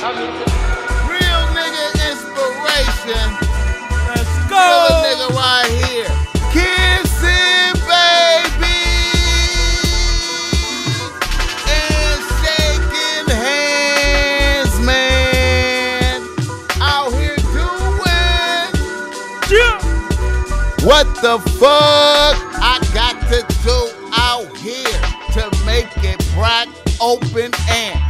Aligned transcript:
Real 0.00 0.16
nigga 1.52 1.92
inspiration. 2.08 3.26
Let's 4.08 4.32
go. 4.48 4.56
Real 4.56 4.96
nigga 5.04 5.28
right 5.36 5.68
here. 5.84 6.08
Kissing 6.56 7.76
baby. 7.84 8.80
And 11.68 12.20
shaking 12.40 13.28
hands, 13.28 14.74
man. 14.80 16.24
Out 16.80 17.12
here 17.12 17.36
doing. 17.52 18.72
Yeah. 19.50 19.76
What 20.86 21.06
the 21.20 21.38
fuck 21.58 22.36
I 22.56 22.80
got 22.94 23.20
to 23.28 23.44
do 23.62 23.78
out 24.14 24.56
here 24.56 25.00
to 25.34 25.50
make 25.66 25.92
it 26.02 26.18
crack 26.34 26.68
open 27.02 27.52
and 27.68 28.09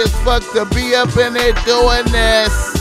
as 0.00 0.12
fuck 0.24 0.42
to 0.52 0.64
be 0.74 0.94
up 0.94 1.14
in 1.16 1.34
here 1.34 1.52
doing 1.64 2.04
this. 2.12 2.74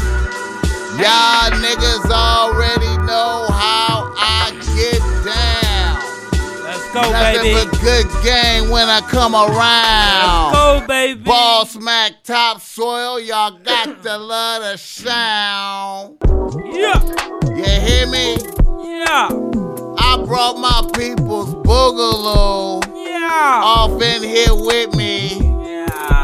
Y'all 1.00 1.52
niggas 1.52 2.10
already 2.12 2.98
know 3.06 3.46
how 3.50 4.12
I 4.18 4.52
get 4.76 5.00
down. 5.24 6.00
Let's 6.64 6.94
go, 6.94 7.02
Nothing 7.12 7.42
baby. 7.42 7.70
but 7.70 7.80
good 7.82 8.08
game 8.24 8.70
when 8.70 8.90
I 8.90 9.00
come 9.02 9.34
around. 9.34 10.52
Let's 10.54 10.82
go, 10.82 10.88
baby. 10.88 11.22
Boss 11.22 11.76
Mac 11.78 12.24
Topsoil, 12.24 13.20
y'all 13.22 13.52
got 13.60 14.04
to 14.04 14.18
love 14.18 14.62
the 14.64 14.78
sound. 14.78 16.18
Yeah. 16.66 17.02
You 17.56 17.64
hear 17.64 18.08
me? 18.08 18.38
Yeah. 18.84 19.30
I 20.02 20.24
brought 20.26 20.58
my 20.58 20.90
people's 20.98 21.54
boogaloo 21.56 22.84
Yeah. 23.06 23.62
off 23.64 24.02
in 24.02 24.24
here 24.24 24.54
with 24.56 24.96
me. 24.96 25.49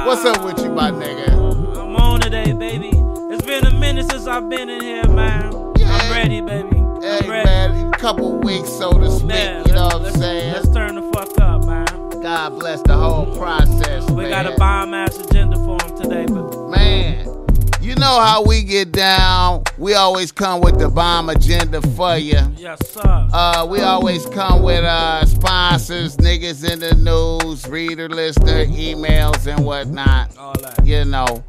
What's 0.05 0.23
up 0.25 0.43
with 0.45 0.59
you, 0.63 0.71
my 0.71 0.91
nigga? 0.91 1.29
I'm 1.77 1.95
on 1.95 2.21
today, 2.21 2.53
baby. 2.53 2.91
It's 2.93 3.43
been 3.45 3.65
a 3.65 3.71
minute 3.71 4.09
since 4.11 4.27
I've 4.27 4.47
been 4.49 4.69
in 4.69 4.81
here, 4.81 5.07
man. 5.07 5.51
Yeah. 5.77 5.87
I'm 5.91 6.11
ready, 6.11 6.41
baby. 6.41 6.75
Hey, 7.01 7.19
I'm 7.23 7.29
ready. 7.29 7.45
man, 7.45 7.93
a 7.93 7.97
couple 7.97 8.37
weeks, 8.39 8.69
so 8.69 8.91
to 8.91 9.09
speak. 9.11 9.27
Man, 9.27 9.63
you 9.67 9.73
know 9.73 9.85
what 9.85 10.05
I'm 10.05 10.13
saying? 10.13 10.53
Let's 10.53 10.69
turn 10.69 10.95
the 10.95 11.01
fuck 11.13 11.37
up, 11.39 11.65
man. 11.65 11.85
God 12.21 12.59
bless 12.59 12.81
the 12.83 12.95
whole 12.95 13.25
process, 13.37 14.09
We 14.09 14.23
man. 14.23 14.29
got 14.29 14.45
a 14.53 14.55
bomb 14.57 14.93
ass 14.93 15.17
agenda 15.17 15.57
for 15.57 15.77
him 15.83 15.97
today, 15.97 16.25
but 16.27 16.69
Man, 16.69 17.44
you 17.85 17.95
know 17.95 18.19
how 18.19 18.43
we 18.43 18.63
get 18.63 18.91
down. 18.91 19.63
We 19.77 19.93
always 19.93 20.31
come 20.31 20.61
with 20.61 20.79
the 20.79 20.89
bomb 20.89 21.29
agenda 21.29 21.81
for 21.95 22.17
you. 22.17 22.39
yes, 22.57 22.79
sir. 22.89 23.01
Uh, 23.31 23.67
we 23.69 23.81
always 23.81 24.25
come 24.27 24.63
with 24.63 24.83
uh, 24.83 25.25
sponsors, 25.25 26.17
niggas 26.17 26.69
in 26.69 26.79
the 26.79 26.95
news, 26.95 27.67
reader 27.67 28.09
listener, 28.09 28.65
emails, 28.65 29.45
and 29.47 29.63
whatnot. 29.65 30.35
All 30.37 30.53
that. 30.61 30.85
you 30.85 31.05
know. 31.05 31.43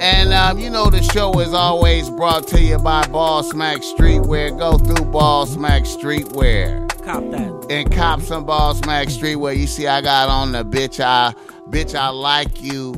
And 0.00 0.32
um, 0.32 0.58
you 0.58 0.70
know 0.70 0.90
the 0.90 1.02
show 1.02 1.32
is 1.40 1.54
always 1.54 2.10
brought 2.10 2.46
to 2.48 2.60
you 2.60 2.78
by 2.78 3.06
Ball 3.06 3.42
Smack 3.42 3.78
Streetwear. 3.78 4.56
Go 4.58 4.76
through 4.76 5.04
Ball 5.06 5.46
Smack 5.46 5.84
Streetwear 5.84 6.88
Cop 7.04 7.22
that. 7.30 7.66
and 7.70 7.90
cop 7.92 8.20
some 8.20 8.44
Ball 8.44 8.74
Smack 8.74 9.08
Streetwear. 9.08 9.56
You 9.56 9.66
see, 9.66 9.86
I 9.86 10.00
got 10.00 10.28
on 10.28 10.52
the 10.52 10.64
bitch 10.64 11.00
I 11.02 11.32
bitch 11.70 11.94
I 11.94 12.08
like 12.08 12.60
you, 12.62 12.92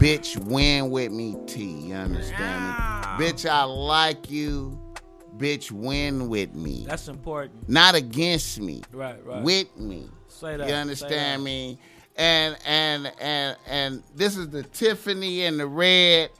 bitch 0.00 0.36
win 0.46 0.90
with 0.90 1.12
me 1.12 1.36
T. 1.46 1.62
You 1.64 1.94
understand 1.94 2.38
Yeah. 2.40 3.16
me? 3.18 3.24
Bitch 3.26 3.48
I 3.48 3.64
like 3.64 4.30
you, 4.30 4.78
bitch 5.36 5.70
win 5.70 6.28
with 6.28 6.54
me, 6.54 6.84
That's 6.88 7.08
important. 7.08 7.68
not 7.68 7.94
against 7.94 8.58
me, 8.60 8.82
Right, 8.92 9.24
right. 9.26 9.42
with 9.42 9.76
me. 9.76 10.08
Say 10.28 10.56
that. 10.56 10.68
You 10.68 10.74
understand 10.74 11.44
me? 11.44 11.78
And 12.16 12.56
and 12.66 13.12
and 13.20 13.56
and 13.66 14.02
this 14.14 14.36
is 14.36 14.48
the 14.48 14.62
Tiffany 14.62 15.44
and 15.44 15.60
the 15.60 15.66
red. 15.66 16.30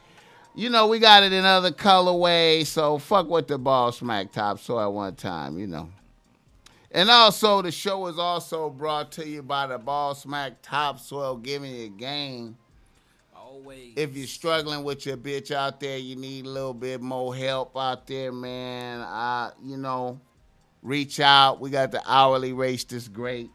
You 0.53 0.69
know, 0.69 0.87
we 0.87 0.99
got 0.99 1.23
it 1.23 1.31
in 1.31 1.45
other 1.45 1.71
colorways, 1.71 2.65
so 2.67 2.97
fuck 2.97 3.29
with 3.29 3.47
the 3.47 3.57
ball 3.57 3.91
smack 3.91 4.31
top 4.31 4.59
so 4.59 4.79
at 4.79 4.91
one 4.91 5.15
time, 5.15 5.57
you 5.57 5.67
know. 5.67 5.89
And 6.91 7.09
also 7.09 7.61
the 7.61 7.71
show 7.71 8.07
is 8.07 8.19
also 8.19 8.69
brought 8.69 9.13
to 9.13 9.25
you 9.25 9.41
by 9.43 9.67
the 9.67 9.77
Ball 9.77 10.13
Smack 10.13 10.61
Topsoil 10.61 11.37
Giving 11.37 11.73
You 11.73 11.87
Game. 11.89 12.57
Always. 13.51 13.93
If 13.97 14.15
you're 14.15 14.27
struggling 14.27 14.83
with 14.85 15.05
your 15.05 15.17
bitch 15.17 15.51
out 15.51 15.81
there, 15.81 15.97
you 15.97 16.15
need 16.15 16.45
a 16.45 16.49
little 16.49 16.73
bit 16.73 17.01
more 17.01 17.35
help 17.35 17.75
out 17.75 18.07
there, 18.07 18.31
man. 18.31 19.01
Uh, 19.01 19.51
you 19.61 19.75
know, 19.75 20.21
reach 20.81 21.19
out. 21.19 21.59
We 21.59 21.69
got 21.69 21.91
the 21.91 22.01
hourly 22.09 22.53
rates 22.53 22.85
that's 22.85 23.09
great. 23.09 23.49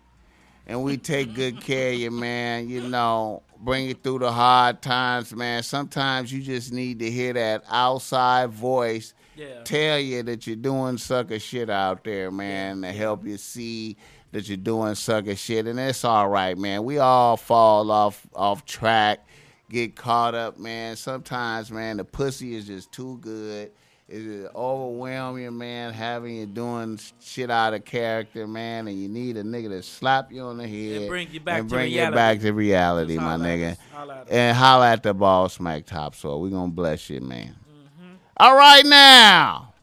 And 0.66 0.84
we 0.84 0.98
take 0.98 1.34
good 1.34 1.60
care 1.62 1.92
of 1.92 1.98
you, 1.98 2.10
man. 2.10 2.68
You 2.68 2.82
know, 2.82 3.42
bring 3.58 3.86
you 3.86 3.94
through 3.94 4.18
the 4.18 4.32
hard 4.32 4.82
times, 4.82 5.34
man. 5.34 5.62
Sometimes 5.62 6.30
you 6.30 6.42
just 6.42 6.74
need 6.74 6.98
to 6.98 7.10
hear 7.10 7.32
that 7.32 7.64
outside 7.70 8.50
voice 8.50 9.14
yeah. 9.34 9.62
tell 9.64 9.98
you 9.98 10.22
that 10.24 10.46
you're 10.46 10.56
doing 10.56 10.98
sucker 10.98 11.38
shit 11.38 11.70
out 11.70 12.04
there, 12.04 12.30
man, 12.30 12.82
to 12.82 12.92
help 12.92 13.24
you 13.24 13.36
see 13.36 13.96
that 14.32 14.48
you're 14.48 14.56
doing 14.56 14.94
sucker 14.94 15.36
shit, 15.36 15.66
and 15.66 15.78
it's 15.78 16.04
all 16.04 16.28
right, 16.28 16.58
man. 16.58 16.84
We 16.84 16.98
all 16.98 17.36
fall 17.36 17.90
off 17.90 18.26
off 18.34 18.64
track, 18.64 19.26
get 19.70 19.96
caught 19.96 20.34
up, 20.34 20.58
man. 20.58 20.96
Sometimes, 20.96 21.70
man, 21.70 21.96
the 21.98 22.04
pussy 22.04 22.54
is 22.54 22.66
just 22.66 22.92
too 22.92 23.18
good. 23.20 23.70
It 24.08 24.20
is 24.22 24.48
overwhelming, 24.54 25.58
man, 25.58 25.92
having 25.92 26.36
you 26.36 26.46
doing 26.46 27.00
shit 27.20 27.50
out 27.50 27.74
of 27.74 27.84
character, 27.84 28.46
man, 28.46 28.86
and 28.86 28.96
you 28.96 29.08
need 29.08 29.36
a 29.36 29.42
nigga 29.42 29.68
to 29.70 29.82
slap 29.82 30.30
you 30.30 30.42
on 30.42 30.58
the 30.58 30.68
head 30.68 31.00
And 31.02 31.08
bring 31.08 31.28
you 31.32 31.40
back 31.40 31.58
and 31.58 31.68
to 31.68 31.74
bring 31.74 31.90
you 31.90 31.96
reality. 31.98 32.14
back 32.14 32.40
to 32.42 32.52
reality, 32.52 33.16
my 33.16 33.36
nigga. 33.36 33.76
Holla. 33.92 34.24
And 34.30 34.56
holla 34.56 34.92
at 34.92 35.02
the 35.02 35.12
ball 35.12 35.48
smack 35.48 35.86
top, 35.86 36.14
so 36.14 36.38
we 36.38 36.50
gonna 36.50 36.70
bless 36.70 37.10
you, 37.10 37.20
man. 37.20 37.56
Mm-hmm. 37.68 38.14
All 38.36 38.56
right 38.56 38.86
now. 38.86 39.74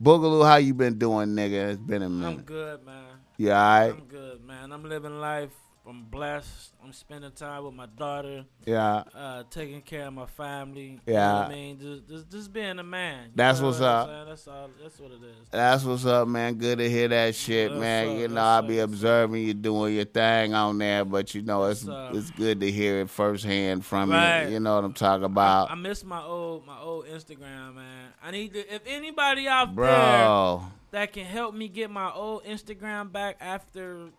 Boogaloo, 0.00 0.46
how 0.46 0.56
you 0.56 0.74
been 0.74 0.96
doing, 0.98 1.30
nigga? 1.30 1.70
It's 1.72 1.76
been 1.82 2.02
a 2.02 2.06
I'm 2.06 2.20
minute. 2.20 2.46
good, 2.46 2.86
man. 2.86 3.04
You 3.36 3.50
all 3.50 3.56
right? 3.56 3.90
I'm 3.94 4.04
good, 4.06 4.44
man. 4.44 4.70
I'm 4.70 4.84
living 4.84 5.18
life. 5.20 5.50
I'm 5.84 6.04
blessed. 6.04 6.74
I'm 6.84 6.92
spending 6.92 7.32
time 7.32 7.64
with 7.64 7.74
my 7.74 7.86
daughter, 7.86 8.44
Yeah. 8.64 9.02
uh, 9.14 9.42
taking 9.50 9.80
care 9.82 10.06
of 10.06 10.12
my 10.14 10.26
family. 10.26 11.00
You 11.06 11.12
know 11.12 11.18
Yeah. 11.18 11.32
what 11.40 11.46
I 11.46 11.48
mean, 11.50 11.80
just, 11.80 12.08
just, 12.08 12.30
just 12.30 12.52
being 12.52 12.78
a 12.78 12.84
man. 12.84 13.30
That's 13.34 13.60
what's 13.60 13.80
what 13.80 13.88
up. 13.88 14.26
That's 14.28 14.46
all. 14.46 14.70
That's 14.80 14.98
what 15.00 15.10
it 15.10 15.22
is. 15.24 15.48
That's 15.50 15.84
what's 15.84 16.04
up, 16.06 16.28
man. 16.28 16.54
Good 16.54 16.78
to 16.78 16.88
hear 16.88 17.08
that 17.08 17.34
shit, 17.34 17.72
Yes, 17.72 17.80
man. 17.80 18.06
sir. 18.06 18.12
You 18.20 18.28
know, 18.28 18.40
I'll 18.40 18.62
be 18.62 18.78
observing 18.78 19.42
you 19.42 19.54
doing 19.54 19.96
your 19.96 20.04
thing 20.04 20.54
on 20.54 20.78
there, 20.78 21.04
but 21.04 21.34
you 21.34 21.42
know, 21.42 21.64
it's 21.64 21.84
it's 21.88 22.30
good 22.30 22.60
to 22.60 22.70
hear 22.70 23.00
it 23.00 23.10
firsthand 23.10 23.84
from 23.84 24.10
Right. 24.12 24.44
you. 24.44 24.52
You 24.54 24.60
know 24.60 24.76
what 24.76 24.84
I'm 24.84 24.92
talking 24.92 25.24
about, 25.24 25.70
I 25.70 25.74
miss 25.74 26.04
my 26.04 26.22
old, 26.22 26.64
my 26.64 26.78
old 26.78 27.06
Instagram, 27.06 27.74
man. 27.74 28.12
I 28.22 28.30
need 28.30 28.52
to. 28.52 28.72
If 28.74 28.82
anybody 28.86 29.48
out 29.48 29.74
there 29.74 29.74
bro. 29.74 30.62
that 30.92 31.12
can 31.12 31.24
help 31.24 31.54
me 31.56 31.66
get 31.68 31.90
my 31.90 32.12
old 32.12 32.44
Instagram 32.44 33.10
back 33.10 33.36
after 33.40 34.10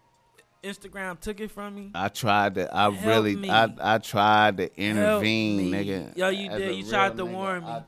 Instagram 0.64 1.20
took 1.20 1.40
it 1.42 1.52
from 1.52 1.76
me. 1.76 1.92
I 1.94 2.08
tried 2.08 2.56
to. 2.56 2.74
I 2.76 2.84
Help 2.90 3.06
really. 3.06 3.36
me. 3.36 3.50
I 3.50 3.70
I 3.82 3.98
tried 3.98 4.58
to 4.58 4.76
intervene, 4.80 5.72
nigga. 5.72 6.16
Yo, 6.18 6.30
you 6.30 6.50
As 6.50 6.58
did. 6.58 6.76
You 6.78 6.90
tried 6.90 7.18
to 7.18 7.24
nigga, 7.26 7.32
warn 7.32 7.64
me. 7.64 7.70
I- 7.70 7.84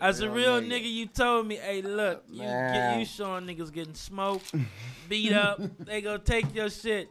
As 0.00 0.20
a 0.20 0.28
real 0.30 0.60
nigga, 0.60 0.90
you 0.92 1.06
told 1.06 1.46
me, 1.46 1.56
"Hey, 1.56 1.82
look, 1.82 2.24
you 2.30 2.42
get 2.42 2.98
you 2.98 3.04
showing 3.04 3.46
niggas 3.46 3.72
getting 3.72 3.94
smoked, 3.94 4.52
beat 5.08 5.32
up. 5.32 5.60
they 5.78 6.00
gonna 6.02 6.18
take 6.18 6.54
your 6.54 6.68
shit." 6.70 7.10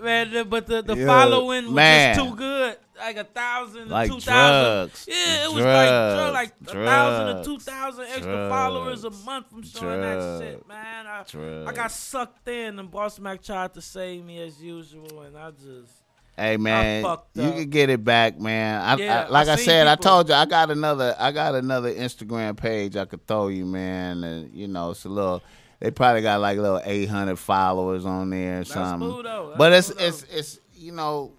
Man, 0.00 0.48
but 0.48 0.66
the, 0.66 0.82
the 0.82 0.96
Yo, 0.96 1.06
following 1.06 1.66
was 1.66 1.74
man. 1.74 2.16
just 2.16 2.28
too 2.28 2.36
good. 2.36 2.76
Like 2.98 3.16
a 3.16 3.24
thousand, 3.24 3.88
Like 3.88 4.10
two 4.10 4.20
thousand. 4.20 4.88
drugs. 4.88 5.06
Yeah, 5.08 5.44
it 5.46 5.52
was 5.52 5.62
Drugs. 5.62 6.32
like 6.34 6.52
like 6.66 6.76
a 6.76 6.84
thousand 6.84 7.36
or 7.36 7.44
two 7.44 7.58
thousand 7.58 8.04
extra 8.04 8.22
Drugs. 8.24 8.50
followers 8.50 9.04
a 9.04 9.10
month 9.10 9.48
from 9.50 9.62
showing 9.62 10.00
that 10.02 10.38
shit, 10.40 10.68
man. 10.68 11.06
I, 11.06 11.24
I 11.70 11.72
got 11.72 11.90
sucked 11.92 12.46
in, 12.48 12.78
and 12.78 12.90
Boss 12.90 13.18
Mac 13.18 13.42
tried 13.42 13.72
to 13.74 13.80
save 13.80 14.24
me 14.24 14.42
as 14.42 14.60
usual, 14.62 15.22
and 15.22 15.36
I 15.36 15.50
just 15.50 15.92
Hey 16.36 16.56
man, 16.56 17.04
you 17.34 17.50
can 17.52 17.68
get 17.70 17.90
it 17.90 18.02
back, 18.02 18.38
man. 18.40 18.80
I, 18.80 18.96
Yeah, 18.96 19.24
I, 19.24 19.28
like 19.28 19.48
I 19.48 19.52
I, 19.52 19.56
said, 19.56 19.86
I 19.86 19.94
told 19.96 20.28
you 20.28 20.34
I 20.34 20.46
got 20.46 20.70
another 20.70 21.14
I 21.18 21.32
got 21.32 21.54
another 21.54 21.92
Instagram 21.92 22.56
page 22.56 22.96
I 22.96 23.04
could 23.04 23.26
throw 23.26 23.48
you, 23.48 23.66
man. 23.66 24.24
And 24.24 24.54
you 24.54 24.66
know, 24.68 24.90
it's 24.90 25.04
a 25.04 25.08
little 25.10 25.42
they 25.80 25.90
probably 25.90 26.22
got 26.22 26.40
like 26.40 26.58
little 26.58 26.80
eight 26.84 27.08
hundred 27.08 27.36
followers 27.36 28.04
on 28.04 28.30
there 28.30 28.54
or 28.54 28.58
that's 28.58 28.72
something. 28.72 29.08
cool 29.08 29.22
though. 29.22 29.54
but 29.56 29.72
it's 29.72 29.90
cool, 29.90 30.06
it's 30.06 30.22
it's 30.32 30.60
you 30.74 30.92
know, 30.92 31.32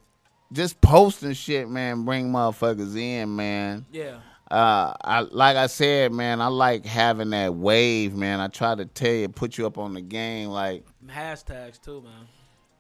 just 0.52 0.82
posting 0.82 1.34
shit, 1.34 1.70
man, 1.70 2.04
bring 2.04 2.32
motherfuckers 2.32 2.96
in, 2.96 3.36
man. 3.36 3.86
yeah. 3.92 4.18
uh, 4.52 4.94
I 5.04 5.22
like 5.22 5.58
I 5.58 5.68
said, 5.68 6.12
man, 6.12 6.42
I 6.42 6.48
like 6.48 6.86
having 6.86 7.30
that 7.32 7.56
wave, 7.56 8.14
man. 8.16 8.40
I 8.40 8.48
try 8.48 8.76
to 8.76 8.86
tell 8.86 9.14
you, 9.14 9.30
put 9.30 9.58
you 9.58 9.66
up 9.66 9.78
on 9.78 9.94
the 9.94 10.02
game, 10.02 10.50
like 10.50 10.86
Hashtags 11.08 11.80
too, 11.82 12.02
man. 12.02 12.28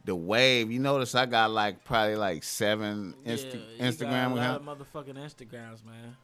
the 0.06 0.16
wave. 0.16 0.72
You 0.72 0.80
notice 0.80 1.16
I 1.16 1.25
got 1.25 1.52
like 1.52 1.84
probably 1.84 2.16
like 2.16 2.44
seven 2.44 3.13
Insta- 3.25 3.62
yeah, 3.78 3.88
Instagram 3.88 4.10
got 4.10 4.31
a 4.31 4.36
lot 4.36 4.38
accounts, 4.62 4.68
of 4.68 5.06
motherfucking 5.06 5.18
Instagrams, 5.18 5.86
man. 5.86 6.16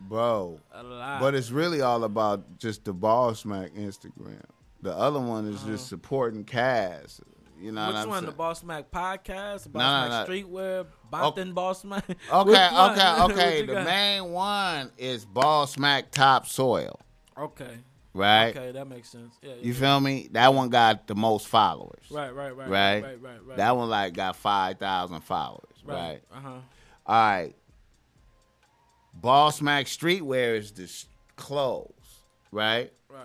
bro. 0.00 0.58
A 0.72 0.82
lot. 0.82 1.20
But 1.20 1.34
it's 1.34 1.50
really 1.50 1.80
all 1.80 2.04
about 2.04 2.58
just 2.58 2.84
the 2.84 2.92
ball 2.92 3.34
smack 3.34 3.72
Instagram. 3.74 4.42
The 4.82 4.92
other 4.96 5.20
one 5.20 5.46
is 5.46 5.62
just 5.62 5.88
supporting 5.88 6.44
Cass. 6.44 7.20
You 7.60 7.72
know 7.72 7.82
Uh-huh. 7.82 7.88
Which 7.90 7.94
what 7.96 8.02
I'm 8.02 8.08
one? 8.08 8.18
saying? 8.20 8.30
The 8.30 8.36
Boss 8.36 8.60
Smack 8.60 8.90
podcast? 8.90 9.70
Boss 9.70 9.74
no, 9.74 10.06
Smack 10.06 10.28
no. 10.28 10.34
Streetwear? 10.34 10.86
Bompton 11.12 11.54
Boss 11.54 11.80
Smack? 11.82 12.08
Which 12.08 12.18
Okay, 12.32 12.68
one? 12.72 12.90
okay, 12.92 13.12
What 13.20 13.30
okay. 13.32 13.60
you 13.60 13.66
The 13.66 13.72
got? 13.74 13.84
main 13.84 14.32
one 14.32 14.90
is 14.96 15.24
ball 15.26 15.66
smack 15.66 16.10
top 16.10 16.46
soil, 16.46 16.98
Okay. 17.36 17.76
right? 18.14 18.56
Okay, 18.56 18.72
that 18.72 18.86
makes 18.88 19.10
sense. 19.10 19.34
Yeah, 19.42 19.50
yeah, 19.50 19.62
You 19.62 19.74
feel 19.74 20.00
me? 20.00 20.28
That 20.32 20.54
one 20.54 20.70
got 20.70 21.06
the 21.06 21.14
most 21.14 21.46
followers. 21.48 22.06
Right, 22.10 22.34
right, 22.34 22.56
right, 22.56 22.68
Right? 22.70 23.02
right, 23.02 23.20
right, 23.22 23.46
right. 23.46 23.56
That 23.58 23.76
one 23.76 23.90
like 23.90 24.14
got 24.14 24.36
five 24.36 24.78
thousand 24.78 25.20
followers. 25.20 25.66
Right. 25.84 26.20
Uh 26.32 26.40
huh. 26.40 26.48
All 27.06 27.14
right. 27.14 27.54
Ball 29.12 29.50
smack 29.50 29.86
streetwear 29.86 30.56
is 30.56 30.72
the 30.72 30.86
sh- 30.86 31.04
clothes, 31.36 31.90
right? 32.52 32.92
Right, 33.10 33.24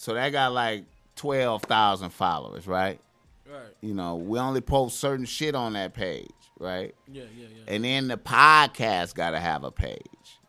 So 0.00 0.14
that 0.14 0.30
got 0.30 0.54
like 0.54 0.86
twelve 1.14 1.62
thousand 1.64 2.08
followers, 2.08 2.66
right? 2.66 2.98
right. 3.46 3.60
You 3.82 3.92
know, 3.92 4.16
we 4.16 4.38
only 4.38 4.62
post 4.62 4.98
certain 4.98 5.26
shit 5.26 5.54
on 5.54 5.74
that 5.74 5.92
page, 5.92 6.24
right? 6.58 6.94
Yeah, 7.06 7.24
yeah, 7.36 7.48
yeah. 7.54 7.74
And 7.74 7.84
then 7.84 8.08
the 8.08 8.16
podcast 8.16 9.14
got 9.14 9.32
to 9.32 9.38
have 9.38 9.62
a 9.62 9.70
page, 9.70 10.00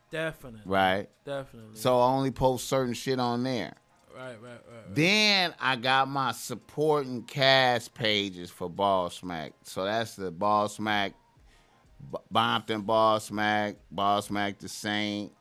Definitely. 0.10 0.62
right? 0.64 1.10
Definitely. 1.26 1.76
So 1.76 2.00
I 2.00 2.06
only 2.06 2.32
post 2.32 2.70
certain 2.70 2.94
shit 2.94 3.20
on 3.20 3.44
there. 3.44 3.74
Right, 4.16 4.42
right, 4.42 4.42
right. 4.42 4.54
right. 4.74 4.96
Then 4.96 5.54
I 5.60 5.76
got 5.76 6.08
my 6.08 6.32
supporting 6.32 7.24
cast 7.24 7.94
pages 7.94 8.50
for 8.50 8.70
Ball 8.70 9.10
Smack. 9.10 9.52
So 9.64 9.84
that's 9.84 10.16
the 10.16 10.32
Ball 10.32 10.70
Smack, 10.70 11.12
B- 12.10 12.20
Bompton 12.34 12.86
Ball 12.86 13.20
Smack, 13.20 13.76
Ball 13.92 14.22
Smack 14.22 14.60
the 14.60 14.70
Saint, 14.70 15.34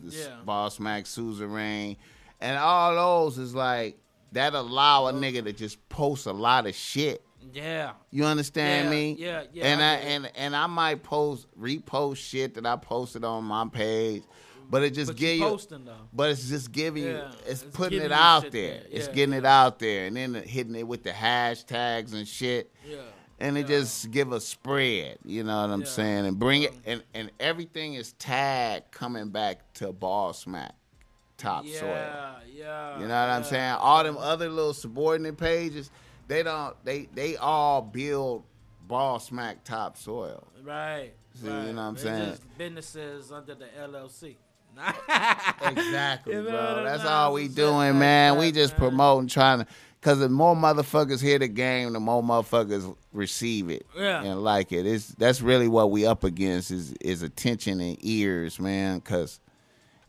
the 0.00 0.14
Yeah. 0.14 0.36
Ball 0.44 0.70
Smack 0.70 1.06
Suzerain, 1.06 1.96
and 2.40 2.58
all 2.58 2.94
those 2.94 3.38
is 3.38 3.54
like 3.54 3.98
that 4.32 4.54
allow 4.54 5.06
a 5.08 5.12
nigga 5.12 5.44
to 5.44 5.52
just 5.52 5.86
post 5.88 6.26
a 6.26 6.32
lot 6.32 6.66
of 6.66 6.74
shit. 6.74 7.22
Yeah. 7.52 7.92
You 8.10 8.24
understand 8.24 8.86
Yeah, 8.86 8.90
me? 8.90 9.16
yeah, 9.18 9.42
yeah, 9.52 9.64
And 9.66 9.80
I 9.82 9.92
I, 9.92 9.96
and 9.96 10.30
and 10.34 10.56
I 10.56 10.66
might 10.66 11.02
post 11.02 11.46
repost 11.58 12.16
shit 12.16 12.54
that 12.54 12.66
I 12.66 12.76
posted 12.76 13.24
on 13.24 13.44
my 13.44 13.66
page, 13.68 14.22
but 14.68 14.82
it 14.82 14.90
just 14.90 15.12
But 15.12 15.16
give 15.16 15.38
you 15.38 15.44
posting 15.48 15.84
though. 15.86 15.94
but 16.12 16.30
it's 16.30 16.48
just 16.48 16.72
giving 16.72 17.04
you, 17.04 17.22
it's, 17.46 17.62
it's 17.62 17.76
putting 17.76 18.02
it 18.02 18.12
out 18.12 18.50
there. 18.50 18.82
It's 18.90 19.06
Yeah, 19.08 19.14
getting 19.14 19.34
it 19.34 19.46
out 19.46 19.78
there, 19.78 20.06
and 20.06 20.16
then 20.16 20.34
hitting 20.34 20.74
it 20.74 20.86
with 20.86 21.04
the 21.04 21.10
hashtags 21.12 22.12
and 22.12 22.28
shit, 22.28 22.70
Yeah. 22.86 22.98
and 23.40 23.56
it 23.56 23.62
Yeah. 23.62 23.78
just 23.78 24.10
give 24.10 24.32
a 24.32 24.40
spread. 24.40 25.18
You 25.24 25.44
know 25.44 25.62
what 25.62 25.70
I'm 25.70 25.80
Yeah. 25.82 25.86
saying? 25.86 26.26
And 26.26 26.38
bring 26.38 26.64
it, 26.64 26.74
and 26.84 27.02
and 27.14 27.30
everything 27.40 27.94
is 27.94 28.12
tagged 28.14 28.90
coming 28.90 29.30
back 29.30 29.72
to 29.74 29.92
Ball 29.92 30.34
Smack, 30.34 30.74
topsoil. 31.38 31.72
Yeah, 31.88 32.34
yeah. 32.54 32.94
You 33.00 33.06
know 33.08 33.20
what 33.20 33.30
I'm 33.30 33.44
saying? 33.44 33.72
All 33.80 34.04
them 34.04 34.18
other 34.18 34.48
little 34.50 34.74
subordinate 34.74 35.38
pages, 35.38 35.90
they 36.26 36.42
don't, 36.42 36.74
they 36.84 37.08
they 37.14 37.36
all 37.36 37.80
build 37.80 38.44
Ball 38.86 39.18
Smack 39.18 39.64
topsoil. 39.64 40.46
Right. 40.62 41.12
See, 41.40 41.48
right. 41.48 41.66
you 41.66 41.72
know 41.72 41.82
what 41.82 41.88
I'm 41.88 41.94
They 41.94 42.00
saying? 42.02 42.38
Businesses 42.58 43.32
under 43.32 43.54
the 43.54 43.66
LLC. 43.80 44.36
Exactly, 45.62 46.34
You 46.34 46.42
know 46.42 46.50
bro. 46.50 46.84
That's 46.84 47.04
all 47.04 47.32
we 47.32 47.48
doing, 47.48 47.74
like 47.74 47.94
man. 47.94 48.34
that, 48.34 48.40
we 48.40 48.52
just 48.52 48.72
man. 48.74 48.80
promoting, 48.90 49.28
trying 49.28 49.60
to, 49.60 49.66
cause 50.00 50.18
the 50.20 50.28
more 50.28 50.54
motherfuckers 50.54 51.20
hear 51.20 51.38
the 51.38 51.48
game, 51.48 51.92
the 51.92 52.00
more 52.00 52.22
motherfuckers 52.22 52.94
receive 53.12 53.70
it 53.70 53.86
Yeah. 53.96 54.22
and 54.22 54.42
like 54.44 54.72
it. 54.72 54.86
It's 54.86 55.08
that's 55.08 55.40
really 55.40 55.68
what 55.68 55.90
we 55.90 56.06
up 56.06 56.24
against 56.24 56.70
is 56.70 56.92
is 57.00 57.22
attention 57.22 57.80
and 57.80 57.96
ears, 58.04 58.60
man. 58.60 59.00
Cause 59.00 59.40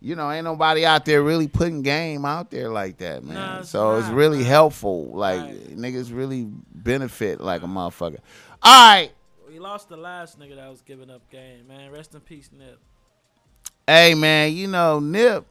you 0.01 0.15
know, 0.15 0.31
ain't 0.31 0.45
nobody 0.45 0.85
out 0.85 1.05
there 1.05 1.21
really 1.21 1.47
putting 1.47 1.81
game 1.81 2.23
out 2.25 2.51
there 2.51 2.69
like 2.69 2.97
that, 2.99 3.23
man. 3.23 3.35
No, 3.35 3.59
it's 3.59 3.69
so 3.69 3.97
it's 3.97 4.07
really 4.09 4.37
man. 4.39 4.47
helpful. 4.47 5.07
Like 5.07 5.41
Right. 5.41 5.75
niggas 5.77 6.15
really 6.15 6.47
benefit 6.73 7.41
like 7.41 7.63
a 7.63 7.67
motherfucker. 7.67 8.19
All 8.63 8.89
right. 8.91 9.11
We 9.47 9.59
lost 9.59 9.89
the 9.89 9.97
last 9.97 10.39
nigga 10.39 10.55
that 10.55 10.69
was 10.69 10.81
giving 10.81 11.09
up 11.09 11.29
game, 11.29 11.67
man. 11.67 11.91
Rest 11.91 12.13
in 12.13 12.21
peace, 12.21 12.49
Nip. 12.57 12.79
Hey 13.87 14.13
man, 14.15 14.53
you 14.53 14.67
know, 14.67 14.99
Nip. 14.99 15.45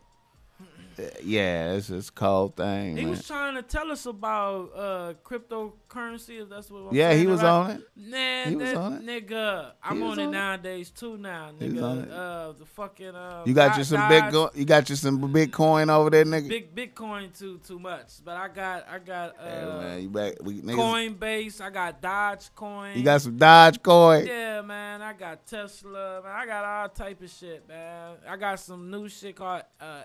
Yeah, 1.22 1.74
it's 1.74 1.90
it's 1.90 2.08
a 2.08 2.12
cold 2.12 2.56
thing, 2.56 2.96
He 2.96 3.02
man. 3.02 3.10
was 3.10 3.24
trying 3.24 3.54
to 3.54 3.62
tell 3.62 3.92
us 3.92 4.04
about 4.06 4.72
uh, 4.74 5.14
cryptocurrency, 5.24 6.42
if 6.42 6.48
that's 6.48 6.70
what 6.70 6.88
I'm 6.90 6.94
Yeah, 6.96 7.14
he 7.14 7.26
was 7.28 7.42
on 7.42 7.70
it. 7.70 7.82
Nah, 7.96 8.44
He 8.50 8.56
was 8.56 8.74
on 8.74 8.92
it. 8.94 9.06
nigga. 9.06 9.72
I'm 9.80 10.02
on 10.02 10.18
it 10.18 10.22
on 10.24 10.28
it. 10.28 10.32
nowadays 10.36 10.90
too 10.90 11.16
now, 11.16 11.50
nigga. 11.56 12.10
Uh, 12.10 12.52
the 12.58 12.64
fucking 12.64 13.14
uh, 13.14 13.42
You 13.46 13.54
got 13.54 13.78
you 13.78 13.84
some 13.84 14.08
big 14.08 14.24
you 14.56 14.64
got 14.64 14.90
you 14.90 14.96
some 14.96 15.20
Bitcoin 15.32 15.88
over 15.88 16.10
there, 16.10 16.24
nigga. 16.24 16.48
big 16.48 16.74
Bitcoin 16.74 17.36
too 17.38 17.58
too 17.58 17.78
much, 17.78 18.14
but 18.24 18.36
I 18.36 18.48
got 18.48 18.88
I 18.88 18.98
got 18.98 19.36
uh, 19.38 19.44
yeah, 19.44 19.78
man, 19.78 20.02
you 20.02 20.08
back 20.08 20.34
we 20.42 20.60
Coinbase. 20.62 21.60
I 21.60 21.70
got 21.70 22.02
Dogecoin. 22.02 22.96
You 22.96 23.04
got 23.04 23.22
some 23.22 23.38
Dogecoin. 23.38 24.26
Yeah, 24.26 24.62
man. 24.62 25.00
I 25.02 25.12
got 25.12 25.46
Tesla. 25.46 26.22
Man, 26.22 26.32
I 26.32 26.44
got 26.46 26.64
all 26.64 26.88
type 26.88 27.22
of 27.22 27.30
shit, 27.30 27.68
man. 27.68 28.16
I 28.28 28.36
got 28.36 28.58
some 28.58 28.90
new 28.90 29.08
shit 29.08 29.36
called 29.36 29.62
uh, 29.80 30.02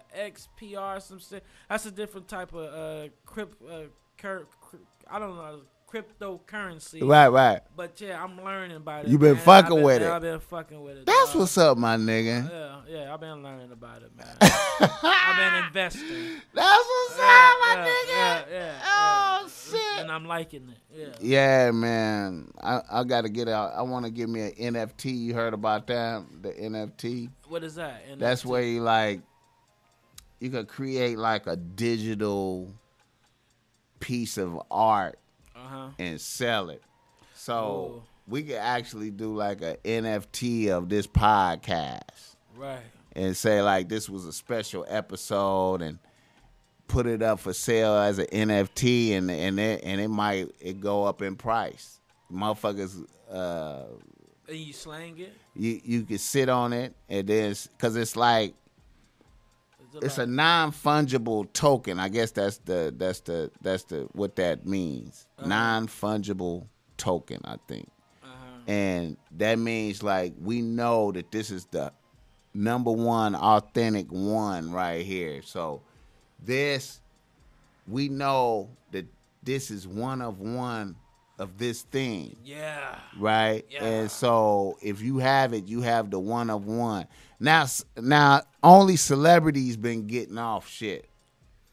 XPR. 0.62 1.02
Some 1.02 1.20
shit. 1.20 1.44
That's 1.70 1.86
a 1.86 1.92
different 1.92 2.28
type 2.28 2.54
of 2.54 2.74
uh, 2.74 3.10
crypt. 3.26 3.62
Uh, 3.62 3.84
cur- 4.18 4.48
cr- 4.62 4.78
I 5.10 5.20
don't 5.20 5.36
know 5.36 5.62
cryptocurrency. 5.94 7.08
Right, 7.08 7.28
right. 7.28 7.62
But 7.76 8.00
yeah, 8.02 8.24
I'm 8.24 8.44
learning 8.44 8.78
about 8.78 9.06
it. 9.06 9.12
You 9.12 9.18
been 9.18 9.36
man. 9.36 9.44
fucking 9.44 9.76
been- 9.76 9.84
with 9.86 10.02
it. 10.02 10.10
I've 10.10 10.22
been 10.22 10.40
fucking 10.40 10.82
with 10.82 10.98
it. 10.98 11.06
That's 11.06 11.32
dog. 11.34 11.40
what's 11.40 11.58
up, 11.58 11.78
my 11.78 11.98
nigga. 11.98 12.50
Yeah, 12.50 12.82
yeah. 12.88 13.14
I've 13.14 13.20
been 13.20 13.44
learning 13.44 13.72
about 13.72 14.02
it, 14.02 14.12
man. 14.18 14.28
I've 14.42 15.38
been 15.38 15.66
investing. 15.66 16.42
That's 16.54 16.88
what's 16.88 17.18
Yeah, 17.18 17.24
up, 17.24 17.60
my 17.62 17.76
yeah, 17.76 17.86
nigga. 17.86 18.08
yeah, 18.10 18.44
yeah, 18.52 18.82
oh 18.86 19.48
shit. 19.70 19.82
And 20.00 20.12
I'm 20.12 20.26
liking 20.26 20.70
it. 20.70 20.78
Yeah. 21.22 21.66
Yeah, 21.68 21.72
man. 21.72 22.52
I, 22.62 22.82
I 22.92 23.04
gotta 23.04 23.30
get 23.30 23.48
out. 23.48 23.74
I 23.76 23.84
wanna 23.84 24.10
give 24.10 24.30
me 24.30 24.42
an 24.42 24.52
NFT. 24.74 25.16
You 25.16 25.34
heard 25.36 25.54
about 25.54 25.86
that? 25.88 26.24
The 26.42 26.50
NFT. 26.54 27.30
What 27.48 27.64
is 27.64 27.76
that? 27.76 28.02
NFT? 28.10 28.20
That's 28.20 28.44
where 28.46 28.64
you 28.64 28.82
like 28.82 29.22
you 30.44 30.50
could 30.50 30.68
create 30.68 31.18
like 31.18 31.48
a 31.48 31.56
digital 31.56 32.70
piece 34.02 34.38
of 34.38 34.60
art 34.70 35.18
Uh 35.56 35.60
huh. 35.60 35.90
and 35.98 36.20
sell 36.20 36.70
it. 36.70 36.82
So 37.34 37.96
Ooh. 37.96 38.04
we 38.28 38.44
could 38.44 38.58
actually 38.58 39.10
do 39.10 39.34
like 39.34 39.62
a 39.62 39.78
NFT 39.86 40.70
of 40.70 40.90
this 40.90 41.08
podcast 41.08 42.36
Right. 42.58 42.82
and 43.14 43.36
say 43.38 43.62
like 43.62 43.88
this 43.88 44.10
was 44.10 44.26
a 44.26 44.34
special 44.34 44.86
episode 44.90 45.82
and 45.82 46.00
put 46.88 47.06
it 47.08 47.22
up 47.24 47.40
for 47.40 47.54
sale 47.54 47.96
as 47.96 48.20
an 48.20 48.28
NFT 48.28 49.14
and 49.14 49.32
and 49.32 49.58
it 49.60 49.82
and 49.86 50.02
it 50.02 50.10
might 50.10 50.50
it 50.60 50.82
go 50.82 51.06
up 51.06 51.22
in 51.22 51.38
price. 51.38 52.02
Motherfuckers 52.32 53.06
uh 53.32 53.84
And 54.50 54.58
you 54.58 54.74
slang 54.74 55.18
it. 55.20 55.32
you 55.56 55.80
you 55.84 56.04
can 56.04 56.18
sit 56.18 56.50
on 56.50 56.74
it 56.74 56.94
and 57.08 57.26
then 57.28 57.56
cuz 57.78 57.96
it's 57.96 58.18
like 58.18 58.56
It's 60.02 60.18
a 60.18 60.26
non 60.26 60.72
fungible 60.72 61.52
token. 61.54 62.00
I 62.00 62.10
guess 62.10 62.32
that's 62.32 62.58
the 62.60 62.94
that's 62.98 63.20
the 63.22 63.52
that's 63.62 63.84
the 63.86 64.08
what 64.14 64.36
that 64.38 64.66
means. 64.66 65.28
Uh-huh. 65.38 65.48
Non 65.48 65.88
fungible 65.88 66.68
token, 66.98 67.40
I 67.46 67.58
think. 67.68 67.90
uh-huh. 68.24 68.62
And 68.72 69.18
that 69.38 69.60
means 69.60 70.02
like 70.04 70.34
we 70.42 70.62
know 70.62 71.12
that 71.12 71.32
this 71.32 71.52
is 71.52 71.66
the 71.66 71.92
number 72.54 72.92
one 72.92 73.36
authentic 73.36 74.12
one 74.12 74.72
right 74.72 75.06
here. 75.06 75.42
So 75.44 75.82
this 76.44 77.02
we 77.88 78.10
know 78.10 78.70
that 78.92 79.06
this 79.44 79.70
is 79.72 79.88
one 79.88 80.22
of 80.22 80.40
one 80.40 80.96
of 81.40 81.58
this 81.58 81.82
thing 81.82 82.36
Yeah. 82.46 82.96
right? 83.18 83.66
Yeah. 83.70 83.84
And 83.84 84.12
so 84.12 84.78
if 84.82 85.02
you 85.02 85.18
have 85.18 85.52
it, 85.54 85.66
you 85.66 85.82
have 85.82 86.12
the 86.12 86.20
one 86.20 86.50
of 86.52 86.66
one. 86.66 87.08
Now, 87.44 87.66
now 87.98 88.44
only 88.64 88.96
celebrities 88.96 89.76
been 89.76 90.08
getting 90.08 90.38
off 90.38 90.70
shit 90.70 91.10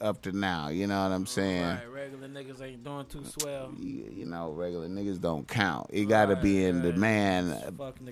up 0.00 0.20
to 0.22 0.32
now. 0.32 0.66
You 0.66 0.88
know 0.88 1.00
what 1.00 1.12
I'm 1.12 1.22
oh, 1.22 1.26
saying? 1.26 1.62
Right. 1.62 1.92
Regular 1.92 2.28
niggas 2.28 2.60
ain't 2.60 2.82
doing 2.82 3.06
too 3.06 3.24
swell. 3.24 3.72
You, 3.78 4.10
you 4.10 4.26
know, 4.26 4.50
regular 4.50 4.88
niggas 4.88 5.20
don't 5.20 5.46
count. 5.46 5.86
It 5.90 6.06
got 6.06 6.26
to 6.26 6.34
be 6.34 6.64
in 6.64 6.82
right. 6.82 6.92
demand. 6.92 7.50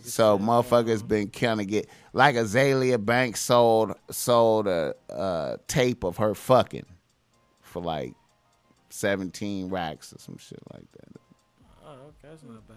So 0.03 0.39
motherfuckers 0.39 1.01
man. 1.01 1.09
been 1.09 1.29
kind 1.31 1.61
of 1.61 1.67
get 1.67 1.89
like 2.13 2.37
Azealia 2.37 3.05
Banks 3.05 3.41
sold 3.41 3.95
sold 4.09 4.69
a, 4.69 4.95
a 5.09 5.59
tape 5.67 6.05
of 6.05 6.19
her 6.19 6.37
fucking 6.37 6.87
for 7.63 7.83
like 7.83 8.15
seventeen 8.89 9.69
racks 9.69 10.13
or 10.13 10.21
some 10.21 10.37
shit 10.39 10.61
like 10.73 10.87
that. 10.93 11.21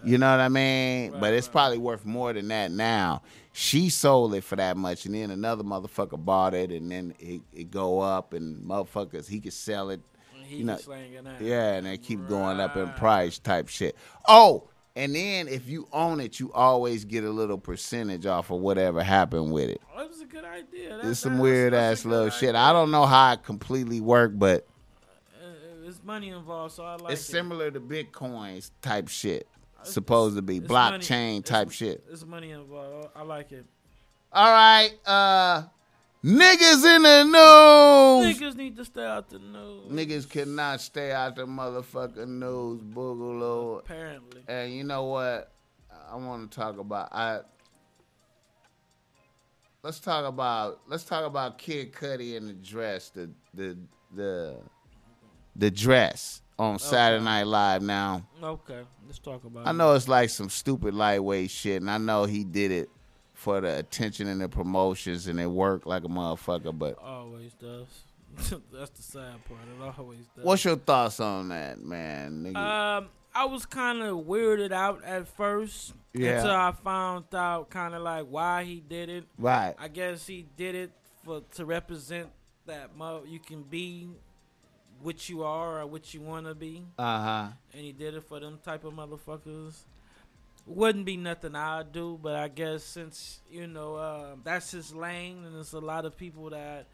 You 0.03 0.17
know 0.17 0.31
what 0.31 0.39
I 0.39 0.49
mean? 0.49 1.11
Right, 1.11 1.21
but 1.21 1.33
it's 1.33 1.47
right. 1.47 1.51
probably 1.51 1.77
worth 1.77 2.05
more 2.05 2.33
than 2.33 2.47
that 2.49 2.71
now. 2.71 3.21
She 3.53 3.89
sold 3.89 4.33
it 4.33 4.43
for 4.43 4.55
that 4.55 4.77
much, 4.77 5.05
and 5.05 5.13
then 5.13 5.29
another 5.31 5.63
motherfucker 5.63 6.23
bought 6.23 6.53
it, 6.53 6.71
and 6.71 6.91
then 6.91 7.13
it, 7.19 7.41
it 7.51 7.71
go 7.71 7.99
up, 7.99 8.33
and 8.33 8.63
motherfuckers 8.63 9.27
he 9.27 9.39
could 9.39 9.53
sell 9.53 9.89
it. 9.89 10.01
he 10.43 10.57
you 10.57 10.63
know. 10.63 10.77
Yeah, 11.39 11.73
and 11.73 11.85
they 11.85 11.97
keep 11.97 12.27
going 12.27 12.59
up 12.59 12.75
in 12.77 12.89
price 12.93 13.39
type 13.39 13.67
shit. 13.67 13.95
Oh, 14.27 14.67
and 14.95 15.15
then 15.15 15.47
if 15.47 15.67
you 15.69 15.87
own 15.93 16.19
it, 16.19 16.39
you 16.39 16.51
always 16.53 17.05
get 17.05 17.23
a 17.23 17.29
little 17.29 17.57
percentage 17.57 18.25
off 18.25 18.51
of 18.51 18.59
whatever 18.59 19.03
happened 19.03 19.51
with 19.51 19.69
it. 19.69 19.81
Oh, 19.93 19.99
that 19.99 20.09
was 20.09 20.21
a 20.21 20.25
good 20.25 20.43
idea. 20.45 20.97
That- 20.97 21.05
It's 21.05 21.19
some 21.19 21.33
that's- 21.33 21.41
weird 21.43 21.73
that's 21.73 22.01
ass 22.01 22.05
little 22.05 22.29
shit. 22.29 22.55
I 22.55 22.73
don't 22.73 22.91
know 22.91 23.05
how 23.05 23.33
it 23.33 23.43
completely 23.43 24.01
worked, 24.01 24.37
but 24.37 24.67
It's 26.01 26.07
money 26.07 26.29
involved, 26.29 26.73
so 26.73 26.83
I 26.83 26.95
like 26.95 27.11
it. 27.11 27.13
it's 27.13 27.21
it. 27.29 27.31
similar 27.31 27.69
to 27.69 27.79
Bitcoins 27.79 28.71
type 28.81 29.07
shit. 29.07 29.47
It's- 29.81 29.93
Supposed 29.93 30.35
to 30.35 30.41
be 30.41 30.57
it's 30.57 30.67
money- 30.67 30.97
blockchain 30.97 31.37
it's- 31.39 31.49
type 31.49 31.69
shit. 31.69 32.03
It's 32.09 32.25
money 32.25 32.49
involved. 32.49 33.09
I 33.15 33.21
like 33.21 33.51
it. 33.51 33.65
All 34.33 34.51
right, 34.51 34.91
uh, 35.05 35.63
niggas 36.23 36.95
in 36.95 37.03
the 37.03 37.23
news. 37.25 38.35
Niggas 38.39 38.55
need 38.55 38.75
to 38.77 38.85
stay 38.85 39.05
out 39.05 39.29
the 39.29 39.37
news. 39.37 39.91
Niggas 39.91 40.27
cannot 40.27 40.81
stay 40.81 41.11
out 41.11 41.35
the 41.35 41.45
motherfucking 41.45 42.27
news, 42.27 42.81
boogaloo. 42.81 43.79
Apparently. 43.81 44.41
And 44.47 44.73
you 44.73 44.83
know 44.83 45.03
what? 45.03 45.51
I 46.11 46.15
want 46.15 46.49
to 46.49 46.57
talk 46.59 46.79
about. 46.79 47.09
I 47.13 47.41
let's 49.83 49.99
talk 49.99 50.25
about 50.25 50.79
let's 50.87 51.03
talk 51.03 51.25
about 51.25 51.57
Kid 51.59 51.91
Cudi 51.93 52.37
and 52.37 52.49
the 52.49 52.53
dress, 52.53 53.09
the 53.09 53.29
the 53.53 53.77
the 54.15 54.57
the 55.55 55.69
dress 55.71 56.41
on 56.59 56.79
Saturday 56.79 57.23
Night 57.23 57.47
Live. 57.47 57.81
Now 57.81 58.25
Okay, 58.41 58.81
let's 59.05 59.19
talk 59.19 59.43
about. 59.43 59.65
I 59.67 59.71
it. 59.71 59.73
know 59.73 59.93
it's 59.93 60.07
like 60.07 60.29
some 60.29 60.49
stupid 60.49 60.93
lightweight 60.93 61.49
shit, 61.51 61.81
and 61.81 61.89
I 61.89 61.97
know 61.97 62.25
he 62.25 62.43
did 62.43 62.71
it 62.71 62.89
for 63.33 63.59
the 63.61 63.79
attention 63.79 64.27
and 64.27 64.39
the 64.41 64.49
promotions, 64.49 65.27
and 65.27 65.39
it 65.39 65.47
worked 65.47 65.87
like 65.87 66.03
a 66.03 66.07
motherfucker. 66.07 66.77
But 66.77 66.97
Always 67.01 67.53
does. 67.53 67.87
That's 68.71 68.91
the 68.91 69.01
sad 69.01 69.43
part. 69.45 69.59
It 69.77 69.95
always 69.99 70.19
does. 70.35 70.45
what's 70.45 70.63
your 70.63 70.77
thoughts 70.77 71.19
on 71.19 71.49
that, 71.49 71.79
man? 71.81 72.43
Nigga? 72.53 72.55
Um, 72.99 73.07
I 73.35 73.45
was 73.45 73.65
kind 73.65 74.01
of 74.01 74.19
weirded 74.25 74.71
out 74.71 75.03
at 75.03 75.27
first 75.27 75.93
Yeah. 76.13 76.37
until 76.37 76.51
I 76.51 76.71
found 76.71 77.25
out 77.33 77.69
kind 77.69 77.93
of 77.93 78.01
like 78.03 78.27
why 78.29 78.63
he 78.63 78.79
did 78.79 79.09
it. 79.09 79.25
right. 79.37 79.73
I 79.79 79.87
guess 79.89 80.27
he 80.27 80.45
did 80.55 80.75
it 80.75 80.91
for 81.25 81.41
to 81.55 81.65
represent 81.65 82.29
that 82.67 82.95
mo- 82.95 83.23
you 83.27 83.39
can 83.39 83.63
be 83.63 84.09
what 85.03 85.27
you 85.29 85.43
are 85.43 85.81
or 85.81 85.85
what 85.87 86.13
you 86.13 86.21
want 86.21 86.45
to 86.47 86.55
be, 86.55 86.83
Uh 86.97 87.19
huh. 87.23 87.47
and 87.73 87.81
he 87.83 87.91
did 87.91 88.13
it 88.15 88.23
for 88.23 88.39
them 88.39 88.59
type 88.63 88.83
of 88.83 88.93
motherfuckers. 88.93 89.83
Wouldn't 90.67 91.05
be 91.05 91.17
nothing 91.17 91.55
I'd 91.55 91.91
do, 91.91 92.19
but 92.21 92.35
I 92.35 92.47
guess 92.47 92.83
since 92.83 93.39
you 93.49 93.65
know 93.67 93.95
uh, 93.95 94.35
that's 94.43 94.71
his 94.71 94.93
lane, 94.93 95.43
and 95.43 95.55
there's 95.55 95.73
a 95.73 95.79
lot 95.79 96.05
of 96.05 96.15
people 96.15 96.51
that 96.51 96.85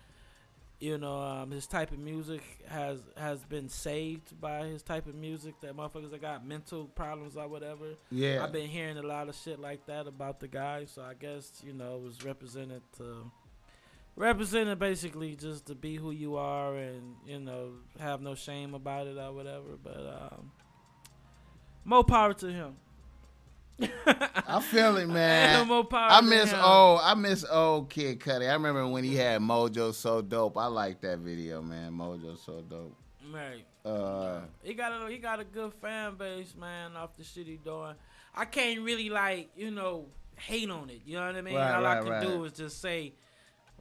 you 0.79 0.97
know 0.97 1.19
um, 1.19 1.51
his 1.51 1.67
type 1.67 1.91
of 1.91 1.99
music 1.99 2.41
has 2.69 2.99
has 3.17 3.43
been 3.43 3.67
saved 3.67 4.39
by 4.39 4.65
his 4.67 4.83
type 4.83 5.05
of 5.05 5.15
music. 5.15 5.59
That 5.61 5.75
motherfuckers 5.75 6.11
that 6.11 6.21
got 6.21 6.45
mental 6.47 6.85
problems 6.85 7.35
or 7.35 7.47
whatever. 7.49 7.95
Yeah. 8.09 8.41
I've 8.41 8.53
been 8.53 8.67
hearing 8.69 8.97
a 8.97 9.01
lot 9.03 9.27
of 9.27 9.35
shit 9.35 9.59
like 9.59 9.85
that 9.87 10.07
about 10.07 10.39
the 10.39 10.47
guy, 10.47 10.85
so 10.85 11.01
I 11.01 11.13
guess 11.15 11.51
you 11.65 11.73
know 11.73 11.97
it 11.97 12.03
was 12.03 12.23
represented 12.23 12.83
to 12.99 13.29
represented 14.17 14.79
basically 14.79 15.35
just 15.35 15.67
to 15.67 15.75
be 15.75 15.95
who 15.95 16.11
you 16.11 16.35
are 16.35 16.75
and 16.75 17.15
you 17.25 17.39
know 17.39 17.69
have 17.99 18.19
no 18.21 18.35
shame 18.35 18.73
about 18.73 19.07
it 19.07 19.17
or 19.17 19.31
whatever. 19.31 19.77
But 19.81 20.31
um, 20.33 20.51
more 21.85 22.03
power 22.03 22.33
to 22.33 22.51
him. 22.51 22.75
I 23.79 24.59
feel 24.59 24.97
it, 24.97 25.07
man. 25.07 25.67
more 25.67 25.85
power. 25.85 26.09
I 26.09 26.21
miss 26.21 26.51
old. 26.51 26.99
I 27.03 27.13
miss 27.13 27.45
old 27.49 27.89
Kid 27.91 28.19
Cudi. 28.19 28.49
I 28.49 28.53
remember 28.53 28.87
when 28.87 29.03
he 29.03 29.15
had 29.15 29.39
Mojo 29.39 29.93
so 29.93 30.21
dope. 30.21 30.57
I 30.57 30.65
like 30.65 30.99
that 31.01 31.19
video, 31.19 31.61
man. 31.61 31.93
Mojo 31.93 32.43
so 32.43 32.61
dope. 32.67 32.97
Right. 33.31 33.65
Uh, 33.85 34.41
He 34.63 34.73
got 34.73 34.91
a 34.91 35.09
he 35.11 35.17
got 35.19 35.39
a 35.39 35.43
good 35.43 35.73
fan 35.75 36.15
base, 36.15 36.55
man. 36.59 36.95
Off 36.95 37.15
the 37.15 37.23
shit 37.23 37.45
he 37.45 37.57
doing, 37.57 37.93
I 38.33 38.45
can't 38.45 38.81
really 38.81 39.09
like 39.09 39.49
you 39.55 39.69
know 39.69 40.07
hate 40.37 40.69
on 40.71 40.89
it. 40.89 41.01
You 41.05 41.17
know 41.17 41.27
what 41.27 41.35
I 41.35 41.41
mean? 41.41 41.55
Right, 41.55 41.75
All 41.75 41.85
I 41.85 41.99
can 41.99 42.09
right. 42.09 42.23
do 42.27 42.43
is 42.45 42.53
just 42.53 42.81
say 42.81 43.13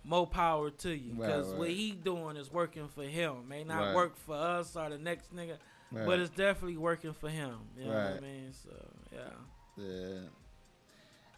more 0.07 0.27
power 0.27 0.71
to 0.71 0.97
you 0.97 1.15
Right, 1.15 1.27
because 1.27 1.53
what 1.55 1.69
he 1.69 1.91
doing 1.93 2.37
is 2.37 2.51
working 2.53 2.89
for 2.89 3.03
him. 3.03 3.49
May 3.49 3.65
not 3.65 3.81
Right. 3.81 3.95
work 3.95 4.17
for 4.17 4.37
us 4.37 4.77
or 4.77 4.89
the 4.89 4.99
next 4.99 5.35
nigga, 5.35 5.57
right. 5.91 6.07
but 6.07 6.21
it's 6.21 6.31
definitely 6.31 6.77
working 6.77 7.13
for 7.13 7.29
him. 7.29 7.59
You 7.77 7.87
know 7.87 7.95
what 7.95 8.17
I 8.17 8.21
mean? 8.21 8.53
So 8.53 8.71
yeah. 9.13 9.85
yeah. 9.85 10.19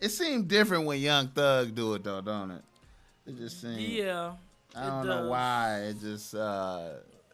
It 0.01 0.11
seemed 0.11 0.49
different 0.49 0.85
when 0.85 1.01
Young 1.01 1.29
Thug 1.29 1.75
do 1.75 1.95
it 1.95 2.05
though, 2.05 2.21
don't 2.21 2.51
it? 2.51 2.63
It 3.27 3.37
just 3.37 3.61
seemed. 3.61 3.81
Yeah. 3.81 4.35
I 4.77 4.87
don't 4.87 5.07
know 5.07 5.29
why. 5.29 5.81
It 5.89 6.01
just. 6.01 6.35
uh 6.35 6.91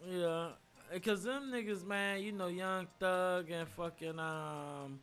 Yeah, 0.06 0.48
because 0.92 1.24
them 1.24 1.50
niggas, 1.52 1.84
man, 1.84 2.22
you 2.22 2.32
know, 2.32 2.46
Young 2.46 2.86
Thug 3.00 3.50
and 3.50 3.68
fucking 3.68 4.18
um, 4.18 5.00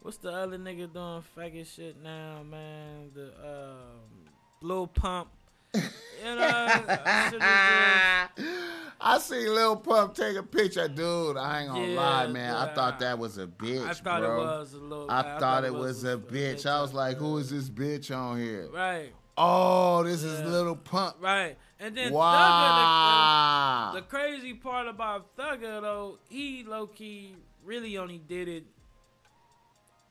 what's 0.00 0.16
the 0.18 0.30
other 0.30 0.58
nigga 0.58 0.92
doing 0.92 1.22
faggot 1.36 1.66
shit 1.74 2.02
now, 2.02 2.42
man? 2.48 3.10
The 3.14 3.26
um, 3.26 4.30
Lil 4.60 4.86
Pump. 4.86 5.28
You 5.74 5.80
know, 6.22 6.36
that 6.36 7.30
shit 7.30 8.44
is 8.44 8.48
just- 8.48 8.58
I 9.04 9.18
see 9.18 9.48
Lil 9.48 9.76
Pump 9.76 10.14
take 10.14 10.36
a 10.36 10.42
picture, 10.44 10.86
dude. 10.86 11.36
I 11.36 11.62
ain't 11.62 11.72
gonna 11.72 11.86
Yeah, 11.88 12.00
lie, 12.00 12.26
man. 12.28 12.54
I 12.54 12.72
thought 12.72 13.00
that 13.00 13.18
was 13.18 13.36
a 13.36 13.48
bitch, 13.48 13.84
I 13.84 13.92
thought 13.94 14.20
bro. 14.20 14.34
it 14.42 14.44
was 14.44 14.72
a 14.74 14.78
little. 14.78 15.10
I, 15.10 15.38
thought, 15.40 15.64
it 15.64 15.74
was 15.74 16.04
a 16.04 16.16
bitch. 16.16 16.66
I 16.66 16.80
was 16.80 16.94
like, 16.94 17.16
"Who 17.16 17.36
is 17.38 17.50
this 17.50 17.68
bitch 17.68 18.16
on 18.16 18.38
here?" 18.38 18.68
Right, 18.72 19.12
Oh, 19.36 20.04
this 20.04 20.22
is 20.22 20.38
Yeah. 20.40 20.46
Little 20.46 20.76
Pump. 20.76 21.16
right, 21.20 21.56
and 21.80 21.96
then 21.96 22.10
Thugger, 22.12 22.14
Wow. 22.14 23.90
the, 23.94 23.98
the, 23.98 24.02
the 24.02 24.06
crazy 24.08 24.54
part 24.54 24.86
about 24.86 25.36
Thugger 25.36 25.80
though, 25.80 26.18
he 26.28 26.62
low 26.62 26.86
key 26.86 27.34
really 27.64 27.98
only 27.98 28.18
did 28.18 28.46
it 28.46 28.64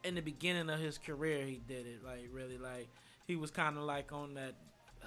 in 0.04 0.16
the 0.16 0.22
beginning 0.22 0.70
of 0.70 0.80
his 0.82 0.98
career. 0.98 1.46
He 1.46 1.62
did 1.66 1.86
it 1.86 2.04
like 2.04 2.28
really 2.34 2.58
like 2.58 2.90
he 3.26 3.38
was 3.38 3.52
kind 3.52 3.78
of 3.78 3.84
like 3.84 4.12
on 4.12 4.34
that 4.34 4.56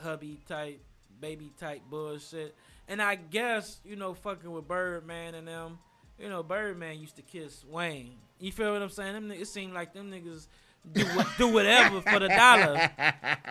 hubby 0.03 0.41
type, 0.49 0.81
baby 1.21 1.53
type 1.59 1.83
bullshit. 1.91 2.55
And 2.89 3.01
I 3.01 3.15
guess 3.15 3.81
you 3.85 3.97
know 3.97 4.15
fucking 4.15 4.51
with 4.51 4.69
Birdman 4.69 5.35
and 5.35 5.49
them, 5.49 5.79
you 6.19 6.29
know 6.29 6.43
Birdman 6.43 6.99
used 6.99 7.17
to 7.17 7.23
kiss 7.23 7.65
Wayne. 7.65 8.17
You 8.41 8.53
feel 8.53 8.73
what 8.73 8.83
I'm 8.83 8.91
saying? 8.91 9.15
Them, 9.15 9.33
it 9.33 9.47
seemed 9.47 9.73
like 9.73 9.95
them 9.95 10.11
niggas 10.11 10.47
do 10.93 11.05
do 11.39 11.49
whatever 11.49 12.01
for 12.01 12.19
the 12.19 12.29
dollar. 12.29 12.91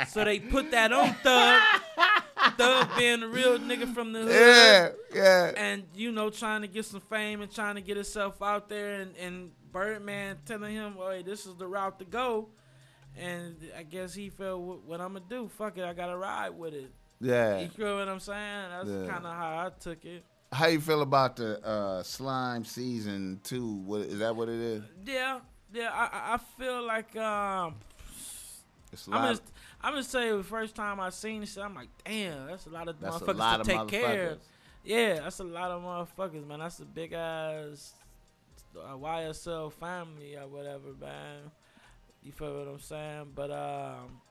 So 0.10 0.24
they 0.24 0.40
put 0.40 0.72
that 0.72 0.92
on 0.92 1.14
Thug. 1.16 1.62
Thug 2.58 2.90
being 2.98 3.22
the 3.22 3.28
real 3.28 3.58
nigga 3.58 3.92
from 3.94 4.14
the 4.14 4.20
hood. 4.20 4.32
yeah, 4.32 4.90
yeah. 5.16 5.52
And, 5.56 5.84
you 5.96 6.12
know, 6.12 6.30
trying 6.30 6.62
to 6.62 6.68
get 6.68 6.86
some 6.86 7.00
fame 7.02 7.42
and 7.42 7.52
trying 7.52 7.76
to 7.76 7.82
get 7.82 7.96
himself 7.96 8.42
out 8.42 8.70
there. 8.70 9.02
And, 9.02 9.16
and 9.18 9.52
Birdman 9.72 10.38
telling 10.46 10.74
him, 10.74 10.96
hey, 11.00 11.24
this 11.24 11.46
is 11.46 11.56
the 11.56 11.68
route 11.68 12.00
to 12.00 12.06
go. 12.06 12.50
And 13.20 13.56
I 13.78 13.84
guess 13.84 14.14
he 14.14 14.30
felt, 14.30 14.62
what, 14.62 14.84
what 14.84 15.02
I'm 15.02 15.14
to 15.14 15.20
do? 15.20 15.48
Fuck 15.48 15.78
it, 15.78 15.84
I 15.84 15.94
got 15.94 16.08
to 16.08 16.18
ride 16.18 16.50
with 16.50 16.74
it. 16.74 16.92
Yeah. 17.22 17.60
You 17.62 17.70
feel 17.70 17.98
what 17.98 18.08
I'm 18.10 18.20
saying? 18.20 18.70
That's 18.70 18.90
Yeah. 18.90 19.12
kind 19.14 19.26
of 19.26 19.34
how 19.36 19.68
I 19.68 19.72
took 19.80 20.04
it. 20.06 20.24
How 20.52 20.68
you 20.68 20.80
feel 20.82 21.02
about 21.02 21.36
the 21.36 21.64
uh, 21.66 22.04
slime 22.04 22.64
season 22.66 23.40
two? 23.44 23.76
What 23.78 24.02
is 24.02 24.20
that? 24.20 24.36
What 24.36 24.50
it 24.50 24.60
is? 24.60 24.84
Yeah, 25.06 25.40
yeah, 25.74 25.90
I, 25.92 26.34
I- 26.36 26.38
feel 26.60 26.86
like 26.86 27.16
um, 27.16 27.76
It's 28.92 29.08
I'm 29.12 29.32
just, 29.32 29.44
I'm 29.82 29.96
just 29.96 30.12
saying 30.12 30.38
the 30.38 30.44
first 30.44 30.76
time 30.76 31.00
I 31.00 31.10
seen 31.10 31.42
this, 31.42 31.54
shit, 31.54 31.64
I'm 31.64 31.74
like, 31.74 31.90
damn, 32.06 32.48
that's 32.48 32.68
a 32.68 32.70
lot 32.70 32.88
of 32.88 33.00
That's 33.00 33.18
motherfuckers 33.18 33.38
lot 33.38 33.56
to 33.56 33.62
of 33.82 33.90
take 33.90 34.02
care. 34.02 34.30
of. 34.32 34.40
Yeah, 34.84 35.14
that's 35.22 35.40
a 35.40 35.44
lot 35.44 35.72
of 35.72 35.82
motherfuckers, 35.82 36.46
man. 36.46 36.60
That's 36.60 36.80
a 36.80 36.86
big 36.86 37.14
ass 37.14 37.94
uh, 38.78 38.94
YSL 38.96 39.72
family 39.74 40.36
or 40.36 40.48
whatever, 40.48 40.90
man. 41.00 41.52
You 42.24 42.32
feel 42.32 42.58
what 42.58 42.68
I'm 42.68 42.80
saying? 42.80 43.32
But 43.36 43.52
um, 43.52 44.22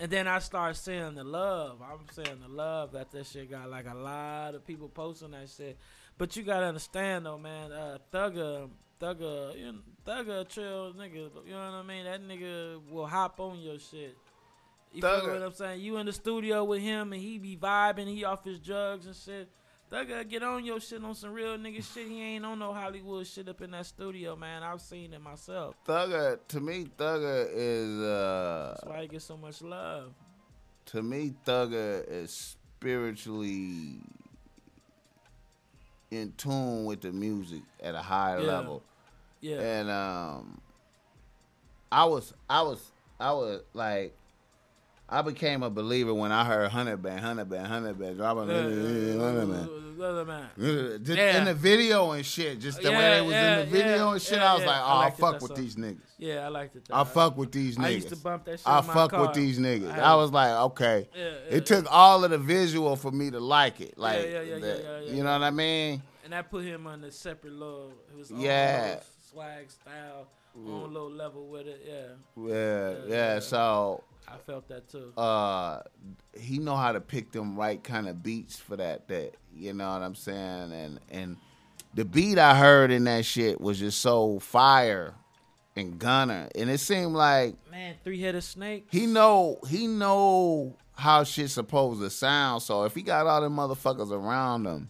and 0.00 0.10
then 0.10 0.28
I 0.28 0.38
start 0.38 0.76
seeing 0.76 1.14
the 1.14 1.24
love. 1.24 1.80
I'm 1.82 2.06
seeing 2.12 2.40
the 2.40 2.48
love 2.48 2.92
that 2.92 3.10
this 3.10 3.30
shit 3.30 3.50
got. 3.50 3.70
Like 3.70 3.86
a 3.90 3.96
lot 3.96 4.54
of 4.54 4.66
people 4.66 4.88
posting 4.88 5.32
that 5.32 5.48
shit. 5.48 5.78
But 6.16 6.36
you 6.36 6.42
gotta 6.42 6.66
understand 6.66 7.26
though, 7.26 7.38
man. 7.38 7.72
Uh, 7.72 7.98
Thugger, 8.12 8.68
Thugger, 9.00 9.58
you 9.58 9.72
know, 9.72 9.78
Thugger, 10.06 10.40
a 10.40 10.44
trill 10.44 10.92
nigga. 10.92 11.30
You 11.46 11.52
know 11.52 11.58
what 11.58 11.74
I 11.74 11.82
mean? 11.82 12.04
That 12.04 12.22
nigga 12.22 12.80
will 12.90 13.06
hop 13.06 13.40
on 13.40 13.58
your 13.60 13.78
shit. 13.78 14.16
You 14.92 15.02
feel 15.02 15.28
what 15.28 15.42
I'm 15.42 15.52
saying? 15.52 15.80
You 15.80 15.98
in 15.98 16.06
the 16.06 16.12
studio 16.12 16.64
with 16.64 16.80
him 16.80 17.12
and 17.12 17.20
he 17.20 17.38
be 17.38 17.56
vibing, 17.56 18.08
he 18.08 18.24
off 18.24 18.44
his 18.44 18.58
drugs 18.58 19.06
and 19.06 19.14
shit. 19.14 19.48
Thugger 19.90 20.28
get 20.28 20.42
on 20.42 20.64
your 20.64 20.80
shit 20.80 21.02
on 21.02 21.14
some 21.14 21.32
real 21.32 21.56
nigga 21.56 21.82
shit. 21.82 22.08
He 22.08 22.22
ain't 22.22 22.44
on 22.44 22.58
no 22.58 22.74
Hollywood 22.74 23.26
shit 23.26 23.48
up 23.48 23.62
in 23.62 23.70
that 23.70 23.86
studio, 23.86 24.36
man. 24.36 24.62
I've 24.62 24.82
seen 24.82 25.14
it 25.14 25.20
myself. 25.22 25.74
Thugger 25.86 26.38
to 26.48 26.60
me, 26.60 26.86
Thugger 26.98 27.48
is 27.52 27.98
uh 28.00 28.74
That's 28.74 28.84
why 28.90 29.02
he 29.02 29.08
gets 29.08 29.24
so 29.24 29.36
much 29.38 29.62
love. 29.62 30.12
to 30.86 31.02
me, 31.02 31.34
Thugger 31.46 32.04
is 32.06 32.30
spiritually 32.32 34.00
in 36.10 36.32
tune 36.36 36.84
with 36.84 37.00
the 37.02 37.12
music 37.12 37.62
at 37.82 37.94
a 37.94 38.02
higher 38.02 38.40
Yeah. 38.40 38.46
level. 38.46 38.82
Yeah. 39.40 39.60
And 39.60 39.90
um 39.90 40.60
I 41.90 42.04
was, 42.04 42.34
I 42.50 42.60
was, 42.60 42.92
I 43.18 43.32
was 43.32 43.62
like, 43.72 44.14
I 45.08 45.22
became 45.22 45.62
a 45.62 45.70
believer 45.70 46.12
when 46.12 46.32
I 46.32 46.44
heard 46.44 46.70
hundred 46.70 46.98
band, 47.02 47.20
hundred 47.20 47.46
band, 47.48 47.66
hundred 47.66 47.98
band, 47.98 48.16
dropping 48.18 48.48
hundred 48.48 49.48
band. 49.50 49.68
Other 50.00 50.24
man. 50.24 50.48
Just 51.02 51.18
Yeah. 51.18 51.38
In 51.38 51.44
the 51.46 51.54
video 51.54 52.12
and 52.12 52.24
shit, 52.24 52.60
just 52.60 52.80
the 52.80 52.90
way 52.90 52.94
Yeah, 52.94 53.14
they 53.16 53.20
was 53.22 53.30
yeah, 53.32 53.52
in 53.52 53.58
the 53.58 53.76
video 53.76 53.96
yeah, 53.96 54.12
and 54.12 54.22
shit, 54.22 54.38
I 54.38 54.54
was 54.54 54.64
like, 54.64 54.80
oh, 54.80 54.86
I 54.86 55.06
it, 55.08 55.16
fuck 55.16 55.32
with 55.40 55.48
song. 55.48 55.56
these 55.56 55.74
niggas. 55.74 55.98
Yeah, 56.18 56.44
I 56.44 56.48
liked 56.48 56.76
it. 56.76 56.82
I 56.92 57.02
fuck 57.02 57.36
with 57.36 57.50
these 57.50 57.76
niggas. 57.76 57.84
I 57.84 57.88
used 57.88 58.08
to 58.10 58.16
bump 58.16 58.44
that 58.44 58.60
shit 58.60 58.68
I 58.68 58.80
fuck 58.82 59.10
car. 59.10 59.22
with 59.22 59.34
these 59.34 59.58
niggas. 59.58 59.92
I 59.98 60.12
I, 60.12 60.14
was 60.14 60.30
like, 60.30 60.50
okay. 60.52 61.08
It 61.50 61.66
took 61.66 61.86
all 61.90 62.22
of 62.22 62.30
the 62.30 62.38
visual 62.38 62.94
for 62.94 63.10
me 63.10 63.30
to 63.32 63.40
like 63.40 63.80
it. 63.80 63.98
Like, 63.98 64.22
yeah, 64.22 64.40
yeah, 64.42 64.56
yeah, 64.56 64.56
yeah, 64.66 65.00
yeah, 65.00 65.12
you 65.12 65.24
know 65.24 65.32
what 65.32 65.42
I 65.42 65.50
mean? 65.50 66.02
and 66.24 66.32
I 66.34 66.42
put 66.42 66.64
him 66.64 66.86
on 66.86 67.02
a 67.02 67.10
separate 67.10 67.54
little, 67.54 67.92
his 68.16 68.30
own 68.30 68.38
Yeah. 68.40 69.00
swag 69.32 69.68
style, 69.70 70.28
on 70.54 70.64
a 70.70 70.86
little 70.86 71.10
level 71.10 71.48
with 71.48 71.66
it. 71.66 71.84
Yeah, 71.88 72.46
yeah. 72.46 72.94
yeah. 73.08 73.38
So, 73.40 74.04
I 74.32 74.36
felt 74.46 74.68
that 74.68 74.88
too. 74.88 75.12
uh, 75.16 75.80
he 76.38 76.58
know 76.58 76.76
how 76.76 76.92
to 76.92 77.00
pick 77.00 77.32
them 77.32 77.56
right 77.56 77.82
kind 77.82 78.08
of 78.08 78.22
beats 78.22 78.56
for 78.56 78.76
that. 78.76 79.08
That 79.08 79.34
you 79.54 79.72
know 79.72 79.90
what 79.92 80.02
I'm 80.02 80.14
saying? 80.14 80.72
And 80.72 81.00
and 81.10 81.36
the 81.94 82.04
beat 82.04 82.38
I 82.38 82.54
heard 82.56 82.90
in 82.90 83.04
that 83.04 83.24
shit 83.24 83.60
was 83.60 83.78
just 83.78 84.00
so 84.00 84.38
fire 84.38 85.14
and 85.76 85.98
Gunna, 85.98 86.48
and 86.54 86.68
it 86.68 86.78
seemed 86.78 87.14
like 87.14 87.54
Man, 87.70 87.94
three 88.04 88.20
headed 88.20 88.42
snake. 88.42 88.86
he 88.90 89.06
know 89.06 89.58
he 89.68 89.86
know 89.86 90.76
how 90.96 91.22
shit's 91.24 91.52
supposed 91.52 92.00
to 92.00 92.10
sound. 92.10 92.62
So 92.62 92.84
if 92.84 92.94
he 92.94 93.02
got 93.02 93.26
all 93.26 93.40
them 93.40 93.56
motherfuckers 93.56 94.10
around 94.10 94.66
him, 94.66 94.88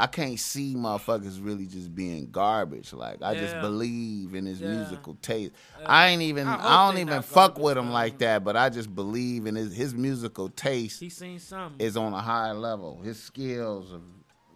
I 0.00 0.06
can't 0.06 0.38
see 0.40 0.74
motherfuckers 0.74 1.44
really 1.44 1.66
just 1.66 1.94
being 1.94 2.30
garbage. 2.30 2.92
Like 2.92 3.22
I 3.22 3.34
just 3.34 3.60
believe 3.60 4.34
in 4.34 4.46
his 4.46 4.60
Yeah. 4.60 4.68
musical 4.68 5.14
taste. 5.20 5.52
Uh, 5.78 5.84
I 5.86 6.08
ain't 6.08 6.22
even 6.22 6.48
I 6.48 6.54
I, 6.54 6.86
don't 6.90 6.98
even 7.00 7.20
fuck 7.22 7.58
with 7.58 7.76
him 7.76 7.90
like 7.92 8.18
that, 8.18 8.42
but 8.42 8.56
I 8.56 8.70
just 8.70 8.94
believe 8.94 9.46
in 9.46 9.54
his 9.56 9.74
his 9.76 9.94
musical 9.94 10.48
taste 10.48 11.00
He 11.00 11.10
seen 11.10 11.38
something. 11.38 11.84
is 11.86 11.96
on 11.96 12.14
a 12.14 12.20
high 12.20 12.52
level. 12.52 13.00
His 13.02 13.22
skills 13.22 13.92
of 13.92 14.02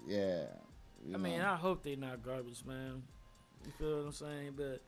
yeah. 0.06 0.44
I 1.12 1.18
mean, 1.18 1.38
know. 1.38 1.50
I 1.52 1.56
hope 1.56 1.82
they 1.82 1.96
not 1.96 2.22
garbage, 2.22 2.64
man. 2.64 3.02
You 3.66 3.72
feel 3.78 3.96
what 3.98 4.06
I'm 4.06 4.12
saying? 4.12 4.52
But 4.56 4.80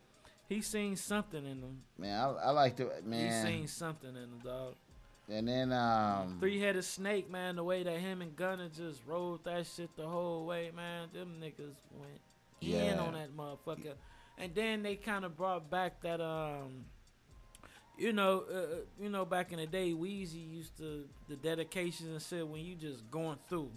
he 0.48 0.62
seen 0.62 0.96
something 0.96 1.44
in 1.44 1.60
them. 1.60 1.82
man, 1.98 2.18
I, 2.18 2.48
I 2.48 2.50
like 2.50 2.76
to 2.76 2.90
man. 3.04 3.44
He 3.44 3.48
seen 3.50 3.66
something 3.66 4.08
in 4.08 4.14
them, 4.14 4.40
dog. 4.42 4.74
And 5.28 5.48
then 5.48 5.72
um 5.72 6.36
Three 6.38 6.60
headed 6.60 6.84
snake, 6.84 7.30
man. 7.30 7.56
The 7.56 7.64
way 7.64 7.82
that 7.82 7.98
him 7.98 8.22
and 8.22 8.36
Gunna 8.36 8.68
just 8.68 9.00
rolled 9.06 9.44
that 9.44 9.66
shit 9.66 9.94
the 9.96 10.06
whole 10.06 10.46
way, 10.46 10.70
man. 10.74 11.08
Them 11.12 11.36
niggas 11.40 11.74
went 11.92 12.20
in 12.60 12.98
on 12.98 13.14
that 13.14 13.36
motherfucker. 13.36 13.94
And 14.38 14.54
then 14.54 14.82
they 14.82 14.96
kind 14.96 15.24
of 15.24 15.36
brought 15.36 15.70
back 15.70 16.00
that 16.02 16.20
um, 16.20 16.84
you 17.98 18.12
know, 18.12 18.44
uh, 18.52 18.76
you 19.00 19.08
know, 19.08 19.24
back 19.24 19.52
in 19.52 19.58
the 19.58 19.66
day, 19.66 19.92
Weezy 19.92 20.48
used 20.52 20.76
to 20.78 21.04
the 21.28 21.36
dedications 21.36 22.08
and 22.10 22.22
shit 22.22 22.46
when 22.46 22.64
you 22.64 22.74
just 22.74 23.10
going 23.10 23.38
through, 23.48 23.70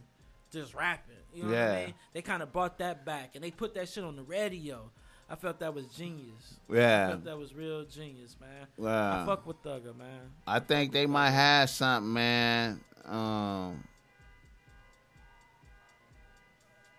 just 0.52 0.74
rapping. 0.76 1.16
You 1.34 1.44
know 1.44 1.50
what 1.50 1.58
I 1.58 1.86
mean? 1.86 1.94
They 2.14 2.22
kind 2.22 2.44
of 2.44 2.52
brought 2.52 2.78
that 2.80 3.06
back, 3.06 3.32
and 3.36 3.44
they 3.44 3.52
put 3.52 3.74
that 3.76 3.88
shit 3.88 4.04
on 4.04 4.16
the 4.16 4.24
radio. 4.24 4.92
I 5.30 5.36
felt 5.36 5.60
that 5.60 5.74
was 5.74 5.86
genius. 5.86 6.56
I 6.70 6.76
yeah. 6.76 7.08
felt 7.10 7.24
that 7.26 7.38
was 7.38 7.54
real 7.54 7.86
genius, 7.86 8.36
man. 8.40 8.88
I 8.88 9.26
fuck 9.26 9.46
with 9.46 9.62
Thugger, 9.62 9.96
man. 9.96 10.32
I 10.48 10.60
think 10.60 10.92
they 10.92 11.06
might 11.06 11.30
have 11.30 11.70
something, 11.70 12.12
man. 12.12 12.80
Um, 13.06 13.84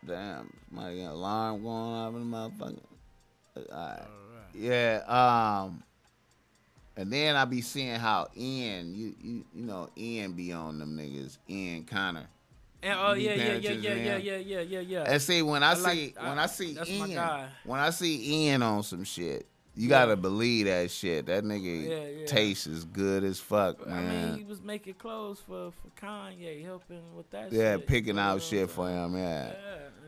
damn, 0.06 0.52
might 0.70 0.94
get 0.94 1.10
alarm 1.10 1.62
going 1.62 1.74
off 1.74 2.14
in 2.14 2.30
the 2.30 2.36
motherfucker. 2.36 3.70
Alright. 3.72 4.06
Yeah. 4.54 5.02
Um, 5.06 5.82
and 6.96 7.12
then 7.12 7.36
I 7.36 7.44
be 7.44 7.60
seeing 7.62 7.94
how 7.94 8.28
Ian, 8.36 8.94
you 8.94 9.14
you 9.20 9.44
you 9.54 9.64
know 9.64 9.88
Ian 9.96 10.32
be 10.32 10.52
on 10.52 10.78
them 10.78 10.96
niggas. 10.96 11.38
Ian 11.48 11.84
Connor. 11.84 12.26
And 12.82 12.98
oh 12.98 13.12
yeah, 13.12 13.34
yeah, 13.34 13.44
yeah, 13.54 13.70
yeah, 13.72 13.94
yeah, 13.94 14.16
yeah, 14.16 14.36
yeah, 14.36 14.60
yeah, 14.60 14.80
yeah. 14.80 15.04
And 15.06 15.20
see 15.20 15.42
when 15.42 15.62
I, 15.62 15.72
I 15.72 15.74
see 15.74 16.14
like- 16.16 16.16
when 16.28 16.38
I- 16.38 16.42
I 16.44 16.46
see 16.46 16.78
Ian 16.86 17.48
when 17.64 17.80
I 17.80 17.90
see 17.90 18.46
Ian 18.46 18.62
on 18.62 18.82
some 18.82 19.04
shit, 19.04 19.46
you 19.74 19.84
Yeah. 19.84 19.88
gotta 19.90 20.16
believe 20.16 20.66
that 20.66 20.90
shit. 20.90 21.26
That 21.26 21.44
nigga 21.44 21.88
Yeah, 21.88 22.20
yeah. 22.20 22.26
taste 22.26 22.66
is 22.66 22.84
good 22.84 23.22
as 23.22 23.38
fuck, 23.38 23.86
man. 23.86 23.98
I 24.08 24.10
mean, 24.30 24.38
he 24.38 24.44
was 24.44 24.62
making 24.62 24.94
clothes 24.94 25.40
for 25.46 25.72
for 25.72 25.90
Kanye, 26.06 26.64
helping 26.64 27.14
with 27.14 27.30
that. 27.30 27.50
Shit. 27.50 27.58
Yeah, 27.58 27.76
shit, 27.76 27.86
picking 27.86 28.16
know 28.16 28.22
out 28.22 28.42
shit 28.42 28.70
for 28.70 28.88
him. 28.88 29.14
Yeah. 29.16 29.52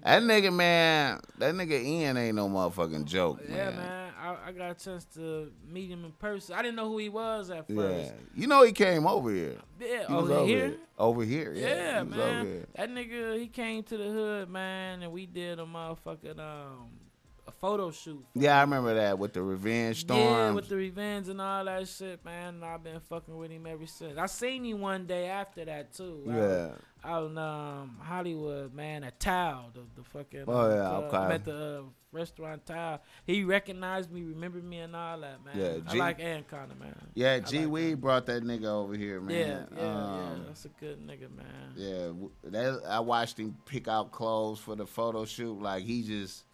That 0.05 0.23
nigga, 0.23 0.53
man, 0.53 1.20
that 1.38 1.55
nigga 1.55 1.81
Ian 1.83 2.16
ain't 2.16 2.37
no 2.37 2.49
motherfucking 2.49 3.05
joke, 3.05 3.40
yeah, 3.49 3.55
man. 3.70 3.77
man. 3.77 4.02
I, 4.22 4.48
I 4.48 4.52
got 4.52 4.70
a 4.70 4.74
chance 4.85 5.04
to 5.16 5.50
meet 5.68 5.90
him 5.90 6.04
in 6.04 6.12
person. 6.12 6.54
I 6.54 6.62
didn't 6.62 6.76
know 6.76 6.88
who 6.88 6.98
he 6.98 7.08
was 7.08 7.50
at 7.50 7.66
first. 7.66 8.06
Yeah, 8.06 8.12
you 8.37 8.46
know 8.46 8.62
he 8.62 8.70
came 8.72 9.06
over 9.06 9.30
here. 9.30 9.56
Yeah, 9.80 10.06
He 10.06 10.14
over 10.14 10.32
over 10.32 10.46
here. 10.46 10.76
Over 10.96 11.24
here, 11.24 11.52
yeah. 11.52 11.96
Yeah, 11.96 12.02
man. 12.04 12.66
That 12.76 12.90
nigga, 12.90 13.38
he 13.40 13.48
came 13.48 13.82
to 13.85 13.96
the 13.96 14.04
hood, 14.04 14.48
man, 14.48 15.02
and 15.02 15.11
we 15.12 15.26
did 15.26 15.58
a 15.58 15.64
motherfucking 15.64 16.38
um 16.38 16.90
a 17.46 17.50
photo 17.50 17.90
shoot. 17.90 18.24
Yeah, 18.35 18.59
I 18.59 18.61
remember 18.61 18.94
that 18.94 19.18
with 19.18 19.33
the 19.33 19.42
revenge 19.42 20.00
storm. 20.00 20.20
Yeah, 20.20 20.50
with 20.52 20.68
the 20.68 20.76
revenge 20.76 21.28
and 21.28 21.40
all 21.40 21.64
that 21.64 21.88
shit, 21.88 22.24
man. 22.24 22.55
And 22.55 22.64
I've 22.64 22.83
been 22.85 23.00
fucking 23.00 23.37
with 23.37 23.50
him 23.50 23.66
ever 23.66 23.87
since. 23.87 24.16
I 24.18 24.26
seen 24.26 24.64
him 24.64 24.81
one 24.81 25.07
day 25.07 25.26
after 25.26 25.64
that 25.64 25.92
too. 25.92 26.24
I 26.31 26.37
yeah, 26.37 26.70
out 27.05 27.31
in 27.31 27.38
um, 27.38 27.96
Hollywood, 28.00 28.72
man, 28.72 29.02
at 29.05 29.18
Tao, 29.18 29.66
the, 29.74 29.81
the 29.96 30.05
fucking. 30.09 30.44
Oh, 30.46 30.52
uh, 30.52 30.68
yeah, 30.68 30.88
club. 30.88 31.05
okay. 31.05 31.16
I'm 31.16 31.33
at 31.33 31.44
the 31.44 31.78
uh, 31.81 31.83
restaurant 32.12 32.64
Tao. 32.64 33.00
He 33.26 33.42
recognized 33.42 34.12
me, 34.12 34.22
remembered 34.22 34.62
me, 34.62 34.78
and 34.78 34.94
all 34.94 35.18
that, 35.20 35.44
man. 35.44 35.55
Yeah, 35.57 35.78
I 35.88 35.92
G- 35.92 35.98
like 35.98 36.20
Ant 36.20 36.48
Connor, 36.48 36.74
man. 36.78 36.94
yeah. 37.14 37.33
I 37.33 37.40
G 37.40 37.61
like 37.61 37.68
Weed 37.70 38.00
brought 38.00 38.26
that 38.26 38.44
nigga 38.44 38.66
over 38.66 38.94
here, 38.94 39.20
man. 39.20 39.37
yeah, 39.37 39.76
yeah. 39.76 39.83
Um, 39.83 40.44
That's 40.46 40.64
a 40.64 40.68
good 40.68 41.00
nigga, 41.05 41.28
man. 41.35 41.72
Yeah, 41.74 42.12
that 42.44 42.83
I 42.88 43.00
watched 43.00 43.38
him 43.38 43.57
pick 43.66 43.88
out 43.88 44.12
clothes 44.12 44.61
for 44.61 44.76
the 44.76 44.87
photo 44.87 45.24
shoot. 45.24 45.61
Like 45.61 45.83
he 45.83 46.02
just, 46.02 46.44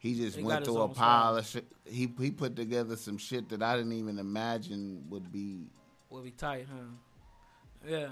he 0.00 0.14
just 0.14 0.40
went 0.40 0.64
through 0.64 0.80
a 0.80 0.88
pile 0.88 1.36
of 1.36 1.46
shit. 1.46 1.64
He 1.84 2.12
he 2.18 2.30
put 2.30 2.56
together 2.56 2.96
some 2.96 3.16
shit 3.18 3.48
that 3.50 3.62
I 3.62 3.76
didn't 3.76 3.92
even 3.92 4.18
imagine 4.18 5.04
would 5.10 5.30
be. 5.30 5.66
We'll 6.08 6.22
be 6.22 6.32
tight, 6.32 6.66
huh? 6.68 7.88
Yeah. 7.88 8.08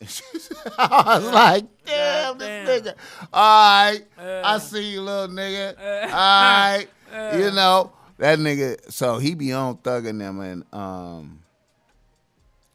I 0.78 1.18
was 1.18 1.32
like, 1.32 1.64
damn, 1.84 2.38
this 2.38 2.68
nigga. 2.68 2.94
All 3.32 3.90
right, 3.92 4.00
Uh, 4.18 4.42
I 4.44 4.58
see 4.58 4.92
you, 4.92 5.00
little 5.02 5.34
nigga. 5.34 5.76
All 6.04 6.10
right, 6.10 6.86
uh, 7.12 7.36
you 7.36 7.50
know 7.50 7.92
that 8.18 8.38
nigga. 8.38 8.92
So 8.92 9.18
he 9.18 9.34
be 9.34 9.52
on 9.52 9.76
thugging 9.78 10.18
them, 10.18 10.40
and 10.40 10.64
um, 10.72 11.40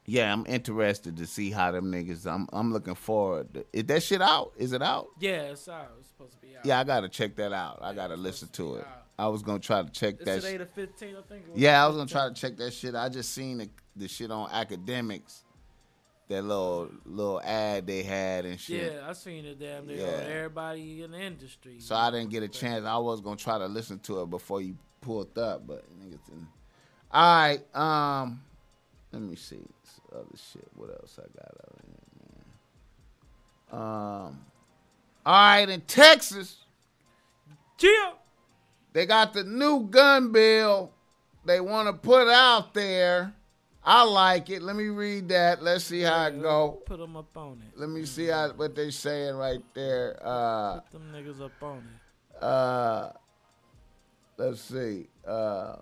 yeah, 0.05 0.31
I'm 0.33 0.45
interested 0.47 1.17
to 1.17 1.25
see 1.25 1.51
how 1.51 1.71
them 1.71 1.91
niggas. 1.91 2.25
I'm 2.25 2.47
I'm 2.53 2.73
looking 2.73 2.95
forward. 2.95 3.53
to- 3.53 3.65
Is 3.73 3.85
that 3.85 4.03
shit 4.03 4.21
out? 4.21 4.53
Is 4.57 4.73
it 4.73 4.81
out? 4.81 5.07
Yeah, 5.19 5.43
it's 5.43 5.67
out. 5.67 5.91
It's 5.99 6.09
supposed 6.09 6.33
to 6.33 6.37
be 6.39 6.55
out. 6.57 6.65
Yeah, 6.65 6.79
I 6.79 6.83
gotta 6.83 7.09
check 7.09 7.35
that 7.37 7.53
out. 7.53 7.79
I 7.81 7.93
gotta 7.93 8.15
listen 8.15 8.47
to 8.49 8.53
to 8.53 8.75
it. 8.75 8.81
out. 8.85 8.99
I 9.17 9.27
was 9.27 9.43
gonna 9.43 9.59
try 9.59 9.81
to 9.83 9.89
check 9.91 10.15
It's 10.15 10.25
that. 10.25 10.41
today 10.41 10.55
Sh- 10.55 10.67
the 10.75 10.81
15th, 11.05 11.17
I 11.17 11.21
think. 11.29 11.43
yeah, 11.55 11.83
I 11.83 11.87
was 11.87 11.95
gonna 11.97 12.07
15th. 12.07 12.11
try 12.11 12.27
to 12.29 12.33
check 12.33 12.57
that 12.57 12.73
shit. 12.73 12.95
I 12.95 13.09
just 13.09 13.31
seen 13.33 13.59
the, 13.59 13.69
the 13.95 14.07
shit 14.07 14.31
on 14.31 14.49
Akademiks. 14.49 15.41
That 16.29 16.41
little 16.43 16.89
little 17.05 17.41
ad 17.41 17.85
they 17.85 18.01
had 18.01 18.45
and 18.45 18.57
shit. 18.59 18.93
Yeah, 18.93 19.07
I 19.09 19.13
seen 19.13 19.45
it 19.45 19.59
damn 19.59 19.85
near 19.85 19.97
Yeah. 19.97 20.35
everybody 20.35 21.03
in 21.03 21.11
the 21.11 21.19
industry. 21.21 21.75
So 21.79 21.95
I 21.95 22.09
didn't 22.11 22.29
get 22.29 22.41
a 22.43 22.47
chance. 22.47 22.85
I 22.85 22.97
was 22.97 23.19
gonna 23.21 23.35
try 23.35 23.57
to 23.59 23.67
listen 23.67 23.99
to 23.99 24.21
it 24.21 24.29
before 24.29 24.61
you 24.61 24.77
pulled 25.01 25.37
up, 25.37 25.67
but 25.67 25.83
niggas 25.99 26.25
didn't. 26.25 26.47
All 27.11 27.35
right, 27.35 27.75
um, 27.75 28.41
let 29.13 29.21
me 29.21 29.35
see 29.35 29.57
this 29.83 30.01
other 30.11 30.25
shit. 30.51 30.67
What 30.75 30.89
else 30.89 31.17
I 31.19 31.27
got 31.37 31.51
out 31.63 31.79
here, 31.85 31.95
man? 33.71 33.81
Um, 33.81 34.45
all 35.25 35.33
right, 35.33 35.69
in 35.69 35.81
Texas, 35.81 36.57
Chill. 37.77 38.13
they 38.91 39.05
got 39.05 39.33
the 39.33 39.43
new 39.43 39.87
gun 39.89 40.31
bill 40.31 40.91
they 41.45 41.59
want 41.59 41.87
to 41.87 41.93
put 41.93 42.27
out 42.29 42.73
there. 42.73 43.33
I 43.85 44.03
like 44.03 44.49
it. 44.49 44.61
Let 44.61 44.77
me 44.77 44.85
read 44.85 45.27
that. 45.29 45.61
Let's 45.61 45.83
see 45.83 46.01
how 46.01 46.27
it 46.27 46.41
go. 46.41 46.81
Put 46.85 46.99
them 46.99 47.17
up 47.17 47.35
on 47.35 47.61
it. 47.67 47.77
Let 47.77 47.89
me 47.89 48.05
see 48.05 48.27
how, 48.27 48.49
what 48.53 48.75
they 48.75 48.91
saying 48.91 49.35
right 49.35 49.61
there. 49.73 50.17
Uh, 50.23 50.79
Put 50.79 50.91
them 50.93 51.11
niggas 51.13 51.41
up 51.43 51.51
on 51.61 51.77
it. 51.79 52.43
uh, 52.43 53.11
let's 54.37 54.61
see. 54.61 55.07
Uh, 55.27 55.75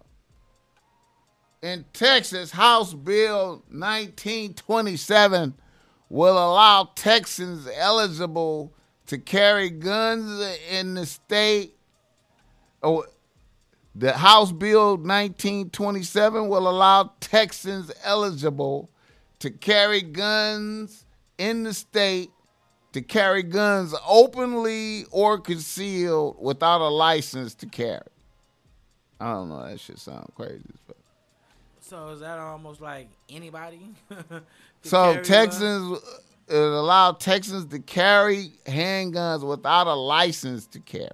in 1.61 1.85
Texas, 1.93 2.51
House 2.51 2.93
Bill 2.93 3.63
1927 3.69 5.53
will 6.09 6.37
allow 6.37 6.89
Texans 6.95 7.67
eligible 7.75 8.73
to 9.07 9.17
carry 9.17 9.69
guns 9.69 10.57
in 10.69 10.95
the 10.95 11.05
state. 11.05 11.75
Oh, 12.81 13.05
the 13.93 14.13
House 14.13 14.51
Bill 14.51 14.97
1927 14.97 16.47
will 16.47 16.67
allow 16.67 17.13
Texans 17.19 17.91
eligible 18.03 18.89
to 19.39 19.51
carry 19.51 20.01
guns 20.01 21.05
in 21.37 21.63
the 21.63 21.73
state 21.73 22.31
to 22.93 23.01
carry 23.01 23.43
guns 23.43 23.95
openly 24.07 25.05
or 25.11 25.39
concealed 25.39 26.37
without 26.39 26.81
a 26.81 26.89
license 26.89 27.53
to 27.55 27.65
carry. 27.65 28.01
I 29.19 29.33
don't 29.33 29.49
know. 29.49 29.65
That 29.65 29.79
shit 29.79 29.99
sound 29.99 30.31
crazy 30.35 30.63
fuck. 30.87 31.00
So 31.81 32.09
is 32.09 32.21
that 32.21 32.39
almost 32.39 32.81
like 32.81 33.09
anybody? 33.29 33.93
So? 34.83 35.21
Texans 35.21 35.99
uh, 35.99 36.55
it 36.55 36.57
allowed 36.57 37.19
Texans 37.19 37.65
to 37.67 37.79
carry 37.79 38.51
handguns 38.65 39.47
without 39.47 39.85
a 39.85 39.93
license 39.93 40.65
to 40.67 40.79
carry. 40.79 41.09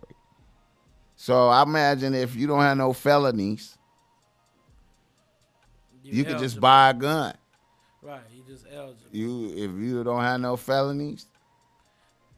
So 1.18 1.50
I 1.50 1.64
imagine 1.64 2.16
if 2.16 2.36
you 2.36 2.48
don't 2.48 2.62
have 2.62 2.78
no 2.78 2.94
felonies, 2.94 3.78
you, 6.02 6.24
could 6.24 6.38
just 6.38 6.60
buy 6.60 6.92
a 6.92 6.94
gun. 6.94 7.36
Right, 8.02 8.22
you 8.34 8.42
just 8.48 8.66
eligible. 8.72 9.10
You 9.12 9.50
if 9.50 9.72
you 9.84 10.04
don't 10.04 10.22
have 10.22 10.40
no 10.40 10.56
felonies, 10.56 11.26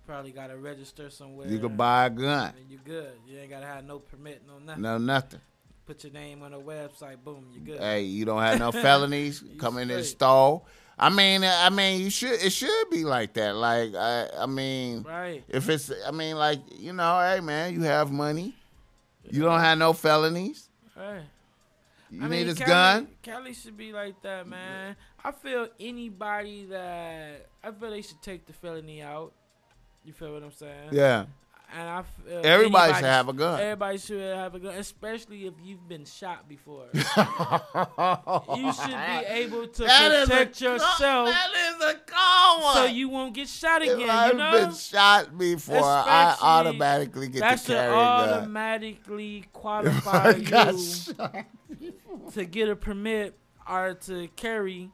Probably 0.07 0.31
got 0.31 0.47
to 0.47 0.57
register 0.57 1.11
somewhere. 1.11 1.47
you 1.47 1.59
could 1.59 1.77
buy 1.77 2.07
a 2.07 2.09
gun. 2.09 2.53
And 2.59 2.71
you 2.71 2.79
good. 2.83 3.11
You 3.27 3.37
ain't 3.37 3.51
gotta 3.51 3.67
have 3.67 3.85
no 3.85 3.99
permit, 3.99 4.41
no 4.47 4.57
nothing. 4.57 4.81
No 4.81 4.97
nothing. 4.97 5.41
Put 5.89 6.03
your 6.03 6.13
name 6.13 6.43
on 6.43 6.53
a 6.53 6.59
website. 6.59 7.17
Boom, 7.23 7.47
you 7.51 7.61
good. 7.61 7.79
Hey, 7.79 8.03
you 8.03 8.23
don't 8.23 8.43
have 8.43 8.59
no 8.59 8.71
felonies. 8.85 9.43
Come 9.57 9.77
in 9.79 9.89
and 9.89 10.05
straight. 10.05 10.17
stole. 10.17 10.67
I 10.99 11.09
mean, 11.09 11.43
I 11.43 11.67
mean, 11.71 11.99
you 12.01 12.11
should. 12.11 12.33
It 12.43 12.51
should 12.51 12.89
be 12.91 13.05
like 13.05 13.33
that. 13.33 13.55
Like, 13.55 13.95
I, 13.95 14.27
I 14.37 14.45
mean, 14.45 15.01
Right. 15.01 15.43
if 15.47 15.67
it's, 15.67 15.91
I 16.05 16.11
mean, 16.11 16.35
like, 16.35 16.59
you 16.77 16.93
know, 16.93 17.19
hey 17.19 17.39
man, 17.39 17.73
you 17.73 17.81
have 17.81 18.11
money. 18.11 18.53
You 19.31 19.41
don't 19.41 19.59
have 19.61 19.79
no 19.79 19.93
felonies. 19.93 20.69
Right. 20.95 21.23
You 22.11 22.19
I 22.19 22.23
need 22.25 22.29
mean, 22.29 22.47
this 22.47 22.59
Cali, 22.59 22.69
gun. 22.69 23.07
Cali 23.23 23.53
should 23.55 23.75
be 23.77 23.91
like 23.91 24.21
that, 24.21 24.47
man. 24.47 24.95
I 25.25 25.31
feel 25.31 25.69
anybody 25.79 26.65
that 26.65 27.47
I 27.63 27.71
feel 27.71 27.89
they 27.89 28.03
should 28.03 28.21
take 28.21 28.45
the 28.45 28.53
felony 28.53 29.01
out. 29.01 29.31
You 30.05 30.13
feel 30.13 30.33
what 30.33 30.43
I'm 30.43 30.51
saying? 30.51 30.89
Yeah. 30.91 31.25
And 31.71 31.87
I 31.87 32.01
feel 32.01 32.37
uh, 32.37 32.41
Everybody 32.41 32.93
should 32.95 33.03
have 33.03 33.29
a 33.29 33.33
gun. 33.33 33.59
Everybody 33.59 33.97
should 33.99 34.35
have 34.35 34.55
a 34.55 34.59
gun, 34.59 34.73
especially 34.75 35.45
if 35.45 35.53
you've 35.63 35.87
been 35.87 36.05
shot 36.05 36.49
before. 36.49 36.85
you 36.93 37.01
should 38.73 38.87
be 38.87 39.25
able 39.27 39.67
to 39.67 39.83
That 39.83 40.23
a 40.23 40.25
protect 40.25 40.59
co- 40.59 40.73
yourself 40.73 41.29
That 41.29 41.49
is 41.53 41.81
a 41.81 41.99
one. 42.63 42.73
so 42.75 42.85
you 42.85 43.09
won't 43.09 43.33
get 43.33 43.47
shot 43.47 43.81
if 43.83 43.93
again. 43.93 44.09
I've 44.09 44.31
You 44.31 44.37
know, 44.37 44.51
been 44.51 44.73
shot 44.73 45.37
before, 45.37 45.83
I 45.83 46.35
automatically 46.41 47.27
get 47.27 47.41
that 47.41 47.59
to 47.59 47.65
carry 47.67 47.87
a 47.87 47.91
gun. 47.91 48.29
automatically 48.29 49.37
If 49.43 49.53
qualify 49.53 50.29
you 50.31 50.43
to 52.33 52.45
get 52.45 52.69
a 52.69 52.75
permit 52.75 53.37
or 53.69 53.93
to 53.93 54.27
carry 54.35 54.89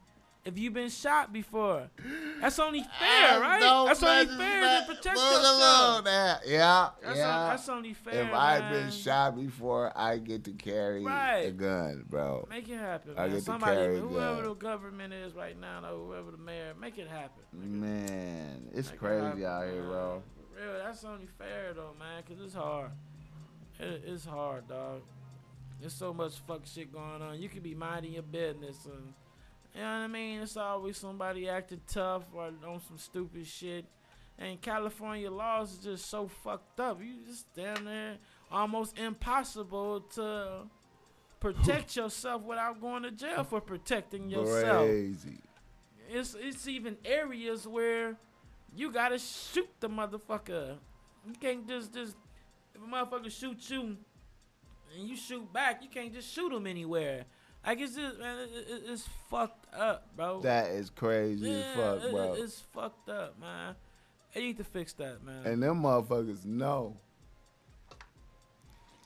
if 0.45 0.58
you've 0.60 0.73
been 0.73 0.89
shot 0.89 1.34
before. 1.34 1.89
That's 2.41 2.60
only 2.60 2.81
fair, 2.99 3.39
right? 3.39 3.60
That's 3.88 4.03
only 4.03 4.27
fair 4.38 4.81
to 4.81 4.86
protect 4.88 5.15
yourself. 5.17 6.05
Yeah, 6.05 6.89
That's, 7.01 7.17
yeah. 7.17 7.38
on- 7.39 7.49
that's 7.49 7.69
only 7.69 7.93
fair. 7.93 8.23
if 8.25 8.34
I've 8.34 8.71
been 8.71 8.91
shot 8.91 9.36
before, 9.36 9.91
I 9.95 10.17
get 10.17 10.43
to 10.43 10.51
carry 10.51 11.03
a 11.05 11.51
gun, 11.51 12.05
bro. 12.08 12.47
Make 12.49 12.69
it 12.69 12.77
happen, 12.77 13.13
I 13.17 13.21
man. 13.21 13.29
get 13.31 13.36
to 13.39 13.41
Somebody, 13.45 13.75
carry 13.75 13.99
whoever 13.99 14.36
gun. 14.41 14.43
the 14.49 14.55
government 14.55 15.13
is 15.13 15.34
right 15.34 15.60
now, 15.60 15.81
or 15.84 16.05
whoever 16.08 16.31
the 16.31 16.38
mayor, 16.38 16.73
make 16.79 16.97
it 16.99 17.08
happen. 17.08 17.43
Man, 17.53 18.67
it's 18.73 18.88
Make 18.89 18.95
it 18.95 18.99
crazy 18.99 19.25
happen, 19.25 19.43
out 19.45 19.63
here, 19.65 19.81
bro. 19.84 20.21
For 20.53 20.62
Real, 20.62 20.73
that's 20.84 21.03
only 21.03 21.27
fair 21.38 21.73
though, 21.73 21.95
man, 21.99 22.21
cause 22.27 22.38
it's 22.43 22.53
hard. 22.53 22.91
It, 23.79 24.03
it's 24.05 24.25
hard, 24.25 24.67
dog. 24.67 25.01
There's 25.79 25.93
so 25.93 26.13
much 26.13 26.34
fuck 26.47 26.62
shit 26.65 26.93
going 26.93 27.21
on. 27.21 27.41
You 27.41 27.49
could 27.49 27.63
be 27.63 27.73
minding 27.75 28.13
your 28.13 28.23
business, 28.23 28.86
and 28.86 29.13
you 29.75 29.81
know 29.81 29.88
what 29.88 30.03
I 30.03 30.07
mean. 30.07 30.41
It's 30.41 30.55
always 30.57 30.97
somebody 30.97 31.49
acting 31.49 31.81
tough 31.88 32.23
or 32.33 32.45
on 32.45 32.81
some 32.88 32.97
stupid 32.97 33.45
shit. 33.45 33.85
And 34.38 34.61
California 34.61 35.29
laws 35.31 35.73
is 35.73 35.79
just 35.79 36.09
so 36.09 36.27
fucked 36.27 36.79
up. 36.79 36.99
You 37.01 37.13
just 37.27 37.53
damn 37.53 37.83
near 37.85 38.17
almost 38.51 38.97
impossible 38.97 40.01
to 40.01 40.63
protect 41.39 41.95
yourself 41.97 42.43
without 42.43 42.79
going 42.79 43.03
to 43.03 43.11
jail 43.11 43.43
for 43.43 43.59
protecting 43.61 44.29
yourself 44.29 44.88
Crazy. 44.88 45.39
it's 46.09 46.35
it's 46.39 46.67
even 46.67 46.97
areas 47.03 47.67
where 47.67 48.15
you 48.75 48.91
gotta 48.91 49.17
shoot 49.17 49.69
the 49.79 49.89
motherfucker. 49.89 50.77
You 51.25 51.33
can't 51.39 51.67
just 51.67 51.93
just 51.93 52.15
if 52.73 52.81
a 52.81 52.85
motherfucker 52.85 53.31
shoot 53.31 53.69
you 53.69 53.97
and 54.97 55.09
you 55.09 55.15
shoot 55.15 55.51
back, 55.51 55.81
you 55.81 55.89
can't 55.89 56.13
just 56.13 56.31
shoot 56.33 56.51
him 56.51 56.67
anywhere. 56.67 57.25
Like 57.65 57.80
it's 57.82 57.95
just 57.95 58.19
man, 58.19 58.38
it, 58.39 58.49
it, 58.69 58.82
it's 58.89 59.08
fucked 59.30 59.73
up, 59.73 60.08
bro. 60.15 60.41
That 60.41 60.67
is 60.71 60.89
crazy 60.89 61.49
yeah, 61.49 61.56
as 61.58 61.75
fuck, 61.75 62.04
it- 62.04 62.12
bro. 62.12 62.34
it's 62.34 62.60
fucked 62.73 63.10
up, 63.10 63.39
man. 63.39 63.75
They 64.34 64.41
need 64.41 64.58
to 64.58 64.63
fix 64.63 64.93
that, 64.93 65.23
man. 65.23 65.45
And 65.45 65.63
them 65.63 65.82
motherfuckers 65.82 66.45
know. 66.45 66.97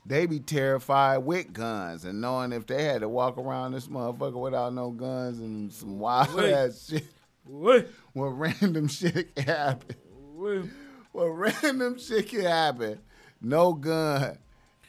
They 0.05 0.25
be 0.25 0.39
terrified 0.39 1.19
with 1.19 1.53
guns 1.53 2.03
and 2.03 2.19
knowing 2.19 2.51
if 2.51 2.65
they 2.65 2.83
had 2.83 3.01
to 3.01 3.09
walk 3.09 3.37
around 3.37 3.73
this 3.73 3.87
motherfucker 3.87 4.41
without 4.41 4.73
no 4.73 4.89
guns 4.89 5.39
and 5.39 5.71
some 5.71 5.99
wild 5.99 6.33
Wait. 6.33 6.51
ass 6.51 6.87
shit, 6.89 7.05
Wait, 7.45 7.87
what 8.13 8.27
random 8.29 8.87
shit 8.89 9.35
can 9.35 9.45
happen. 9.45 9.95
wait. 10.33 10.65
What 11.11 11.25
random 11.27 11.99
shit 11.99 12.29
can 12.29 12.41
happen. 12.41 12.99
No 13.41 13.73
gun. 13.73 14.37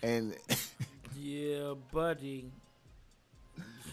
And 0.02 0.35
Yeah, 1.18 1.74
buddy. 1.92 2.50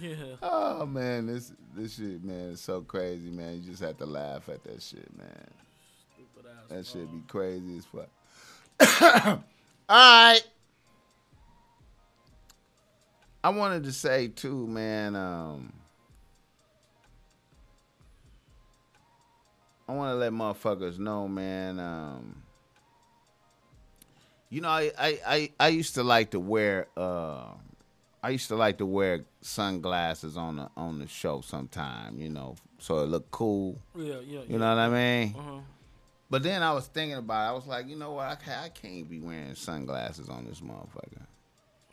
Yeah. 0.02 0.16
oh 0.42 0.86
man, 0.86 1.28
this 1.28 1.52
this 1.76 1.96
shit, 1.96 2.24
man, 2.24 2.52
is 2.52 2.62
so 2.62 2.82
crazy, 2.82 3.30
man. 3.30 3.56
You 3.56 3.62
just 3.62 3.82
have 3.82 3.98
to 3.98 4.06
laugh 4.06 4.50
at 4.50 4.64
that 4.64 4.82
shit, 4.82 5.10
man. 5.18 5.48
Stupid 6.14 6.50
ass 6.52 6.70
That 6.70 6.86
shit 6.86 7.06
be 7.12 7.18
phone. 7.18 7.24
crazy 7.28 7.78
as 7.78 7.86
fuck. 7.86 9.42
All 9.90 9.96
right. 10.34 10.42
I 13.44 13.50
wanted 13.50 13.84
to 13.86 13.92
say 13.94 14.28
too, 14.28 14.68
man. 14.68 15.16
Um, 15.16 15.72
I 19.88 19.94
want 19.94 20.12
to 20.12 20.16
let 20.16 20.34
motherfuckers 20.34 21.00
know, 21.00 21.28
man. 21.28 21.80
Um, 21.80 22.44
you 24.50 24.62
know, 24.62 24.70
I, 24.70 24.92
I, 25.00 25.20
I, 25.26 25.52
I 25.60 25.68
used 25.70 25.96
to 25.96 26.04
like 26.04 26.32
to 26.32 26.40
wear. 26.40 26.88
Uh, 26.98 27.46
I 28.28 28.32
used 28.32 28.50
to 28.50 28.58
like 28.58 28.78
to 28.80 28.86
wear 28.86 29.24
sunglasses 29.40 30.36
on 30.36 30.58
the 30.58 30.70
on 30.76 31.00
the 31.00 31.08
show 31.08 31.40
sometime. 31.40 32.20
You 32.20 32.28
know, 32.28 32.56
so 32.78 33.00
it 33.00 33.06
looked 33.06 33.32
cool. 33.32 33.80
Yeah, 33.96 34.16
yeah. 34.28 34.42
You 34.50 34.58
know 34.58 34.68
what 34.68 34.80
I 34.80 34.90
mean? 34.90 35.36
Uh-huh. 35.38 35.60
But 36.30 36.44
then 36.44 36.62
I 36.62 36.74
was 36.74 36.88
thinking 36.88 37.18
about 37.18 37.46
it. 37.46 37.50
I 37.52 37.54
was 37.54 37.66
like, 37.68 37.88
you 37.88 37.96
know 37.96 38.12
what? 38.12 38.28
I 38.28 38.36
can't, 38.36 38.66
I 38.66 38.68
can't 38.68 39.10
be 39.10 39.22
wearing 39.22 39.56
sunglasses 39.56 40.28
on 40.28 40.44
this 40.44 40.60
motherfucker. 40.60 41.26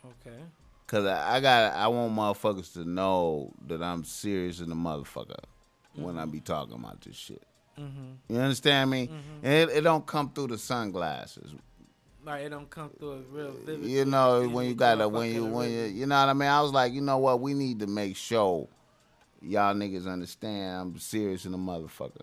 Okay. 0.03 0.41
Cause 0.87 1.05
I, 1.05 1.37
I 1.37 1.39
got 1.39 1.73
I 1.73 1.87
want 1.87 2.13
motherfuckers 2.13 2.73
to 2.73 2.83
know 2.83 3.53
that 3.67 3.81
I'm 3.81 4.03
serious 4.03 4.59
in 4.59 4.67
the 4.67 4.75
motherfucker 4.75 5.39
when 5.93 6.19
I 6.19 6.25
be 6.25 6.41
talking 6.41 6.75
about 6.75 6.99
this 6.99 7.15
shit. 7.15 7.43
Mm-hmm. 7.79 8.33
You 8.33 8.39
understand 8.41 8.89
me? 8.89 9.09
And 9.41 9.53
it, 9.53 9.77
it 9.77 9.81
don't 9.81 10.05
come 10.05 10.29
through 10.31 10.47
the 10.47 10.57
sunglasses. 10.57 11.55
Like 12.25 12.43
it 12.43 12.49
don't 12.49 12.69
come 12.69 12.89
through 12.97 13.23
real 13.29 13.51
vivid. 13.63 13.85
You 13.85 14.05
know 14.05 14.47
when 14.49 14.67
you 14.67 14.73
got 14.73 14.95
to 14.95 15.07
when 15.07 15.31
you 15.33 15.45
when 15.45 15.69
you 15.69 15.83
you 15.83 16.05
know 16.07 16.19
what 16.19 16.29
I 16.29 16.33
mean. 16.33 16.49
I 16.49 16.61
was 16.61 16.71
like, 16.71 16.91
you 16.91 17.01
know 17.01 17.19
what? 17.19 17.39
We 17.39 17.53
need 17.53 17.79
to 17.79 17.87
make 17.87 18.15
sure 18.15 18.67
y'all 19.41 19.75
niggas 19.75 20.07
understand 20.07 20.81
I'm 20.81 20.99
serious 20.99 21.45
in 21.45 21.51
the 21.51 21.57
motherfucker 21.57 22.21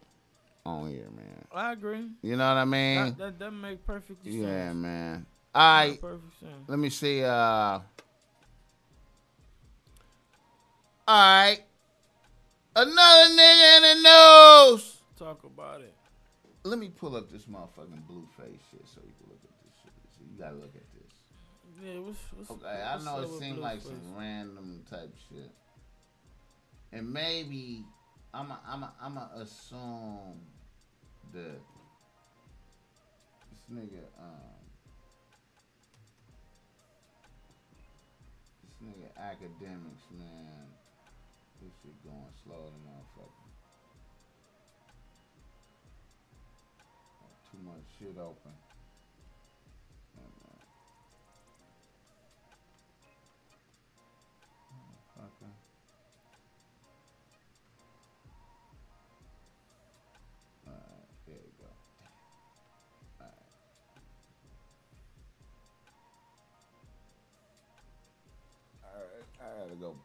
on 0.66 0.90
here, 0.90 1.08
man. 1.14 1.44
I 1.54 1.72
agree. 1.72 2.08
You 2.22 2.36
know 2.36 2.48
what 2.48 2.60
I 2.60 2.64
mean? 2.64 3.04
That, 3.04 3.18
that 3.18 3.38
that 3.38 3.50
make 3.52 3.86
perfect 3.86 4.24
sense. 4.24 4.34
yeah, 4.34 4.72
man. 4.72 5.26
All 5.54 5.62
right. 5.62 6.00
Let 6.66 6.78
me 6.78 6.88
see. 6.88 7.22
Uh, 7.22 7.30
all 7.30 7.82
right. 11.06 11.58
Another 12.74 13.34
nigga 13.34 13.76
in 13.76 13.82
the 13.82 14.74
news. 14.74 14.96
Talk 15.18 15.44
about 15.44 15.82
it. 15.82 15.94
Let 16.64 16.78
me 16.78 16.88
pull 16.88 17.16
up 17.16 17.30
this 17.30 17.42
motherfucking 17.44 18.06
blue 18.06 18.26
face 18.38 18.60
shit 18.70 18.82
so 18.86 19.00
you 19.04 19.12
can 19.20 19.28
look 19.28 19.38
at 19.44 19.50
gotta 20.42 20.56
look 20.56 20.74
at 20.74 20.82
this. 20.92 21.12
Yeah, 21.82 22.00
what's, 22.00 22.18
what's 22.36 22.50
Okay, 22.50 22.66
I 22.66 22.98
know 23.04 23.22
it 23.22 23.38
seemed 23.38 23.58
like 23.58 23.80
some 23.80 24.14
random 24.16 24.82
type 24.90 25.14
shit, 25.28 25.50
and 26.92 27.12
maybe 27.12 27.84
I'm 28.34 28.50
a, 28.50 28.60
I'm 28.66 28.82
a, 28.82 28.92
I'm 29.00 29.16
a 29.16 29.30
assume 29.36 30.40
that 31.32 31.60
this 33.50 33.62
nigga 33.72 34.02
um 34.18 34.62
this 38.62 38.88
nigga 38.88 39.08
Akademiks 39.20 40.10
man 40.18 40.66
this 41.62 41.72
shit 41.82 42.04
going 42.04 42.32
slow 42.44 42.66
to 42.66 42.78
motherfucker. 42.88 43.30
Too 47.50 47.58
much 47.64 47.84
shit 47.98 48.16
open. 48.18 48.52
I 69.44 69.62
gotta 69.64 69.74
go 69.76 69.96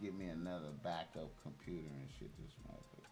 get 0.00 0.14
me 0.16 0.26
another 0.26 0.70
backup 0.82 1.30
computer 1.42 1.86
and 1.88 2.08
shit. 2.18 2.30
This 2.38 2.52
motherfucker. 2.66 3.02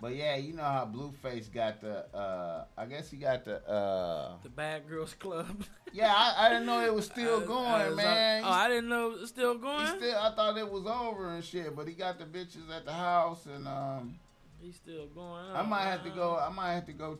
But 0.00 0.14
yeah, 0.14 0.36
you 0.36 0.52
know 0.54 0.62
how 0.62 0.86
Blueface 0.92 1.52
got 1.52 1.80
the. 1.80 2.06
uh 2.16 2.64
I 2.76 2.86
guess 2.86 3.10
he 3.10 3.16
got 3.16 3.44
the. 3.44 3.56
uh 3.68 4.36
The 4.44 4.48
Bad 4.48 4.88
Girls 4.88 5.14
Club. 5.14 5.64
Yeah, 5.90 6.12
I, 6.14 6.46
I 6.46 6.48
didn't 6.50 6.66
know 6.66 6.84
it 6.84 6.94
was 6.94 7.06
still 7.06 7.36
Uh, 7.42 7.46
going, 7.46 7.92
uh, 7.94 7.96
man. 7.96 8.42
Oh, 8.44 8.50
I 8.50 8.68
didn't 8.68 8.90
know 8.90 9.10
it 9.12 9.20
was 9.20 9.30
still 9.30 9.54
He 9.54 9.60
going. 9.60 9.86
still, 9.96 10.18
I 10.18 10.34
thought 10.34 10.58
it 10.58 10.70
was 10.70 10.84
over 10.84 11.30
and 11.30 11.42
shit, 11.42 11.74
but 11.74 11.88
he 11.88 11.94
got 11.94 12.18
the 12.18 12.26
bitches 12.26 12.68
at 12.70 12.84
the 12.84 12.92
house, 12.92 13.46
and 13.46 13.66
um, 13.66 14.18
He's 14.60 14.76
still 14.76 15.06
going. 15.06 15.46
I 15.54 15.62
might 15.62 15.84
have 15.84 16.04
to 16.04 16.10
go. 16.10 16.36
I 16.36 16.50
might 16.50 16.74
have 16.74 16.84
to 16.86 16.92
go. 16.92 17.18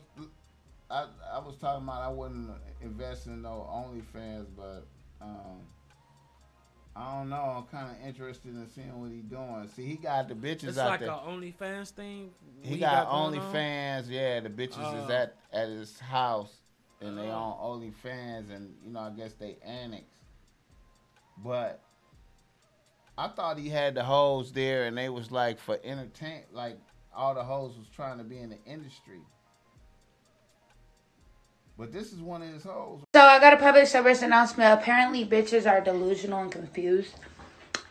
I 0.89 1.05
I 1.33 1.39
was 1.39 1.55
talking 1.57 1.83
about 1.83 2.01
I 2.01 2.09
wouldn't 2.09 2.49
invest 2.81 3.27
in 3.27 3.41
no 3.41 3.67
OnlyFans, 3.71 4.47
but 4.55 4.87
um, 5.21 5.61
I 6.95 7.13
don't 7.15 7.29
know. 7.29 7.35
I'm 7.57 7.63
kind 7.65 7.95
of 7.95 8.07
interested 8.07 8.49
in 8.55 8.67
seeing 8.69 8.99
what 8.99 9.11
he 9.11 9.17
doing. 9.19 9.69
See, 9.75 9.85
he 9.85 9.95
got 9.95 10.27
the 10.27 10.33
bitches 10.33 10.69
It's 10.69 10.77
out 10.77 10.89
like 10.89 10.99
there. 11.01 11.09
a 11.09 11.13
OnlyFans 11.13 11.91
thing. 11.91 12.31
he 12.61 12.77
got 12.79 13.07
on? 13.07 13.33
OnlyFans. 13.33 14.09
Yeah, 14.09 14.39
the 14.39 14.49
bitches 14.49 14.79
is 15.03 15.09
Oh. 15.09 15.11
at 15.11 15.35
at 15.53 15.69
his 15.69 15.99
house, 15.99 16.53
and 17.01 17.17
they 17.17 17.29
Oh. 17.29 17.35
on 17.35 17.81
OnlyFans, 17.81 18.49
and 18.51 18.73
you 18.83 18.91
know 18.91 19.01
I 19.01 19.11
guess 19.11 19.33
they 19.33 19.57
annex. 19.63 20.05
But 21.37 21.81
I 23.17 23.27
thought 23.27 23.57
he 23.57 23.69
had 23.69 23.95
the 23.95 24.03
hoes 24.03 24.51
there, 24.51 24.85
and 24.85 24.97
they 24.97 25.09
was 25.09 25.29
like 25.31 25.59
for 25.59 25.77
entertain, 25.83 26.43
like 26.51 26.77
all 27.13 27.33
the 27.35 27.43
hoes 27.43 27.77
was 27.77 27.87
trying 27.89 28.17
to 28.17 28.23
be 28.23 28.39
in 28.39 28.49
the 28.49 28.63
industry. 28.65 29.19
But 31.79 31.93
this 31.93 32.11
is 32.11 32.19
one 32.19 32.41
of 32.41 32.53
his 32.53 32.63
hoes. 32.63 32.99
So 33.15 33.21
I 33.21 33.39
got 33.39 33.53
a 33.53 33.57
public 33.57 33.87
service 33.87 34.21
announcement. 34.21 34.77
Apparently, 34.77 35.25
bitches 35.25 35.65
are 35.65 35.79
delusional 35.79 36.41
and 36.41 36.51
confused. 36.51 37.15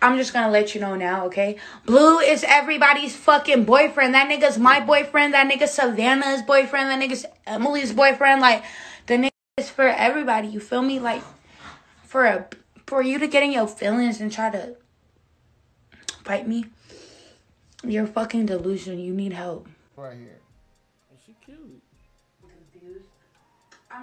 I'm 0.02 0.18
just 0.18 0.34
gonna 0.34 0.50
let 0.50 0.74
you 0.74 0.80
know 0.82 0.94
now, 0.94 1.24
okay? 1.26 1.56
Blue 1.86 2.18
is 2.18 2.44
everybody's 2.46 3.16
fucking 3.16 3.64
boyfriend. 3.64 4.12
That 4.12 4.28
nigga's 4.28 4.58
my 4.58 4.80
boyfriend. 4.80 5.32
That 5.32 5.50
nigga's 5.50 5.72
Savannah's 5.72 6.42
boyfriend. 6.42 6.90
That 6.90 7.00
nigga's 7.00 7.24
Emily's 7.46 7.94
boyfriend. 7.94 8.42
Like 8.42 8.62
the 9.06 9.14
nigga 9.14 9.30
is 9.56 9.70
for 9.70 9.88
everybody. 9.88 10.48
You 10.48 10.60
feel 10.60 10.82
me? 10.82 11.00
Like 11.00 11.22
for 12.04 12.26
a 12.26 12.46
for 12.86 13.00
you 13.00 13.18
to 13.18 13.26
get 13.26 13.42
in 13.42 13.52
your 13.52 13.66
feelings 13.66 14.20
and 14.20 14.30
try 14.30 14.50
to 14.50 14.76
fight 16.24 16.46
me. 16.46 16.66
You're 17.82 18.06
fucking 18.06 18.46
delusional. 18.46 18.98
You 18.98 19.14
need 19.14 19.32
help. 19.32 19.66
Right 19.96 20.18
here. 20.18 20.37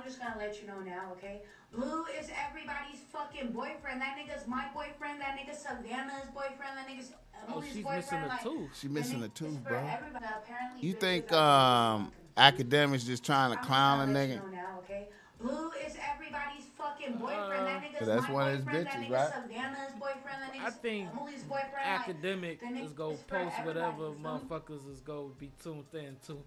Just 0.06 0.20
gonna 0.20 0.36
let 0.38 0.62
you 0.62 0.68
know 0.68 0.80
now, 0.82 1.10
okay? 1.14 1.42
Blue 1.74 2.06
is 2.20 2.30
everybody's 2.48 3.00
fucking 3.12 3.52
boyfriend. 3.52 4.00
That 4.02 4.16
nigga's 4.18 4.48
my 4.48 4.66
boyfriend. 4.74 5.20
That 5.20 5.36
nigga's 5.38 5.60
Savannah's 5.60 6.30
boyfriend. 6.34 6.78
That 6.78 6.88
nigga's 6.88 7.12
Oh, 7.48 7.54
Emily's 7.58 7.74
she's 7.74 7.84
boyfriend. 7.84 7.98
missing 8.06 8.20
a 8.22 8.28
like, 8.28 8.44
tooth. 8.44 8.70
She 8.80 8.88
missing 8.88 9.20
the 9.20 9.26
a 9.26 9.30
tooth, 9.30 9.50
is 9.50 9.58
bro. 9.58 9.78
everybody. 9.80 10.26
Apparently, 10.26 10.88
You 10.88 10.94
think 10.94 11.32
um 11.32 12.12
Akademiks 12.38 13.06
just 13.06 13.24
trying 13.26 13.52
to 13.54 13.58
I'm 13.60 13.66
clown 13.66 14.02
a 14.02 14.06
gonna 14.06 14.14
let 14.20 14.30
nigga? 14.30 14.34
you 14.34 14.40
know 14.52 14.56
now, 14.56 14.80
okay? 14.84 15.08
Blue 15.42 15.72
is 15.86 15.96
everybody's 16.14 16.66
fucking 16.78 17.18
boyfriend. 17.18 17.68
that 17.68 17.82
nigga's 17.84 18.08
that's 18.08 18.28
my 18.28 18.34
one 18.34 18.48
of 18.48 18.56
his 18.58 18.66
boyfriend. 18.66 18.88
bitches, 18.88 18.92
that 18.94 19.02
nigga's 19.02 19.12
right? 19.12 19.34
Savannah's 19.44 19.94
boyfriend. 19.94 20.42
That 20.42 20.52
I 20.62 20.66
nigga's 20.70 20.76
think 20.76 21.10
Emily's 21.12 21.44
boyfriend. 21.44 21.86
Academic 21.86 22.60
the 22.60 22.66
nigga 22.68 22.86
is 22.86 22.94
go 22.94 23.10
is 23.12 23.20
for 23.22 23.26
post 23.40 23.56
whatever 23.66 23.88
everybody, 23.88 24.12
you 24.12 24.24
feel 24.24 24.40
motherfuckers 24.60 24.92
is 24.92 25.02
go 25.02 25.32
be 25.40 25.52
tuned 25.62 25.86
in 25.94 26.16
to. 26.28 26.38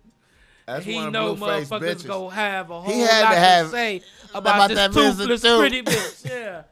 That's 0.68 0.84
he 0.84 0.98
know 1.10 1.34
motherfuckers 1.34 1.80
bitches. 1.80 2.06
go 2.06 2.28
have 2.28 2.70
a 2.70 2.80
whole 2.82 2.92
He 2.92 3.00
had 3.00 3.22
lot 3.22 3.28
to 3.30 3.34
to, 3.34 3.40
have- 3.40 3.70
say 3.70 4.02
about, 4.34 4.40
about 4.70 4.92
this 4.92 4.94
toothless 4.94 5.40
tooth. 5.42 5.58
pretty 5.60 5.82
bitch. 5.82 6.30
Yeah, 6.30 6.62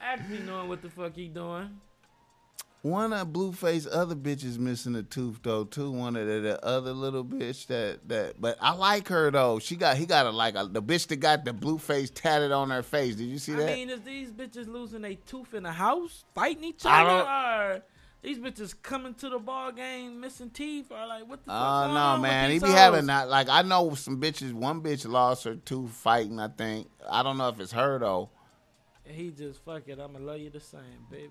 actually 0.00 0.38
knowing 0.40 0.68
what 0.68 0.82
the 0.82 0.88
fuck 0.88 1.16
he 1.16 1.26
doing. 1.26 1.80
One 2.82 3.14
of 3.14 3.28
Blueface 3.28 3.88
other 3.90 4.14
bitches 4.14 4.58
missing 4.58 4.94
a 4.94 5.02
tooth 5.02 5.40
though 5.42 5.64
too. 5.64 5.90
One 5.90 6.16
of 6.16 6.26
the, 6.26 6.40
the 6.40 6.64
other 6.64 6.92
little 6.92 7.24
bitch 7.24 7.66
that 7.68 8.06
that. 8.08 8.38
But 8.40 8.58
I 8.60 8.72
like 8.74 9.08
her 9.08 9.30
though. 9.30 9.58
She 9.58 9.74
got 9.74 9.96
he 9.96 10.04
got 10.06 10.26
a 10.26 10.30
like 10.30 10.54
a, 10.54 10.66
the 10.70 10.82
bitch 10.82 11.06
that 11.08 11.16
got 11.16 11.44
the 11.46 11.52
Blueface 11.52 12.12
tatted 12.14 12.52
on 12.52 12.68
her 12.70 12.82
face. 12.82 13.16
Did 13.16 13.24
you 13.24 13.38
see 13.38 13.54
I 13.54 13.56
that? 13.56 13.70
I 13.70 13.74
mean, 13.74 13.88
is 13.90 14.02
these 14.02 14.30
bitches 14.30 14.68
losing 14.68 15.02
a 15.04 15.14
tooth 15.14 15.54
in 15.54 15.62
the 15.62 15.72
house, 15.72 16.24
fighting 16.34 16.62
each 16.64 16.82
other, 16.84 17.10
or 17.26 17.82
these 18.24 18.38
bitches 18.38 18.74
coming 18.82 19.14
to 19.14 19.28
the 19.28 19.38
ball 19.38 19.70
game 19.70 20.18
missing 20.20 20.50
teeth, 20.50 20.90
or 20.90 21.06
like 21.06 21.28
what 21.28 21.44
the 21.44 21.50
fuck? 21.50 21.60
Oh 21.60 21.82
going 21.84 21.94
no, 21.94 22.00
on 22.00 22.22
man. 22.22 22.50
He 22.50 22.58
be 22.58 22.70
having 22.70 23.06
that. 23.06 23.28
Like 23.28 23.48
I 23.48 23.62
know 23.62 23.94
some 23.94 24.20
bitches. 24.20 24.52
One 24.52 24.80
bitch 24.82 25.06
lost 25.06 25.44
her 25.44 25.54
tooth 25.54 25.90
fighting. 25.90 26.40
I 26.40 26.48
think. 26.48 26.88
I 27.08 27.22
don't 27.22 27.38
know 27.38 27.48
if 27.50 27.60
it's 27.60 27.72
her 27.72 27.98
though. 27.98 28.30
He 29.06 29.30
just 29.30 29.62
fuck 29.62 29.82
it. 29.86 30.00
I'ma 30.00 30.18
love 30.18 30.38
you 30.38 30.48
the 30.48 30.60
same, 30.60 30.80
baby. 31.10 31.28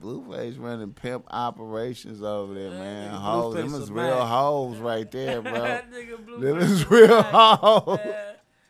Blueface 0.00 0.56
running 0.60 0.92
pimp 0.92 1.24
operations 1.30 2.22
over 2.22 2.54
there, 2.54 2.70
Yeah, 2.70 2.78
man. 2.78 3.10
Hoes, 3.10 3.54
them 3.56 3.74
is 3.74 3.90
real 3.90 4.04
Mac. 4.20 4.28
hoes 4.28 4.76
right 4.78 5.10
there, 5.10 5.42
bro. 5.42 5.52
that 5.52 5.90
nigga 5.92 6.24
blue. 6.24 6.38
them 6.38 6.58
is 6.58 6.88
real 6.88 7.20
hoes. 7.22 7.98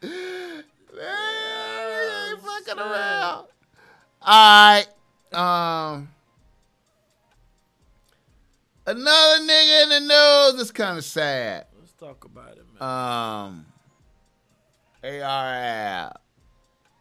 Yeah, 0.02 0.58
ain't 0.58 0.64
Oh, 1.04 2.38
fucking 2.64 2.80
around. 2.80 3.46
All 4.22 4.82
right. 4.82 4.86
Um. 5.94 6.08
Another 8.86 9.42
nigga 9.44 9.82
in 9.84 9.88
the 9.90 10.00
news. 10.00 10.60
It's 10.60 10.70
kind 10.72 10.98
of 10.98 11.04
sad. 11.04 11.66
Let's 11.78 11.92
talk 11.92 12.24
about 12.24 12.56
it, 12.56 12.64
man. 12.80 12.88
Um. 12.88 13.66
AR-Ab. 15.04 16.18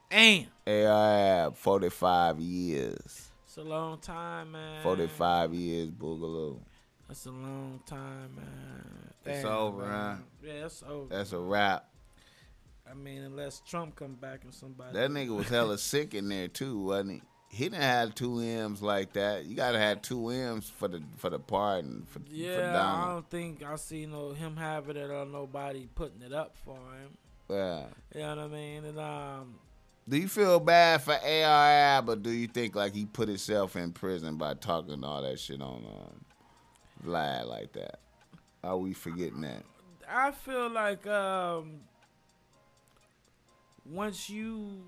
Damn, 0.10 0.48
AR-Ab. 0.68 1.56
Forty-five 1.58 2.40
years. 2.40 3.30
it's 3.46 3.58
a 3.58 3.62
long 3.64 4.00
time, 4.00 4.52
man. 4.54 4.84
Forty-five 4.84 5.54
years. 5.54 5.90
Boogaloo. 5.90 6.60
That's 7.08 7.26
a 7.26 7.32
long 7.32 7.82
time, 7.86 8.36
man. 8.36 9.14
It's 9.26 9.44
Damn, 9.44 9.52
over, 9.52 9.82
man. 9.84 9.90
huh? 9.90 10.16
Yeah, 10.44 10.66
it's 10.66 10.84
over. 10.88 11.14
That's 11.14 11.34
a 11.34 11.40
wrap. 11.40 11.88
I 12.90 12.94
mean, 12.94 13.22
unless 13.24 13.62
Trump 13.68 13.96
come 13.96 14.16
back 14.16 14.44
and 14.44 14.54
somebody. 14.54 14.94
That 14.94 15.12
nigga 15.12 15.36
was 15.36 15.48
hella 15.48 15.78
sick 15.78 16.14
in 16.14 16.30
there 16.30 16.48
too, 16.48 16.80
wasn't 16.80 17.12
he? 17.12 17.22
He 17.54 17.66
didn't 17.66 17.82
have 17.82 18.16
two 18.16 18.40
M's 18.40 18.82
like 18.82 19.12
that. 19.14 19.44
You 19.46 19.58
gotta 19.58 19.78
have 19.78 20.02
two 20.02 20.30
M's 20.30 20.70
for 20.70 20.88
the 20.88 21.04
for 21.18 21.30
the 21.30 21.38
pardon 21.38 22.06
for, 22.08 22.20
for 22.20 22.26
Yeah, 22.30 23.04
I 23.04 23.08
don't 23.10 23.30
think 23.30 23.62
I 23.62 23.76
see 23.76 24.06
no 24.06 24.32
him 24.32 24.56
having 24.56 24.96
it 24.96 25.10
or 25.10 25.26
nobody 25.26 25.90
putting 25.94 26.22
it 26.22 26.32
up 26.32 26.56
for 26.64 26.78
him. 26.78 27.18
Yeah. 27.50 27.84
You 28.16 28.22
know 28.22 28.30
what 28.30 28.40
I 28.40 28.48
mean? 28.48 28.86
And 28.86 29.00
um, 29.00 29.56
Do 30.08 30.18
you 30.18 30.30
feel 30.30 30.62
bad 30.62 31.02
for 31.02 31.14
ARI, 31.14 32.02
but 32.04 32.24
do 32.24 32.32
you 32.32 32.48
think 32.48 32.74
like 32.74 32.94
he 32.94 33.06
put 33.06 33.28
himself 33.28 33.76
in 33.76 33.92
prison 33.92 34.38
by 34.38 34.54
talking 34.54 35.04
all 35.04 35.22
that 35.22 35.38
shit 35.38 35.62
on 35.62 35.84
um, 35.86 36.26
Vlad 37.06 37.48
like 37.48 37.74
that? 37.74 38.00
Are 38.64 38.78
we 38.78 38.94
forgetting 38.94 39.42
that? 39.42 39.64
I 40.10 40.32
feel 40.32 40.70
like 40.70 41.06
um, 41.06 41.82
once 43.86 44.30
you 44.30 44.84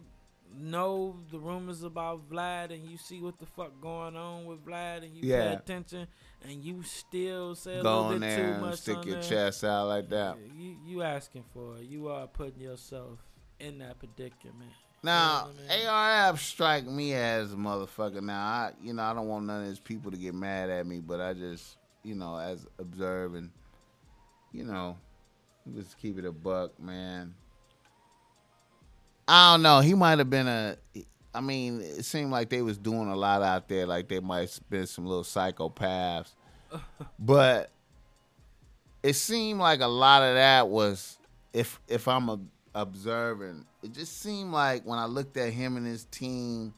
know 0.57 1.15
the 1.31 1.39
rumors 1.39 1.83
about 1.83 2.29
Vlad 2.29 2.71
and 2.73 2.83
you 2.89 2.97
see 2.97 3.19
what 3.19 3.37
the 3.39 3.45
fuck 3.45 3.71
going 3.81 4.15
on 4.15 4.45
with 4.45 4.63
Vlad 4.65 5.03
and 5.03 5.15
you 5.15 5.21
Yeah. 5.29 5.49
pay 5.49 5.53
attention 5.55 6.07
and 6.43 6.63
you 6.63 6.83
still 6.83 7.55
say 7.55 7.79
a 7.79 7.83
Go 7.83 7.95
little 8.07 8.11
bit 8.13 8.21
there 8.21 8.37
too 8.37 8.51
and 8.53 8.61
much 8.61 8.79
stick 8.79 8.97
on 8.97 9.07
your 9.07 9.15
there, 9.19 9.29
chest 9.29 9.63
out 9.63 9.87
like 9.87 10.09
that. 10.09 10.37
You 10.55 10.77
you 10.85 11.01
asking 11.01 11.43
for 11.53 11.77
it. 11.77 11.83
You 11.83 12.09
are 12.09 12.27
putting 12.27 12.61
yourself 12.61 13.19
in 13.59 13.79
that 13.79 13.99
predicament. 13.99 14.71
Now, 15.05 15.47
You 15.69 15.83
know 15.85 15.91
I 15.91 16.27
ARF 16.27 16.39
strike 16.41 16.85
me 16.85 17.13
as 17.13 17.51
a 17.51 17.57
motherfucker. 17.57 18.21
Now, 18.21 18.41
I 18.45 18.71
you 18.81 18.93
know 18.93 19.03
I 19.03 19.13
don't 19.13 19.27
want 19.27 19.45
none 19.45 19.61
of 19.63 19.67
these 19.67 19.79
people 19.79 20.11
to 20.11 20.17
get 20.17 20.33
mad 20.33 20.69
at 20.69 20.85
me, 20.85 20.99
but 20.99 21.19
I 21.19 21.33
just 21.33 21.77
you 22.03 22.15
know 22.15 22.37
as 22.37 22.65
observing, 22.79 23.51
you 24.51 24.63
know, 24.63 24.97
just 25.73 25.97
keep 25.97 26.17
it 26.17 26.25
a 26.25 26.31
buck, 26.31 26.79
man. 26.79 27.33
I 29.27 29.53
don't 29.53 29.61
know. 29.61 29.79
He 29.79 29.93
might 29.93 30.19
have 30.19 30.29
been 30.29 30.47
a. 30.47 30.77
I 31.33 31.41
mean, 31.41 31.81
it 31.81 32.05
seemed 32.05 32.31
like 32.31 32.49
they 32.49 32.61
was 32.61 32.77
doing 32.77 33.09
a 33.09 33.15
lot 33.15 33.41
out 33.41 33.67
there. 33.67 33.85
Like 33.85 34.07
they 34.07 34.19
might 34.19 34.49
have 34.51 34.69
been 34.69 34.85
some 34.85 35.05
little 35.05 35.23
psychopaths, 35.23 36.29
but 37.19 37.71
it 39.01 39.13
seemed 39.13 39.59
like 39.59 39.81
a 39.81 39.87
lot 39.87 40.21
of 40.23 40.35
that 40.35 40.67
was 40.69 41.17
if 41.51 41.79
if 41.87 42.07
I'm 42.07 42.29
a, 42.29 42.39
observing, 42.75 43.65
it 43.81 43.93
just 43.93 44.21
seemed 44.21 44.51
like 44.51 44.83
when 44.85 44.99
I 44.99 45.05
looked 45.05 45.37
at 45.37 45.51
him 45.51 45.77
and 45.77 45.85
his 45.85 46.05
team, 46.05 46.73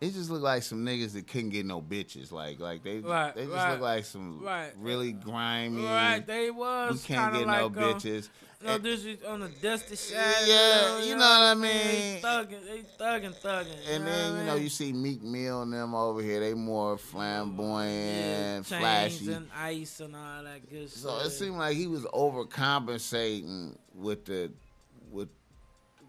it 0.00 0.12
just 0.12 0.30
looked 0.30 0.44
like 0.44 0.62
some 0.62 0.84
niggas 0.84 1.12
that 1.14 1.26
couldn't 1.26 1.50
get 1.50 1.66
no 1.66 1.80
bitches. 1.80 2.32
Like 2.32 2.60
like 2.60 2.82
they 2.82 2.98
Right, 2.98 3.34
they 3.34 3.44
just 3.44 3.54
right, 3.54 3.72
look 3.72 3.80
like 3.80 4.04
some 4.04 4.40
right. 4.42 4.72
really 4.78 5.12
grimy. 5.12 5.84
Right, 5.84 6.26
they 6.26 6.50
we 6.50 6.58
was 6.58 7.04
can't 7.04 7.32
kind 7.32 7.32
get 7.34 7.42
of 7.42 7.46
no 7.48 7.66
like 7.66 7.94
um, 7.94 8.00
bitches. 8.00 8.28
No, 8.64 8.76
is 8.76 9.22
on 9.24 9.40
the 9.40 9.48
dusty 9.48 9.94
side. 9.96 10.16
Yeah, 10.46 10.98
you 11.04 11.16
know 11.16 11.18
what 11.18 11.42
I 11.42 11.54
mean? 11.54 11.72
They 11.72 12.20
thugging, 12.22 12.64
they 12.66 12.82
thugging, 12.98 13.34
thugging. 13.40 13.66
And 13.90 14.04
know 14.04 14.10
then 14.10 14.34
you 14.36 14.40
I 14.40 14.46
know 14.46 14.54
you 14.56 14.68
see 14.70 14.92
Meek 14.92 15.22
Mill 15.22 15.62
and 15.62 15.72
them 15.72 15.94
over 15.94 16.22
here. 16.22 16.40
They 16.40 16.54
more 16.54 16.92
yeah, 16.92 16.96
flamboyant, 17.10 18.66
chains 18.66 18.68
flashy. 18.68 19.32
and 19.32 19.48
ice 19.54 20.00
and 20.00 20.16
all 20.16 20.44
that 20.44 20.70
good 20.70 20.90
So 20.90 21.18
shit. 21.18 21.26
it 21.26 21.30
seemed 21.30 21.56
like 21.56 21.76
he 21.76 21.86
was 21.86 22.04
overcompensating 22.06 23.76
with 23.94 24.24
the 24.24 24.50
with 25.10 25.28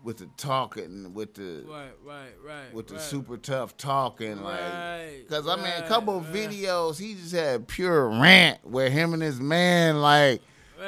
with 0.04 0.18
the 0.18 0.28
talking, 0.38 1.14
with 1.14 1.34
the 1.34 1.64
Right, 1.68 1.90
right, 2.06 2.30
right. 2.46 2.74
with 2.74 2.88
the 2.88 2.94
right. 2.94 3.04
super 3.04 3.38
tough 3.38 3.76
talking, 3.76 4.42
like. 4.44 4.60
Right, 4.62 5.24
Cause 5.28 5.48
I 5.48 5.56
mean, 5.56 5.74
a 5.84 5.88
couple 5.88 6.16
of 6.18 6.26
videos, 6.28 7.00
he 7.00 7.16
just 7.16 7.34
had 7.34 7.68
pure 7.68 8.08
rant 8.10 8.60
where 8.64 8.90
him 8.90 9.14
and 9.14 9.22
his 9.22 9.40
man, 9.42 10.00
like. 10.02 10.42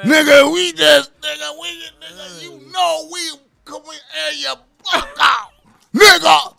Nigga, 0.04 0.52
we 0.52 0.72
just, 0.72 1.10
nigga, 1.20 1.60
we, 1.60 1.82
nigga, 2.00 2.42
you 2.42 2.72
know, 2.72 3.08
we 3.12 3.20
come 3.64 3.82
in 3.82 3.98
air 4.24 4.32
your 4.34 4.56
block 4.82 5.16
out, 5.20 5.50
nigga. 5.94 6.54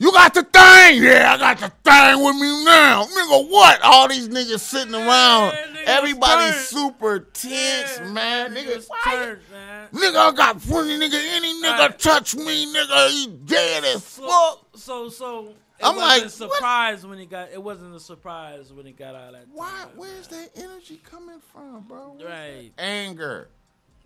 You 0.00 0.12
got 0.12 0.32
the 0.32 0.44
thing, 0.44 1.02
yeah, 1.02 1.32
I 1.34 1.38
got 1.38 1.58
the 1.58 1.72
thing 1.90 2.24
with 2.24 2.36
me 2.36 2.64
now, 2.64 3.04
nigga. 3.04 3.50
What? 3.50 3.80
All 3.82 4.06
these 4.08 4.28
niggas 4.28 4.60
sitting 4.60 4.94
around, 4.94 5.50
niggas 5.52 5.84
everybody's 5.86 6.54
turned. 6.54 6.66
super 6.66 7.18
tense, 7.32 7.98
Yeah, 7.98 8.04
man. 8.12 8.54
Nigga, 8.54 8.76
niggas 8.76 8.88
why 8.88 9.00
turned, 9.12 9.40
man. 9.50 9.88
Nigga, 9.92 10.16
I 10.16 10.32
got 10.36 10.62
funny 10.62 10.96
nigga. 11.00 11.20
Any 11.34 11.52
nigga 11.60 11.78
Right. 11.78 11.98
touch 11.98 12.36
me, 12.36 12.72
nigga, 12.72 13.08
he 13.08 13.26
dead 13.44 13.84
as 13.86 14.04
So, 14.04 14.28
fuck. 14.28 14.66
so, 14.76 15.08
so. 15.08 15.54
It 15.80 15.84
I'm 15.86 15.96
like, 15.96 16.22
a 16.22 16.24
what? 16.24 16.32
surprise 16.32 17.06
when 17.06 17.18
he 17.18 17.26
got. 17.26 17.50
It 17.52 17.62
wasn't 17.62 17.94
a 17.94 18.00
surprise 18.00 18.72
when 18.72 18.84
he 18.86 18.92
got 18.92 19.14
out 19.14 19.28
of 19.28 19.32
that. 19.34 19.46
Why? 19.52 19.68
time, 19.68 19.88
Where's 19.96 20.30
man. 20.30 20.48
that 20.54 20.62
energy 20.64 21.00
coming 21.04 21.40
from, 21.52 21.82
bro? 21.82 22.14
Where's 22.18 22.28
Right. 22.28 22.72
Anger. 22.78 23.48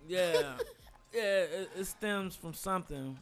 Yeah, 0.07 0.33
yeah. 1.13 1.21
It, 1.21 1.69
it 1.79 1.85
stems 1.85 2.35
from 2.35 2.53
something. 2.53 3.17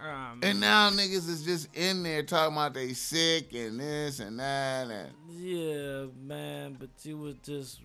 Um, 0.00 0.38
And 0.44 0.60
now 0.60 0.90
niggas 0.90 1.28
is 1.28 1.42
just 1.44 1.74
in 1.74 2.04
there 2.04 2.22
talking 2.22 2.54
about 2.54 2.72
they 2.72 2.92
sick 2.92 3.52
and 3.52 3.80
this 3.80 4.20
and 4.20 4.38
that 4.38 4.88
and 4.90 5.12
yeah, 5.28 6.04
man. 6.22 6.76
But 6.78 6.90
you 7.02 7.18
was 7.18 7.34
just 7.42 7.80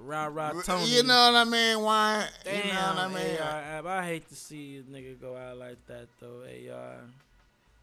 rah 0.00 0.26
rah 0.26 0.50
Tony. 0.62 0.86
you 0.86 1.04
know 1.04 1.30
what 1.30 1.36
I 1.36 1.44
mean? 1.44 1.80
Why? 1.80 2.26
Damn, 2.44 2.66
you 2.66 2.72
know 2.72 2.78
what 2.80 2.98
I 2.98 3.08
mean? 3.08 3.86
AR, 3.86 3.92
I 3.92 4.06
hate 4.06 4.28
to 4.30 4.34
see 4.34 4.78
a 4.78 4.82
nigga 4.82 5.20
go 5.20 5.36
out 5.36 5.56
like 5.56 5.78
that 5.86 6.08
though. 6.18 6.42
AR. 6.74 6.96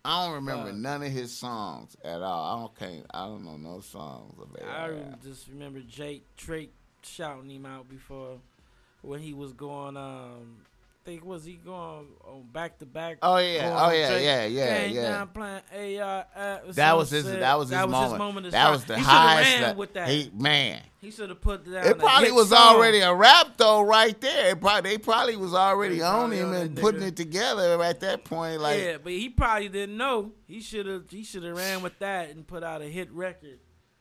I 0.09 0.25
don't 0.25 0.33
remember 0.35 0.69
Uh, 0.69 0.73
none 0.73 1.03
of 1.03 1.11
his 1.11 1.31
songs 1.31 1.95
at 2.03 2.23
all. 2.23 2.43
I 2.57 2.59
don't 2.61 2.75
can't. 2.75 3.05
I 3.11 3.27
don't 3.27 3.45
know 3.45 3.57
no 3.57 3.79
songs 3.81 4.33
of. 4.39 4.55
I 4.67 4.91
just 5.23 5.47
remember 5.49 5.81
Jake 5.81 6.23
Drake 6.35 6.73
shouting 7.03 7.49
him 7.51 7.67
out 7.67 7.87
before 7.87 8.39
when 9.03 9.19
he 9.19 9.33
was 9.33 9.53
going. 9.53 9.97
Um, 9.97 10.65
think 11.09 11.25
was 11.25 11.43
he 11.43 11.53
going 11.53 12.07
on 12.23 12.43
back 12.51 12.77
to 12.79 12.85
back? 12.85 13.17
Oh 13.21 13.37
yeah, 13.37 13.75
oh 13.85 13.91
yeah, 13.91 14.09
Drake, 14.09 14.23
yeah, 14.23 14.45
yeah, 14.45 14.85
yeah. 14.85 15.25
playing 15.25 15.99
AR. 16.01 16.25
Uh, 16.35 16.57
That 16.73 16.97
was 16.97 17.09
his. 17.09 17.25
said- 17.25 17.41
That 17.41 17.57
was 17.57 17.69
his 17.69 17.79
moment. 17.87 18.45
to 18.45 18.51
That 18.51 18.69
was 18.71 18.85
the 18.85 18.97
he 18.97 19.03
highest. 19.03 19.61
ran 19.61 19.77
with 19.77 19.93
that. 19.93 20.07
He 20.09 20.31
man. 20.33 20.81
He 21.01 21.11
should 21.11 21.29
have 21.29 21.39
put 21.39 21.63
down. 21.65 21.85
It 21.87 21.97
probably 21.97 22.31
was 22.31 22.49
song. 22.49 22.75
already 22.75 22.99
a 22.99 23.13
rap 23.13 23.55
though, 23.57 23.81
right 23.81 24.19
there. 24.19 24.51
It 24.51 24.59
probably, 24.61 24.91
they 24.91 24.97
probably 24.97 25.37
was 25.37 25.53
already 25.53 25.95
They 25.99 26.01
on 26.03 26.31
him 26.31 26.51
and 26.53 26.75
putting 26.75 27.01
it 27.03 27.15
together 27.15 27.81
at 27.81 28.01
that 28.01 28.25
point. 28.25 28.59
Like 28.61 28.79
yeah, 28.79 28.97
but 29.01 29.13
he 29.13 29.29
probably 29.29 29.69
didn't 29.69 29.97
know. 29.97 30.33
He 30.45 30.59
should 30.61 30.85
have. 30.85 31.09
He 31.09 31.23
should 31.23 31.43
have 31.43 31.55
ran 31.57 31.81
with 31.81 31.97
that 31.99 32.29
and 32.29 32.45
put 32.45 32.63
out 32.63 32.81
a 32.81 32.85
hit 32.85 33.11
record. 33.11 33.59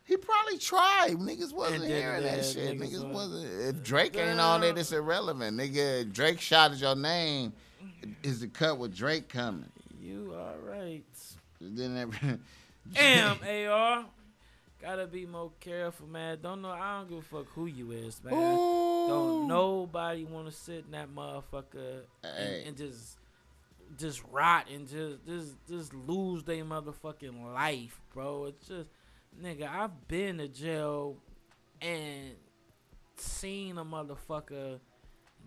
He 0.08 0.16
probably 0.16 0.58
tried. 0.58 1.12
Niggas 1.18 1.52
wasn't 1.52 1.82
And 1.84 1.92
hearing 1.92 2.24
yeah, 2.24 2.36
that 2.36 2.44
shit. 2.44 2.80
niggas 2.80 2.94
Niggas, 3.04 3.12
wasn't. 3.12 3.76
If 3.76 3.82
Drake 3.84 4.16
ain't 4.16 4.40
on 4.40 4.64
it, 4.64 4.76
it's 4.78 4.90
irrelevant. 4.90 5.56
Nigga, 5.58 6.10
Drake 6.12 6.40
shot 6.40 6.72
at 6.72 6.78
your 6.78 6.96
name. 6.96 7.52
Is 8.22 8.40
the 8.40 8.48
cut 8.48 8.78
with 8.78 8.96
Drake 8.96 9.28
coming? 9.28 9.68
You 10.00 10.34
all 10.34 10.56
right? 10.66 11.04
Then 11.60 11.96
every- 11.98 12.38
Damn, 12.94 13.38
AR. 13.70 14.06
Gotta 14.80 15.06
be 15.06 15.26
more 15.26 15.50
careful, 15.60 16.06
man. 16.06 16.38
Don't 16.40 16.62
know. 16.62 16.70
I 16.70 16.98
don't 16.98 17.08
give 17.10 17.18
a 17.18 17.22
fuck 17.22 17.46
who 17.54 17.66
you 17.66 17.90
is, 17.90 18.22
man. 18.24 18.32
Ooh. 18.34 19.08
Don't 19.08 19.48
nobody 19.48 20.24
want 20.24 20.46
to 20.46 20.52
sit 20.52 20.84
in 20.86 20.92
that 20.92 21.08
motherfucker 21.14 22.02
Hey. 22.22 22.62
and, 22.64 22.68
and 22.68 22.76
just 22.76 23.18
just 23.98 24.22
rot 24.30 24.66
and 24.72 24.86
just 24.88 25.26
just 25.26 25.54
just 25.68 25.92
lose 25.94 26.44
their 26.44 26.64
motherfucking 26.64 27.52
life, 27.52 28.00
bro. 28.14 28.44
It's 28.46 28.68
just 28.68 28.88
nigga. 29.42 29.68
I've 29.68 30.08
been 30.08 30.38
to 30.38 30.48
jail 30.48 31.16
and 31.80 32.34
seen 33.16 33.78
a 33.78 33.84
motherfucker 33.84 34.80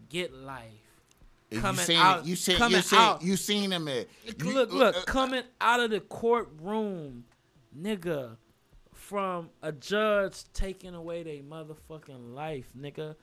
get 0.10 0.34
life. 0.34 0.66
If 1.50 1.58
you 1.58 1.62
coming 1.62 1.86
seen 1.86 1.98
out- 1.98 2.26
you 2.26 2.36
seen 2.36 2.56
coming 2.58 2.78
you 2.78 2.82
seen 2.82 3.00
out. 3.00 3.22
you 3.22 3.36
seen 3.38 3.72
him 3.72 3.88
at 3.90 4.08
look, 4.40 4.72
uh, 4.72 4.76
look, 4.76 4.96
uh, 4.96 5.02
coming 5.04 5.44
out 5.60 5.82
of 5.82 5.92
the 5.92 6.00
courtroom, 6.00 7.26
nigga, 7.78 8.38
from 8.94 9.50
a 9.62 9.72
judge 9.74 10.44
taking 10.54 10.96
away 10.96 11.24
their 11.24 11.44
motherfucking 11.44 12.34
life, 12.34 12.72
nigga, 12.78 13.16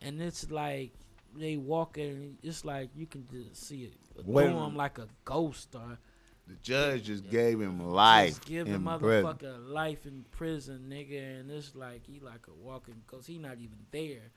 and 0.00 0.20
it's 0.22 0.50
like 0.50 0.92
they 1.36 1.56
walking. 1.58 2.38
It's 2.42 2.64
like 2.64 2.88
you 2.96 3.06
can 3.06 3.26
just 3.30 3.66
see 3.66 3.84
it 3.84 3.92
Wait 4.24 4.46
them 4.46 4.76
like 4.76 4.98
a 4.98 5.08
ghost 5.24 5.74
or 5.74 5.98
The 6.46 6.56
judge 6.56 7.04
just 7.04 7.30
gave 7.30 7.60
him 7.60 7.90
life. 7.90 8.30
just 8.30 8.44
give 8.44 8.66
the 8.66 8.74
in 8.74 8.98
prison. 8.98 9.72
life 9.72 10.04
in 10.04 10.24
prison, 10.30 10.86
nigga, 10.90 11.40
and 11.40 11.50
it's 11.50 11.74
like 11.74 12.06
he 12.06 12.20
like 12.20 12.46
a 12.48 12.52
walking 12.52 13.02
ghost. 13.06 13.26
He 13.26 13.38
not 13.38 13.58
even 13.58 13.78
there. 13.90 14.30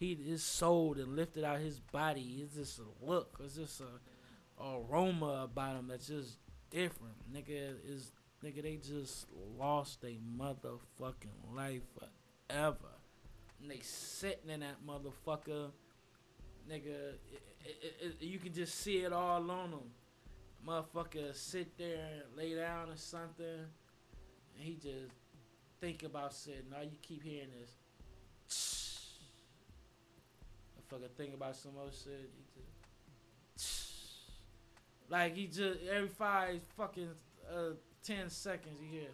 He 0.00 0.12
is 0.12 0.42
sold 0.42 0.98
and 0.98 1.14
lifted 1.14 1.44
out 1.44 1.60
his 1.60 1.78
body. 1.78 2.40
It's 2.42 2.56
just 2.56 2.80
a 2.80 3.06
look. 3.06 3.38
It's 3.44 3.54
just 3.54 3.80
a, 3.80 4.62
a 4.62 4.80
aroma 4.80 5.44
about 5.44 5.76
him 5.76 5.86
that's 5.88 6.08
just 6.08 6.38
different. 6.70 7.14
Nigga 7.32 7.74
is 7.86 8.10
nigga. 8.44 8.62
They 8.62 8.76
just 8.76 9.26
lost 9.56 10.02
their 10.02 10.10
motherfucking 10.36 11.54
life 11.54 11.82
forever. 12.48 12.98
And 13.62 13.70
they 13.70 13.78
sitting 13.80 14.50
in 14.50 14.60
that 14.60 14.84
motherfucker. 14.84 15.70
Nigga, 16.68 17.14
it, 17.30 17.42
it, 17.64 17.94
it, 18.00 18.16
you 18.20 18.40
can 18.40 18.52
just 18.52 18.74
see 18.80 19.04
it 19.04 19.12
all 19.12 19.48
on 19.50 19.70
them 19.70 19.90
motherfucker 20.66 21.34
sit 21.34 21.76
there 21.76 22.22
and 22.24 22.36
lay 22.36 22.54
down 22.54 22.90
or 22.90 22.96
something, 22.96 23.44
and 23.46 23.68
he 24.56 24.74
just 24.74 25.12
think 25.80 26.02
about 26.02 26.32
sitting. 26.32 26.72
All 26.74 26.82
you 26.82 26.98
keep 27.02 27.22
hearing 27.22 27.48
is, 27.62 27.76
motherfucker 30.92 31.10
think 31.16 31.34
about 31.34 31.56
some 31.56 31.72
other 31.80 31.90
shit. 31.90 32.30
He 32.36 32.44
just, 33.56 33.76
like 35.10 35.34
he 35.36 35.46
just 35.46 35.80
every 35.90 36.08
five 36.08 36.60
fucking 36.76 37.10
uh, 37.52 37.74
ten 38.02 38.30
seconds 38.30 38.78
you 38.82 39.00
hear, 39.00 39.10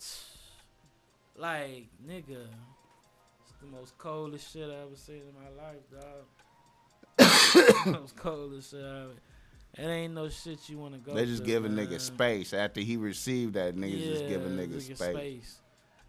like 1.36 1.88
nigga, 2.06 2.46
it's 3.42 3.54
the 3.60 3.66
most 3.66 3.96
coldest 3.98 4.52
shit 4.52 4.68
I 4.68 4.82
ever 4.82 4.96
seen 4.96 5.22
in 5.22 5.34
my 5.34 5.50
life, 5.62 5.90
dog. 5.90 6.26
most 7.86 8.16
coldest 8.16 8.72
shit 8.72 8.82
I 8.82 9.02
ever. 9.02 9.14
It 9.78 9.86
ain't 9.86 10.14
no 10.14 10.28
shit 10.28 10.68
you 10.68 10.78
want 10.78 10.94
to 10.94 11.00
go. 11.00 11.14
They 11.14 11.26
just 11.26 11.42
to, 11.42 11.46
give 11.46 11.64
a 11.64 11.68
man. 11.68 11.86
nigga 11.86 12.00
space 12.00 12.54
after 12.54 12.80
he 12.80 12.96
received 12.96 13.54
that. 13.54 13.76
Niggas 13.76 14.04
just 14.04 14.28
give 14.28 14.44
a 14.44 14.48
nigga 14.48 14.76
nigga 14.76 14.96
space. 14.96 15.60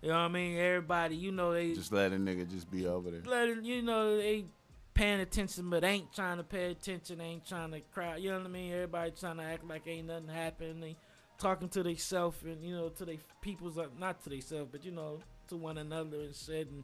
You 0.01 0.09
know 0.09 0.15
what 0.15 0.21
I 0.21 0.27
mean? 0.27 0.57
Everybody, 0.57 1.15
you 1.15 1.31
know, 1.31 1.53
they 1.53 1.73
Just 1.73 1.91
let 1.91 2.13
a 2.13 2.15
nigga 2.15 2.49
just 2.49 2.69
be 2.69 2.87
over 2.87 3.11
there. 3.11 3.21
letting 3.25 3.65
you 3.65 3.81
know 3.81 4.17
they 4.17 4.45
paying 4.93 5.19
attention, 5.19 5.69
but 5.69 5.83
ain't 5.83 6.13
trying 6.13 6.37
to 6.37 6.43
pay 6.43 6.71
attention. 6.71 7.19
Ain't 7.19 7.45
trying 7.45 7.71
to 7.71 7.81
crowd. 7.81 8.19
You 8.19 8.31
know 8.31 8.37
what 8.37 8.47
I 8.47 8.49
mean? 8.49 8.73
Everybody 8.73 9.11
trying 9.11 9.37
to 9.37 9.43
act 9.43 9.67
like 9.67 9.87
ain't 9.87 10.07
nothing 10.07 10.29
happened. 10.29 10.81
They 10.81 10.95
talking 11.37 11.69
to 11.69 11.83
themselves 11.83 12.37
and 12.43 12.63
you 12.63 12.75
know 12.75 12.89
to 12.89 13.05
their 13.05 13.17
people's 13.41 13.77
uh, 13.77 13.87
not 13.99 14.23
to 14.23 14.29
themselves, 14.29 14.69
but 14.71 14.85
you 14.85 14.91
know 14.91 15.19
to 15.49 15.57
one 15.57 15.77
another 15.77 16.21
and 16.21 16.35
shit. 16.35 16.69
And, 16.69 16.83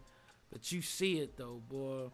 but 0.51 0.71
you 0.71 0.81
see 0.81 1.19
it 1.19 1.37
though, 1.37 1.61
boy. 1.69 2.09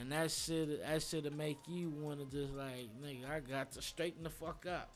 And 0.00 0.10
that 0.12 0.30
shit, 0.30 0.82
that 0.84 1.02
shit'll 1.02 1.32
make 1.34 1.58
you 1.68 1.90
wanna 1.90 2.24
just 2.24 2.52
like, 2.54 2.88
nigga, 3.02 3.30
I 3.30 3.40
got 3.40 3.72
to 3.72 3.82
straighten 3.82 4.24
the 4.24 4.30
fuck 4.30 4.66
up. 4.66 4.90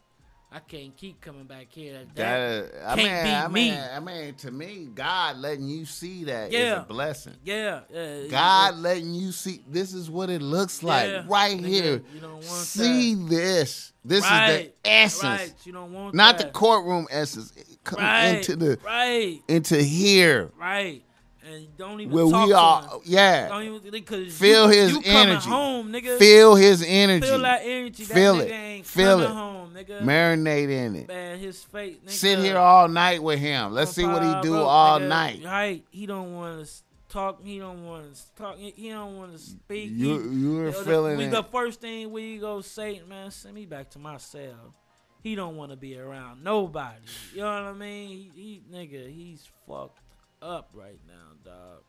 I 0.51 0.61
can't 0.61 0.97
keep 0.97 1.21
coming 1.21 1.45
back 1.45 1.67
here. 1.71 1.93
That, 1.93 2.17
That, 2.17 2.83
uh, 2.83 2.89
I 2.93 2.97
can't 2.97 3.25
mean, 3.27 3.35
I 3.35 3.49
me. 3.49 3.71
mean, 3.71 3.81
I 3.97 4.01
mean, 4.01 4.35
to 4.37 4.51
me, 4.51 4.89
God 4.95 5.37
letting 5.37 5.69
you 5.69 5.85
see 5.85 6.25
that 6.25 6.49
is 6.49 6.55
Yeah. 6.55 6.81
a 6.83 6.85
blessing. 6.87 7.35
yeah, 7.45 7.81
yeah. 7.93 8.29
God 8.31 8.77
letting 8.79 9.13
you 9.13 9.31
see 9.33 9.63
this 9.69 9.93
is 9.93 10.09
what 10.11 10.31
it 10.31 10.41
looks 10.41 10.83
like 10.83 11.11
Yeah, 11.11 11.25
right 11.29 11.61
here. 11.63 12.03
You 12.15 12.21
don't 12.21 12.33
want 12.37 12.45
See 12.47 13.15
this. 13.15 13.93
This 14.03 14.25
is 14.25 14.31
the 14.31 14.73
essence, 14.87 15.23
Right, 15.23 15.55
you 15.65 15.73
don't 15.73 15.93
want 15.93 16.15
not 16.15 16.39
the 16.39 16.45
courtroom 16.47 17.07
essence. 17.11 17.53
Come 17.85 18.01
right, 18.01 18.37
into 18.39 18.57
the 18.57 18.79
right, 18.83 19.43
into 19.49 19.83
here 19.83 20.51
right, 20.59 21.03
and 21.49 21.77
don't 21.77 22.01
even 22.01 22.13
where 22.15 22.27
we 22.27 22.33
to 22.51 22.57
are. 22.57 23.01
Yeah, 23.05 23.49
Don't 23.49 23.63
even 23.65 23.91
because 23.91 24.37
Feel 24.37 24.65
you, 24.73 24.79
his 24.79 24.93
you 24.93 25.03
energy. 25.05 25.49
home, 25.49 25.93
nigga. 25.93 26.19
feel 26.19 26.55
his 26.55 26.85
energy. 26.87 27.27
Feel 27.27 27.39
that 27.41 27.61
energy. 27.65 28.05
That 28.05 28.15
Feel 28.15 28.35
nigga 28.37 28.79
it. 28.81 28.87
Feel 28.87 29.21
it. 29.21 29.31
home, 29.31 29.75
nigga. 29.75 30.03
Marinate 30.03 30.71
in 30.71 30.97
it. 30.97 31.09
Man, 31.09 31.39
his 31.39 31.63
face. 31.65 31.97
Nigga, 32.05 32.11
Sit 32.11 32.39
here 32.41 32.59
all 32.59 32.89
night 32.89 33.23
with 33.23 33.39
him. 33.39 33.73
Let's 33.73 33.93
see 33.93 34.05
what 34.05 34.23
he 34.23 34.33
do 34.43 34.55
Roach, 34.55 34.67
all 34.67 35.01
nigga, 35.01 35.09
night. 35.09 35.41
Right, 35.45 35.85
he 35.91 36.07
don't 36.07 36.35
want 36.35 36.67
to 36.67 36.73
talk. 37.09 37.43
He 37.43 37.59
don't 37.59 37.85
want 37.87 38.15
to 38.15 38.21
talk. 38.37 38.57
He 38.59 38.89
don't 38.91 39.17
want 39.17 39.33
to 39.33 39.39
speak. 39.39 39.91
You 39.93 40.21
you 40.31 40.57
were 40.57 40.71
the- 40.71 40.85
feeling 40.85 41.17
we, 41.19 41.25
it. 41.25 41.31
The 41.31 41.43
first 41.45 41.81
thing 41.81 42.11
we 42.13 42.39
go 42.39 42.61
say, 42.61 43.01
man, 43.09 43.31
send 43.31 43.55
me 43.55 43.65
back 43.67 43.91
to 43.91 43.99
my 43.99 44.17
cell. 44.19 44.75
He 45.23 45.35
don't 45.35 45.57
want 45.57 45.73
to 45.73 45.77
be 45.77 45.99
around 45.99 46.45
nobody. 46.45 46.95
You 47.35 47.41
know 47.41 47.47
what 47.47 47.63
I 47.65 47.73
mean? 47.73 48.09
He, 48.09 48.31
he 48.35 48.63
nigga, 48.73 49.11
he's 49.13 49.49
fucked 49.67 49.99
up 50.43 50.71
right 50.73 50.99
now, 51.07 51.35
dog. 51.51 51.83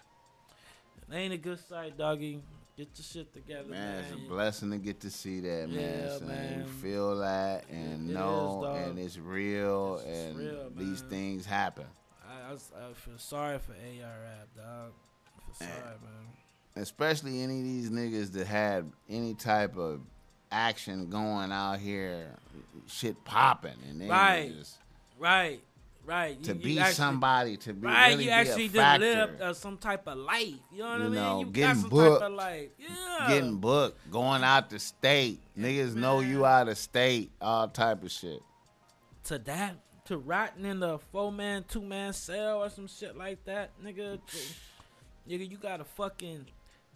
It 1.10 1.16
ain't 1.16 1.34
a 1.34 1.38
good 1.38 1.60
sight, 1.68 1.98
doggy. 1.98 2.42
Get 2.78 2.88
your 2.96 3.04
shit 3.04 3.34
together, 3.34 3.68
Man, 3.70 3.96
man. 3.98 4.04
it's 4.06 4.14
a 4.14 4.30
blessing 4.30 4.72
to 4.72 4.78
get 4.78 5.02
to 5.02 5.10
see 5.10 5.42
that, 5.42 5.70
man. 5.70 6.00
Yeah, 6.04 6.18
son. 6.18 6.28
man. 6.30 6.60
You 6.62 6.66
feel 6.66 7.18
that 7.18 7.66
and 7.70 8.10
It 8.10 8.14
know, 8.14 8.74
is, 8.74 8.88
and 8.88 9.00
it's 9.00 9.18
real, 9.18 10.00
It's- 10.02 10.26
and 10.28 10.38
real, 10.38 10.72
these 10.78 11.02
things 11.02 11.46
happen. 11.46 11.86
I, 12.26 12.52
I, 12.52 12.54
I 12.54 12.94
feel 12.94 13.18
sorry 13.18 13.58
for 13.60 13.74
AR 13.74 14.14
Rap, 14.24 14.48
dog. 14.56 14.92
I 15.36 15.42
feel 15.42 15.68
sorry, 15.68 15.96
man. 16.04 16.28
Especially 16.84 17.42
any 17.42 17.58
of 17.60 17.64
these 17.66 17.90
niggas 17.90 18.32
that 18.34 18.48
had 18.48 18.90
any 19.10 19.34
type 19.34 19.76
of 19.76 20.00
action 20.52 21.10
going 21.10 21.52
out 21.52 21.80
here, 21.80 22.38
shit 22.88 23.22
popping, 23.26 23.74
and 23.90 24.00
they 24.00 24.08
Right. 24.08 24.54
just 24.58 24.78
Right, 25.18 25.62
right. 26.10 26.44
to 26.44 26.52
You- 26.54 26.58
you 26.58 26.64
be 26.64 26.80
actually- 26.80 26.94
somebody, 26.96 27.58
to 27.58 27.74
be 27.74 27.88
Right, 27.88 28.10
really 28.10 28.24
you 28.26 28.30
be 28.30 28.34
actually 28.34 28.66
a 28.66 28.70
did 28.70 28.76
factor. 28.76 29.06
live 29.06 29.42
uh, 29.42 29.54
some 29.54 29.78
type 29.78 30.08
of 30.08 30.18
life. 30.18 30.56
You 30.72 30.80
know 30.80 30.90
what 30.90 31.00
You 31.00 31.06
I 31.06 31.10
mean? 31.10 31.14
know, 31.16 31.40
you 31.40 31.46
got 31.46 31.54
getting 31.54 31.82
some 31.82 31.90
booked. 31.90 32.22
type 32.22 32.30
of 32.32 32.36
life. 32.36 32.70
Yeah. 32.78 33.28
getting 33.28 33.56
booked, 33.58 34.12
going 34.12 34.44
out 34.44 34.70
the 34.70 34.80
state. 34.80 35.40
Niggas 35.58 35.96
know 35.96 36.20
you 36.22 36.46
out 36.46 36.68
of 36.68 36.78
state, 36.78 37.32
all 37.40 37.68
type 37.68 38.04
of 38.04 38.12
shit. 38.12 38.42
to 39.26 39.38
that, 39.38 39.76
to 40.06 40.18
rotting 40.18 40.66
in 40.66 40.80
the 40.80 40.98
four 41.12 41.32
man, 41.32 41.64
two 41.68 41.82
man 41.82 42.14
cell 42.14 42.64
or 42.64 42.70
some 42.70 42.88
shit 42.88 43.16
like 43.16 43.44
that, 43.46 43.70
nigga. 43.84 44.20
nigga, 45.30 45.50
you 45.52 45.58
gotta 45.58 45.84
fucking 45.84 46.48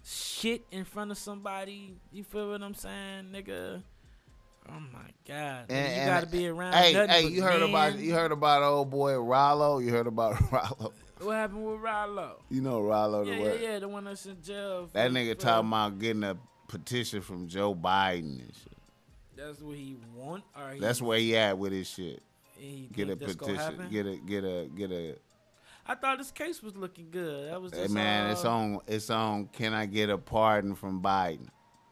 shit 0.03 0.66
in 0.72 0.84
front 0.84 1.11
of 1.11 1.18
somebody. 1.18 1.95
You 2.11 2.24
feel 2.24 2.49
what 2.49 2.64
I'm 2.64 2.74
saying, 2.74 3.26
nigga? 3.32 3.84
Oh 4.70 4.80
my 4.93 4.99
god, 5.28 5.66
And- 5.70 5.95
you 6.01 6.05
gotta 6.05 6.28
be 6.28 6.47
around. 6.47 6.74
Hey, 6.74 6.93
hey, 6.93 7.28
you 7.28 7.41
heard 7.43 7.61
about 7.61 7.97
you 7.97 8.14
heard 8.14 8.32
about 8.32 8.64
old 8.64 8.89
boy 8.89 9.11
Ralo? 9.14 9.84
You 9.84 9.91
heard 9.91 10.07
about 10.07 10.36
Ralo? 10.51 10.91
what 11.20 11.34
happened 11.36 11.66
with 11.66 11.80
Ralo? 11.82 12.32
You 12.49 12.61
know 12.61 12.82
Ralo 12.82 13.26
the 13.26 13.32
Yeah, 13.32 13.43
yeah, 13.53 13.53
yeah, 13.72 13.80
the 13.80 13.88
one 13.88 14.05
that's 14.05 14.26
in 14.26 14.41
jail. 14.41 14.89
That 14.93 15.09
for- 15.11 15.14
nigga 15.18 15.30
for- 15.36 15.41
talking 15.41 15.68
about 15.68 15.99
getting 15.99 16.24
a 16.24 16.38
petition 16.68 17.22
from 17.22 17.47
Joe 17.47 17.76
Biden 17.76 18.39
and 18.39 18.51
shit. 18.53 18.74
That's 19.36 19.59
what 19.61 19.76
he 19.78 19.97
want, 20.16 20.43
or 20.55 20.72
he, 20.74 20.80
That's 20.80 21.01
where 21.01 21.18
he 21.20 21.36
at 21.36 21.57
with 21.57 21.72
his 21.74 21.89
shit. 21.89 22.22
Get 22.93 23.09
a 23.09 23.16
think 23.16 23.20
that's 23.20 23.36
gonna 23.36 23.53
petition. 23.57 23.89
Get 23.91 24.05
a 24.05 24.16
get 24.18 24.43
a 24.45 24.70
get 24.76 24.91
a. 24.91 25.16
I 25.86 25.95
thought 25.95 26.18
this 26.20 26.32
case 26.32 26.64
was 26.64 26.78
looking 26.78 27.09
good. 27.11 27.51
That 27.51 27.61
was 27.61 27.74
Hey 27.74 27.88
man, 27.88 28.30
uh, 28.30 28.32
it's 28.32 28.45
on. 28.45 28.80
It's 28.88 29.09
on. 29.09 29.47
Can 29.47 29.74
I 29.74 29.86
get 29.86 30.09
a 30.09 30.18
pardon 30.18 30.76
from 30.76 31.01
Biden? 31.01 31.47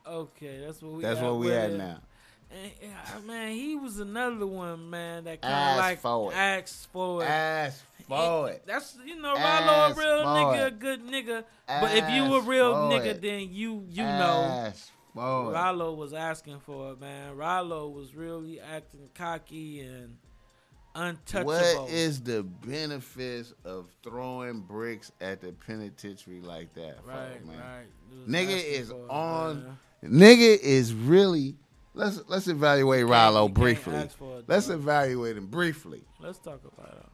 Okay, 0.08 0.62
that's 0.66 0.82
what 0.82 0.94
we. 0.94 1.02
That's 1.04 1.20
at 1.20 1.24
where 1.26 1.34
we 1.34 1.52
at 1.54 1.74
now. 1.74 2.00
And, 2.52 3.28
man, 3.28 3.54
he 3.54 3.76
was 3.76 4.00
another 4.00 4.46
one, 4.46 4.90
man, 4.90 5.24
that 5.24 5.42
kind 5.42 5.72
of 5.72 5.78
like 5.78 6.00
for 6.00 6.34
asked 6.34 6.92
for 6.92 7.24
it. 7.24 7.28
Ask 7.28 7.84
for 8.08 8.50
it. 8.50 8.64
That's 8.66 8.98
you 9.06 9.22
know, 9.22 9.36
Ralo 9.36 9.90
Ask 9.90 9.98
a 9.98 10.00
real 10.00 10.26
nigga, 10.26 10.68
a 10.68 10.72
good 10.72 11.06
nigga. 11.06 11.44
but 11.68 11.96
if 11.96 12.10
you 12.10 12.24
a 12.36 12.42
real 12.42 12.74
nigga, 12.74 13.06
it. 13.06 13.22
then 13.22 13.48
you 13.52 13.86
you 13.90 14.04
know. 14.04 14.68
Ask 14.68 14.88
it. 14.88 14.94
Ralo 15.16 15.96
was 15.96 16.14
asking 16.14 16.60
for 16.60 16.94
it, 16.94 17.02
man. 17.02 17.36
Rollo 17.36 17.90
was 17.90 18.16
really 18.16 18.60
acting 18.60 19.10
cocky 19.14 19.82
and 19.82 20.18
untouchable. 20.96 21.84
What 21.84 21.90
is 21.90 22.22
the 22.22 22.44
benefits 22.44 23.54
of 23.66 23.88
throwing 24.04 24.62
bricks 24.62 25.12
at 25.20 25.42
the 25.42 25.52
penitentiary 25.52 26.42
like 26.42 26.74
that, 26.76 27.00
right, 27.06 27.46
man? 27.46 27.60
right? 27.60 28.28
Nigga 28.28 28.64
is 28.64 28.90
for 28.90 29.06
it, 29.06 29.10
on- 29.10 29.78
Nigga 30.04 30.58
is 30.60 30.94
really. 30.94 31.56
Let's 31.94 32.22
let's 32.28 32.48
evaluate 32.48 33.06
Ralo 33.06 33.54
briefly. 33.54 33.96
ask 33.96 34.18
for 34.18 34.40
it, 34.40 34.46
Let's 34.48 34.70
evaluate 34.70 35.36
him 35.38 35.48
briefly. 35.48 36.02
Let's 36.20 36.40
talk 36.40 36.62
about 36.64 36.94
it. 36.94 37.06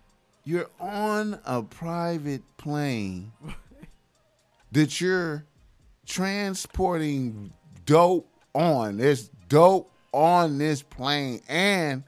You're 0.44 0.70
on 0.80 1.40
a 1.46 1.64
private 1.64 2.44
plane 2.58 3.32
that 4.72 5.02
you're 5.02 5.46
transporting 6.06 7.52
dope 7.86 8.30
on. 8.54 8.98
There's 8.98 9.30
dope 9.50 9.92
on 10.14 10.58
this 10.58 10.84
plane, 10.84 11.42
and 11.48 12.04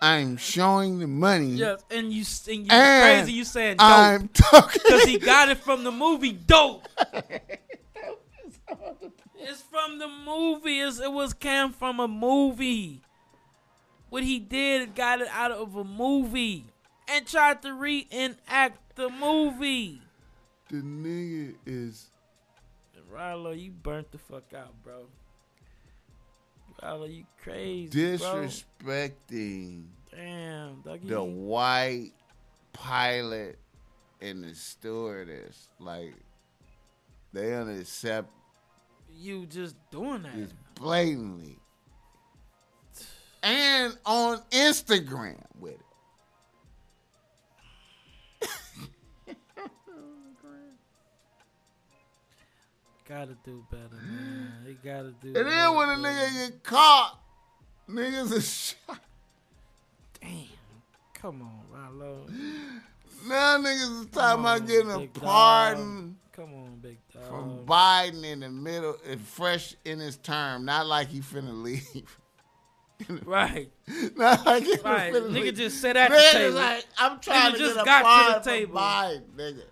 I'm 0.00 0.36
showing 0.36 1.00
the 1.00 1.06
money. 1.06 1.50
Yes, 1.50 1.84
and 1.90 2.12
you 2.12 2.24
and 2.48 2.66
you 2.66 2.70
And 2.70 3.24
crazy. 3.24 3.32
You 3.32 3.44
saying 3.44 3.76
I'm 3.78 4.28
talking. 4.28 4.80
because 4.84 5.04
he 5.04 5.18
got 5.18 5.48
it 5.48 5.58
from 5.58 5.84
the 5.84 5.92
movie 5.92 6.32
Dope. 6.32 6.88
It's 9.44 9.62
from 9.62 9.98
the 9.98 10.08
movie. 10.08 10.80
It's, 10.80 11.00
it 11.00 11.12
was 11.12 11.32
came 11.34 11.72
from 11.72 12.00
a 12.00 12.08
movie. 12.08 13.02
What 14.08 14.22
he 14.22 14.38
did 14.38 14.94
got 14.94 15.20
it 15.20 15.28
out 15.28 15.52
of 15.52 15.74
a 15.74 15.84
movie 15.84 16.66
and 17.08 17.26
tried 17.26 17.62
to 17.62 17.72
reenact 17.72 18.96
the 18.96 19.08
movie. 19.08 20.00
the 20.68 20.76
nigga 20.76 21.54
is 21.66 22.10
Ralo, 23.12 23.58
you 23.58 23.70
burnt 23.70 24.10
the 24.10 24.18
fuck 24.18 24.54
out, 24.56 24.74
bro. 24.82 25.06
Ralo, 26.82 27.14
you 27.14 27.24
crazy, 27.42 28.16
bro. 28.16 28.46
disrespecting 28.46 29.84
Damn, 30.10 30.82
Dougie. 30.82 31.08
the 31.08 31.22
white 31.22 32.12
pilot 32.72 33.58
and 34.20 34.44
the 34.44 34.54
stewardess. 34.54 35.68
Like 35.78 36.14
they 37.32 37.52
accept 37.52 38.30
you 39.16 39.46
just 39.46 39.74
doing 39.90 40.22
that. 40.22 40.34
this 40.36 40.52
blatantly. 40.74 41.58
And 43.42 43.96
on 44.06 44.38
Instagram 44.50 45.42
with 45.58 45.74
it. 45.74 45.80
Gotta 53.08 53.36
do 53.44 53.64
better, 53.70 53.96
man. 54.06 54.52
He 54.66 54.74
gotta 54.74 55.12
do. 55.20 55.28
And 55.38 55.46
then 55.48 55.74
when 55.74 55.88
a 55.88 55.96
nigga 55.96 56.48
get 56.48 56.62
caught, 56.62 57.18
niggas 57.90 58.32
is 58.32 58.48
shot. 58.88 59.00
Damn. 60.20 60.46
Come 61.14 61.42
on, 61.42 61.60
Ralo. 61.74 62.28
Now 63.28 63.58
niggas 63.58 64.00
is 64.02 64.06
talking 64.06 64.40
about 64.40 64.66
getting 64.66 64.90
a 64.90 65.06
pardon. 65.08 66.16
dog. 66.31 66.31
Come 66.42 66.54
on, 66.54 66.78
big 66.80 66.98
dog. 67.12 67.22
from 67.28 67.66
Biden 67.66 68.24
in 68.24 68.40
the 68.40 68.48
middle, 68.50 68.96
and 69.08 69.20
fresh 69.20 69.76
in 69.84 70.00
his 70.00 70.16
term. 70.16 70.64
Not 70.64 70.86
like 70.86 71.06
he 71.08 71.20
finna 71.20 71.62
leave. 71.62 72.18
right, 73.24 73.70
Not 74.16 74.44
like 74.44 74.64
he 74.64 74.76
right. 74.84 75.12
finna 75.12 75.28
Nigga 75.28 75.32
leave. 75.44 75.54
just 75.56 75.80
sit 75.80 75.96
at 75.96 76.10
the 76.10 76.16
table. 76.32 76.54
like, 76.56 76.84
I'm 76.98 77.20
trying 77.20 77.52
Nigga 77.52 77.56
to 77.56 77.58
just 77.58 77.74
get 77.76 77.82
a 77.82 77.84
got 77.84 78.42
to 78.42 78.44
the 78.50 78.50
table. 78.56 78.74
Biden, 78.76 79.22
nigga. 79.36 79.62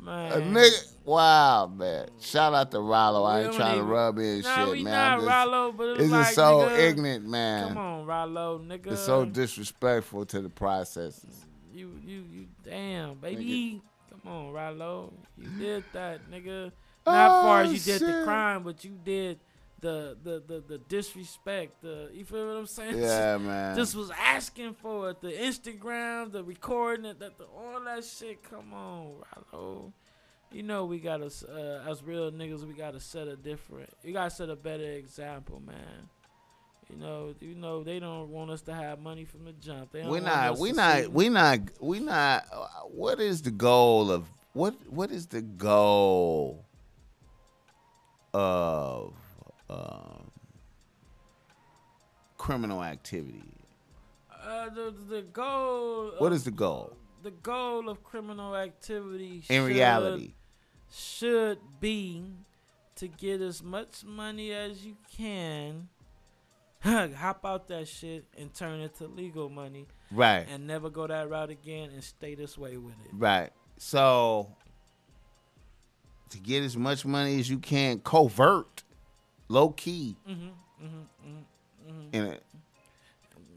man. 0.00 0.32
A 0.32 0.36
nigga, 0.38 0.92
wow, 1.04 1.66
man. 1.72 2.08
Shout 2.20 2.52
out 2.54 2.70
to 2.72 2.78
Ralo. 2.78 3.24
I 3.28 3.42
ain't 3.44 3.54
trying 3.54 3.78
to 3.78 3.84
rub 3.84 4.18
in 4.18 4.40
Nah, 4.40 4.54
shit, 4.56 4.68
we 4.72 4.82
man. 4.82 4.92
not 4.92 5.18
just- 5.18 5.28
Ralo, 5.30 5.76
but 5.76 5.88
it's 5.90 6.00
It's 6.02 6.10
like, 6.10 6.24
just 6.24 6.34
so 6.34 6.58
nigga, 6.68 6.78
ignorant, 6.78 7.26
man. 7.28 7.68
Come 7.68 7.78
on, 7.78 8.06
Ralo, 8.06 8.66
nigga. 8.66 8.92
It's 8.92 9.04
so 9.04 9.24
disrespectful 9.24 10.26
to 10.26 10.40
the 10.40 10.50
processes. 10.50 11.46
You, 11.72 11.92
you, 12.04 12.24
you. 12.32 12.46
Damn, 12.64 13.14
baby. 13.16 13.82
Come 14.22 14.32
on, 14.32 14.52
Ralo. 14.52 15.12
You 15.36 15.48
did 15.58 15.84
that, 15.92 16.30
nigga. 16.30 16.72
Not 17.06 17.30
Oh, 17.30 17.42
far 17.42 17.62
as 17.62 17.72
you 17.72 17.92
did 17.98 18.02
the 18.06 18.22
crime, 18.24 18.62
but 18.64 18.84
you 18.84 18.98
did 19.04 19.38
the 19.80 20.16
the 20.22 20.42
the, 20.46 20.60
the 20.66 20.78
disrespect. 20.78 21.80
The 21.82 22.10
you 22.12 22.24
feel 22.24 22.46
what 22.48 22.56
I'm 22.56 22.66
saying? 22.66 22.98
Yeah, 22.98 23.38
man. 23.40 23.76
This 23.76 23.94
was 23.94 24.10
asking 24.10 24.74
for 24.74 25.10
it. 25.10 25.20
The 25.20 25.30
Instagram, 25.32 26.32
the 26.32 26.42
recording, 26.44 27.06
it, 27.06 27.18
the, 27.18 27.32
the, 27.38 27.44
all 27.44 27.80
that 27.84 28.04
shit. 28.04 28.42
Come 28.42 28.74
on, 28.74 29.12
Ralo. 29.52 29.92
You 30.50 30.62
know 30.62 30.86
we 30.86 30.98
gotta, 30.98 31.26
uh, 31.26 31.90
as 31.90 32.02
real 32.02 32.32
niggas, 32.32 32.66
we 32.66 32.72
gotta 32.72 33.00
set 33.00 33.28
a 33.28 33.36
different. 33.36 33.90
You 34.02 34.14
gotta 34.14 34.30
set 34.30 34.48
a 34.48 34.56
better 34.56 34.92
example, 34.92 35.60
man. 35.64 36.08
You 36.90 36.96
know, 36.96 37.34
you 37.40 37.54
know 37.54 37.84
they 37.84 38.00
don't 38.00 38.30
want 38.30 38.50
us 38.50 38.62
to 38.62 38.74
have 38.74 38.98
money 39.00 39.24
from 39.24 39.44
the 39.44 39.52
jump. 39.52 39.92
They 39.92 40.00
don't 40.00 40.10
we 40.10 40.20
want 40.20 40.32
not, 40.32 40.58
we 40.58 40.72
not, 40.72 41.08
we 41.12 41.28
not, 41.28 41.58
we 41.80 42.00
not. 42.00 42.44
What 42.90 43.20
is 43.20 43.42
the 43.42 43.50
goal 43.50 44.10
of 44.10 44.24
what? 44.54 44.74
What 44.88 45.10
is 45.10 45.26
the 45.26 45.42
goal 45.42 46.64
of 48.32 49.12
um, 49.68 50.30
criminal 52.38 52.82
activity? 52.82 53.42
Uh, 54.42 54.70
the 54.70 54.94
the 55.10 55.22
goal. 55.22 56.12
What 56.18 56.28
of- 56.28 56.32
is 56.32 56.44
the 56.44 56.50
goal 56.50 56.96
the 57.22 57.30
goal 57.32 57.88
of 57.88 58.02
criminal 58.02 58.56
activity? 58.56 59.42
in 59.48 59.62
should- 59.62 59.66
reality? 59.66 60.32
should 60.90 61.58
be 61.80 62.22
to 62.96 63.08
get 63.08 63.42
as 63.42 63.62
much 63.62 64.04
money 64.04 64.52
as 64.52 64.86
you 64.86 64.96
can. 65.14 65.88
Hop 66.84 67.44
out 67.44 67.68
that 67.68 67.88
shit 67.88 68.24
and 68.38 68.52
turn 68.54 68.80
it 68.80 68.94
to 68.96 69.06
legal 69.08 69.48
money 69.48 69.86
Right, 70.10 70.46
and 70.48 70.66
never 70.66 70.88
go 70.90 71.06
that 71.06 71.28
route 71.28 71.50
again 71.50 71.90
and 71.92 72.02
stay 72.02 72.34
this 72.34 72.56
way 72.56 72.76
with 72.76 72.94
it. 73.04 73.10
right. 73.12 73.50
So 73.78 74.48
to 76.30 76.38
get 76.38 76.62
as 76.62 76.76
much 76.76 77.04
money 77.04 77.38
as 77.40 77.48
you 77.50 77.58
can, 77.58 78.00
covert, 78.00 78.82
low 79.48 79.70
key, 79.70 80.16
Mm-hmm, 80.28 80.48
mm-hmm, 80.84 81.28
mm-hmm. 81.90 82.08
in 82.14 82.26
it. 82.26 82.42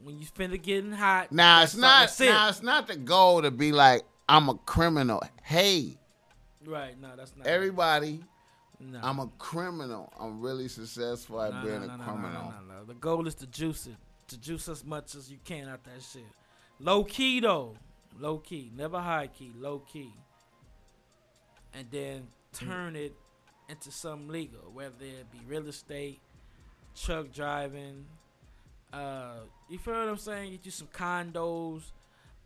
When 0.02 0.18
you 0.18 0.26
finna 0.26 0.60
getting 0.60 0.90
hot, 0.92 1.30
Now 1.30 1.62
it's 1.62 1.76
not. 1.76 2.10
Now 2.18 2.48
it's 2.48 2.62
not 2.62 2.88
the 2.88 2.96
goal 2.96 3.42
to 3.42 3.50
be 3.52 3.70
like 3.72 4.02
I'm 4.28 4.48
a 4.48 4.54
criminal. 4.56 5.22
Hey, 5.44 5.96
right? 6.66 7.00
No, 7.00 7.10
that's 7.16 7.32
not. 7.36 7.46
everybody 7.46 8.20
No. 8.90 8.98
I'm 9.02 9.18
a 9.20 9.28
criminal. 9.38 10.12
I'm 10.18 10.40
really 10.40 10.66
successful 10.68 11.40
at 11.40 11.54
No, 11.54 11.62
being 11.62 11.86
no, 11.86 11.94
a 11.94 11.98
criminal. 11.98 12.30
No, 12.32 12.54
no, 12.68 12.74
no. 12.80 12.84
The 12.84 12.94
goal 12.94 13.26
is 13.28 13.34
to 13.36 13.46
juice 13.46 13.86
it. 13.86 13.94
To 14.28 14.40
juice 14.40 14.68
as 14.68 14.84
much 14.84 15.14
as 15.14 15.30
you 15.30 15.38
can 15.44 15.68
out 15.68 15.84
that 15.84 16.02
shit. 16.02 16.22
Low 16.80 17.04
key 17.04 17.40
though. 17.40 17.76
Low 18.18 18.38
key. 18.38 18.70
Never 18.76 18.98
high 19.00 19.28
key. 19.28 19.52
Low 19.56 19.78
key. 19.80 20.12
And 21.74 21.86
then 21.90 22.26
turn 22.52 22.96
it 22.96 23.14
into 23.68 23.90
something 23.90 24.28
legal, 24.28 24.60
whether 24.72 24.92
it 25.04 25.30
be 25.30 25.38
real 25.46 25.66
estate, 25.68 26.20
truck 26.94 27.32
driving. 27.32 28.04
Uh, 28.92 29.36
you 29.70 29.78
feel 29.78 29.94
what 29.94 30.08
I'm 30.08 30.16
saying? 30.18 30.50
Get 30.52 30.66
you 30.66 30.70
some 30.70 30.88
condos, 30.88 31.82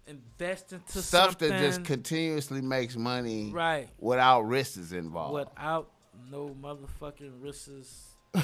invest 0.07 0.73
into 0.73 1.03
Stuff 1.03 1.31
something. 1.31 1.49
that 1.49 1.61
just 1.61 1.83
continuously 1.85 2.61
makes 2.61 2.95
money 2.95 3.51
right 3.53 3.89
without 3.99 4.43
risks 4.43 4.93
involved. 4.93 5.35
without 5.35 5.91
no 6.31 6.55
motherfucking 6.61 7.33
risks 7.43 8.17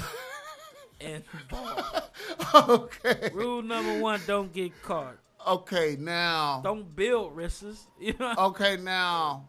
involved. 0.99 2.01
okay. 2.55 3.29
Rule 3.33 3.61
number 3.61 3.99
one: 4.01 4.21
don't 4.27 4.51
get 4.53 4.79
caught. 4.81 5.17
Okay, 5.45 5.97
now. 5.99 6.61
Don't 6.63 6.95
build 6.95 7.35
risks. 7.35 7.87
You 7.99 8.13
know. 8.19 8.33
Okay, 8.37 8.77
now. 8.77 9.45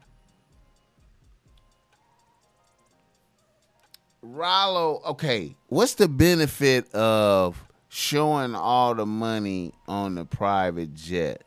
Ralo, 4.25 5.05
okay, 5.05 5.55
what's 5.69 5.95
the 5.95 6.09
benefit 6.09 6.93
of 6.95 7.63
showing 7.91 8.55
all 8.55 8.95
the 8.95 9.05
money 9.05 9.73
on 9.87 10.15
the 10.15 10.25
private 10.25 10.95
jet? 10.95 11.43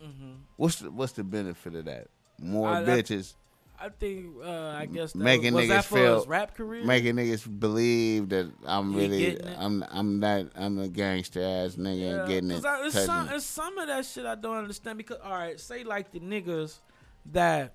hmm 0.00 0.34
What's 0.56 0.76
the, 0.76 0.90
what's 0.90 1.12
the 1.12 1.24
benefit 1.24 1.74
of 1.74 1.84
that? 1.86 2.06
More 2.40 2.68
I- 2.68 2.82
bitches 2.84 3.34
I 3.80 3.88
think. 3.90 4.36
Uh, 4.42 4.68
I 4.78 4.86
guess 4.86 5.12
that 5.12 5.18
Making 5.18 5.54
was 5.54 5.64
niggas 5.64 5.68
that 5.68 5.84
for 5.84 5.96
feel- 5.98 6.16
his 6.18 6.26
rap 6.26 6.54
career. 6.56 6.84
making 6.84 7.16
niggas 7.16 7.60
believe 7.60 8.28
that 8.30 8.50
I'm 8.64 8.92
He 8.92 8.98
really? 9.00 9.40
I'm 9.58 9.84
I'm 9.90 10.18
not 10.20 10.46
I'm 10.56 10.78
a 10.78 10.88
gangster 10.88 11.40
ass 11.42 11.76
nigga 11.76 12.20
and 12.20 12.28
getting 12.28 12.50
it. 12.50 12.64
I, 12.64 12.86
it's, 12.86 13.04
some, 13.04 13.28
it's 13.30 13.44
some 13.44 13.76
of 13.78 13.86
that 13.88 14.04
shit 14.06 14.24
I 14.26 14.34
don't 14.34 14.56
understand 14.56 14.98
because 14.98 15.18
all 15.22 15.32
right, 15.32 15.58
say 15.60 15.84
like 15.84 16.10
the 16.12 16.20
niggas 16.20 16.78
that 17.32 17.72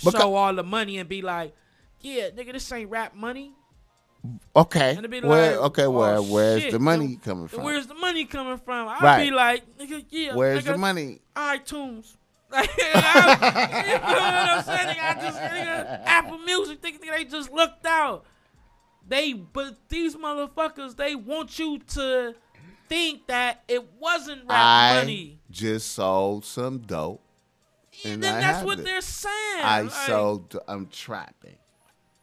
Becau- 0.00 0.18
show 0.18 0.34
all 0.34 0.54
the 0.54 0.64
money 0.64 0.98
and 0.98 1.08
be 1.08 1.22
like, 1.22 1.54
yeah, 2.00 2.30
nigga, 2.30 2.52
this 2.52 2.70
ain't 2.72 2.90
rap 2.90 3.14
money. 3.14 3.52
Okay, 4.56 4.98
be 5.10 5.20
where 5.20 5.52
like, 5.52 5.60
okay 5.66 5.84
oh, 5.84 5.90
where 5.90 6.22
where's 6.22 6.62
shit, 6.62 6.72
the 6.72 6.78
money 6.78 7.16
coming 7.22 7.46
from? 7.46 7.62
Where's 7.62 7.86
the 7.86 7.94
money 7.94 8.24
coming 8.24 8.56
from? 8.56 8.88
I'd 8.88 9.02
Right. 9.02 9.24
be 9.24 9.30
like, 9.30 9.76
nigga, 9.78 10.02
yeah, 10.08 10.34
Where's 10.34 10.64
nigga, 10.64 10.72
the 10.72 10.78
money? 10.78 11.20
iTunes. 11.36 12.16
Like, 12.54 12.70
you 12.78 12.84
know 12.94 13.00
what 13.00 14.48
I'm 14.48 14.64
saying? 14.64 14.88
Nigga, 14.88 15.02
I 15.02 15.20
just, 15.20 15.38
nigga, 15.40 16.02
Apple 16.04 16.38
Music, 16.38 16.80
think 16.80 17.00
they 17.00 17.24
just 17.24 17.52
looked 17.52 17.84
out. 17.86 18.24
They, 19.06 19.32
but 19.32 19.76
these 19.88 20.14
motherfuckers, 20.16 20.96
they 20.96 21.14
want 21.14 21.58
you 21.58 21.78
to 21.78 22.34
think 22.88 23.26
that 23.26 23.64
it 23.68 23.92
wasn't 23.98 24.42
rap 24.48 24.50
I 24.52 24.94
money. 25.00 25.40
just 25.50 25.92
sold 25.92 26.44
some 26.44 26.78
dope. 26.78 27.20
And 28.04 28.14
and 28.14 28.22
then 28.22 28.34
I 28.36 28.40
that's 28.40 28.64
what 28.64 28.78
it. 28.80 28.84
they're 28.84 29.00
saying. 29.00 29.34
I 29.62 29.82
Like, 29.82 29.90
sold. 29.92 30.58
I'm 30.68 30.86
trapping. 30.86 31.56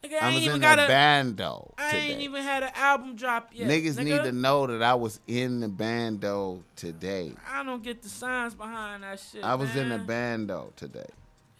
Nigga, 0.02 0.14
I 0.14 0.18
I 0.18 0.26
ain't 0.28 0.34
was 0.34 0.42
even 0.44 0.54
in 0.56 0.60
got 0.60 0.76
the 0.76 0.84
a, 0.84 0.88
bando 0.88 1.74
I 1.78 1.96
ain't 1.96 2.20
even 2.20 2.42
had 2.42 2.62
an 2.62 2.70
album 2.74 3.16
drop 3.16 3.50
yet. 3.52 3.68
Niggas 3.68 3.94
nigga. 3.96 4.04
need 4.04 4.22
to 4.24 4.32
know 4.32 4.66
that 4.66 4.82
I 4.82 4.94
was 4.94 5.20
in 5.26 5.60
the 5.60 5.68
bando 5.68 6.62
today. 6.76 7.32
I 7.50 7.62
don't 7.62 7.82
get 7.82 8.02
the 8.02 8.08
signs 8.08 8.54
behind 8.54 9.02
that 9.02 9.20
shit. 9.20 9.44
I 9.44 9.54
was 9.54 9.74
in 9.76 9.88
the 9.88 9.98
man. 9.98 10.06
bando 10.06 10.72
today. 10.76 11.06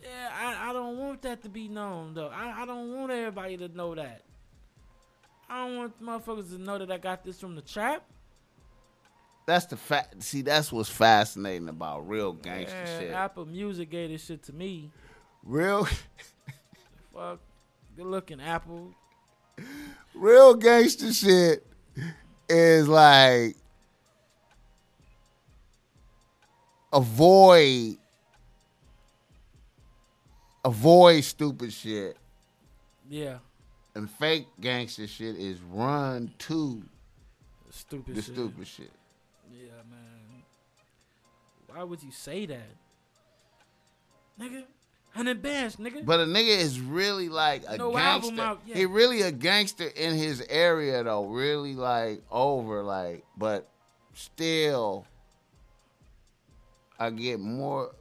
Yeah, 0.03 0.31
I, 0.35 0.71
I 0.71 0.73
don't 0.73 0.99
want 0.99 1.23
that 1.23 1.43
to 1.43 1.49
be 1.49 1.69
known 1.69 2.15
though. 2.15 2.29
I, 2.29 2.63
I 2.63 2.67
don't 2.67 2.93
want 2.93 3.13
everybody 3.13 3.57
to 3.59 3.69
know 3.69 3.95
that. 3.95 4.23
I 5.49 5.67
don't 5.67 5.77
want 5.77 6.03
motherfuckers 6.03 6.51
to 6.51 6.59
know 6.59 6.79
that 6.79 6.91
I 6.91 6.99
got 6.99 7.25
this 7.25 7.39
from 7.39 7.55
the 7.55 7.63
trap. 7.63 8.05
That's 9.45 9.67
the 9.67 9.77
fact. 9.77 10.23
See, 10.23 10.43
that's 10.43 10.73
what's 10.73 10.89
fascinating 10.89 11.69
about 11.69 12.09
real 12.09 12.33
gangster 12.33 12.77
Yeah, 12.77 12.99
shit. 13.01 13.11
Apple 13.13 13.45
Music 13.45 13.91
gave 13.91 14.11
this 14.11 14.25
shit 14.25 14.43
to 14.45 14.53
me. 14.53 14.91
Real, 15.45 15.87
Fuck, 17.13 17.41
good 18.03 18.11
looking 18.11 18.41
Apple. 18.41 18.93
real 20.15 20.55
gangster 20.55 21.13
shit 21.13 21.67
is 22.49 22.89
like 22.89 23.57
avoid, 26.93 27.97
avoid 30.65 31.25
stupid 31.25 31.73
shit, 31.73 32.17
Yeah, 33.09 33.39
and 33.95 34.11
fake 34.11 34.47
gangster 34.61 35.07
shit 35.07 35.37
is 35.37 35.59
run 35.61 36.33
to 36.41 36.83
stupid. 37.71 38.15
the 38.15 38.23
shit. 38.23 38.35
stupid 38.35 38.67
shit. 38.67 38.91
Yeah, 39.53 39.69
man. 39.91 40.43
Why 41.69 41.83
would 41.85 42.03
you 42.03 42.11
say 42.11 42.47
that, 42.47 42.69
nigga? 44.41 44.65
Hundred 45.15 45.43
bands, 45.43 45.77
nigga. 45.77 46.07
But 46.07 46.21
a 46.21 46.25
nigga 46.25 46.57
is 46.57 46.81
really 46.81 47.29
like 47.29 47.65
a 47.69 47.77
No 47.77 47.97
album 47.99 48.31
gangster. 48.37 48.43
out 48.43 48.61
yet. 48.67 48.77
He 48.79 48.87
really 48.87 49.21
a 49.23 49.31
gangster 49.31 49.87
in 49.89 50.15
his 50.15 50.41
area 50.49 51.05
though. 51.05 51.27
Really 51.27 51.75
like 51.75 52.23
over 52.31 52.83
like, 52.83 53.25
but 53.37 53.69
still, 54.15 55.05
I 56.99 57.11
get 57.11 57.41
more. 57.41 57.95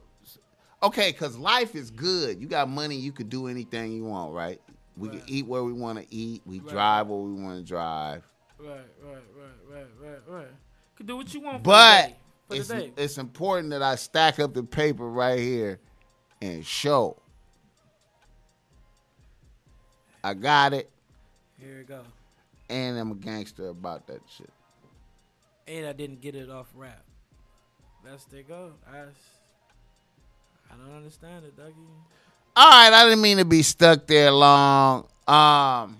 Okay, 0.82 1.12
cause 1.12 1.36
life 1.36 1.74
is 1.74 1.90
good. 1.90 2.40
You 2.40 2.48
got 2.48 2.68
money. 2.68 2.96
You 2.96 3.12
could 3.12 3.28
do 3.28 3.46
anything 3.46 3.92
you 3.92 4.04
want, 4.04 4.32
right? 4.32 4.60
We 4.96 5.08
Right. 5.08 5.20
can 5.20 5.28
eat 5.28 5.46
where 5.46 5.62
we 5.62 5.72
want 5.72 5.98
to 5.98 6.14
eat. 6.14 6.42
We 6.46 6.60
Right. 6.60 6.68
drive 6.68 7.08
where 7.08 7.18
we 7.20 7.32
want 7.42 7.58
to 7.58 7.64
drive. 7.64 8.22
right, 8.58 8.68
right, 9.02 9.14
right, 9.36 9.68
right, 9.70 9.86
right, 10.00 10.20
right. 10.28 10.48
Could 10.96 11.06
do 11.06 11.16
what 11.16 11.32
you 11.34 11.40
want. 11.40 11.58
For 11.58 11.62
But 11.64 12.06
the 12.48 12.56
day. 12.56 12.66
For 12.66 12.76
it's 12.76 13.00
it's 13.00 13.18
important 13.18 13.70
that 13.70 13.82
I 13.82 13.96
stack 13.96 14.38
up 14.38 14.54
the 14.54 14.62
paper 14.62 15.08
right 15.08 15.38
here 15.38 15.78
and 16.42 16.66
show. 16.66 17.16
I 20.24 20.34
got 20.34 20.72
it. 20.72 20.90
Here 21.58 21.78
we 21.78 21.84
go. 21.84 22.00
and 22.68 22.98
I'm 22.98 23.12
a 23.12 23.14
gangster 23.14 23.68
about 23.68 24.06
that 24.08 24.20
shit. 24.28 24.50
And 25.68 25.86
I 25.86 25.92
didn't 25.92 26.20
get 26.20 26.34
it 26.34 26.50
off 26.50 26.66
rap. 26.74 27.02
That's 28.04 28.24
they 28.24 28.42
go. 28.42 28.72
I, 28.92 28.98
I 28.98 30.76
don't 30.84 30.96
understand 30.96 31.44
it, 31.44 31.56
Dougie. 31.56 31.74
All 32.56 32.70
right, 32.70 32.92
I 32.92 33.04
didn't 33.04 33.22
mean 33.22 33.36
to 33.38 33.44
be 33.44 33.62
stuck 33.62 34.06
there 34.06 34.32
long. 34.32 35.02
Um, 35.28 35.96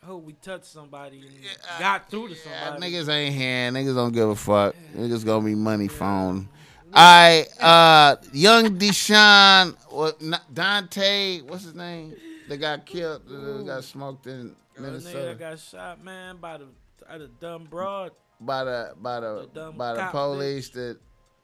I 0.00 0.06
hope 0.06 0.24
we 0.24 0.34
touched 0.34 0.66
somebody 0.66 1.18
and 1.18 1.80
got 1.80 2.08
through 2.08 2.28
to 2.28 2.34
yeah, 2.34 2.66
somebody. 2.70 2.92
niggas 2.92 3.08
ain't 3.08 3.34
here. 3.34 3.70
Niggas 3.72 3.94
don't 3.94 4.12
give 4.12 4.28
a 4.28 4.36
fuck. 4.36 4.76
Niggas 4.96 5.24
gonna 5.24 5.44
be 5.44 5.56
money 5.56 5.88
phone. 5.88 6.48
Right, 6.94 7.46
uh, 7.60 8.16
young 8.32 8.78
Deshaun, 8.78 9.76
what 9.90 10.18
Daunte, 10.52 11.42
what's 11.42 11.64
his 11.64 11.74
name? 11.74 12.14
They 12.48 12.56
got 12.56 12.86
killed. 12.86 13.22
uh, 13.30 13.62
got 13.62 13.84
smoked 13.84 14.26
in 14.26 14.32
Girl, 14.32 14.54
nigga 14.76 14.80
Minnesota 14.80 15.36
got 15.38 15.58
shot, 15.58 16.02
man, 16.02 16.36
by 16.38 16.58
the 16.58 16.66
by 17.06 17.18
the 17.18 17.28
dumb 17.40 17.66
broad. 17.68 18.12
by 18.40 18.64
the 18.64 18.94
by 19.00 19.20
the 19.20 19.48
The 19.52 19.72
by 19.72 19.94
the 19.94 20.06
police. 20.10 20.70
That 20.70 20.98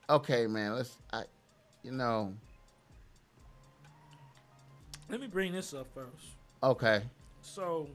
okay, 0.09 0.47
man. 0.47 0.75
Let's 0.77 0.97
I, 1.13 1.25
you 1.83 1.93
know, 1.93 2.33
Let 5.11 5.21
me 5.21 5.27
bring 5.27 5.53
this 5.53 5.75
up 5.75 5.87
first. 5.95 6.27
okay. 6.63 7.03
So, 7.43 7.89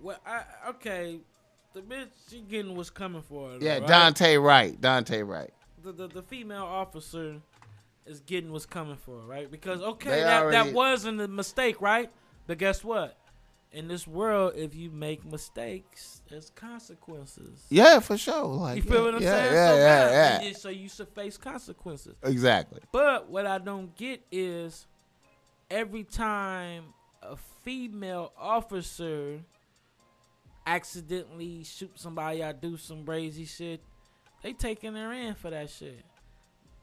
well, 0.00 0.18
I 0.24 0.42
okay, 0.68 1.18
the 1.74 1.80
bitch 1.80 2.08
she 2.30 2.40
getting 2.40 2.76
what's 2.76 2.90
coming 2.90 3.22
for 3.22 3.50
her. 3.50 3.58
Yeah, 3.60 3.78
right? 3.78 3.88
Daunte 3.88 4.42
Wright. 4.42 4.80
Daunte 4.80 5.26
Wright. 5.26 5.52
the, 5.82 5.92
the 5.92 6.08
the 6.08 6.22
female 6.22 6.64
officer 6.64 7.40
is 8.06 8.20
getting 8.20 8.50
what's 8.52 8.66
coming 8.66 8.96
for 8.96 9.20
her, 9.20 9.26
right? 9.26 9.50
Because 9.50 9.80
okay, 9.82 10.10
They 10.10 10.20
that 10.22 10.42
already- 10.42 10.68
that 10.70 10.74
wasn't 10.74 11.20
a 11.20 11.28
mistake, 11.28 11.80
right? 11.80 12.10
But 12.46 12.58
guess 12.58 12.82
what? 12.82 13.16
In 13.70 13.86
this 13.86 14.06
world, 14.06 14.54
if 14.56 14.74
you 14.74 14.90
make 14.90 15.26
mistakes, 15.26 16.22
there's 16.30 16.48
consequences. 16.50 17.66
Yeah, 17.68 18.00
for 18.00 18.16
sure. 18.16 18.44
Like, 18.46 18.76
You 18.76 18.82
feel 18.82 18.94
yeah, 18.94 19.02
what 19.02 19.14
I'm 19.16 19.22
yeah, 19.22 19.30
saying? 19.30 19.52
Yeah, 19.52 19.68
so, 19.68 19.76
yeah, 19.76 20.40
yeah. 20.42 20.52
so 20.56 20.68
you 20.70 20.88
should 20.88 21.08
face 21.10 21.36
consequences. 21.36 22.14
Exactly. 22.22 22.80
But 22.92 23.28
what 23.28 23.44
I 23.44 23.58
don't 23.58 23.94
get 23.94 24.22
is 24.32 24.86
every 25.70 26.04
time 26.04 26.94
a 27.22 27.36
female 27.62 28.32
officer 28.38 29.40
accidentally 30.68 31.64
shoot 31.64 31.90
somebody 31.98 32.42
or 32.42 32.52
do 32.52 32.76
some 32.76 33.04
crazy 33.04 33.46
shit, 33.46 33.80
they 34.42 34.52
taking 34.52 34.94
her 34.94 35.12
in 35.12 35.34
for 35.34 35.50
that 35.50 35.70
shit. 35.70 36.04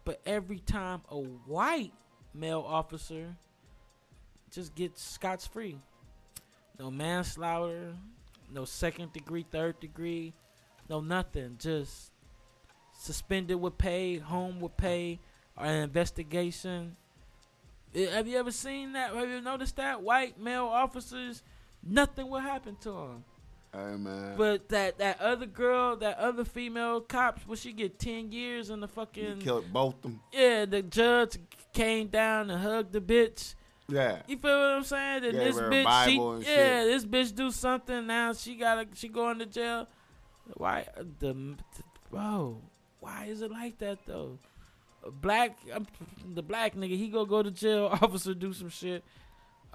But 0.04 0.22
every 0.26 0.60
time 0.60 1.02
a 1.10 1.18
white 1.18 1.94
male 2.34 2.66
officer 2.68 3.36
just 4.52 4.74
gets 4.74 5.04
scotch 5.04 5.48
free. 5.48 5.78
No 6.80 6.90
manslaughter, 6.90 7.94
no 8.52 8.66
second 8.66 9.14
degree, 9.14 9.46
third 9.50 9.80
degree, 9.80 10.34
no 10.90 11.00
nothing. 11.00 11.58
Just 11.60 12.12
suspended 12.98 13.62
with 13.62 13.78
pay, 13.78 14.18
home 14.18 14.60
with 14.60 14.76
pay, 14.78 15.20
or 15.56 15.66
an 15.66 15.84
investigation. 15.84 16.96
Have 17.94 18.28
you 18.28 18.38
ever 18.38 18.52
seen 18.52 18.94
that? 18.94 19.14
Have 19.14 19.30
you 19.30 19.42
noticed 19.42 19.76
that 19.78 20.02
white 20.02 20.40
male 20.40 20.66
officers, 20.66 21.44
nothing 21.84 22.30
will 22.30 22.40
happen 22.40 22.76
to 22.82 22.90
them. 22.90 23.24
Hey 23.76 23.98
man. 23.98 24.36
But 24.38 24.70
that 24.70 25.00
that 25.00 25.20
other 25.20 25.46
girl, 25.46 25.98
that 25.98 26.18
other 26.18 26.46
female 26.46 27.02
cop, 27.02 27.46
will 27.46 27.58
she 27.58 27.74
get 27.74 28.00
ten 28.00 28.32
years 28.32 28.70
in 28.70 28.80
the 28.80 28.88
you 28.88 28.94
fucking? 28.94 29.40
killed 29.40 29.72
both 29.74 30.02
them. 30.02 30.22
Yeah, 30.32 30.66
the 30.66 30.82
judge 30.82 31.38
came 31.74 32.08
down 32.08 32.50
and 32.50 32.62
hugged 32.62 32.94
the 32.94 33.02
bitch. 33.02 33.56
Yeah. 33.88 34.22
You 34.28 34.38
feel 34.38 34.58
what 34.58 34.70
I'm 34.78 34.84
saying? 34.84 35.26
And 35.26 35.34
Gave 35.34 35.56
this 35.56 35.58
bitch, 35.58 36.06
she, 36.06 36.16
yeah, 36.50 36.84
shit. 36.84 36.86
this 36.88 37.06
bitch 37.06 37.36
do 37.36 37.52
something 37.52 38.08
now. 38.08 38.34
She 38.34 38.56
gotta, 38.56 38.88
she 38.96 39.10
going 39.10 39.40
to 39.40 39.46
jail. 39.46 39.88
Why 40.56 40.88
the 41.20 41.56
bro? 42.10 42.62
Why 43.00 43.26
is 43.26 43.42
it 43.42 43.52
like 43.52 43.78
that 43.80 44.00
though? 44.06 44.40
A 45.06 45.12
black, 45.12 45.58
um, 45.74 45.86
the 46.34 46.42
black 46.42 46.76
nigga, 46.76 46.98
he 46.98 47.10
go 47.10 47.26
go 47.26 47.44
to 47.44 47.52
jail. 47.52 47.86
Officer 48.02 48.34
do 48.34 48.54
some 48.54 48.70
shit. 48.70 49.04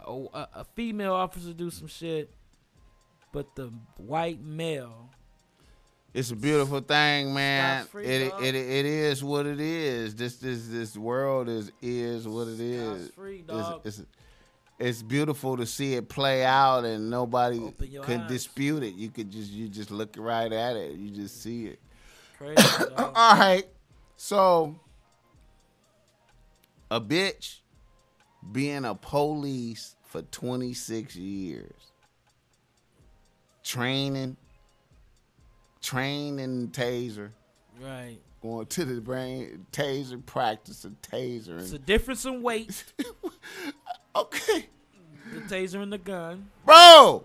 A, 0.05 0.11
a, 0.13 0.49
a 0.55 0.65
female 0.75 1.13
officer 1.13 1.53
do 1.53 1.71
some 1.71 1.87
shit. 1.87 2.31
But 3.33 3.55
the 3.55 3.73
white 3.97 4.41
male, 4.43 5.11
It's 6.13 6.31
a 6.33 6.37
beautiful 6.37 6.81
thing, 6.81 7.33
man. 7.33 7.85
Free, 7.87 8.05
It, 8.05 8.33
it 8.43 8.55
it 8.57 8.87
is 8.87 9.23
what 9.23 9.47
it 9.47 9.61
is. 9.61 10.15
This 10.17 10.37
this 10.37 10.67
this 10.67 10.97
world 10.97 11.49
is 11.49 11.71
is 11.81 12.27
what 12.27 12.49
it 12.49 12.59
is. 12.61 13.11
Free, 13.11 13.45
It's, 13.49 13.99
it's 13.99 14.03
it's 14.81 15.03
beautiful 15.03 15.57
to 15.59 15.67
see 15.67 15.95
it 15.95 16.09
play 16.09 16.43
out, 16.45 16.85
and 16.85 17.11
nobody 17.11 17.61
could 18.03 18.21
eyes. 18.23 18.29
dispute 18.29 18.83
it. 18.83 18.95
You 18.95 19.11
could 19.11 19.31
just 19.31 19.53
you 19.53 19.69
just 19.69 19.91
look 19.93 20.17
right 20.19 20.53
at 20.53 20.75
it. 20.75 20.93
You 20.97 21.11
just 21.11 21.41
see 21.43 21.67
it. 21.67 21.79
crazy. 22.39 22.63
All 22.97 23.37
right, 23.37 23.67
so 24.17 24.75
a 26.91 27.01
bitch 27.01 27.59
being 28.53 28.85
a 28.85 28.95
police 28.95 29.95
for 30.03 30.23
26 30.23 31.15
years, 31.15 31.90
training, 33.71 34.37
training 35.81 36.69
taser, 36.73 37.31
right. 37.81 38.19
going 38.43 38.67
to 38.67 38.85
the 38.85 39.01
brain, 39.01 39.65
taser 39.73 40.25
practice, 40.27 40.85
and 40.85 41.01
taser. 41.03 41.61
It's 41.61 41.73
a 41.73 41.79
difference 41.79 42.25
in 42.25 42.43
weight. 42.43 42.83
okay, 44.17 44.67
The 45.33 45.41
taser 45.43 45.81
and 45.83 45.93
the 45.93 45.99
gun. 45.99 46.51
bro, 46.65 47.25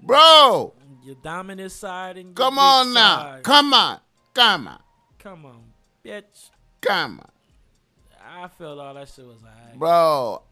bro, 0.00 0.72
Your 1.04 1.14
dominant 1.22 1.70
side 1.70 2.16
and 2.18 2.34
come 2.34 2.58
on 2.58 2.92
now, 2.92 3.18
side. 3.18 3.42
come 3.44 3.72
on, 3.72 4.00
come 4.34 4.66
on, 4.68 4.80
Come 5.20 5.46
on, 5.46 5.62
bitch. 6.04 6.50
come 6.80 7.20
on. 7.20 7.30
I 8.30 8.48
felt 8.48 8.78
all 8.78 8.94
that 8.94 9.08
shit 9.08 9.24
was 9.24 9.38
alright. 9.42 9.78
Bro, 9.78 10.42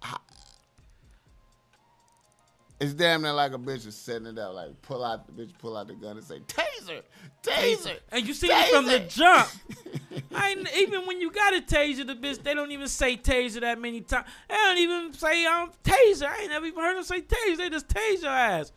it's 2.79 2.93
damn 2.93 3.23
near 3.23 3.33
like 3.33 3.53
a 3.53 3.59
bitch 3.59 3.87
is 3.87 3.95
setting 3.95 4.27
it 4.27 4.39
up. 4.39 4.55
Like 4.55 4.83
pull 4.83 5.03
out 5.03 5.27
the 5.27 5.33
bitch, 5.33 5.57
pull 5.59 5.77
out 5.77 5.89
the 5.89 5.95
gun 5.95 6.19
and 6.19 6.25
say 6.25 6.41
taser, 6.41 7.03
taser. 7.43 7.97
And 8.13 8.27
you 8.27 8.35
see 8.35 8.49
it 8.49 8.75
from 8.75 8.87
the 8.87 9.01
jump. 9.01 9.49
I 10.35 10.55
even 10.77 11.07
when 11.07 11.21
you 11.21 11.31
got 11.31 11.55
a 11.55 11.61
taser, 11.61 12.07
the 12.07 12.15
bitch 12.15 12.43
they 12.43 12.53
don't 12.53 12.71
even 12.73 12.89
say 12.89 13.17
taser 13.17 13.61
that 13.61 13.81
many 13.81 14.03
times. 14.03 14.27
They 14.49 14.55
don't 14.55 14.79
even 14.79 15.13
say 15.15 15.47
um 15.47 15.71
taser. 15.83 16.27
I 16.27 16.43
ain't 16.43 16.51
never 16.51 16.67
even 16.67 16.83
heard 16.83 16.97
them 16.97 17.05
say 17.05 17.23
taser. 17.23 17.57
They 17.57 17.71
just 17.71 17.89
taser 17.89 18.25
ass. 18.25 18.73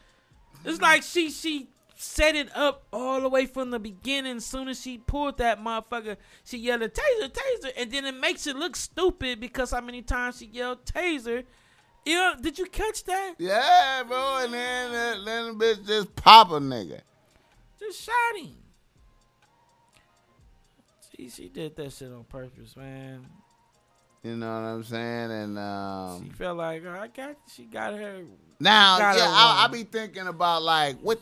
It's 0.63 0.81
like 0.81 1.03
she 1.03 1.29
she 1.29 1.69
set 1.95 2.33
it 2.33 2.55
up 2.55 2.87
all 2.93 3.19
the 3.19 3.27
way 3.27 3.45
from 3.45 3.71
the 3.71 3.79
beginning. 3.79 4.37
As 4.37 4.45
soon 4.45 4.69
as 4.69 4.81
she 4.81 4.97
pulled 4.97 5.37
that 5.39 5.59
motherfucker, 5.59 6.15
she 6.45 6.57
yelled 6.57 6.81
taser, 6.81 7.29
taser, 7.29 7.71
and 7.75 7.91
then 7.91 8.05
it 8.05 8.15
makes 8.15 8.47
it 8.47 8.55
look 8.55 8.77
stupid 8.77 9.41
because 9.41 9.71
how 9.71 9.81
many 9.81 10.01
times 10.01 10.37
she 10.37 10.45
yelled 10.45 10.85
taser. 10.85 11.43
You 12.05 12.15
know, 12.15 12.33
did 12.41 12.57
you 12.57 12.65
catch 12.65 13.03
that? 13.05 13.35
Yeah, 13.37 14.03
bro. 14.07 14.39
And 14.43 14.53
then 14.53 15.25
then 15.25 15.57
the 15.57 15.65
bitch 15.65 15.85
just 15.85 16.15
pop 16.15 16.49
a 16.51 16.59
nigga. 16.59 17.01
Just 17.79 18.01
shot 18.01 18.13
him. 18.37 18.55
She 21.15 21.29
she 21.29 21.49
did 21.49 21.75
that 21.75 21.91
shit 21.93 22.11
on 22.11 22.23
purpose, 22.23 22.75
man. 22.75 23.25
You 24.23 24.35
know 24.35 24.47
what 24.47 24.67
I'm 24.67 24.83
saying? 24.83 25.31
And 25.31 25.57
um, 25.57 26.23
She 26.25 26.29
felt 26.31 26.57
like 26.57 26.83
oh, 26.85 26.91
I 26.91 27.07
got 27.07 27.37
she 27.53 27.65
got 27.65 27.93
her. 27.93 28.23
now, 28.59 28.97
got 28.97 29.15
yeah, 29.17 29.27
her 29.27 29.33
I, 29.33 29.65
I 29.65 29.67
be 29.67 29.83
thinking 29.83 30.27
about 30.27 30.63
like 30.63 30.97
what. 30.99 31.19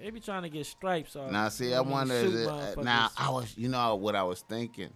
They 0.00 0.10
be 0.10 0.18
trying 0.18 0.42
to 0.42 0.48
get 0.48 0.66
stripes 0.66 1.14
off. 1.14 1.30
Now, 1.30 1.48
see, 1.48 1.72
I 1.72 1.80
wonder. 1.80 2.14
Is 2.14 2.34
it, 2.34 2.48
uh, 2.48 2.74
now, 2.82 3.10
I 3.16 3.30
was, 3.30 3.56
you 3.56 3.68
know, 3.68 3.94
what 3.94 4.16
I 4.16 4.24
was 4.24 4.40
thinking. 4.40 4.90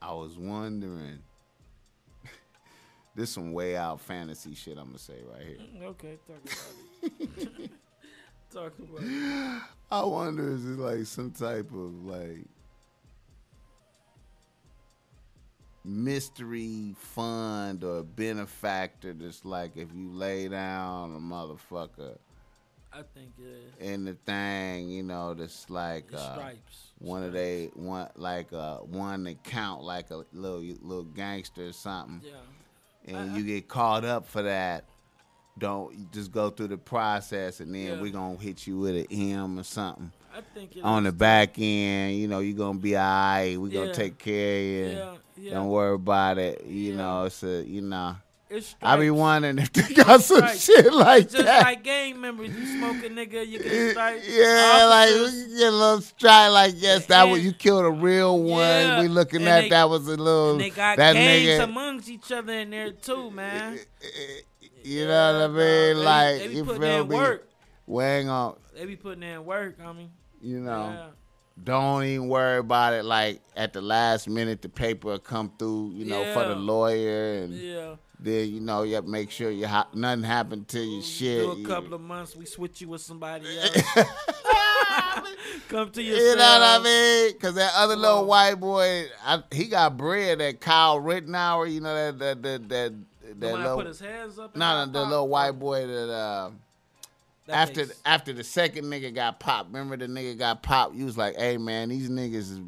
I 0.00 0.12
was 0.14 0.36
wondering. 0.36 1.20
This 3.14 3.30
some 3.30 3.52
way 3.52 3.76
out 3.76 4.00
fantasy 4.00 4.54
shit. 4.54 4.78
I'm 4.78 4.86
gonna 4.86 4.98
say 4.98 5.20
right 5.30 5.46
here. 5.46 5.58
Mm, 5.58 5.82
okay, 5.90 6.18
talk 6.26 6.40
about 6.44 7.60
it. 7.62 7.70
talk 8.52 8.72
about 8.78 9.02
it. 9.02 9.62
I 9.90 10.04
wonder 10.04 10.52
is 10.54 10.64
it 10.64 10.78
like 10.78 11.06
some 11.06 11.30
type 11.30 11.70
of 11.72 12.04
like 12.04 12.46
mystery 15.84 16.94
fund 16.96 17.82
or 17.82 18.02
benefactor 18.02 19.12
that's 19.12 19.44
like 19.44 19.76
if 19.76 19.88
you 19.94 20.12
lay 20.12 20.48
down 20.48 21.14
a 21.16 21.18
motherfucker 21.18 22.16
I 22.92 23.02
think 23.14 23.32
it 23.38 23.44
is. 23.80 23.88
in 23.94 24.04
the 24.04 24.12
thing, 24.26 24.90
you 24.90 25.02
know, 25.02 25.32
that's 25.32 25.70
like 25.70 26.12
uh, 26.14 26.34
stripes. 26.34 26.92
one 26.98 27.22
of 27.22 27.32
they 27.32 27.70
one 27.74 28.08
like 28.16 28.52
uh 28.52 28.78
one 28.78 29.24
that 29.24 29.42
count 29.44 29.82
like 29.82 30.10
a 30.10 30.24
little 30.32 30.60
little 30.60 31.04
gangster 31.04 31.66
or 31.68 31.72
something, 31.72 32.20
Yeah. 32.22 32.32
And 33.06 33.16
I- 33.32 33.36
you 33.36 33.44
get 33.44 33.68
caught 33.68 34.04
up 34.04 34.26
for 34.26 34.42
that. 34.42 34.84
Don't 35.58 36.10
just 36.12 36.32
go 36.32 36.48
through 36.50 36.68
the 36.68 36.78
process, 36.78 37.60
and 37.60 37.74
then 37.74 37.82
Yeah. 37.96 38.00
we 38.00 38.10
gonna 38.10 38.38
hit 38.38 38.66
you 38.66 38.78
with 38.78 38.96
an 38.96 39.06
M 39.10 39.58
or 39.58 39.62
something 39.64 40.10
I 40.34 40.40
think 40.54 40.78
on 40.82 41.04
the 41.04 41.12
back 41.12 41.58
end. 41.58 42.16
You 42.16 42.26
know, 42.28 42.38
you're 42.38 42.56
gonna 42.56 42.78
be 42.78 42.96
alright. 42.96 43.60
We're 43.60 43.68
gonna 43.68 43.92
take 43.94 44.16
care 44.16 44.56
of 44.56 44.62
you. 44.64 44.96
Yeah, 44.96 45.14
yeah. 45.36 45.50
Don't 45.54 45.68
worry 45.68 45.94
about 45.94 46.38
it. 46.38 46.64
You 46.64 46.92
Yeah. 46.92 46.96
know, 46.96 47.24
it's 47.24 47.42
a 47.42 47.62
you 47.66 47.82
know. 47.82 48.16
It's 48.54 48.66
stripes. 48.68 48.84
I 48.92 48.96
be 49.00 49.10
wondering 49.10 49.58
if 49.58 49.72
they 49.72 49.94
got 49.94 50.20
some 50.22 50.36
Stripes. 50.38 50.64
shit 50.64 50.92
like 50.92 51.30
Just 51.30 51.44
that. 51.44 51.62
like 51.62 51.82
gang 51.82 52.20
members, 52.20 52.48
you 52.50 52.66
smoke 52.78 53.02
a 53.04 53.08
nigga, 53.08 53.46
you 53.48 53.58
get 53.62 53.90
stripes. 53.92 54.28
Yeah, 54.28 54.86
like 54.90 55.08
Officers, 55.10 55.46
we 55.48 55.56
get 55.58 55.68
a 55.68 55.70
little 55.76 56.00
strike. 56.02 56.50
Like 56.50 56.74
yes, 56.76 57.06
that 57.06 57.24
was 57.24 57.44
you 57.44 57.52
killed 57.52 57.84
a 57.86 57.90
real 57.90 58.38
one. 58.42 58.58
Yeah, 58.60 59.00
we 59.00 59.08
looking 59.08 59.40
and 59.40 59.48
at 59.48 59.60
they- 59.62 59.68
that 59.70 59.88
was 59.88 60.06
a 60.06 60.16
little 60.16 60.52
and 60.52 60.60
they 60.60 60.70
got 60.70 60.96
that 60.98 61.14
gangs 61.14 61.48
nigga. 61.48 61.64
amongst 61.64 62.08
each 62.08 62.30
other 62.30 62.52
in 62.52 62.70
there 62.70 62.92
too, 62.92 63.30
man. 63.30 63.74
Eh, 63.74 63.78
eh, 64.04 64.08
eh, 64.62 64.66
you 64.84 65.06
know 65.06 65.32
what 65.34 65.42
I 65.42 65.46
mean? 65.48 65.54
dog. 65.54 65.56
They 65.56 65.92
be- 65.94 65.94
like 66.04 66.38
they 66.40 66.48
be 66.48 66.54
you 66.54 66.64
putting 66.64 66.82
feel 66.82 67.00
in 67.02 67.08
me? 67.08 67.16
work. 67.16 67.48
Weighing 67.86 68.28
on, 68.28 68.56
They 68.74 68.86
be 68.86 68.96
putting 68.96 69.22
in 69.22 69.44
work. 69.44 69.76
I 69.84 69.92
mean, 69.92 70.10
you 70.40 70.60
know. 70.60 70.90
yeah. 70.94 71.06
Don't 71.64 72.04
even 72.04 72.28
worry 72.28 72.58
about 72.58 72.94
it. 72.94 73.04
Like 73.04 73.40
at 73.56 73.72
the 73.72 73.80
last 73.82 74.28
minute, 74.28 74.62
the 74.62 74.68
paper 74.68 75.08
will 75.08 75.18
come 75.18 75.52
through. 75.58 75.92
You 75.94 76.06
know, 76.06 76.32
for 76.32 76.44
the 76.46 76.54
lawyer, 76.56 77.42
and 77.42 77.52
Yeah. 77.52 77.94
Then 78.22 78.48
you 78.50 78.60
know 78.60 78.82
you 78.84 78.94
have 78.94 79.04
to 79.04 79.10
make 79.10 79.30
sure 79.30 79.50
you 79.50 79.66
ha- 79.66 79.88
nothing 79.94 80.22
happened 80.24 80.68
to 80.68 80.80
your 80.80 81.02
shit. 81.02 81.40
Do 81.42 81.50
a 81.52 81.56
You- 81.56 81.66
couple 81.66 81.94
of 81.94 82.00
months, 82.00 82.36
we 82.36 82.46
switch 82.46 82.80
you 82.80 82.88
with 82.88 83.00
somebody 83.00 83.46
else. 83.58 83.76
Come 85.68 85.90
to 85.90 86.02
your 86.02 86.16
You 86.16 86.36
know 86.36 86.58
what 86.58 86.62
I 86.62 86.82
mean? 86.82 87.32
Because 87.32 87.54
that 87.54 87.72
other 87.74 87.96
little 87.96 88.26
white 88.26 88.54
boy, 88.56 89.06
I, 89.24 89.42
he 89.50 89.66
got 89.66 89.96
bread. 89.96 90.38
That 90.40 90.60
Kyle 90.60 91.00
Rittenhouse, 91.00 91.68
you 91.70 91.80
know 91.80 91.94
that 91.94 92.18
that 92.18 92.42
that 92.42 92.68
that, 92.68 92.92
that 93.22 93.40
that 93.40 93.54
little 93.58 93.76
put 93.76 93.86
his 93.86 94.00
hands 94.00 94.38
up. 94.38 94.54
no, 94.56 94.84
no, 94.84 94.92
the 94.92 95.04
little 95.04 95.28
white 95.28 95.52
boy 95.52 95.86
that 95.86 96.10
uh, 96.12 96.50
That 97.46 97.54
after 97.56 97.86
face. 97.86 98.00
after 98.04 98.32
the 98.32 98.44
second 98.44 98.84
nigga 98.84 99.14
got 99.14 99.40
popped. 99.40 99.68
Remember 99.72 99.96
the 99.96 100.06
nigga 100.06 100.38
got 100.38 100.62
popped. 100.62 100.94
You 100.94 101.06
was 101.06 101.16
like, 101.16 101.36
hey 101.36 101.56
man, 101.56 101.88
these 101.88 102.08
niggas 102.10 102.34
is 102.34 102.60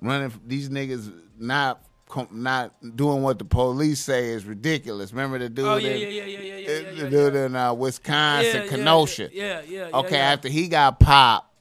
running. 0.00 0.32
These 0.46 0.68
niggas 0.68 1.12
not 1.38 1.82
not 2.30 2.74
doing 2.96 3.22
what 3.22 3.38
the 3.38 3.44
police 3.44 4.00
say 4.00 4.30
is 4.30 4.44
ridiculous. 4.44 5.12
Remember 5.12 5.38
the 5.38 5.48
dude? 5.48 5.64
Oh 5.64 5.76
yeah, 5.76 5.90
in, 5.90 6.00
yeah, 6.00 6.06
yeah, 6.06 6.24
yeah, 6.24 6.38
yeah, 6.38 6.56
yeah, 6.56 6.66
the 6.66 6.72
yeah, 6.72 7.02
yeah. 7.02 7.08
dude 7.10 7.34
yeah. 7.34 7.46
in 7.46 7.56
uh, 7.56 7.74
Wisconsin, 7.74 8.62
Yeah, 8.62 8.68
Kenosha. 8.68 9.30
Yeah, 9.32 9.62
yeah, 9.66 9.88
yeah. 9.88 9.98
Okay, 9.98 10.18
after 10.18 10.48
he 10.48 10.68
got 10.68 11.00
popped, 11.00 11.52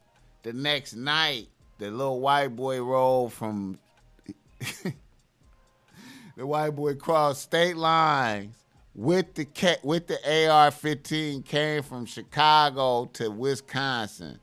the 0.43 0.53
next 0.53 0.95
night, 0.95 1.47
the 1.77 1.91
little 1.91 2.19
white 2.19 2.55
boy 2.55 2.81
rolled 2.81 3.33
from 3.33 3.79
the 6.37 6.45
white 6.45 6.71
boy 6.71 6.95
crossed 6.95 7.41
state 7.41 7.77
lines 7.77 8.55
with 8.95 9.33
the 9.33 9.79
with 9.83 10.07
the 10.07 10.15
AR-15 10.15 11.45
came 11.45 11.83
from 11.83 12.05
Chicago 12.05 13.05
to 13.13 13.29
Wisconsin, 13.29 14.39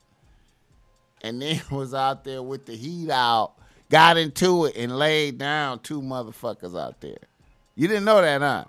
and 1.22 1.40
then 1.40 1.60
was 1.70 1.94
out 1.94 2.24
there 2.24 2.42
with 2.42 2.66
the 2.66 2.76
heat 2.76 3.10
out, 3.10 3.54
got 3.92 4.16
into 4.16 4.64
it 4.64 4.76
and 4.76 4.98
laid 4.98 5.36
down 5.38 5.78
two 5.80 6.00
motherfuckers 6.00 6.76
out 6.78 7.00
there. 7.02 7.18
You 7.76 7.86
didn't 7.88 8.04
know 8.06 8.20
that, 8.22 8.40
huh? 8.40 8.64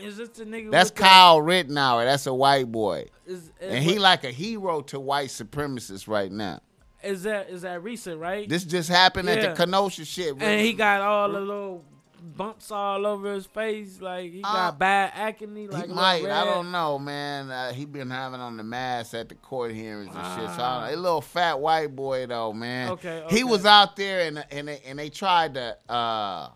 Is 0.00 0.16
this 0.16 0.28
the 0.30 0.44
nigga? 0.44 0.70
That's 0.70 0.90
with 0.90 0.96
the- 0.96 1.02
Kyle 1.02 1.42
Rittenhouse. 1.42 2.04
That's 2.04 2.26
a 2.26 2.32
white 2.32 2.70
boy. 2.70 3.06
Is, 3.26 3.50
And 3.60 3.84
he 3.84 3.98
like 3.98 4.24
a 4.24 4.30
hero 4.30 4.80
to 4.82 4.98
white 5.00 5.28
supremacists 5.28 6.08
right 6.08 6.30
now. 6.32 6.60
Is 7.02 7.24
that 7.24 7.48
is 7.50 7.62
that 7.62 7.82
recent, 7.82 8.20
right? 8.20 8.48
This 8.48 8.64
just 8.64 8.88
happened 8.88 9.28
at 9.28 9.40
the 9.40 9.54
Kenosha 9.54 10.04
shit. 10.04 10.38
bro. 10.38 10.46
and 10.46 10.60
he 10.60 10.72
got 10.72 11.00
all 11.00 11.30
the 11.32 11.40
little 11.40 11.84
bumps 12.22 12.70
all 12.70 13.06
over 13.06 13.32
his 13.32 13.46
face, 13.46 14.00
like 14.00 14.32
he 14.32 14.42
got 14.42 14.54
Uh, 14.68 14.72
bad 14.72 15.12
acne. 15.14 15.66
Like 15.66 15.86
he 15.88 15.92
might. 15.92 16.24
I 16.26 16.44
don't 16.44 16.70
know, 16.70 16.98
man. 16.98 17.50
Uh, 17.50 17.72
he 17.72 17.84
been 17.84 18.10
having 18.10 18.40
on 18.40 18.56
the 18.56 18.62
mask 18.62 19.14
at 19.14 19.28
the 19.28 19.34
court 19.34 19.72
hearings 19.72 20.14
and 20.14 20.26
shit. 20.40 20.50
So 20.56 20.62
I 20.62 20.88
don't 20.90 20.98
a 20.98 21.02
little 21.02 21.20
fat 21.20 21.58
white 21.58 21.94
boy 21.94 22.26
though, 22.26 22.52
man. 22.52 22.90
Okay, 22.90 23.24
He 23.30 23.44
was 23.44 23.66
out 23.66 23.96
there 23.96 24.26
and 24.26 24.44
and 24.50 24.68
they, 24.68 24.80
and 24.86 24.98
they 24.98 25.08
tried 25.10 25.54
to. 25.54 25.76
uh 25.92 26.50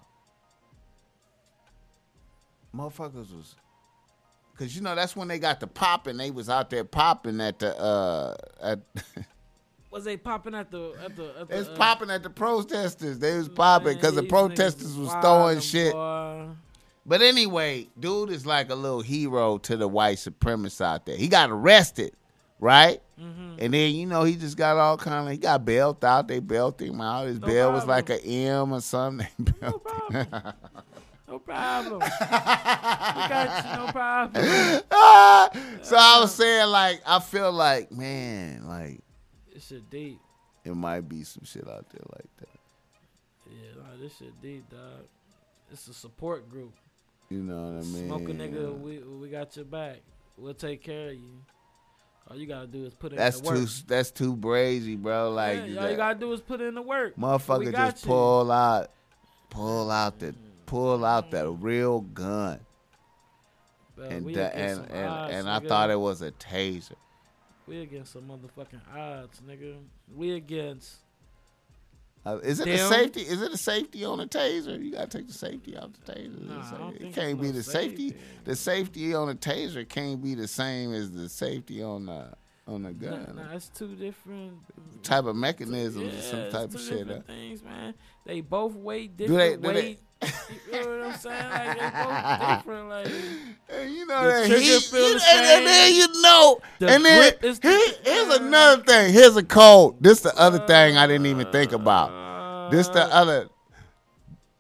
Motherfuckers 2.75 3.35
was. 3.35 3.55
Cause 4.59 4.75
you 4.77 4.83
know 4.83 4.95
that's 4.95 5.17
when 5.17 5.27
they 5.29 5.39
got 5.41 5.59
the 5.61 5.67
popping. 5.67 6.17
They 6.17 6.31
was 6.31 6.49
out 6.49 6.71
there 6.71 6.85
popping 6.85 7.41
at 7.41 7.59
the 7.59 7.77
uh 7.79 8.37
at. 8.63 8.81
Was 9.95 10.03
they 10.03 10.17
popping 10.17 10.57
at 10.57 10.73
the 10.73 10.93
at 11.05 11.15
the? 11.15 11.33
At 11.39 11.49
the 11.49 11.57
It's 11.61 11.69
uh, 11.69 11.77
popping 11.77 12.11
at 12.11 12.25
the 12.25 12.29
protesters. 12.29 13.21
They 13.21 13.37
was 13.37 13.49
popping 13.49 13.95
because 13.95 14.17
the 14.17 14.25
protesters 14.25 14.97
was 14.97 15.13
throwing 15.23 15.61
shit. 15.61 15.93
boy. 15.93 16.49
But 17.07 17.23
anyway, 17.23 17.87
dude 18.01 18.31
is 18.31 18.45
like 18.45 18.71
a 18.71 18.75
little 18.75 19.03
hero 19.03 19.57
to 19.59 19.77
the 19.77 19.87
white 19.87 20.17
supremacists 20.17 20.81
out 20.81 21.07
there. 21.07 21.17
He 21.17 21.29
got 21.29 21.49
arrested, 21.51 22.11
right? 22.59 23.01
Mm-hmm. 23.21 23.55
And 23.61 23.73
then 23.73 23.95
you 23.95 24.07
know 24.07 24.25
he 24.25 24.35
just 24.35 24.57
got 24.57 24.79
all 24.79 24.97
kind 24.97 25.29
of 25.29 25.33
he 25.33 25.39
got 25.39 25.65
bailed 25.65 26.05
out. 26.05 26.27
They 26.27 26.41
bailed 26.41 26.83
him 26.83 27.01
out. 27.01 27.29
His 27.29 27.39
No 27.39 27.47
bail 27.47 27.73
was 27.73 27.87
like 27.87 28.11
an 28.11 28.19
M 28.19 28.73
or 28.73 28.81
something. 28.81 29.29
Bailed 29.61 29.85
problem. 29.85 30.27
No 31.29 31.39
problem. 31.39 32.01
we 32.01 32.09
got 33.29 33.65
you. 33.65 33.87
No 33.87 33.93
problem. 33.93 35.83
So 35.85 35.97
I 35.97 36.19
was 36.21 36.35
saying 36.35 36.67
like 36.69 37.01
I 37.07 37.21
feel 37.21 37.53
like 37.53 37.93
man 37.93 38.67
like 38.67 39.04
This 39.65 39.79
shit 39.79 39.91
deep. 39.91 40.21
it 40.65 40.75
might 40.75 41.09
be 41.09 41.23
some 41.23 41.45
shit 41.45 41.67
out 41.67 41.87
there 41.89 42.05
like 42.13 42.37
that. 42.39 42.61
Yeah, 43.47 43.83
nah, 43.83 43.99
this 43.99 44.19
shit 44.19 44.39
deep, 44.43 44.69
dog. 44.69 45.07
It's 45.73 45.89
a 45.89 45.95
support 45.95 46.51
group. 46.51 46.75
You 47.31 47.39
know 47.39 47.63
what 47.63 47.83
I 47.83 47.87
mean? 47.87 48.07
Smoke 48.09 48.29
a 48.29 48.33
nigga, 48.33 48.79
we 48.79 48.99
we 48.99 49.29
got 49.29 49.57
your 49.57 49.65
back. 49.65 50.01
We'll 50.37 50.53
take 50.53 50.83
care 50.83 51.09
of 51.09 51.15
you. 51.15 51.41
All 52.29 52.37
you 52.37 52.47
gotta 52.47 52.67
do 52.67 52.85
is 52.85 52.93
put 52.93 53.13
in 53.13 53.19
That's 53.19 53.41
the 53.41 53.49
work. 53.49 53.57
too 53.57 53.67
that's 53.87 54.11
too 54.11 54.37
brazy, 54.37 54.99
bro. 54.99 55.31
Like 55.31 55.63
yeah, 55.67 55.83
all 55.83 55.91
you 55.91 55.97
gotta 55.97 56.19
do 56.19 56.31
is 56.35 56.43
put 56.43 56.61
in 56.61 56.75
the 56.75 56.83
work. 56.83 57.17
Motherfucker 57.17 57.73
just 57.73 58.05
you. 58.05 58.09
pull 58.09 58.53
out, 58.53 58.91
pull 59.49 59.91
out 59.91 60.19
the, 60.19 60.35
pull 60.67 61.07
out 61.07 61.31
that 61.31 61.47
mm. 61.47 61.57
real 61.61 62.03
gun, 62.03 62.61
Bro, 63.97 64.05
and 64.07 64.27
the, 64.27 64.55
and 64.55 64.81
and, 64.91 65.33
and 65.33 65.49
I 65.49 65.61
thought 65.61 65.89
it 65.89 66.01
was 66.01 66.21
a 66.21 66.33
taser. 66.33 66.97
We 67.67 67.81
against 67.83 68.13
some 68.13 68.23
motherfucking 68.29 68.81
odds, 68.97 69.41
nigga. 69.49 69.77
We 70.17 70.33
against 70.35 70.97
Uh, 72.27 72.39
is 72.43 72.59
it 72.61 72.67
a 72.69 72.77
Them? 72.77 72.91
safety? 72.93 73.21
Is 73.21 73.43
it 73.43 73.53
a 73.53 73.57
safety 73.59 74.05
on 74.05 74.19
a 74.21 74.27
taser? 74.27 74.83
You 74.83 74.93
gotta 74.93 75.07
take 75.19 75.27
the 75.27 75.33
safety 75.35 75.77
out 75.77 75.91
the 75.93 76.13
taser. 76.13 76.41
Nah, 76.49 76.91
it 76.91 77.13
can't 77.15 77.39
be 77.41 77.49
no 77.49 77.53
the 77.53 77.63
safety. 77.63 78.09
safety. 78.11 78.25
The 78.45 78.57
safety 78.57 79.15
on 79.15 79.29
a 79.29 79.35
taser 79.35 79.87
can't 79.89 80.23
be 80.23 80.35
the 80.35 80.49
same 80.49 80.93
as 80.95 81.11
the 81.11 81.29
safety 81.29 81.83
on 81.83 82.07
the 82.07 82.33
on 82.67 82.83
the 82.83 82.93
gun. 82.93 83.35
nah, 83.37 83.55
it's 83.55 83.69
two 83.69 83.95
different 83.95 84.55
Type 85.03 85.25
of 85.27 85.37
mechanisms 85.37 86.13
yeah, 86.13 86.19
or 86.19 86.23
some 86.23 86.51
type 86.51 86.75
of 86.75 86.81
shit. 86.81 86.93
uh. 86.93 87.05
different 87.05 87.27
things, 87.27 87.63
man. 87.63 87.95
They 88.25 88.41
both 88.41 88.75
weigh 88.75 89.07
different 89.09 89.63
do 89.63 89.69
they- 89.69 89.75
weight. 89.75 90.01
you 90.23 90.73
know 90.73 90.99
what 90.99 91.07
I'm 91.13 91.19
saying? 91.19 91.51
Like 91.51 91.79
they 91.79 91.91
both 92.05 92.57
different. 92.65 92.89
Like 92.89 93.07
And 93.69 93.93
you 93.95 94.07
know 94.07 94.25
that 94.25 94.47
trigger 94.47 94.61
he, 94.63 94.81
feel 94.81 95.09
you- 95.09 95.19
the 95.19 95.25
and, 95.29 95.47
and 95.47 95.67
then 95.67 95.95
you 95.95 96.23
know, 96.23 96.61
The 96.79 96.89
and 96.89 97.05
then 97.05 97.33
is 97.43 97.59
the- 97.61 97.69
here- 97.69 97.95
here's 98.05 98.35
another 98.37 98.83
thing. 98.83 99.13
Here's 99.13 99.37
a 99.37 99.43
code. 99.45 99.97
This 100.03 100.21
the 100.21 100.35
other 100.39 100.61
thing 100.67 100.97
I 100.97 101.07
didn't 101.07 101.27
even 101.27 101.51
think 101.53 101.73
about. 101.73 102.71
This 102.71 102.89
the 102.89 103.05
Uh, 103.05 103.09
other 103.09 103.49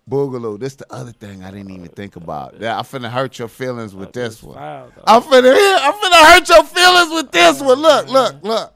boogaloo. 0.08 0.58
This 0.58 0.74
the 0.74 0.92
other 0.92 1.12
thing 1.12 1.42
I 1.44 1.50
didn't 1.50 1.70
even 1.70 1.88
think 1.88 2.16
about. 2.16 2.60
Yeah, 2.60 2.78
I'm 2.78 2.84
finna 2.84 3.10
hurt 3.10 3.38
your 3.38 3.48
feelings 3.48 3.94
with 3.94 4.12
this 4.12 4.42
one. 4.42 4.58
I'm 4.58 5.22
finna. 5.22 5.54
I'm 5.80 5.92
finna 5.94 6.32
hurt 6.32 6.48
your 6.48 6.64
feelings 6.64 7.10
with 7.12 7.30
this 7.30 7.60
one. 7.60 7.80
Look, 7.80 8.06
mm-hmm. 8.06 8.14
look, 8.14 8.42
look. 8.42 8.74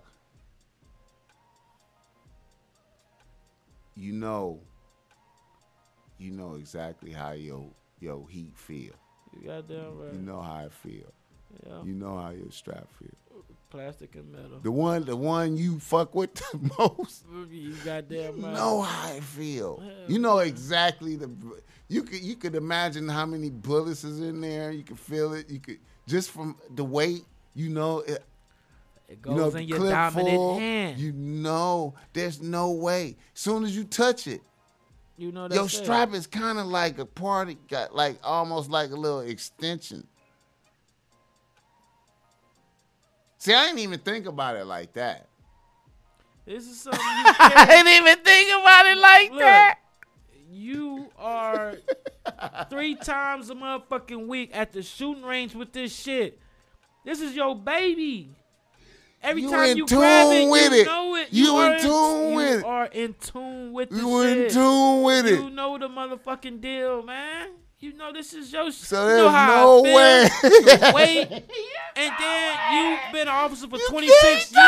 You 3.97 4.13
know, 4.13 4.61
you 6.19 6.31
know 6.31 6.55
exactly 6.55 7.13
how 7.13 7.33
your 7.33 7.67
your 8.01 8.27
heat 8.29 8.53
feel. 8.57 8.95
You 9.41 9.49
goddamn 9.49 9.99
right. 9.99 10.13
You 10.13 10.21
know 10.21 10.41
how 10.41 10.55
I 10.55 10.69
feel. 10.69 11.13
yeah. 11.67 11.83
You 11.85 11.95
know 11.95 12.19
how 12.19 12.31
your 12.31 12.51
strap 12.51 12.87
feel. 12.99 13.11
Plastic 13.71 14.15
and 14.15 14.33
metal. 14.33 14.61
The 14.63 14.71
one, 14.71 15.05
the 15.05 15.15
one 15.17 15.57
you 15.57 15.79
fuck 15.79 16.15
with 16.15 16.35
the 16.35 16.71
most. 16.79 17.25
You 17.51 17.75
goddamn 17.85 18.43
right. 18.43 18.55
know 18.55 18.81
how 18.83 19.13
I 19.13 19.21
feel. 19.21 19.81
Hell 19.81 19.93
You 20.09 20.19
know 20.19 20.39
exactly 20.39 21.17
the. 21.17 21.31
You 21.89 22.03
could 22.03 22.21
you 22.21 22.37
could 22.37 22.55
imagine 22.55 23.09
how 23.09 23.27
many 23.27 23.51
bullets 23.51 24.05
is 24.05 24.21
in 24.21 24.41
there. 24.41 24.71
You 24.71 24.83
could 24.85 24.99
feel 24.99 25.35
it. 25.35 25.51
You 25.51 25.59
could 25.61 25.79
just 26.07 26.31
from 26.31 26.57
the 26.75 26.85
weight. 26.85 27.25
You 27.55 27.69
know 27.69 28.01
it. 28.01 28.25
It 29.09 29.23
goes 29.23 29.35
You 29.35 29.41
know 29.41 29.57
in 29.59 29.69
your 29.69 29.91
dominant 29.91 30.37
full. 30.37 30.59
hand. 30.59 30.99
You, 30.99 31.13
know 31.13 31.95
there's 32.13 32.41
no 32.43 32.73
way. 32.73 33.17
Soon 33.35 33.65
as 33.65 33.75
you 33.75 33.85
touch 33.85 34.27
it, 34.27 34.43
you 35.17 35.33
know 35.33 35.49
that 35.49 35.55
your 35.55 35.69
strap 35.69 36.13
is 36.15 36.27
kind 36.27 36.59
of 36.59 36.67
like 36.67 36.99
a 36.99 37.07
party. 37.07 37.57
Got 37.69 37.95
like 37.95 38.19
almost 38.23 38.71
like 38.71 38.91
a 38.91 38.97
little 38.97 39.21
extension. 39.21 40.07
See, 43.39 43.55
I 43.55 43.67
didn't 43.67 43.79
even 43.81 44.01
think 44.01 44.27
about 44.27 44.57
it 44.57 44.65
like 44.67 44.93
that. 44.95 45.29
This 46.45 46.67
is 46.67 46.81
something 46.81 47.01
you 47.01 47.07
I 47.39 47.53
can't. 47.55 47.71
didn't 47.71 48.03
even 48.03 48.25
think 48.25 48.61
about 48.61 48.87
it 48.87 48.99
like 48.99 49.31
Look, 49.31 49.41
that. 49.41 49.79
you 50.51 51.09
are 51.19 51.77
three 52.71 52.95
times 52.97 53.51
a 53.51 53.55
motherfucking 53.55 54.27
week 54.27 54.51
at 54.55 54.73
the 54.73 54.83
shooting 54.83 55.23
range 55.25 55.55
with 55.55 55.73
this 55.73 55.95
shit. 55.95 56.41
This 57.05 57.21
is 57.21 57.37
your 57.37 57.55
baby. 57.55 58.31
Every 59.23 59.43
You 59.43 59.51
time 59.51 59.69
in 59.71 59.77
you 59.79 59.87
grab 59.87 60.29
it, 60.33 60.41
tune 60.41 60.51
with 60.51 60.73
you 60.73 60.81
it. 60.81 60.87
know 60.87 61.15
it. 61.17 61.29
You 61.33 61.55
are 61.57 61.75
in 61.75 61.81
tune 61.81 62.31
you 62.31 62.37
with 62.37 62.59
it. 62.61 62.65
are 62.65 62.87
in 62.87 63.15
tune 63.15 63.73
with 63.73 63.91
the 63.91 63.97
You 63.97 64.23
in 64.23 64.35
shit. 64.35 64.53
tune 64.53 65.03
with 65.03 65.27
it. 65.27 65.41
You 65.41 65.51
know 65.51 65.77
the 65.79 65.89
motherfucking 65.89 66.61
deal, 66.61 67.03
man. 67.03 67.49
You 67.81 67.93
know 67.95 68.13
this 68.13 68.33
is 68.35 68.53
your. 68.53 68.73
So 68.73 69.03
you 69.09 69.09
know 69.09 69.23
there's 69.23 69.31
how 69.33 69.47
no 69.63 69.81
I 69.81 69.83
feel, 69.85 69.95
way. 69.95 70.29
the 70.51 70.93
weight, 70.97 71.31
and 71.95 72.13
then 72.19 72.59
you've 72.75 73.13
been 73.13 73.29
an 73.29 73.35
officer 73.35 73.69
for 73.69 73.79
26 73.89 74.53
years. 74.53 74.53
No 74.53 74.61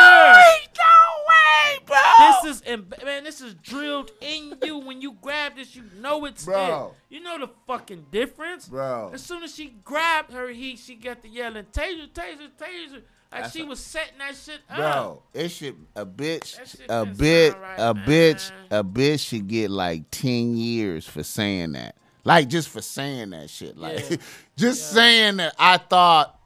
way, 1.27 1.79
bro. 1.85 1.97
This 2.19 2.55
is 2.55 2.63
em- 2.65 2.87
man, 3.03 3.25
this 3.25 3.41
is 3.41 3.53
drilled 3.55 4.11
in 4.21 4.53
you. 4.63 4.77
When 4.77 5.01
you 5.01 5.17
grab 5.21 5.55
this, 5.57 5.75
you 5.75 5.83
know 5.99 6.23
it's 6.23 6.45
Bro. 6.45 6.93
it. 7.09 7.15
You 7.15 7.21
know 7.21 7.37
the 7.37 7.49
fucking 7.67 8.05
difference. 8.11 8.69
Bro. 8.69 9.11
As 9.13 9.21
soon 9.21 9.43
as 9.43 9.53
she 9.53 9.75
grabbed 9.83 10.31
her 10.31 10.47
heat, 10.47 10.79
she 10.79 10.95
got 10.95 11.21
the 11.21 11.27
yelling 11.27 11.65
taser, 11.73 12.07
taser, 12.09 12.49
taser. 12.57 13.01
Like 13.31 13.43
That's 13.43 13.53
she 13.53 13.61
a- 13.63 13.65
was 13.65 13.79
setting 13.81 14.19
that 14.19 14.35
shit 14.35 14.59
up. 14.69 14.77
Bro, 14.77 15.23
it 15.33 15.49
should 15.49 15.75
a 15.97 16.05
bitch, 16.05 16.57
shit 16.59 16.85
a 16.89 17.05
just 17.05 17.19
bit, 17.19 17.57
right, 17.59 17.75
a 17.77 17.93
man. 17.93 18.05
bitch, 18.07 18.51
a 18.71 18.83
bitch 18.83 19.27
should 19.27 19.47
get 19.47 19.69
like 19.69 20.03
ten 20.11 20.55
years 20.55 21.05
for 21.05 21.23
saying 21.23 21.73
that. 21.73 21.95
Like 22.23 22.47
just 22.49 22.69
for 22.69 22.81
saying 22.81 23.31
that 23.31 23.49
shit. 23.49 23.77
Like 23.77 24.09
Yeah. 24.09 24.17
just 24.57 24.91
saying 24.93 25.37
that. 25.37 25.55
I 25.57 25.77
thought 25.77 26.39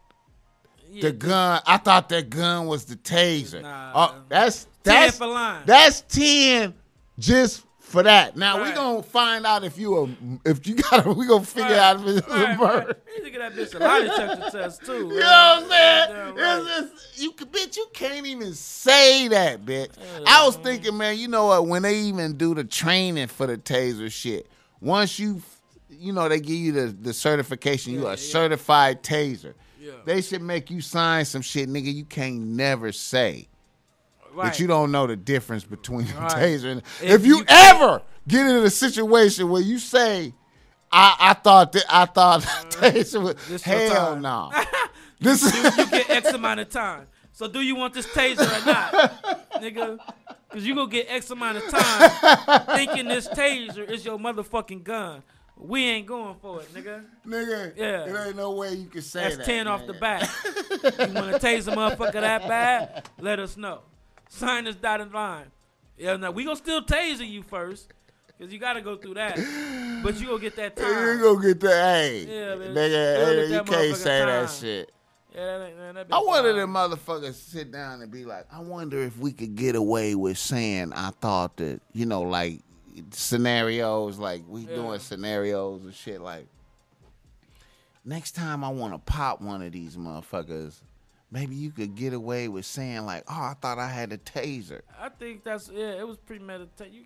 Yeah, 0.89 1.01
the 1.03 1.11
gun. 1.11 1.61
I 1.65 1.77
thought 1.77 2.09
that 2.09 2.29
gun 2.29 2.67
was 2.67 2.85
the 2.85 2.95
taser. 2.95 3.61
Nah. 3.61 3.91
oh, 3.93 4.15
that's 4.29 4.67
that's 4.83 5.17
that's 5.65 6.01
ten 6.01 6.73
just 7.19 7.63
for 7.79 8.03
that. 8.03 8.35
Now 8.37 8.57
we 8.57 8.63
Right. 8.63 8.75
gonna 8.75 9.03
find 9.03 9.45
out 9.45 9.63
if 9.63 9.77
you 9.77 9.97
a 9.97 10.49
if 10.49 10.65
you 10.67 10.75
got 10.75 11.03
to 11.03 11.11
we 11.11 11.27
gonna 11.27 11.43
figure 11.45 11.71
Right, 11.71 11.77
out 11.79 11.99
if 12.01 12.17
it's 12.17 12.27
right, 12.29 12.55
a 12.55 12.57
murder. 12.57 12.85
right. 12.87 13.23
You 13.23 13.29
get 13.31 13.39
that 13.39 13.53
bitch 13.53 13.75
a 13.75 13.79
lie 13.79 14.01
detector 14.01 14.49
test 14.51 14.85
too. 14.85 14.93
You 15.13 15.19
know 15.19 15.59
what 15.59 15.63
I'm 15.63 15.69
saying? 15.69 16.35
Right. 16.35 16.63
just- 16.67 17.21
you 17.21 17.31
bitch, 17.33 17.77
you 17.77 17.87
can't 17.93 18.25
even 18.25 18.53
say 18.53 19.27
that, 19.29 19.65
bitch. 19.65 19.91
I 20.25 20.45
was 20.45 20.55
thinking, 20.57 20.97
man, 20.97 21.17
you 21.17 21.27
know 21.27 21.47
what? 21.47 21.67
When 21.67 21.81
they 21.83 21.95
even 21.99 22.37
do 22.37 22.53
the 22.55 22.63
training 22.65 23.27
for 23.27 23.47
the 23.47 23.57
taser 23.57 24.11
shit, 24.11 24.47
once 24.81 25.17
you, 25.17 25.41
you 25.89 26.13
know, 26.13 26.27
they 26.29 26.39
give 26.39 26.55
you 26.55 26.71
the, 26.71 26.85
the 26.87 27.13
certification, 27.13 27.93
you 27.93 28.01
Yeah, 28.01 28.07
a 28.07 28.09
yeah. 28.11 28.15
certified 28.15 29.03
taser. 29.03 29.53
Yeah. 29.79 29.91
They 30.05 30.21
should 30.21 30.41
make 30.41 30.69
you 30.71 30.81
sign 30.81 31.25
some 31.25 31.41
shit, 31.41 31.69
nigga. 31.69 31.93
You 31.93 32.05
can't 32.05 32.39
never 32.39 32.91
say 32.91 33.47
Right. 34.33 34.45
that 34.51 34.59
you 34.59 34.67
don't 34.67 34.91
know 34.91 35.07
the 35.07 35.15
difference 35.15 35.63
between 35.63 36.07
a 36.07 36.27
taser 36.27 36.71
and 36.71 36.81
If 37.01 37.21
if, 37.21 37.25
you, 37.25 37.37
you 37.37 37.45
ever 37.47 38.01
get 38.27 38.45
into 38.45 38.63
a 38.63 38.69
situation 38.69 39.47
where 39.49 39.61
you 39.61 39.79
say, 39.79 40.33
I, 40.91 41.15
I 41.19 41.33
thought 41.35 41.71
that 41.73 41.85
I 41.89 42.05
thought 42.05 42.45
uh, 42.47 42.63
taser 42.69 43.23
was 43.23 43.35
This 43.47 43.61
hell 43.63 44.17
no. 44.17 44.51
this 45.21 45.41
is 45.43 45.77
you 45.77 45.85
get 45.87 46.09
X 46.09 46.33
amount 46.33 46.59
of 46.59 46.69
time. 46.69 47.07
So 47.31 47.47
do 47.47 47.61
you 47.61 47.75
want 47.75 47.93
this 47.93 48.07
taser 48.07 48.41
or 48.41 48.65
not, 48.65 49.51
nigga? 49.61 49.99
Cause 50.49 50.63
you 50.63 50.73
gonna 50.75 50.89
get 50.89 51.07
X 51.09 51.29
amount 51.31 51.57
of 51.57 51.63
time 51.69 52.61
thinking 52.75 53.07
this 53.07 53.27
taser 53.27 53.89
is 53.89 54.03
your 54.05 54.17
motherfucking 54.17 54.83
gun. 54.83 55.21
We 55.57 55.85
ain't 55.85 56.05
going 56.05 56.35
for 56.41 56.61
it, 56.61 56.73
nigga. 56.73 57.03
nigga. 57.27 57.73
Yeah. 57.77 58.05
It 58.05 58.27
ain't 58.27 58.35
no 58.35 58.51
way 58.51 58.73
you 58.73 58.87
can 58.87 59.01
say 59.01 59.21
that. 59.21 59.25
That's 59.29 59.37
that. 59.37 59.45
ten 59.45 59.67
off 59.67 59.87
the 59.87 59.93
bat. 59.93 60.29
you 60.45 61.13
wanna 61.13 61.39
tase 61.39 61.67
a 61.71 61.75
motherfucker 61.75 62.13
that 62.13 62.47
bad? 62.47 63.09
Let 63.19 63.39
us 63.39 63.55
know. 63.57 63.81
Sign 64.29 64.65
this 64.65 64.75
dotted 64.75 65.13
line. 65.13 65.45
Yeah, 65.97 66.17
no, 66.17 66.31
we 66.31 66.43
gonna 66.43 66.57
still 66.57 66.83
taser 66.83 67.27
you 67.27 67.41
first, 67.41 67.93
cause 68.37 68.51
you 68.51 68.59
gotta 68.59 68.81
go 68.81 68.97
through 68.97 69.13
that. 69.13 69.37
But 70.03 70.19
you 70.19 70.27
gonna 70.27 70.39
get 70.39 70.55
that 70.57 70.75
time. 70.75 70.87
You 71.17 71.23
gonna 71.23 71.41
get 71.47 71.59
the 71.61 71.69
hey, 71.69 72.25
Yeah, 72.27 72.55
man. 72.55 72.73
nigga. 72.75 73.17
You'll 73.17 73.25
hey, 73.27 73.43
you 73.45 73.49
can't 73.63 73.67
motherfucking 73.67 73.95
say 73.95 74.25
that 74.25 74.49
shit. 74.49 74.91
Yeah, 75.33 75.57
that, 75.57 75.77
man, 75.77 75.95
that 75.95 76.07
I 76.11 76.19
be 76.19 76.25
wonder 76.25 76.49
fine. 76.51 76.59
them 76.59 76.73
motherfuckers 76.73 77.33
sit 77.33 77.71
down 77.71 78.01
and 78.01 78.11
be 78.11 78.23
like, 78.23 78.45
I 78.51 78.59
wonder 78.59 79.01
if 79.01 79.17
we 79.17 79.31
could 79.33 79.55
get 79.55 79.75
away 79.75 80.15
with 80.15 80.37
saying 80.37 80.93
I 80.93 81.09
thought 81.19 81.57
that, 81.57 81.81
you 81.93 82.05
know, 82.05 82.21
like 82.21 82.61
scenarios, 83.11 84.17
like 84.17 84.43
we 84.47 84.61
Yeah. 84.61 84.75
doing 84.75 84.99
scenarios 84.99 85.83
and 85.83 85.93
shit. 85.93 86.21
Like 86.21 86.47
next 88.03 88.31
time 88.33 88.63
I 88.63 88.69
want 88.69 88.93
to 88.93 88.99
pop 88.99 89.41
one 89.41 89.61
of 89.61 89.71
these 89.71 89.97
motherfuckers, 89.97 90.75
maybe 91.31 91.55
you 91.55 91.71
could 91.71 91.95
get 91.95 92.13
away 92.13 92.47
with 92.47 92.65
saying 92.65 93.05
like, 93.05 93.23
oh, 93.29 93.33
I 93.33 93.55
thought 93.59 93.77
I 93.79 93.87
had 93.89 94.11
a 94.13 94.17
taser. 94.17 94.81
I 94.99 95.09
think 95.09 95.43
that's 95.43 95.69
yeah. 95.73 95.93
It 95.99 96.07
was 96.07 96.17
premeditated. 96.17 96.93
You. 96.93 97.03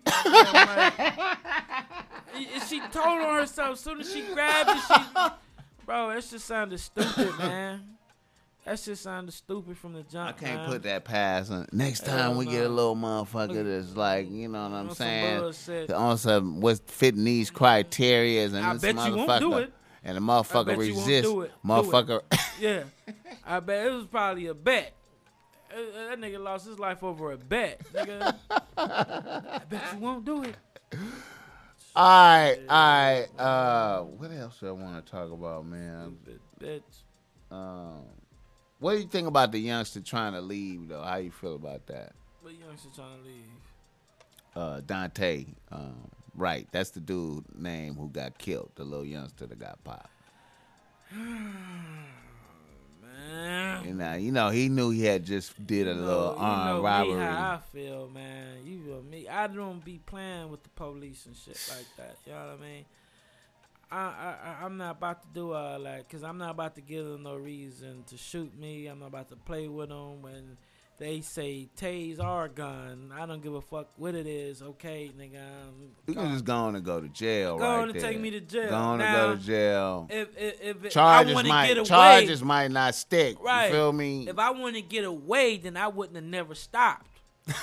And 2.34 2.62
she 2.68 2.80
told 2.92 3.20
on 3.22 3.36
herself. 3.36 3.72
As 3.72 3.80
soon 3.80 4.00
as 4.00 4.12
she 4.12 4.22
grabbed 4.32 4.70
it, 4.70 4.78
she, 4.86 5.30
bro, 5.86 6.08
that 6.08 6.24
just 6.28 6.46
sounded 6.46 6.78
stupid, 6.78 7.36
man. 7.38 7.96
That 8.70 8.78
shit 8.78 8.98
sounded 8.98 9.32
stupid 9.32 9.76
from 9.76 9.94
the 9.94 10.04
jump. 10.04 10.28
I 10.28 10.32
can't 10.32 10.60
man. 10.60 10.70
put 10.70 10.84
that 10.84 11.02
past. 11.04 11.50
On. 11.50 11.66
Next 11.72 12.06
Hell 12.06 12.16
time 12.16 12.36
we 12.36 12.46
get 12.46 12.64
a 12.64 12.68
little 12.68 12.94
motherfucker 12.94 13.64
that's 13.64 13.96
like, 13.96 14.30
you 14.30 14.46
know 14.46 14.62
what 14.62 14.70
I'm 14.76 14.88
On 14.90 14.94
saying? 14.94 15.40
bullshit. 15.40 15.90
on 15.90 16.16
some 16.18 16.60
what's 16.60 16.78
fitting 16.86 17.24
these 17.24 17.50
criteria 17.50 18.46
and 18.46 18.56
I 18.56 18.74
this 18.74 18.82
bet 18.82 18.94
you 18.94 19.16
won't 19.16 19.40
do 19.40 19.50
motherfucker- 19.50 19.62
it. 19.64 19.72
And 20.04 20.16
the 20.16 20.20
motherfucker 20.20 20.66
bet 20.66 20.78
you 20.78 20.94
resist. 20.94 21.22
do 21.24 21.40
it. 21.40 21.52
Motherfucker 21.66 22.20
Yeah, 22.60 22.84
I 23.44 23.58
bet 23.58 23.88
it 23.88 23.90
was 23.90 24.06
probably 24.06 24.46
a 24.46 24.54
bet. 24.54 24.92
Uh, 25.68 25.80
uh, 25.80 26.08
That 26.10 26.20
nigga 26.20 26.40
lost 26.40 26.64
his 26.68 26.78
life 26.78 27.02
over 27.02 27.32
a 27.32 27.36
bet, 27.38 27.80
nigga. 27.92 28.36
I 28.76 29.62
bet 29.68 29.82
you 29.94 29.98
won't 29.98 30.24
do 30.24 30.44
it. 30.44 30.54
All 31.96 32.06
right, 32.08 32.56
all 32.68 32.76
right. 32.76 33.26
Uh, 33.36 34.02
what 34.02 34.30
else 34.30 34.60
do 34.60 34.68
I 34.68 34.70
want 34.70 35.04
to 35.04 35.10
talk 35.10 35.32
about, 35.32 35.66
man? 35.66 36.16
Bitch. 36.60 36.82
Um, 37.50 38.02
what 38.80 38.92
do 38.94 38.98
you 38.98 39.06
think 39.06 39.28
about 39.28 39.52
the 39.52 39.58
youngster 39.60 40.00
trying 40.00 40.32
to 40.32 40.40
leave, 40.40 40.88
though? 40.88 41.02
How 41.02 41.16
you 41.16 41.30
feel 41.30 41.54
about 41.54 41.86
that? 41.86 42.12
But 42.42 42.52
youngster 42.58 42.88
trying 42.94 43.18
to 43.18 43.24
leave. 43.24 43.44
Uh, 44.56 44.80
Daunte, 44.80 45.46
um, 45.70 46.10
right? 46.34 46.66
That's 46.72 46.90
the 46.90 47.00
dude 47.00 47.44
name 47.56 47.94
who 47.94 48.08
got 48.08 48.36
killed, 48.38 48.70
the 48.74 48.82
little 48.84 49.04
youngster 49.06 49.46
that 49.46 49.58
got 49.58 49.82
popped. 49.84 50.10
Man. 53.02 53.84
You 53.86 53.94
know, 53.94 54.14
you 54.14 54.32
know, 54.32 54.48
he 54.50 54.68
knew 54.68 54.90
he 54.90 55.04
had 55.04 55.24
just 55.24 55.64
did 55.66 55.86
a 55.86 55.90
You 55.90 55.96
little 55.96 56.36
know- 56.36 56.40
you 56.40 56.64
know 56.76 56.82
robbery. 56.82 57.14
Me 57.14 57.20
how 57.20 57.52
I 57.52 57.58
feel, 57.72 58.08
man. 58.08 58.56
You 58.64 58.80
feel 58.84 59.02
me? 59.02 59.28
I 59.28 59.46
don't 59.46 59.84
be 59.84 59.98
playing 60.04 60.50
with 60.50 60.62
the 60.62 60.68
police 60.70 61.26
and 61.26 61.36
shit 61.36 61.58
like 61.76 61.86
that. 61.96 62.16
You 62.26 62.32
know 62.32 62.46
what 62.46 62.58
I 62.58 62.62
mean? 62.62 62.84
I, 63.92 63.96
I 63.98 64.34
I- 64.44 64.64
I'm 64.64 64.76
not 64.76 64.92
about 64.98 65.22
to 65.22 65.28
do 65.34 65.52
all 65.52 65.80
that 65.82 66.06
because 66.08 66.22
I'm 66.22 66.38
not 66.38 66.50
about 66.50 66.74
to 66.76 66.80
give 66.80 67.04
them 67.06 67.22
no 67.24 67.36
reason 67.36 68.04
to 68.08 68.16
shoot 68.16 68.56
me. 68.58 68.86
I'm 68.86 69.00
not 69.00 69.06
about 69.06 69.28
to 69.30 69.36
play 69.36 69.66
with 69.68 69.88
them 69.88 70.22
when 70.22 70.56
they 70.98 71.22
say 71.22 71.66
tase 71.78 72.22
our 72.22 72.46
gun. 72.48 73.10
I 73.16 73.24
don't 73.26 73.42
give 73.42 73.54
a 73.54 73.60
fuck 73.62 73.88
what 73.96 74.14
it 74.14 74.26
is. 74.26 74.60
Okay, 74.62 75.10
nigga. 75.18 75.40
I'm 75.40 75.90
you 76.06 76.14
can 76.14 76.30
just 76.32 76.44
go 76.44 76.54
on 76.54 76.76
and 76.76 76.84
go 76.84 77.00
to 77.00 77.08
jail, 77.08 77.56
Go 77.58 77.64
right 77.64 77.78
on 77.78 77.88
and 77.90 77.94
there. 77.94 78.02
take 78.12 78.20
me 78.20 78.30
to 78.30 78.40
jail. 78.40 78.68
Go 78.68 78.76
on 78.76 78.98
Now, 78.98 79.30
and 79.30 79.34
go 79.34 79.40
to 79.40 79.46
jail. 79.46 80.06
if 80.10 80.28
if, 80.36 80.60
if 80.62 80.84
it- 80.84 80.90
Charges 80.92 81.32
I 81.32 81.34
want 81.34 81.46
to 81.46 81.52
might 81.52 81.68
get 81.68 81.78
away, 81.78 81.86
charges 81.86 82.42
might 82.44 82.70
not 82.70 82.94
stick. 82.94 83.42
Right. 83.42 83.68
You 83.68 83.72
feel 83.72 83.92
me? 83.92 84.28
If 84.28 84.38
I 84.38 84.50
want 84.50 84.76
to 84.76 84.82
get 84.82 85.04
away, 85.04 85.56
then 85.56 85.76
I 85.76 85.88
wouldn't 85.88 86.16
have 86.16 86.24
never 86.24 86.54
stopped. 86.54 87.06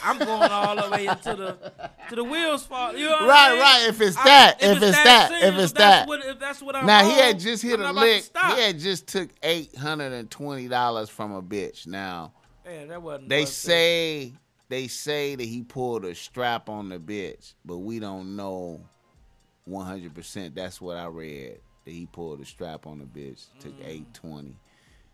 I'm 0.03 0.17
going 0.17 0.51
all 0.51 0.75
the 0.75 0.89
way 0.91 1.05
into 1.07 1.35
the 1.35 1.71
to 2.09 2.15
the 2.15 2.23
wheels 2.23 2.65
fall. 2.65 2.95
You 2.95 3.05
know 3.05 3.11
what 3.11 3.27
Right, 3.29 3.47
I 3.47 3.51
mean? 3.51 3.61
right. 3.61 3.85
If 3.89 4.01
it's 4.01 4.17
I- 4.17 4.23
that, 4.25 4.63
if 4.63 4.81
it's 4.81 5.03
that, 5.03 5.29
serious, 5.29 5.47
if 5.47 5.59
it's 5.63 5.71
that. 5.73 6.07
what, 6.07 6.25
if 6.25 6.39
that's 6.39 6.61
what 6.61 6.75
I'm 6.75 6.85
Now 6.85 7.03
he 7.05 7.11
had 7.11 7.39
just 7.39 7.63
hit 7.63 7.75
I'm 7.75 7.79
a 7.81 7.83
not 7.83 7.91
about 7.91 8.01
to 8.01 8.07
lick. 8.07 8.55
He 8.57 8.61
had 8.63 8.79
just 8.79 9.07
took 9.07 9.29
eight 9.43 9.75
hundred 9.75 10.11
and 10.13 10.29
twenty 10.29 10.67
dollars 10.67 11.09
from 11.09 11.31
a 11.33 11.41
bitch. 11.41 11.87
Now 11.87 12.33
Man, 12.65 12.87
that 12.89 13.01
wasn't 13.01 13.29
they 13.29 13.45
say 13.45 14.33
they 14.69 14.87
say 14.87 15.35
that 15.35 15.43
he 15.45 15.63
pulled 15.63 16.03
a 16.05 16.13
strap 16.15 16.67
on 16.69 16.89
the 16.89 16.99
bitch, 16.99 17.53
but 17.63 17.77
we 17.77 17.99
don't 17.99 18.35
know 18.35 18.81
one 19.65 19.85
hundred 19.85 20.13
percent. 20.15 20.55
That's 20.55 20.81
what 20.81 20.97
I 20.97 21.05
read 21.05 21.59
that 21.85 21.91
he 21.91 22.05
pulled 22.07 22.41
a 22.41 22.45
strap 22.45 22.85
on 22.87 22.99
the 22.99 23.05
bitch. 23.05 23.45
Took 23.59 23.79
Mm. 23.79 23.87
eight 23.87 24.13
twenty. 24.13 24.55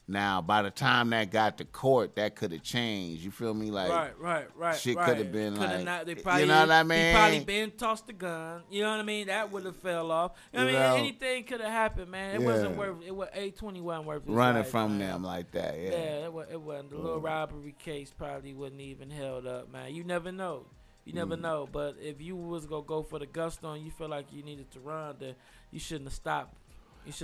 Now 0.06 0.42
by 0.42 0.62
the 0.64 0.70
time 0.70 1.12
that 1.12 1.32
got 1.32 1.58
to 1.60 1.66
court, 1.66 2.18
that 2.18 2.36
could 2.36 2.52
have 2.52 2.62
changed. 2.62 3.24
You 3.24 3.32
feel 3.32 3.54
me? 3.54 3.72
Like 3.72 3.90
right, 3.90 4.20
right, 4.20 4.48
right. 4.58 4.76
shit 4.76 4.98
right. 4.98 5.06
coulda 5.06 5.24
been 5.24 5.56
Coulda 5.56 5.76
like- 5.76 5.86
not, 5.86 6.06
they 6.06 6.12
you 6.42 6.46
know 6.46 6.60
what 6.60 6.72
I 6.72 6.84
mean. 6.84 7.06
He 7.08 7.14
probably 7.14 7.40
been 7.46 7.72
tossed 7.72 8.08
the 8.08 8.14
gun. 8.14 8.64
You 8.70 8.82
know 8.82 8.92
what 8.92 9.00
I 9.00 9.04
mean? 9.04 9.28
That 9.28 9.50
would 9.52 9.64
have 9.64 9.78
fell 9.78 10.12
off. 10.12 10.34
I 10.54 10.66
mean, 10.66 10.74
know? 10.74 10.96
anything 10.96 11.46
could 11.46 11.62
have 11.62 11.72
happened, 11.72 12.12
man. 12.12 12.36
It 12.36 12.42
wasn't 12.42 12.76
worth. 12.76 12.98
It 13.06 13.16
was 13.16 13.30
eight 13.34 13.56
twenty 13.58 13.80
wasn't 13.80 14.08
worth. 14.08 14.24
running 14.26 14.64
life, 14.64 14.70
from 14.72 14.98
man. 14.98 15.08
them 15.08 15.24
like 15.24 15.52
that. 15.52 15.76
Yeah, 15.80 15.90
Yeah. 15.92 16.26
it, 16.26 16.34
wa- 16.34 16.46
it 16.52 16.60
wasn't. 16.62 16.90
The 16.90 16.98
little 16.98 17.22
Mm. 17.22 17.26
robbery 17.26 17.76
case 17.80 18.12
probably 18.12 18.54
wasn't 18.54 18.82
even 18.82 19.10
held 19.10 19.48
up, 19.48 19.72
man. 19.72 19.96
You 19.96 20.04
never 20.04 20.34
know. 20.34 20.66
You 21.06 21.14
never 21.14 21.38
Mm. 21.38 21.42
know. 21.42 21.70
But 21.72 21.96
if 22.02 22.20
you 22.22 22.36
was 22.36 22.66
gonna 22.66 22.84
go 22.86 23.04
for 23.04 23.20
the 23.20 23.26
gusto 23.26 23.72
and 23.72 23.86
you 23.86 23.92
feel 23.92 24.10
like 24.10 24.26
you 24.34 24.44
needed 24.44 24.70
to 24.72 24.80
run, 24.82 25.16
then 25.20 25.36
you 25.72 25.80
shouldn't 25.80 26.08
have 26.08 26.14
stopped. 26.14 26.58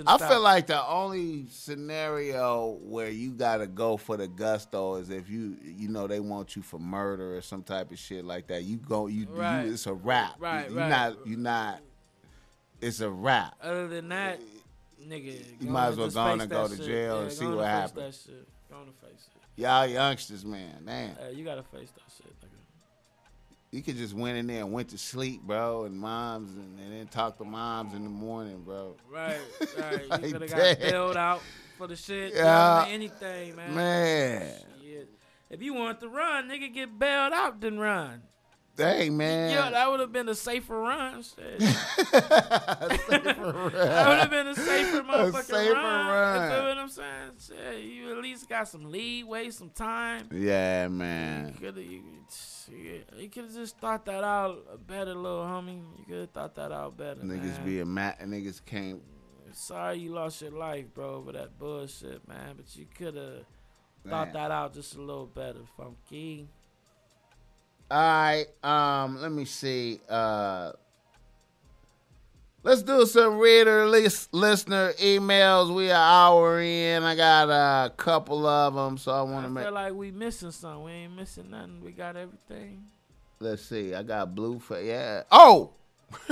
I 0.06 0.10
have 0.12 0.20
feel 0.20 0.40
like 0.40 0.66
the 0.66 0.86
only 0.86 1.46
scenario 1.50 2.78
where 2.82 3.08
you 3.08 3.30
gotta 3.32 3.66
go 3.66 3.96
for 3.96 4.16
the 4.16 4.28
gusto 4.28 4.96
is 4.96 5.10
if 5.10 5.30
you 5.30 5.56
you 5.62 5.88
know 5.88 6.06
they 6.06 6.20
want 6.20 6.54
you 6.56 6.62
for 6.62 6.78
murder 6.78 7.36
or 7.36 7.40
some 7.40 7.62
type 7.62 7.90
of 7.90 7.98
shit 7.98 8.24
like 8.24 8.48
that. 8.48 8.62
You 8.64 8.76
go 8.76 9.06
you, 9.06 9.26
Right. 9.30 9.64
you 9.64 9.72
it's 9.72 9.86
a 9.86 9.94
rap. 9.94 10.34
Right, 10.38 10.70
you, 10.70 10.76
right. 10.76 10.88
not 10.88 11.26
you 11.26 11.36
not 11.36 11.80
it's 12.80 13.00
a 13.00 13.10
rap. 13.10 13.54
Other 13.62 13.88
than 13.88 14.08
that, 14.10 14.40
nigga, 15.06 15.42
You 15.60 15.68
might 15.70 15.88
as 15.88 15.96
well 15.96 16.10
go 16.10 16.20
on 16.20 16.40
and 16.40 16.50
go 16.50 16.66
to 16.68 16.76
jail 16.76 17.16
Yeah, 17.16 17.22
and 17.22 17.32
see 17.32 17.46
what 17.46 17.66
happens. 17.66 17.94
That 17.94 18.32
shit. 18.32 18.48
Go 18.70 18.76
on 18.76 18.82
and 18.82 18.94
face 18.96 19.28
it. 19.34 19.60
Y'all 19.62 19.86
youngsters, 19.86 20.44
man, 20.44 20.84
man. 20.84 21.16
Uh, 21.22 21.30
you 21.30 21.44
gotta 21.44 21.62
face 21.62 21.90
that 21.90 22.12
shit. 22.16 22.29
You 23.70 23.82
could 23.82 23.96
just 23.96 24.14
went 24.14 24.36
in 24.36 24.48
there 24.48 24.60
and 24.64 24.72
went 24.72 24.88
to 24.88 24.98
sleep, 24.98 25.42
bro, 25.42 25.84
and 25.84 25.96
moms 25.96 26.50
and, 26.56 26.78
and 26.80 26.92
then 26.92 27.06
talk 27.06 27.38
to 27.38 27.44
moms 27.44 27.94
in 27.94 28.02
the 28.02 28.10
morning, 28.10 28.62
bro. 28.64 28.96
Right, 29.08 29.38
right. 29.78 30.02
You 30.22 30.32
could 30.32 30.42
have 30.42 30.50
got 30.50 30.80
bailed 30.80 31.16
out 31.16 31.40
for 31.78 31.86
the 31.86 31.94
shit. 31.94 32.34
Yeah. 32.34 32.86
Yeah. 32.86 32.92
anything, 32.92 33.54
man. 33.54 33.74
Man. 33.74 34.54
Shit. 34.82 35.08
If 35.50 35.62
you 35.62 35.74
want 35.74 36.00
to 36.00 36.08
run, 36.08 36.48
nigga, 36.48 36.72
get 36.72 36.98
bailed 36.98 37.32
out, 37.32 37.60
then 37.60 37.78
run. 37.78 38.22
Dang, 38.80 39.16
man. 39.16 39.50
Yeah, 39.50 39.70
that 39.70 39.90
would 39.90 40.00
have 40.00 40.12
been 40.12 40.28
a 40.28 40.34
safer 40.34 40.78
run. 40.78 41.22
Shit. 41.22 41.60
Safer 42.10 43.34
run. 43.38 43.72
That 43.72 44.08
would 44.08 44.18
have 44.18 44.30
been 44.30 44.46
a 44.48 44.54
safer 44.54 45.02
motherfucking 45.02 45.42
safer 45.42 45.74
run. 45.74 46.06
run. 46.06 46.50
You 46.50 46.56
feel 46.56 46.64
what 46.66 46.78
I'm 46.78 46.88
saying? 46.88 47.30
Shit, 47.46 47.84
you 47.84 48.10
at 48.10 48.18
least 48.18 48.48
got 48.48 48.68
some 48.68 48.90
leeway, 48.90 49.50
some 49.50 49.70
time. 49.70 50.28
Yeah, 50.32 50.88
man. 50.88 51.48
You 51.48 51.66
could 51.66 51.76
have 51.76 51.84
you, 51.84 52.02
you 53.18 53.28
could 53.28 53.44
have 53.44 53.54
just 53.54 53.78
thought 53.78 54.04
that 54.06 54.24
out 54.24 54.86
better, 54.86 55.14
little 55.14 55.44
homie. 55.44 55.82
You 55.98 56.04
could 56.06 56.20
have 56.20 56.30
thought 56.30 56.54
that 56.54 56.72
out 56.72 56.96
better. 56.96 57.20
Niggas 57.20 57.58
man. 57.58 57.64
being 57.64 57.94
mad. 57.94 58.18
Niggas 58.20 58.60
can't. 58.64 59.02
Sorry 59.52 59.98
you 59.98 60.12
lost 60.12 60.42
your 60.42 60.52
life, 60.52 60.86
bro, 60.94 61.16
over 61.16 61.32
that 61.32 61.58
bullshit, 61.58 62.26
man. 62.28 62.54
But 62.56 62.74
you 62.76 62.86
could 62.94 63.16
have 63.16 63.44
thought 64.08 64.32
that 64.32 64.50
out 64.50 64.74
just 64.74 64.94
a 64.94 65.00
little 65.00 65.26
better, 65.26 65.60
funky. 65.76 66.48
All 67.90 67.98
right. 67.98 68.46
Um. 68.62 69.20
Let 69.20 69.32
me 69.32 69.44
see. 69.44 70.00
Uh. 70.08 70.72
Let's 72.62 72.82
do 72.82 73.06
some 73.06 73.38
reader 73.38 73.86
list, 73.88 74.34
listener 74.34 74.92
emails. 75.00 75.74
We 75.74 75.90
are 75.90 75.94
hour 75.94 76.60
in. 76.60 77.02
I 77.02 77.16
got 77.16 77.48
a 77.48 77.88
couple 77.96 78.46
of 78.46 78.74
them, 78.74 78.98
so 78.98 79.12
I 79.12 79.22
want 79.22 79.46
to 79.46 79.50
make. 79.50 79.64
feel 79.64 79.72
like 79.72 79.94
we 79.94 80.10
missing 80.10 80.50
something. 80.50 80.84
We 80.84 80.92
ain't 80.92 81.16
missing 81.16 81.50
nothing. 81.50 81.80
We 81.82 81.92
got 81.92 82.16
everything. 82.16 82.84
Let's 83.38 83.62
see. 83.62 83.94
I 83.94 84.02
got 84.02 84.34
blue 84.34 84.58
for 84.58 84.78
yeah. 84.78 85.22
Oh. 85.32 85.70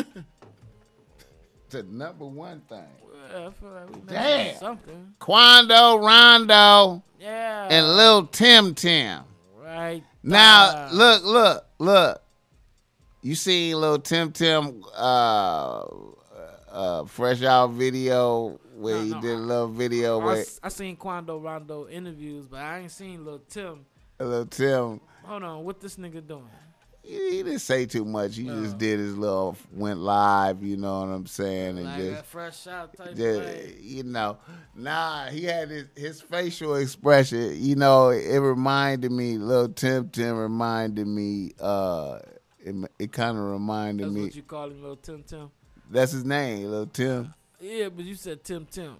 the 1.70 1.82
number 1.84 2.26
one 2.26 2.60
thing. 2.68 2.84
Well, 3.32 3.48
I 3.48 3.50
feel 3.50 3.70
like 3.70 3.90
we 3.94 4.00
Damn. 4.06 4.56
something. 4.58 5.14
Quando 5.18 5.96
Rondo 5.96 7.02
Yeah. 7.18 7.68
and 7.70 7.96
Lil 7.96 8.26
Tim 8.26 8.74
Tim. 8.74 9.22
right. 9.56 10.02
Now 10.28 10.88
look, 10.92 11.24
look, 11.24 11.64
look. 11.78 12.22
You 13.22 13.34
see 13.34 13.74
little 13.74 13.98
Tim 13.98 14.30
Tim 14.32 14.84
uh 14.96 15.84
uh 16.70 17.04
fresh 17.06 17.42
out 17.42 17.70
video 17.72 18.58
where 18.76 18.96
No, 18.96 19.02
he 19.02 19.10
no, 19.10 19.20
did 19.20 19.34
a 19.34 19.38
little 19.38 19.68
video 19.68 20.20
I, 20.20 20.24
with 20.24 20.38
s- 20.38 20.60
I 20.62 20.68
seen 20.68 20.96
Quando 20.96 21.38
Rondo 21.38 21.88
interviews, 21.88 22.46
but 22.46 22.60
I 22.60 22.80
ain't 22.80 22.90
seen 22.92 23.24
little 23.24 23.42
Tim. 23.48 23.84
Little 24.20 24.46
Tim. 24.46 25.00
Hold 25.24 25.42
on, 25.42 25.64
what 25.64 25.80
this 25.80 25.96
nigga 25.96 26.26
doing? 26.26 26.48
He, 27.08 27.14
he 27.30 27.42
didn't 27.42 27.60
say 27.60 27.86
too 27.86 28.04
much. 28.04 28.36
He 28.36 28.42
No. 28.42 28.62
just 28.62 28.76
did 28.76 28.98
his 29.00 29.16
little 29.16 29.56
went 29.72 29.98
live, 30.00 30.62
you 30.62 30.76
know 30.76 31.00
what 31.00 31.08
I'm 31.08 31.26
saying, 31.26 31.78
and 31.78 31.86
Like 31.86 31.96
just 31.98 32.24
fresh 32.26 32.66
out 32.66 32.94
type 32.96 33.14
just, 33.16 33.78
you 33.80 34.02
know, 34.02 34.36
nah, 34.74 35.26
he 35.28 35.44
had 35.44 35.70
his, 35.70 35.86
his 35.96 36.20
facial 36.20 36.74
expression. 36.74 37.52
You 37.56 37.76
know, 37.76 38.10
it 38.10 38.36
reminded 38.38 39.10
me, 39.10 39.38
little 39.38 39.70
Tim 39.70 40.10
Tim 40.10 40.36
reminded 40.36 41.06
me 41.06 41.52
uh 41.60 42.18
it, 42.58 42.74
it 42.98 43.12
kind 43.12 43.38
of 43.38 43.44
reminded 43.44 44.04
That's 44.08 44.14
me. 44.14 44.22
what 44.24 44.34
you 44.36 44.42
call 44.42 44.66
him, 44.70 44.80
little 44.82 44.96
Tim 44.96 45.22
Tim. 45.22 45.50
that's 45.90 46.12
his 46.12 46.24
name, 46.26 46.64
little 46.68 46.86
Tim. 46.86 47.32
Yeah, 47.60 47.88
but 47.88 48.04
you 48.04 48.14
said 48.16 48.44
Tim 48.44 48.66
Tim. 48.70 48.96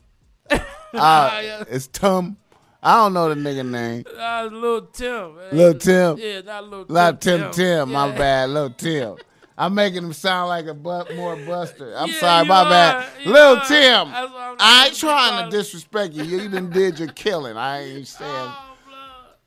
Ah, 0.95 1.41
yeah. 1.43 1.65
it's 1.69 1.87
Tim. 1.89 2.37
I 2.83 2.97
don't 2.97 3.13
know 3.13 3.29
the 3.29 3.35
nigga 3.35 3.69
name. 3.69 4.05
Uh, 4.07 4.45
it's 4.47 4.53
little 4.55 4.83
Tim. 4.83 5.37
man. 5.37 5.49
Lil 5.53 5.75
Tim? 5.75 6.17
Yeah, 6.19 6.41
not 6.43 6.65
little 6.65 6.87
Not 6.89 7.21
Tim 7.21 7.41
Tim 7.41 7.51
Tim. 7.53 7.93
My 7.93 8.17
bad, 8.17 8.51
little 8.51 8.71
Tim. 8.71 9.17
I'm 9.57 9.75
making 9.75 10.05
him 10.05 10.13
sound 10.13 10.49
like 10.51 10.67
a 10.67 10.75
bu- 10.75 11.13
more 11.17 11.35
Buster. 11.35 11.93
I'm 11.97 12.09
Yeah, 12.09 12.21
sorry, 12.21 12.47
my 12.47 12.63
are. 12.63 12.71
bad. 12.71 13.09
Little 13.27 13.57
are. 13.57 13.65
Tim. 13.67 14.09
I'm 14.15 14.57
I 14.61 14.87
ain't 14.87 14.97
trying 14.97 15.51
to 15.51 15.57
disrespect 15.57 16.15
you. 16.15 16.23
You 16.23 16.41
even 16.43 16.71
did 16.71 16.99
your 17.01 17.09
killing. 17.09 17.57
I 17.57 17.81
ain't 17.83 18.07
saying. 18.07 18.31
Oh. 18.31 18.65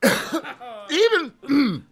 Even, 0.92 1.32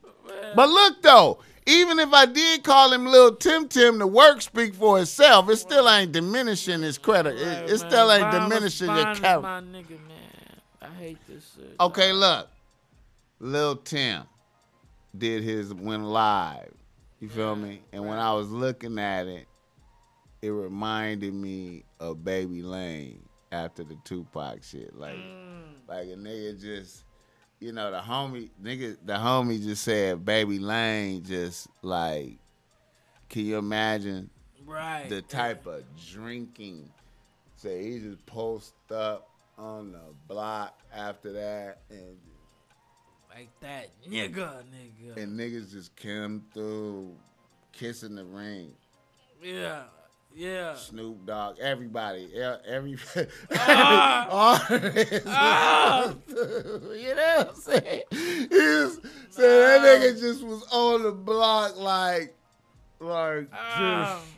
but 0.56 0.68
look 0.68 1.02
though, 1.02 1.40
even 1.66 2.00
if 2.00 2.12
I 2.12 2.26
did 2.26 2.64
call 2.64 2.92
him 2.92 3.06
Little 3.06 3.36
Tim 3.36 3.68
Tim, 3.70 3.98
the 4.00 4.08
work 4.08 4.42
speak 4.42 4.74
for 4.76 5.00
itself. 5.00 5.50
It 5.50 5.56
still 5.58 5.88
ain't 5.88 6.12
diminishing 6.12 6.82
his 6.82 6.98
credit. 6.98 7.36
It, 7.38 7.70
it 7.70 7.78
still 7.78 8.12
ain't 8.12 8.30
diminishing 8.32 8.88
your 8.88 9.16
character. 9.16 9.64
My 10.90 10.96
nigga, 10.96 10.98
man. 10.98 10.98
I 10.98 11.04
hate 11.04 11.18
this 11.28 11.56
shit. 11.56 11.76
Okay, 11.80 12.14
look, 12.14 12.48
Lil 13.40 13.76
Tim 13.78 14.24
did 15.18 15.44
his 15.44 15.74
went 15.74 16.04
live. 16.04 16.74
You 17.20 17.30
feel 17.30 17.56
me? 17.56 17.82
And 17.92 18.08
when 18.08 18.18
I 18.18 18.34
was 18.34 18.50
looking 18.50 18.98
at 19.00 19.28
it, 19.28 19.48
it 20.42 20.50
reminded 20.50 21.34
me 21.34 21.84
of 22.00 22.24
Baby 22.24 22.62
Lane 22.62 23.28
after 23.52 23.84
the 23.84 23.98
Tupac 24.06 24.64
shit. 24.64 24.96
Like, 24.98 25.16
mm. 25.16 25.64
like 25.88 26.08
a 26.08 26.16
nigga 26.16 26.60
just, 26.62 27.04
you 27.60 27.74
know, 27.74 27.92
the 27.92 28.00
homie 28.00 28.50
nigga, 28.64 28.98
the 29.06 29.14
homie 29.14 29.62
just 29.62 29.84
said 29.84 30.24
Baby 30.24 30.60
Lane 30.60 31.24
just 31.24 31.68
like, 31.82 32.38
can 33.28 33.46
you 33.46 33.58
imagine 33.58 34.30
Right. 34.66 35.10
the 35.10 35.22
type 35.22 35.66
of 35.68 35.84
drinking? 36.12 36.90
Say 37.56 37.92
he 37.92 38.00
just 38.00 38.26
post 38.26 38.74
up 38.92 39.29
on 39.60 39.91
the 39.91 39.99
block 40.28 40.80
after 40.93 41.34
that 41.34 41.82
and 41.89 42.18
like 43.36 43.49
that 43.62 43.89
nigga, 44.10 44.64
nigga. 44.64 45.18
and 45.22 45.38
niggas 45.39 45.72
just 45.72 45.95
came 45.95 46.43
through 46.53 47.14
kissing 47.74 48.16
the 48.16 48.24
ring. 48.26 48.72
yeah. 49.43 49.84
Yeah. 50.36 50.76
Snoop 50.76 51.26
Dogg, 51.26 51.57
everybody, 51.60 52.30
every, 52.68 52.97
Ah. 53.55 54.28
all 54.30 54.80
this. 54.80 55.24
Ah. 55.26 56.14
you 56.30 57.16
know 57.16 57.34
what 57.38 57.49
I'm 57.49 57.55
saying? 57.55 58.01
He 58.12 58.47
was, 58.55 58.99
so 59.32 59.41
that 59.41 59.82
nigga 59.82 60.20
just 60.20 60.43
was 60.43 60.64
on 60.72 61.01
the 61.01 61.12
block 61.12 61.78
like, 61.78 62.36
like 62.99 63.49
Ah. 63.51 64.22
just 64.22 64.32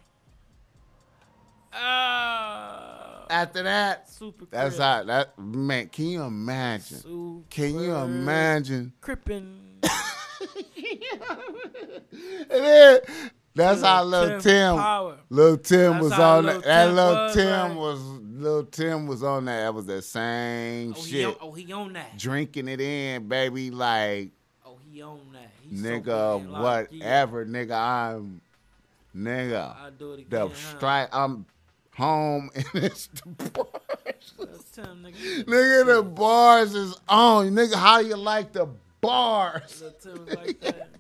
Ah. 1.74 3.11
After 3.32 3.64
that. 3.64 4.10
Super 4.10 4.46
That's 4.50 4.76
crip. 4.76 4.86
how 4.86 5.04
that 5.06 5.40
man. 5.40 5.88
Can 5.90 6.06
you 6.06 6.22
imagine? 6.24 6.98
Super 6.98 7.44
Can 7.50 7.80
you 7.80 7.96
imagine? 7.96 8.94
Crippin'. 9.02 9.58
And 12.50 12.66
then 12.66 13.00
that's 13.56 13.82
how 13.82 14.04
little 14.04 14.42
Tim 14.42 14.76
Tim, 14.78 15.18
little 15.30 15.58
Tim 15.58 15.92
That's 15.94 16.04
was 16.04 16.12
on 16.14 16.46
that. 16.46 16.64
That 16.64 16.86
Tim 16.88 16.96
little 16.96 17.16
was, 17.24 17.34
Tim 17.36 17.76
was 17.76 18.00
little 18.42 18.64
Tim 18.66 19.08
was 19.08 19.24
on 19.24 19.46
that. 19.46 19.62
That 19.62 19.74
was 19.74 19.86
that 19.86 20.02
same 20.04 20.94
Oh, 20.98 21.02
shit. 21.02 21.26
on, 21.28 21.36
oh, 21.42 21.52
he 21.52 21.72
on 21.72 21.94
that. 21.94 22.18
Drinking 22.18 22.68
it 22.68 22.82
in, 22.82 23.28
baby, 23.28 23.72
like 23.72 24.32
Oh, 24.66 24.78
he 24.90 25.02
on 25.02 25.20
that. 25.34 25.52
He's 25.62 25.82
so 25.82 25.88
nigga, 25.88 26.50
like, 26.50 26.88
yeah. 26.92 27.26
whatever, 27.26 27.46
nigga. 27.46 27.78
I'm 27.78 28.42
nigga. 29.16 29.76
I 29.76 29.90
do 29.98 30.14
it 30.14 30.20
again. 30.22 30.50
The 30.50 30.56
strike. 30.56 31.10
I'm 31.14 31.24
um, 31.32 31.46
home 31.96 32.50
and 32.56 32.66
it's 32.74 33.08
the 33.08 33.30
bars. 33.50 33.68
Nigga. 34.78 35.44
nigga, 35.46 35.86
the 35.86 36.04
bars 36.04 36.74
is 36.74 37.00
on. 37.08 37.52
Nigga, 37.52 37.76
how 37.76 38.00
you 38.00 38.16
like 38.16 38.52
the 38.54 38.68
bars? 39.02 39.82
Lil' 39.82 39.92
Tim 39.92 40.26
was 40.26 40.36
like 40.36 40.60
that. 40.62 40.90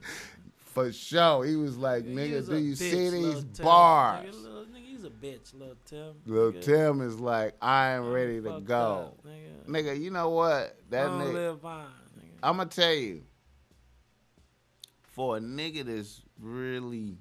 For 0.57 0.91
sure. 0.91 1.43
He 1.45 1.55
was 1.55 1.77
like, 1.77 2.05
nigga, 2.05 2.35
was 2.35 2.49
do 2.49 2.57
you 2.57 2.73
bitch, 2.73 2.77
see 2.77 3.09
these 3.09 3.43
bars? 3.43 4.25
Nigga, 4.25 4.43
little, 4.43 4.65
nigga, 4.65 4.85
he's 4.85 5.03
a 5.03 5.09
bitch, 5.09 5.53
little 5.53 5.75
Tim. 5.85 6.13
Little 6.25 6.51
Nigga, 6.53 6.61
Tim 6.61 7.01
is 7.01 7.19
like, 7.19 7.55
I 7.61 7.89
am 7.89 8.11
ready 8.11 8.41
to 8.41 8.61
go. 8.61 9.13
up, 9.13 9.25
nigga. 9.25 9.67
Nigga, 9.67 10.01
you 10.01 10.11
know 10.11 10.29
what? 10.29 10.77
That 10.89 11.09
nigga. 11.09 11.59
nigga. 11.59 11.81
I'm 12.43 12.57
gonna 12.57 12.69
tell 12.69 12.93
you, 12.93 13.23
for 15.11 15.37
a 15.37 15.39
nigga 15.39 15.85
that's 15.85 16.21
really 16.39 17.17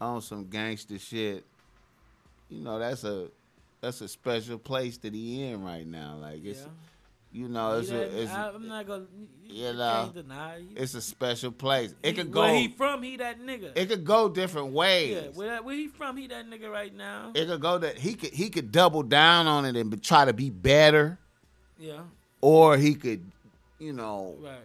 on 0.00 0.20
some 0.20 0.48
gangster 0.48 0.98
shit, 0.98 1.44
you 2.48 2.60
know 2.60 2.78
that's 2.78 3.04
a 3.04 3.28
that's 3.80 4.00
a 4.00 4.08
special 4.08 4.58
place 4.58 4.96
that 4.98 5.14
he 5.14 5.42
in 5.44 5.62
right 5.62 5.86
now. 5.86 6.16
Like 6.20 6.44
it's 6.44 6.60
yeah. 6.60 6.66
you 7.42 7.48
know 7.48 7.78
it's 7.78 7.90
a, 7.90 8.22
it's, 8.22 8.32
I, 8.32 8.48
am 8.48 8.66
not 8.68 8.86
gonna. 8.86 9.04
You, 9.46 9.72
know, 9.74 10.10
can't 10.12 10.14
deny. 10.14 10.56
it. 10.56 10.64
it's 10.76 10.94
a 10.94 11.00
special 11.02 11.52
place. 11.52 11.94
It 12.02 12.08
He- 12.08 12.12
could 12.14 12.32
go 12.32 12.40
Where 12.40 12.54
he 12.54 12.68
from? 12.68 13.02
He 13.02 13.16
that 13.18 13.40
nigga. 13.40 13.72
it 13.76 13.88
could 13.88 14.04
go 14.04 14.28
different 14.28 14.68
ways. 14.72 15.10
yeah. 15.12 15.30
Where, 15.34 15.48
that, 15.50 15.64
where 15.64 15.74
he 15.76 15.88
from? 15.88 16.16
He 16.16 16.26
that 16.28 16.48
nigga 16.48 16.70
right 16.70 16.94
now. 16.94 17.32
It 17.34 17.46
could 17.46 17.60
go 17.60 17.78
that 17.78 17.98
he 17.98 18.14
could 18.14 18.30
he 18.32 18.48
could 18.50 18.72
double 18.72 19.02
down 19.02 19.46
on 19.46 19.64
it 19.66 19.76
and 19.76 19.90
be- 19.90 19.98
try 19.98 20.24
to 20.24 20.32
be 20.32 20.48
better, 20.50 21.18
yeah. 21.78 22.00
or 22.40 22.76
he 22.78 22.94
could, 22.94 23.30
you 23.78 23.92
know, 23.92 24.34
Right. 24.40 24.50
Right. 24.50 24.60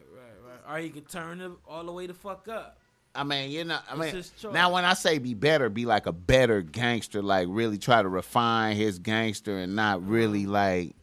Right. 0.68 0.76
Or 0.78 0.80
he 0.82 0.90
could 0.90 1.10
turn 1.10 1.42
it 1.42 1.52
all 1.68 1.84
the 1.84 1.92
way 1.92 2.08
the 2.08 2.14
fuck 2.14 2.48
up. 2.48 2.79
I 3.20 3.24
mean, 3.24 3.52
you 3.52 3.66
know, 3.66 3.80
I 3.90 3.96
mean, 3.98 4.24
now 4.54 4.72
when 4.72 4.86
I 4.86 4.94
say 4.94 5.18
be 5.18 5.34
better, 5.34 5.68
be 5.68 5.86
like 5.86 6.06
a 6.06 6.14
better 6.14 6.62
gangster, 6.62 7.22
like 7.22 7.48
really 7.50 7.78
try 7.78 8.02
to 8.02 8.08
refine 8.08 8.78
his 8.78 8.98
gangster 8.98 9.58
and 9.58 9.76
not 9.76 10.08
really 10.08 10.46
like 10.46 10.96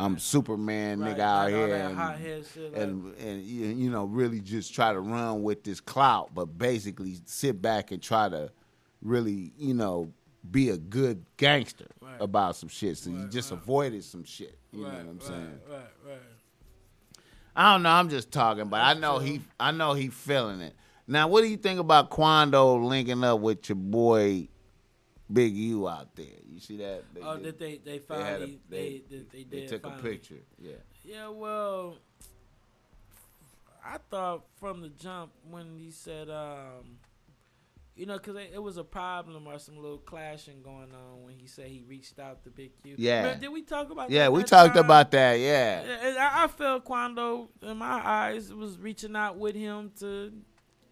I'm 0.00 0.18
Superman 0.18 1.00
Right, 1.00 1.14
nigga 1.14 1.20
out 1.20 1.50
here 1.50 1.74
and, 1.74 2.46
shit, 2.46 2.72
like- 2.72 2.80
and 2.82 3.14
and 3.16 3.42
you 3.42 3.90
know 3.90 4.04
really 4.04 4.40
just 4.40 4.74
try 4.74 4.94
to 4.94 5.00
run 5.00 5.42
with 5.42 5.62
this 5.62 5.78
clout, 5.78 6.30
but 6.34 6.46
basically 6.56 7.18
sit 7.26 7.60
back 7.60 7.90
and 7.90 8.02
try 8.02 8.30
to 8.30 8.50
really 9.02 9.52
you 9.58 9.74
know 9.74 10.10
be 10.50 10.70
a 10.70 10.78
good 10.78 11.26
gangster 11.36 11.88
Right. 12.00 12.16
about 12.18 12.56
some 12.56 12.70
shit. 12.70 12.96
So 12.96 13.10
you 13.10 13.26
just 13.26 13.50
right. 13.50 13.60
avoided 13.60 14.04
some 14.04 14.24
shit. 14.24 14.56
You 14.72 14.84
right, 14.86 14.92
know 14.92 14.98
what 14.98 15.02
I'm 15.10 15.18
right, 15.18 15.26
saying? 15.26 15.60
Right. 15.68 15.78
Right. 16.06 16.18
I 17.54 17.74
don't 17.74 17.82
know. 17.82 17.90
I'm 17.90 18.08
just 18.08 18.32
talking, 18.32 18.68
but 18.68 18.80
I 18.80 18.94
know 18.94 19.18
he. 19.18 19.42
I 19.60 19.72
know 19.72 19.92
he 19.92 20.08
feeling 20.08 20.62
it. 20.62 20.74
Now, 21.10 21.26
what 21.26 21.40
do 21.40 21.48
you 21.48 21.56
think 21.56 21.80
about 21.80 22.10
Quando 22.10 22.76
linking 22.76 23.24
up 23.24 23.40
with 23.40 23.68
your 23.68 23.76
boy 23.76 24.48
Big 25.32 25.54
U 25.56 25.88
out 25.88 26.14
there? 26.14 26.26
You 26.46 26.60
see 26.60 26.76
that? 26.76 27.02
They, 27.14 27.20
Oh, 27.22 27.36
did- 27.36 27.44
that 27.44 27.58
they 27.58 27.76
they 27.78 27.92
they 27.92 27.96
a- 27.96 28.00
finally 28.00 28.60
they 28.68 29.02
they- 29.08 29.16
they, 29.16 29.22
they, 29.32 29.42
they 29.44 29.60
did 29.60 29.68
took 29.68 29.86
a 29.86 29.90
picture. 30.02 30.42
Yeah. 30.60 30.72
Yeah, 31.04 31.28
well, 31.28 31.96
I 33.84 33.96
thought 34.10 34.44
from 34.60 34.82
the 34.82 34.90
jump 34.90 35.32
when 35.50 35.78
he 35.78 35.90
said, 35.90 36.28
um, 36.28 36.98
you 37.96 38.04
know, 38.04 38.18
because 38.18 38.36
it, 38.52 38.62
was 38.62 38.76
a 38.76 38.84
problem 38.84 39.46
or 39.46 39.58
some 39.58 39.76
little 39.76 39.96
clashing 39.98 40.60
going 40.62 40.92
on 40.92 41.22
when 41.24 41.34
he 41.38 41.46
said 41.46 41.68
he 41.68 41.82
reached 41.88 42.18
out 42.18 42.44
to 42.44 42.50
Big 42.50 42.72
U. 42.84 42.94
Yeah. 42.98 43.22
Remember, 43.22 43.40
did 43.40 43.48
we 43.52 43.62
talk 43.62 43.90
about 43.90 44.10
Yeah, 44.10 44.24
that 44.24 44.32
we 44.32 44.40
that 44.40 44.48
talked 44.48 44.74
time? 44.74 44.84
about 44.84 45.10
that. 45.12 45.34
Yeah. 45.40 45.84
Yeah, 45.86 46.30
I, 46.32 46.44
I 46.44 46.46
felt 46.48 46.84
Quando, 46.84 47.48
in 47.62 47.78
my 47.78 48.00
eyes, 48.06 48.52
was 48.52 48.78
reaching 48.78 49.16
out 49.16 49.36
with 49.38 49.56
him 49.56 49.90
to 50.00 50.32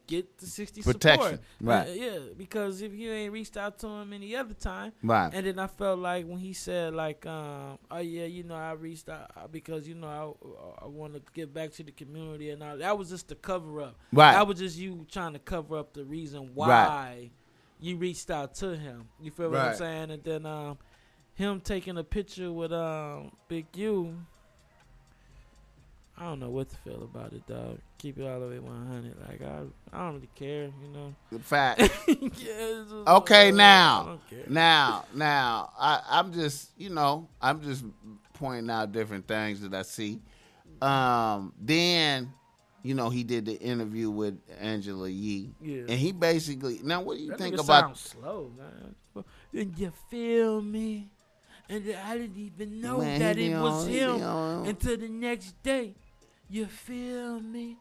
get 0.06 0.38
the 0.38 0.46
60 0.46 0.82
Protection, 0.82 1.22
support. 1.22 1.40
right. 1.60 1.88
Uh, 1.88 1.92
yeah, 1.92 2.18
because 2.36 2.82
if 2.82 2.92
you 2.92 3.10
ain't 3.12 3.32
reached 3.32 3.56
out 3.56 3.78
to 3.80 3.86
him 3.88 4.12
any 4.12 4.34
other 4.36 4.54
time, 4.54 4.92
Right. 5.02 5.30
and 5.34 5.46
then 5.46 5.58
I 5.58 5.66
felt 5.66 5.98
like 5.98 6.26
when 6.26 6.38
he 6.38 6.52
said 6.52 6.94
like, 6.94 7.26
um, 7.26 7.78
"Oh 7.90 7.98
yeah, 7.98 8.24
you 8.24 8.42
know, 8.44 8.54
I 8.54 8.72
reached 8.72 9.08
out 9.08 9.30
uh, 9.36 9.46
because 9.46 9.86
you 9.88 9.94
know 9.94 10.06
I 10.80 10.84
I 10.84 10.86
want 10.88 11.14
to 11.14 11.22
get 11.34 11.52
back 11.52 11.72
to 11.72 11.82
the 11.82 11.92
community 11.92 12.50
and 12.50 12.62
all." 12.62 12.76
That 12.76 12.96
was 12.96 13.10
just 13.10 13.28
the 13.28 13.34
cover 13.34 13.80
up. 13.82 13.96
Right. 14.12 14.32
That 14.32 14.46
was 14.46 14.58
just 14.58 14.76
you 14.78 15.06
trying 15.10 15.32
to 15.34 15.38
cover 15.38 15.76
up 15.78 15.92
the 15.94 16.04
reason 16.04 16.50
why 16.54 17.30
you 17.80 17.96
reached 17.96 18.30
out 18.30 18.54
to 18.56 18.76
him. 18.76 19.08
You 19.20 19.30
feel 19.30 19.50
what 19.50 19.60
I'm 19.60 19.74
saying? 19.76 20.10
And 20.10 20.24
then 20.24 20.46
um, 20.46 20.78
him 21.34 21.60
taking 21.60 21.98
a 21.98 22.04
picture 22.04 22.50
with 22.52 22.72
um 22.72 23.32
Big 23.48 23.66
U. 23.76 24.14
I 26.18 26.24
don't 26.24 26.40
know 26.40 26.48
what 26.48 26.70
to 26.70 26.76
feel 26.76 27.02
about 27.02 27.32
it, 27.34 27.46
dog. 27.46 27.78
Keep 27.98 28.18
it 28.18 28.26
all 28.26 28.40
the 28.40 28.46
way 28.46 28.58
100. 28.58 29.16
Like 29.28 29.42
I, 29.42 29.60
I 29.92 30.04
don't 30.06 30.14
really 30.14 30.30
care, 30.34 30.64
you 30.64 30.88
know. 30.92 31.14
The 31.30 31.38
fact. 31.38 31.80
yeah, 32.08 32.84
Okay, 33.06 33.46
like, 33.46 33.54
now, 33.54 34.18
now, 34.48 35.04
now, 35.14 35.72
I, 35.78 36.00
I'm 36.08 36.32
just, 36.32 36.70
you 36.78 36.88
know, 36.90 37.28
I'm 37.40 37.60
just 37.60 37.84
pointing 38.32 38.70
out 38.70 38.92
different 38.92 39.28
things 39.28 39.60
that 39.60 39.74
I 39.74 39.82
see. 39.82 40.20
Um, 40.80 41.52
then, 41.60 42.32
you 42.82 42.94
know, 42.94 43.10
he 43.10 43.22
did 43.24 43.44
the 43.44 43.54
interview 43.60 44.10
with 44.10 44.38
Angela 44.58 45.08
Yee, 45.10 45.50
Yeah. 45.60 45.80
and 45.82 45.90
he 45.98 46.12
basically. 46.12 46.80
Now, 46.82 47.02
what 47.02 47.18
do 47.18 47.22
you 47.24 47.30
That 47.30 47.38
think 47.38 47.58
about? 47.60 47.96
slow, 47.98 48.50
man. 48.56 49.24
And 49.52 49.78
you 49.78 49.92
feel 50.10 50.62
me? 50.62 51.10
And 51.68 51.84
I 52.06 52.16
didn't 52.16 52.36
even 52.38 52.80
know 52.80 52.98
Man, 52.98 53.18
that 53.18 53.36
it 53.38 53.50
was 53.58 53.84
on- 53.84 53.90
him 53.90 54.22
until 54.68 54.96
the 54.96 55.08
next 55.08 55.60
day. 55.62 55.94
You 56.48 56.66
feel 56.66 57.40
me? 57.40 57.76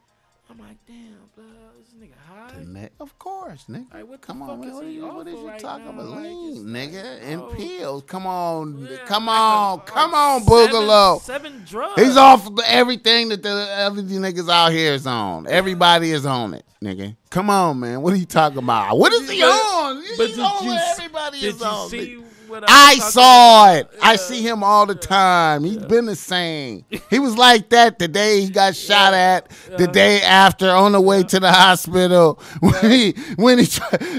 I'm 0.49 0.59
like, 0.59 0.77
damn, 0.87 1.15
bro, 1.35 1.43
this 1.79 1.93
nigga 1.99 2.13
high. 2.27 2.63
Ne- 2.63 2.89
of 2.99 3.17
course, 3.17 3.65
nigga. 3.67 3.91
Like, 3.91 4.07
what 4.07 4.21
Come 4.21 4.43
on, 4.43 4.59
man. 4.59 4.69
is 4.69 4.75
What, 4.75 4.85
you, 4.85 5.01
what 5.07 5.25
off 5.27 5.33
you 5.33 5.47
right 5.47 5.59
talking 5.59 5.85
now? 5.85 5.91
about? 5.91 6.05
Like, 6.05 6.23
Lean, 6.23 6.65
nigga, 6.65 7.03
like, 7.03 7.23
and 7.23 7.41
oh. 7.41 7.47
pills. 7.55 8.03
Come 8.05 8.27
on, 8.27 8.77
Yeah, 8.77 8.97
come 9.07 9.25
like 9.25 9.39
on, 9.39 9.79
a- 9.79 9.81
come 9.81 10.11
like 10.11 10.19
on, 10.21 10.41
seven- 10.43 10.69
Boogaloo. 10.75 11.21
Seven 11.21 11.63
drugs. 11.65 12.01
He's 12.01 12.15
off 12.17 12.47
everything 12.67 13.29
that 13.29 13.41
the 13.41 13.49
other 13.49 14.03
niggas 14.03 14.47
out 14.47 14.71
here 14.71 14.93
is 14.93 15.07
on. 15.07 15.47
Everybody 15.47 16.11
is 16.11 16.27
on 16.27 16.53
it, 16.53 16.63
nigga. 16.83 17.15
Come 17.31 17.49
on, 17.49 17.79
man. 17.79 18.01
What 18.03 18.13
are 18.13 18.17
you 18.17 18.25
talking 18.27 18.59
about? 18.59 18.97
What 18.99 19.13
is 19.13 19.27
he 19.27 19.41
But- 19.41 19.47
on? 19.49 19.95
but 20.17 20.27
He's 20.27 20.35
did 20.35 20.45
on 20.45 20.63
you 20.63 20.69
what 20.69 20.99
everybody 20.99 21.39
Did 21.39 21.55
is 21.55 21.59
you 21.59 21.65
on. 21.65 21.89
see 21.89 22.23
I 22.67 22.97
saw 22.99 23.73
about? 23.73 23.79
it. 23.93 23.99
I 24.01 24.15
see 24.15 24.41
him 24.41 24.63
all 24.63 24.85
the 24.85 24.95
time. 24.95 25.63
He's 25.63 25.77
been 25.77 26.05
the 26.05 26.15
same. 26.15 26.85
He 27.09 27.19
was 27.19 27.37
like 27.37 27.69
that 27.69 27.99
the 27.99 28.07
day 28.07 28.41
he 28.41 28.49
got 28.49 28.75
shot 28.87 29.13
at, 29.13 29.49
the 29.77 29.87
day 29.87 30.21
after 30.21 30.69
on 30.69 30.91
the 30.93 31.01
way 31.01 31.23
to 31.23 31.39
the 31.39 31.51
hospital. 31.51 32.39
When 32.59 32.91
he, 32.91 33.11
when 33.35 33.59
he, 33.59 33.67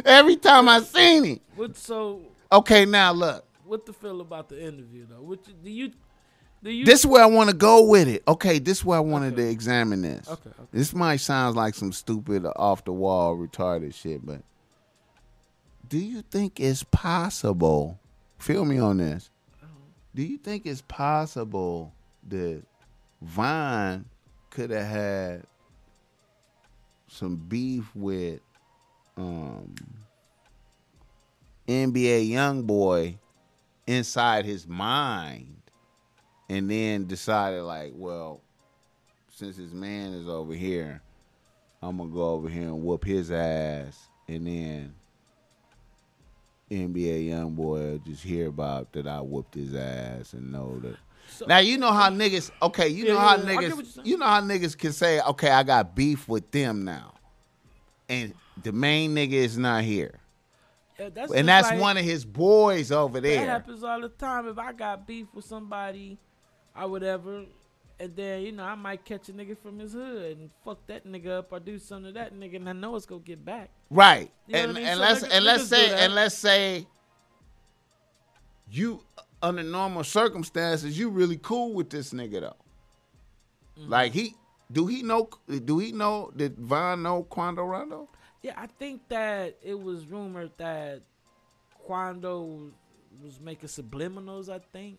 every 0.05 0.37
time 0.37 0.69
I 0.69 0.81
seen 0.81 1.25
him. 1.25 1.41
What 1.57 1.77
so? 1.77 2.21
Okay, 2.53 2.85
now 2.85 3.13
look. 3.13 3.45
What 3.65 3.85
the 3.87 3.93
feel 3.93 4.21
about 4.21 4.49
the 4.49 4.61
interview 4.63 5.07
though? 5.09 5.23
What 5.23 5.41
do 5.45 5.71
you 5.71 5.93
do 6.63 6.71
you? 6.71 6.85
This 6.85 7.01
is 7.01 7.07
where 7.07 7.23
I 7.23 7.27
want 7.27 7.51
to 7.51 7.57
go 7.57 7.85
with 7.85 8.09
it. 8.09 8.23
Okay, 8.29 8.59
this 8.59 8.79
is 8.79 8.85
where 8.85 8.99
I 8.99 9.01
wanted 9.01 9.35
Okay. 9.35 9.43
to 9.43 9.49
examine 9.51 10.03
this. 10.03 10.29
Okay, 10.29 10.51
okay. 10.51 10.69
This 10.73 10.95
might 10.95 11.17
sound 11.17 11.57
like 11.57 11.75
some 11.75 11.93
stupid, 11.93 12.47
off 12.57 12.85
the 12.85 12.93
wall, 12.93 13.37
retarded 13.37 13.95
shit, 13.95 14.25
but 14.25 14.43
do 15.89 15.99
you 15.99 16.23
think 16.23 16.61
it's 16.61 16.83
possible? 16.85 17.99
Feel 18.47 18.65
me 18.65 18.79
on 18.79 18.99
this. 18.99 19.29
Do 20.15 20.23
you 20.23 20.39
think 20.39 20.67
it's 20.67 20.81
possible 20.83 21.93
that 22.29 22.63
Von 23.21 24.05
could 24.51 24.71
have 24.71 24.87
had 24.87 25.43
some 27.09 27.35
beef 27.35 27.91
with 27.97 28.39
um, 29.17 29.75
NBA 31.67 32.31
YoungBoy 32.31 33.19
inside 33.89 34.45
his 34.45 34.69
mind, 34.69 35.61
and 36.49 36.71
then 36.71 37.07
decided 37.09 37.63
like, 37.63 37.95
well, 37.97 38.43
since 39.29 39.57
his 39.57 39.75
man 39.75 40.13
is 40.13 40.29
over 40.29 40.55
here, 40.55 41.03
I'm 41.83 41.97
gonna 41.97 42.11
go 42.11 42.29
over 42.29 42.49
here 42.49 42.69
and 42.69 42.85
whoop 42.85 43.05
his 43.05 43.33
ass, 43.33 44.09
and 44.29 44.47
then 44.47 44.95
NBA 46.71 47.29
young 47.29 47.55
boy 47.55 47.99
just 48.05 48.23
hear 48.23 48.49
about 48.49 48.93
that 48.93 49.07
I 49.07 49.21
whooped 49.21 49.55
his 49.55 49.75
ass 49.75 50.33
and 50.33 50.51
know 50.53 50.79
that. 50.81 50.97
So- 51.29 51.47
now 51.47 51.59
you 51.59 51.77
know 51.79 51.93
how 51.93 52.11
niggas. 52.11 52.51
Okay, 52.63 52.89
you 52.89 53.05
Yeah, 53.07 53.13
know 53.15 53.19
how 53.21 53.37
yeah, 53.37 53.43
I 53.43 53.47
get 53.47 53.55
what 53.57 53.61
you're 53.69 53.77
niggas. 53.77 54.07
You 54.07 54.17
know 54.19 54.27
how 54.27 54.41
niggas 54.41 54.77
can 54.77 54.93
say, 54.93 55.21
okay, 55.21 55.51
I 55.51 55.63
got 55.63 55.95
beef 55.95 56.29
with 56.29 56.51
them 56.51 56.85
now, 56.85 57.15
and 58.09 58.35
the 58.63 58.73
main 58.73 59.15
nigga 59.15 59.33
is 59.33 59.57
not 59.59 59.85
here, 59.85 60.19
Yeah, 60.99 61.11
that's 61.11 61.33
and 61.33 61.49
that's 61.49 61.71
like- 61.71 61.81
one 61.81 61.97
of 61.97 62.05
his 62.05 62.25
boys 62.25 62.91
over 62.91 63.21
there. 63.21 63.45
That 63.45 63.51
happens 63.51 63.85
all 63.85 64.01
the 64.01 64.09
time. 64.09 64.49
If 64.49 64.59
I 64.59 64.73
got 64.73 65.07
beef 65.07 65.27
with 65.35 65.45
somebody, 65.45 66.19
or 66.81 66.89
whatever, 66.89 67.45
and 67.99 68.15
then 68.15 68.43
you 68.43 68.53
know 68.53 68.65
I 68.65 68.75
might 68.75 69.05
catch 69.05 69.29
a 69.29 69.33
nigga 69.33 69.57
from 69.59 69.79
his 69.79 69.93
hood 69.93 70.39
and 70.39 70.51
fuck 70.65 70.87
that 70.87 71.07
nigga 71.07 71.39
up 71.39 71.53
or 71.53 71.61
do 71.61 71.79
something 71.79 72.13
to 72.13 72.19
that 72.19 72.35
nigga, 72.35 72.57
and 72.57 72.69
I 72.69 72.73
know 72.73 72.97
it's 72.97 73.07
gonna 73.07 73.21
get 73.21 73.45
back. 73.45 73.71
Right. 73.91 74.31
You 74.47 74.53
know 74.55 74.59
and 74.61 74.71
I 74.71 74.75
mean? 74.75 74.85
and 74.87 74.97
So 74.99 75.03
let's 75.03 75.21
niggas- 75.23 75.31
and 75.37 75.45
let's 75.45 75.65
say 75.69 76.05
and 76.05 76.15
let's 76.15 76.35
say 76.35 76.87
you 78.71 79.03
under 79.43 79.63
normal 79.63 80.05
circumstances 80.05 80.99
you 80.99 81.09
really 81.09 81.37
cool 81.37 81.73
with 81.75 81.91
this 81.91 82.13
nigga 82.13 82.41
though. 82.41 82.57
Mm-hmm. 83.79 83.91
Like 83.91 84.13
he 84.13 84.35
do 84.71 84.87
he 84.87 85.03
know 85.03 85.29
do 85.65 85.79
he 85.79 85.93
know 85.93 86.33
did 86.35 86.59
Von 86.59 87.03
know 87.03 87.23
Quando 87.23 87.63
Rondo? 87.65 88.09
Yeah, 88.43 88.55
I 88.57 88.67
think 88.67 89.09
that 89.09 89.57
it 89.63 89.79
was 89.81 90.07
rumored 90.07 90.51
that 90.59 91.03
Quando 91.85 92.71
was 93.23 93.41
making 93.41 93.69
subliminals. 93.69 94.49
I 94.49 94.61
think 94.73 94.99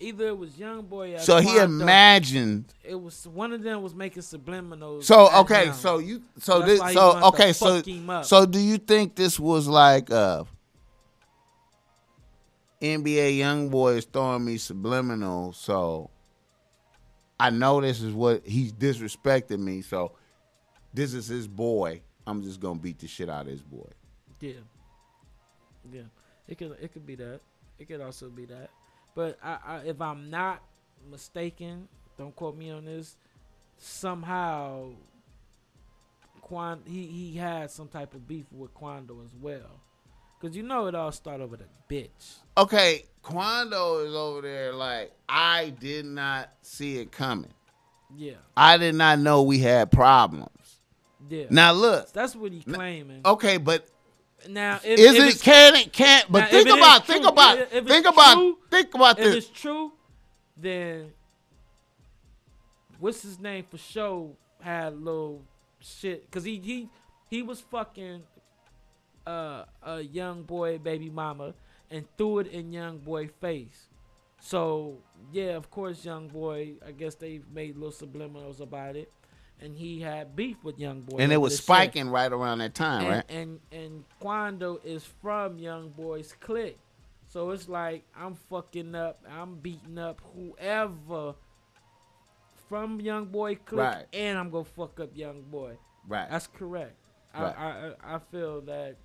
either 0.00 0.28
it 0.28 0.38
was 0.38 0.58
Young 0.58 0.82
Boy. 0.82 1.16
So 1.18 1.38
he 1.38 1.56
imagined 1.58 2.72
It 2.82 3.00
was 3.00 3.26
one 3.28 3.52
of 3.52 3.62
them 3.62 3.82
was 3.82 3.94
making 3.94 4.22
subliminals. 4.22 5.04
so 5.04 5.30
okay, 5.40 5.72
so 5.72 5.98
you 5.98 6.22
so 6.38 6.60
That's 6.60 6.80
this 6.82 6.92
so 6.94 7.24
okay, 7.28 7.52
so 7.52 7.76
fuck 7.76 7.86
him 7.86 8.10
up. 8.10 8.24
so 8.24 8.46
do 8.46 8.58
you 8.58 8.78
think 8.78 9.14
this 9.14 9.38
was 9.38 9.68
like 9.68 10.10
uh 10.10 10.44
NBA 12.80 13.36
young 13.36 13.68
boy 13.68 13.94
is 13.94 14.06
throwing 14.06 14.44
me 14.44 14.56
subliminal, 14.56 15.52
so 15.52 16.08
I 17.38 17.50
know 17.50 17.80
this 17.80 18.00
is 18.00 18.14
what 18.14 18.46
he's 18.46 18.72
disrespecting 18.72 19.58
me, 19.58 19.82
so 19.82 20.12
this 20.94 21.12
is 21.12 21.26
his 21.26 21.46
boy. 21.46 22.00
I'm 22.26 22.42
just 22.42 22.58
gonna 22.60 22.78
beat 22.78 22.98
the 22.98 23.06
shit 23.06 23.28
out 23.28 23.42
of 23.42 23.48
his 23.48 23.62
boy. 23.62 23.88
Yeah, 24.40 24.52
yeah. 25.92 26.02
It 26.48 26.56
could 26.56 26.76
it 26.80 26.92
could 26.92 27.06
be 27.06 27.16
that. 27.16 27.40
It 27.78 27.86
could 27.88 28.00
also 28.00 28.28
be 28.30 28.46
that. 28.46 28.70
But 29.14 29.38
I, 29.42 29.58
I 29.66 29.76
if 29.86 30.00
I'm 30.00 30.30
not 30.30 30.62
mistaken, 31.10 31.88
don't 32.18 32.34
quote 32.34 32.56
me 32.56 32.70
on 32.70 32.84
this. 32.84 33.16
Somehow, 33.78 34.90
Quan 36.42 36.80
he 36.86 37.06
he 37.06 37.36
had 37.36 37.70
some 37.70 37.88
type 37.88 38.14
of 38.14 38.26
beef 38.26 38.46
with 38.52 38.74
Quando 38.74 39.20
as 39.24 39.34
well, 39.40 39.80
because 40.38 40.56
you 40.56 40.62
know 40.62 40.86
it 40.86 40.94
all 40.94 41.12
started 41.12 41.50
with 41.50 41.60
a 41.60 41.92
bitch. 41.92 42.38
Okay, 42.58 43.04
Quando 43.22 44.04
is 44.06 44.14
over 44.14 44.42
there 44.42 44.72
like 44.72 45.12
I 45.28 45.70
did 45.80 46.04
not 46.04 46.50
see 46.62 46.98
it 46.98 47.10
coming. 47.10 47.52
Yeah, 48.16 48.34
I 48.56 48.76
did 48.76 48.94
not 48.96 49.18
know 49.18 49.42
we 49.42 49.58
had 49.60 49.90
problems. 49.90 50.80
yeah. 51.28 51.44
Now 51.48 51.72
look, 51.72 52.12
that's 52.12 52.34
what 52.36 52.52
he 52.52 52.60
claiming. 52.62 53.22
okay, 53.24 53.56
but 53.56 53.86
Now, 54.48 54.76
if, 54.82 54.98
is 54.98 55.14
if 55.16 55.36
it 55.36 55.42
can 55.42 55.76
it 55.76 55.92
can't? 55.92 56.30
But 56.30 56.50
think 56.50 56.68
about 56.68 57.06
think 57.06 57.26
about 57.26 57.58
if- 57.58 57.72
if 57.74 57.86
think 57.86 58.06
about 58.06 58.54
think 58.70 58.94
about 58.94 59.16
this 59.16 59.26
if 59.26 59.50
it's 59.50 59.60
true, 59.60 59.92
then 60.56 61.12
what's 62.98 63.22
his 63.22 63.38
name 63.38 63.64
for 63.70 63.78
show 63.78 64.36
had 64.60 64.92
a 64.92 64.96
little 64.96 65.42
shit 65.80 66.24
because 66.26 66.44
he 66.44 66.58
he 66.58 66.88
he 67.28 67.42
was 67.42 67.60
fucking 67.60 68.22
uh, 69.26 69.64
a 69.82 70.00
young 70.00 70.42
boy 70.42 70.78
baby 70.78 71.10
mama 71.10 71.54
and 71.90 72.06
threw 72.16 72.38
it 72.40 72.46
in 72.48 72.72
young 72.72 72.98
boy 72.98 73.28
face. 73.40 73.86
So 74.40 74.98
yeah, 75.32 75.56
of 75.56 75.70
course, 75.70 76.04
young 76.04 76.28
boy. 76.28 76.72
I 76.86 76.92
guess 76.92 77.14
they 77.14 77.40
made 77.52 77.76
little 77.76 77.92
subliminals 78.06 78.60
about 78.60 78.96
it, 78.96 79.12
and 79.60 79.76
he 79.76 80.00
had 80.00 80.34
beef 80.36 80.56
with 80.62 80.78
young 80.78 81.02
boy, 81.02 81.18
and 81.18 81.32
it 81.32 81.36
was 81.38 81.56
spiking 81.58 82.08
right 82.08 82.32
around 82.32 82.58
that 82.58 82.74
time, 82.74 83.02
and, 83.02 83.10
right? 83.10 83.24
and 83.28 83.60
and 83.72 84.04
Quando 84.20 84.80
is 84.84 85.04
from 85.20 85.58
Young 85.58 85.90
Boy's 85.90 86.34
clique. 86.40 86.78
So 87.28 87.50
it's 87.50 87.68
like 87.68 88.04
I'm 88.16 88.34
fucking 88.34 88.94
up, 88.94 89.24
I'm 89.30 89.56
beating 89.56 89.98
up 89.98 90.20
whoever 90.34 91.34
from 92.68 93.00
Young 93.00 93.26
Boy 93.26 93.56
clique, 93.56 93.80
Right. 93.80 94.06
and 94.12 94.38
I'm 94.38 94.50
gonna 94.50 94.64
fuck 94.64 94.98
up 95.00 95.10
Young 95.14 95.42
Boy. 95.42 95.76
Right. 96.08 96.28
That's 96.30 96.46
correct. 96.46 96.94
Right. 97.34 97.54
I, 97.56 97.92
I 98.02 98.16
I 98.16 98.18
feel 98.18 98.60
that 98.62 98.96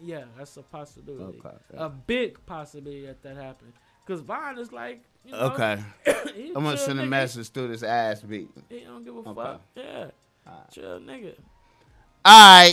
yeah, 0.00 0.24
that's 0.36 0.56
a 0.56 0.62
possibility, 0.62 1.38
Okay, 1.44 1.56
yeah. 1.72 1.86
a 1.86 1.88
big 1.88 2.44
possibility 2.46 3.06
that 3.06 3.22
that 3.22 3.36
happened. 3.36 3.72
Cause 4.06 4.20
Von 4.20 4.58
is 4.58 4.72
like, 4.72 5.02
you 5.24 5.32
know, 5.32 5.38
okay. 5.52 5.78
I'm 6.56 6.64
gonna 6.64 6.76
send 6.76 7.00
a 7.00 7.02
nigga. 7.04 7.08
message 7.08 7.48
through 7.50 7.68
this 7.68 7.82
ass 7.82 8.20
beat. 8.22 8.48
He 8.68 8.80
don't 8.80 9.04
give 9.04 9.14
a 9.16 9.18
Okay. 9.20 9.34
fuck. 9.34 9.60
Yeah, 9.76 10.06
chill 10.70 11.00
nigga. 11.00 11.34
All 12.24 12.72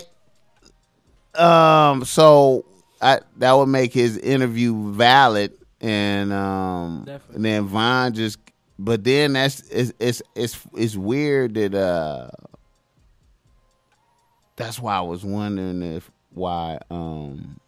right. 1.35 1.41
Um. 1.41 2.03
So 2.05 2.65
I 3.01 3.19
that 3.37 3.53
would 3.53 3.67
make 3.67 3.93
his 3.93 4.17
interview 4.17 4.91
valid, 4.93 5.53
and 5.79 6.31
um, 6.33 7.03
Definitely. 7.05 7.35
and 7.35 7.45
then 7.45 7.65
Von 7.67 8.13
just. 8.13 8.37
But 8.77 9.03
then 9.03 9.33
that's 9.33 9.61
it's 9.69 9.93
it's 9.99 10.21
it's 10.35 10.59
it's 10.75 10.95
weird 10.95 11.53
that 11.53 11.73
uh. 11.75 12.29
That's 14.55 14.79
why 14.79 14.95
I 14.97 15.01
was 15.01 15.23
wondering 15.23 15.81
if 15.81 16.09
why 16.33 16.79
um, 16.91 17.59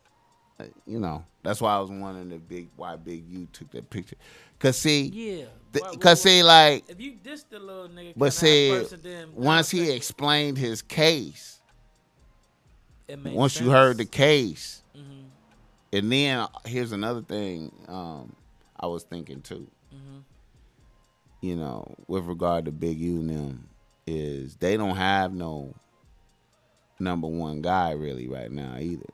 you 0.86 1.00
know 1.00 1.24
that's 1.42 1.60
why 1.62 1.76
I 1.76 1.80
was 1.80 1.90
wondering 1.90 2.32
if 2.32 2.48
big 2.48 2.70
why 2.76 2.96
Big 2.96 3.26
U 3.30 3.48
took 3.52 3.72
that 3.72 3.90
picture, 3.90 4.16
cause 4.64 4.78
see, 4.78 5.04
Yeah, 5.04 5.46
th- 5.74 5.84
Why- 5.84 5.92
why- 5.92 5.98
cause 5.98 6.22
see 6.22 6.42
like 6.42 6.86
if 6.90 7.00
you 7.00 7.16
diss 7.22 7.44
the 7.44 7.60
little 7.60 7.90
nigga, 7.90 8.14
But 8.16 8.32
see, 8.34 8.72
at 8.72 8.80
first 8.80 8.94
and 8.94 9.04
then 9.04 9.36
once 9.36 9.70
he 9.70 9.92
explained 9.92 10.58
his 10.58 10.82
case, 10.82 11.60
once 13.26 13.60
you 13.60 13.70
heard 13.70 13.98
the 13.98 14.06
case, 14.06 14.82
Mhm, 14.96 15.26
and 15.92 16.12
then 16.12 16.40
uh, 16.40 16.48
here's 16.66 16.92
another 16.92 17.22
thing 17.22 17.72
um, 17.88 18.36
I 18.80 18.88
was 18.88 19.04
thinking 19.04 19.42
too. 19.42 19.70
mhm. 19.94 20.24
You 21.42 21.58
know, 21.58 21.94
with 22.08 22.24
regard 22.26 22.66
to 22.66 22.72
Big 22.72 22.98
U 23.00 23.20
and 23.20 23.30
them, 23.30 23.70
is 24.08 24.56
they 24.56 24.78
don't 24.78 24.96
have 24.96 25.34
no 25.34 25.76
number 27.00 27.28
one 27.28 27.62
guy 27.62 27.92
really 27.92 28.28
right 28.30 28.50
now 28.52 28.78
either. 28.80 29.06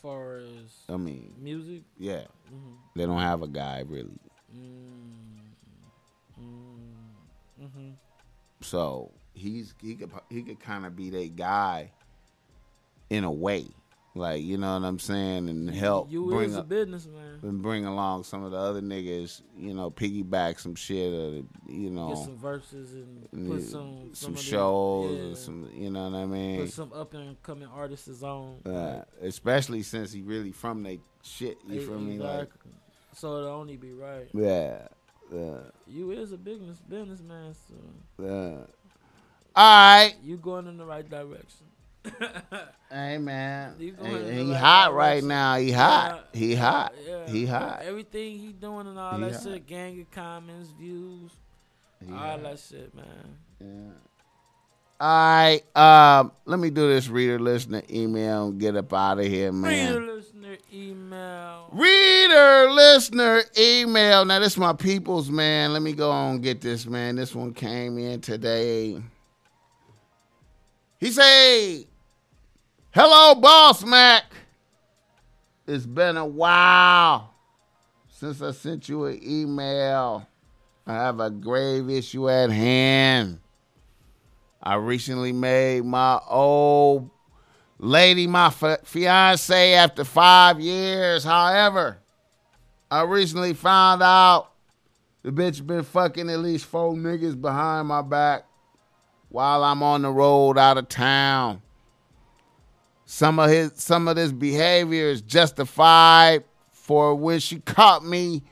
far 0.00 0.38
as 0.38 0.78
I 0.88 0.96
mean, 0.96 1.34
music, 1.38 1.82
yeah, 1.98 2.24
mhm, 2.50 2.76
they 2.96 3.04
don't 3.04 3.20
have 3.20 3.42
a 3.42 3.48
guy 3.48 3.84
really. 3.86 4.16
Mm, 4.54 6.40
mm, 6.40 7.62
mhm. 7.62 7.92
So 8.62 9.10
he's 9.34 9.74
he 9.80 9.94
could 9.94 10.10
he 10.28 10.42
could 10.42 10.60
kind 10.60 10.84
of 10.86 10.96
be 10.96 11.10
that 11.10 11.36
guy 11.36 11.90
in 13.08 13.24
a 13.24 13.30
way, 13.32 13.66
like 14.14 14.42
you 14.42 14.56
know 14.58 14.74
what 14.78 14.86
I'm 14.86 14.98
saying, 14.98 15.48
and 15.48 15.68
help 15.70 16.10
You 16.10 16.26
bring 16.26 16.50
is 16.50 16.56
a 16.56 16.60
up, 16.60 16.68
businessman. 16.68 17.38
and 17.42 17.62
bring 17.62 17.86
along 17.86 18.24
some 18.24 18.44
of 18.44 18.52
the 18.52 18.58
other 18.58 18.80
niggas, 18.80 19.42
you 19.56 19.74
know, 19.74 19.90
piggyback 19.90 20.60
some 20.60 20.74
shit, 20.74 21.12
or 21.12 21.42
you 21.68 21.90
know, 21.90 22.08
Get 22.10 22.24
some 22.24 22.36
verses 22.36 22.92
and 22.92 23.48
put 23.48 23.60
yeah, 23.60 23.66
some 23.66 24.10
some 24.12 24.36
shows, 24.36 25.16
yeah, 25.18 25.24
or 25.32 25.34
some, 25.36 25.70
you 25.74 25.90
know 25.90 26.08
what 26.10 26.18
I 26.18 26.26
mean. 26.26 26.60
put 26.60 26.72
some 26.72 26.92
up 26.92 27.14
and 27.14 27.42
coming 27.42 27.68
artists 27.74 28.22
on. 28.22 28.56
Uh, 28.66 29.04
especially 29.22 29.82
since 29.82 30.12
he 30.12 30.20
really 30.22 30.52
from 30.52 30.82
they 30.82 31.00
shit. 31.22 31.58
You 31.66 31.80
feel 31.80 31.98
me? 31.98 32.18
Like. 32.18 32.50
So 33.14 33.38
it'll 33.38 33.50
only 33.50 33.76
be 33.76 33.92
right. 33.92 34.28
yeah, 34.34 34.86
yeah, 35.32 35.58
You 35.86 36.10
is 36.12 36.32
a 36.32 36.36
business 36.38 36.78
businessman, 36.88 37.54
so 37.54 37.74
yeah. 38.22 38.56
All 39.56 39.96
right, 39.96 40.14
you 40.22 40.36
going 40.36 40.66
in 40.66 40.76
the 40.76 40.84
right 40.84 41.08
direction. 41.08 41.66
hey 42.90 43.18
man, 43.18 43.74
You 43.78 43.92
going 43.92 44.10
Hey, 44.10 44.28
in 44.30 44.38
he 44.38 44.44
the 44.46 44.52
right 44.52 44.60
hot 44.60 44.94
right 44.94 45.08
direction. 45.10 45.28
now. 45.28 45.56
He 45.58 45.70
hot. 45.72 46.28
Yeah, 46.32 46.40
He 46.40 46.54
hot. 46.54 46.94
yeah. 47.06 47.28
He 47.30 47.46
hot. 47.46 47.82
Everything 47.84 48.38
he 48.38 48.52
doing 48.52 48.86
and 48.86 48.98
all 48.98 49.16
He 49.18 49.24
that 49.24 49.32
hot. 49.34 49.42
shit, 49.42 49.66
gang 49.66 50.00
of 50.00 50.10
comments, 50.10 50.70
views, 50.70 51.30
He 52.04 52.10
all 52.10 52.18
hot. 52.18 52.42
that 52.44 52.58
shit, 52.58 52.94
man. 52.94 53.36
Yeah. 53.60 53.92
All 55.00 55.08
right. 55.08 55.62
Um, 55.74 56.30
let 56.44 56.58
me 56.58 56.68
do 56.68 56.86
this 56.86 57.08
reader 57.08 57.38
listener 57.38 57.82
email 57.90 58.48
and 58.48 58.60
get 58.60 58.76
up 58.76 58.92
out 58.92 59.18
of 59.18 59.24
here, 59.24 59.50
man. 59.50 59.94
Reader 59.94 60.12
listener 60.12 60.56
email. 60.70 61.68
Reader 61.72 62.70
listener 62.70 63.42
email. 63.56 64.26
Now 64.26 64.40
this 64.40 64.58
my 64.58 64.74
people's 64.74 65.30
man. 65.30 65.72
Let 65.72 65.80
me 65.80 65.94
go 65.94 66.10
on 66.10 66.34
and 66.34 66.42
get 66.42 66.60
this 66.60 66.84
man. 66.84 67.16
This 67.16 67.34
one 67.34 67.54
came 67.54 67.96
in 67.96 68.20
today. 68.20 69.02
He 70.98 71.10
say, 71.10 71.86
"Hello, 72.90 73.36
boss 73.36 73.82
Mac. 73.82 74.24
It's 75.66 75.86
been 75.86 76.18
a 76.18 76.26
while 76.26 77.32
since 78.10 78.42
I 78.42 78.50
sent 78.50 78.86
you 78.90 79.06
an 79.06 79.18
email. 79.22 80.26
I 80.86 80.92
have 80.92 81.20
a 81.20 81.30
grave 81.30 81.88
issue 81.88 82.28
at 82.28 82.50
hand. 82.50 83.38
I 84.62 84.74
recently 84.74 85.32
made 85.32 85.84
my 85.84 86.20
old 86.28 87.10
lady 87.78 88.26
my 88.26 88.50
fi- 88.50 88.78
fiance 88.84 89.74
after 89.74 90.04
five 90.04 90.60
years. 90.60 91.24
However, 91.24 91.98
I 92.90 93.02
recently 93.02 93.54
found 93.54 94.02
out 94.02 94.52
the 95.22 95.30
bitch 95.30 95.66
been 95.66 95.82
fucking 95.82 96.28
at 96.28 96.40
least 96.40 96.66
four 96.66 96.94
niggas 96.94 97.40
behind 97.40 97.88
my 97.88 98.02
back 98.02 98.44
while 99.28 99.64
I'm 99.64 99.82
on 99.82 100.02
the 100.02 100.10
road 100.10 100.58
out 100.58 100.76
of 100.76 100.88
town. 100.88 101.62
Some 103.06 103.38
of 103.38 103.50
his 103.50 103.72
some 103.76 104.08
of 104.08 104.16
this 104.16 104.32
behavior 104.32 105.06
is 105.06 105.22
justified 105.22 106.44
for 106.70 107.14
when 107.14 107.40
she 107.40 107.60
caught 107.60 108.04
me 108.04 108.42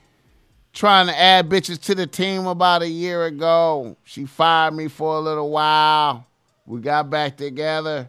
trying 0.78 1.08
to 1.08 1.18
add 1.18 1.48
bitches 1.48 1.80
to 1.80 1.92
the 1.92 2.06
team 2.06 2.46
about 2.46 2.82
a 2.82 2.88
year 2.88 3.24
ago. 3.24 3.96
She 4.04 4.26
fired 4.26 4.74
me 4.74 4.86
for 4.86 5.16
a 5.16 5.18
little 5.18 5.50
while. 5.50 6.24
We 6.66 6.78
got 6.78 7.10
back 7.10 7.36
together, 7.36 8.08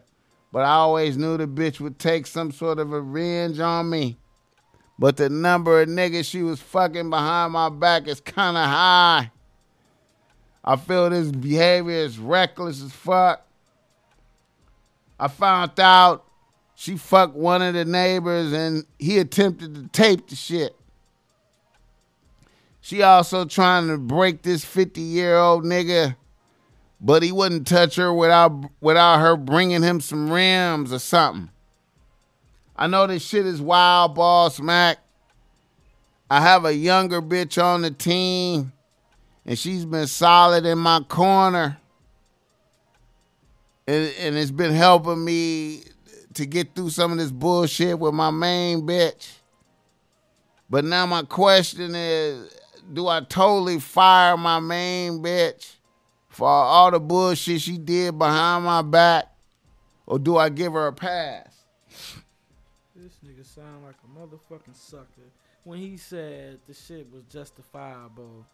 but 0.52 0.60
I 0.60 0.74
always 0.74 1.16
knew 1.16 1.36
the 1.36 1.48
bitch 1.48 1.80
would 1.80 1.98
take 1.98 2.28
some 2.28 2.52
sort 2.52 2.78
of 2.78 2.92
revenge 2.92 3.58
on 3.58 3.90
me. 3.90 4.18
But 5.00 5.16
the 5.16 5.28
number 5.28 5.82
of 5.82 5.88
niggas 5.88 6.26
she 6.26 6.44
was 6.44 6.60
fucking 6.60 7.10
behind 7.10 7.54
my 7.54 7.70
back 7.70 8.06
is 8.06 8.20
kind 8.20 8.56
of 8.56 8.66
high. 8.66 9.32
I 10.64 10.76
feel 10.76 11.10
this 11.10 11.32
behavior 11.32 11.90
is 11.90 12.20
reckless 12.20 12.80
as 12.84 12.92
fuck. 12.92 13.44
I 15.18 15.26
found 15.26 15.80
out 15.80 16.24
she 16.76 16.96
fucked 16.96 17.34
one 17.34 17.62
of 17.62 17.74
the 17.74 17.84
neighbors 17.84 18.52
and 18.52 18.86
he 18.96 19.18
attempted 19.18 19.74
to 19.74 19.88
tape 19.88 20.28
the 20.28 20.36
shit. 20.36 20.76
She 22.80 23.02
also 23.02 23.44
trying 23.44 23.88
to 23.88 23.98
break 23.98 24.42
this 24.42 24.64
50 24.64 25.00
year 25.00 25.36
old 25.36 25.64
nigga, 25.64 26.16
but 27.00 27.22
he 27.22 27.30
wouldn't 27.32 27.66
touch 27.66 27.96
her 27.96 28.12
without 28.12 28.52
without 28.80 29.20
her 29.20 29.36
bringing 29.36 29.82
him 29.82 30.00
some 30.00 30.30
rims 30.30 30.92
or 30.92 30.98
something. 30.98 31.50
I 32.74 32.86
know 32.86 33.06
this 33.06 33.22
shit 33.22 33.44
is 33.44 33.60
wild, 33.60 34.14
boss 34.14 34.58
Mac. 34.58 34.98
I 36.30 36.40
have 36.40 36.64
a 36.64 36.74
younger 36.74 37.20
bitch 37.20 37.62
on 37.62 37.82
the 37.82 37.90
team, 37.90 38.72
and 39.44 39.58
she's 39.58 39.84
been 39.84 40.06
solid 40.06 40.64
in 40.64 40.78
my 40.78 41.00
corner. 41.00 41.76
And, 43.86 44.14
and 44.20 44.36
it's 44.36 44.52
been 44.52 44.72
helping 44.72 45.24
me 45.24 45.82
to 46.34 46.46
get 46.46 46.74
through 46.74 46.90
some 46.90 47.12
of 47.12 47.18
this 47.18 47.32
bullshit 47.32 47.98
with 47.98 48.14
my 48.14 48.30
main 48.30 48.82
bitch. 48.82 49.32
But 50.70 50.84
now 50.84 51.04
my 51.04 51.22
question 51.22 51.94
is, 51.96 52.59
do 52.92 53.06
I 53.08 53.20
totally 53.20 53.78
fire 53.78 54.36
my 54.36 54.60
main 54.60 55.22
bitch 55.22 55.76
for 56.28 56.48
all 56.48 56.90
the 56.90 57.00
bullshit 57.00 57.60
she 57.60 57.78
did 57.78 58.18
behind 58.18 58.64
my 58.64 58.82
back? 58.82 59.26
Or 60.06 60.18
do 60.18 60.36
I 60.36 60.48
give 60.48 60.72
her 60.72 60.88
a 60.88 60.92
pass? 60.92 61.64
This 62.96 63.12
nigga 63.24 63.46
sound 63.46 63.84
like 63.84 63.94
a 64.04 64.18
motherfucking 64.18 64.74
sucker 64.74 65.30
when 65.64 65.78
he 65.78 65.96
said 65.96 66.58
the 66.66 66.74
shit 66.74 67.06
was 67.12 67.22
justifiable. 67.30 68.44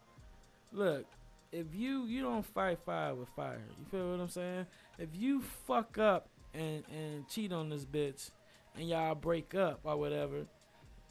Look, 0.71 1.05
if 1.51 1.67
you 1.73 2.05
you 2.05 2.21
don't 2.21 2.45
fight 2.45 2.79
fire 2.85 3.15
with 3.15 3.29
fire, 3.29 3.61
you 3.79 3.85
feel 3.89 4.11
what 4.11 4.19
I'm 4.19 4.29
saying? 4.29 4.65
If 4.99 5.09
you 5.13 5.41
fuck 5.41 5.97
up 5.97 6.29
and 6.53 6.83
and 6.95 7.27
cheat 7.27 7.51
on 7.51 7.69
this 7.69 7.85
bitch 7.85 8.29
and 8.75 8.87
y'all 8.87 9.15
break 9.15 9.55
up 9.55 9.79
or 9.83 9.97
whatever, 9.97 10.45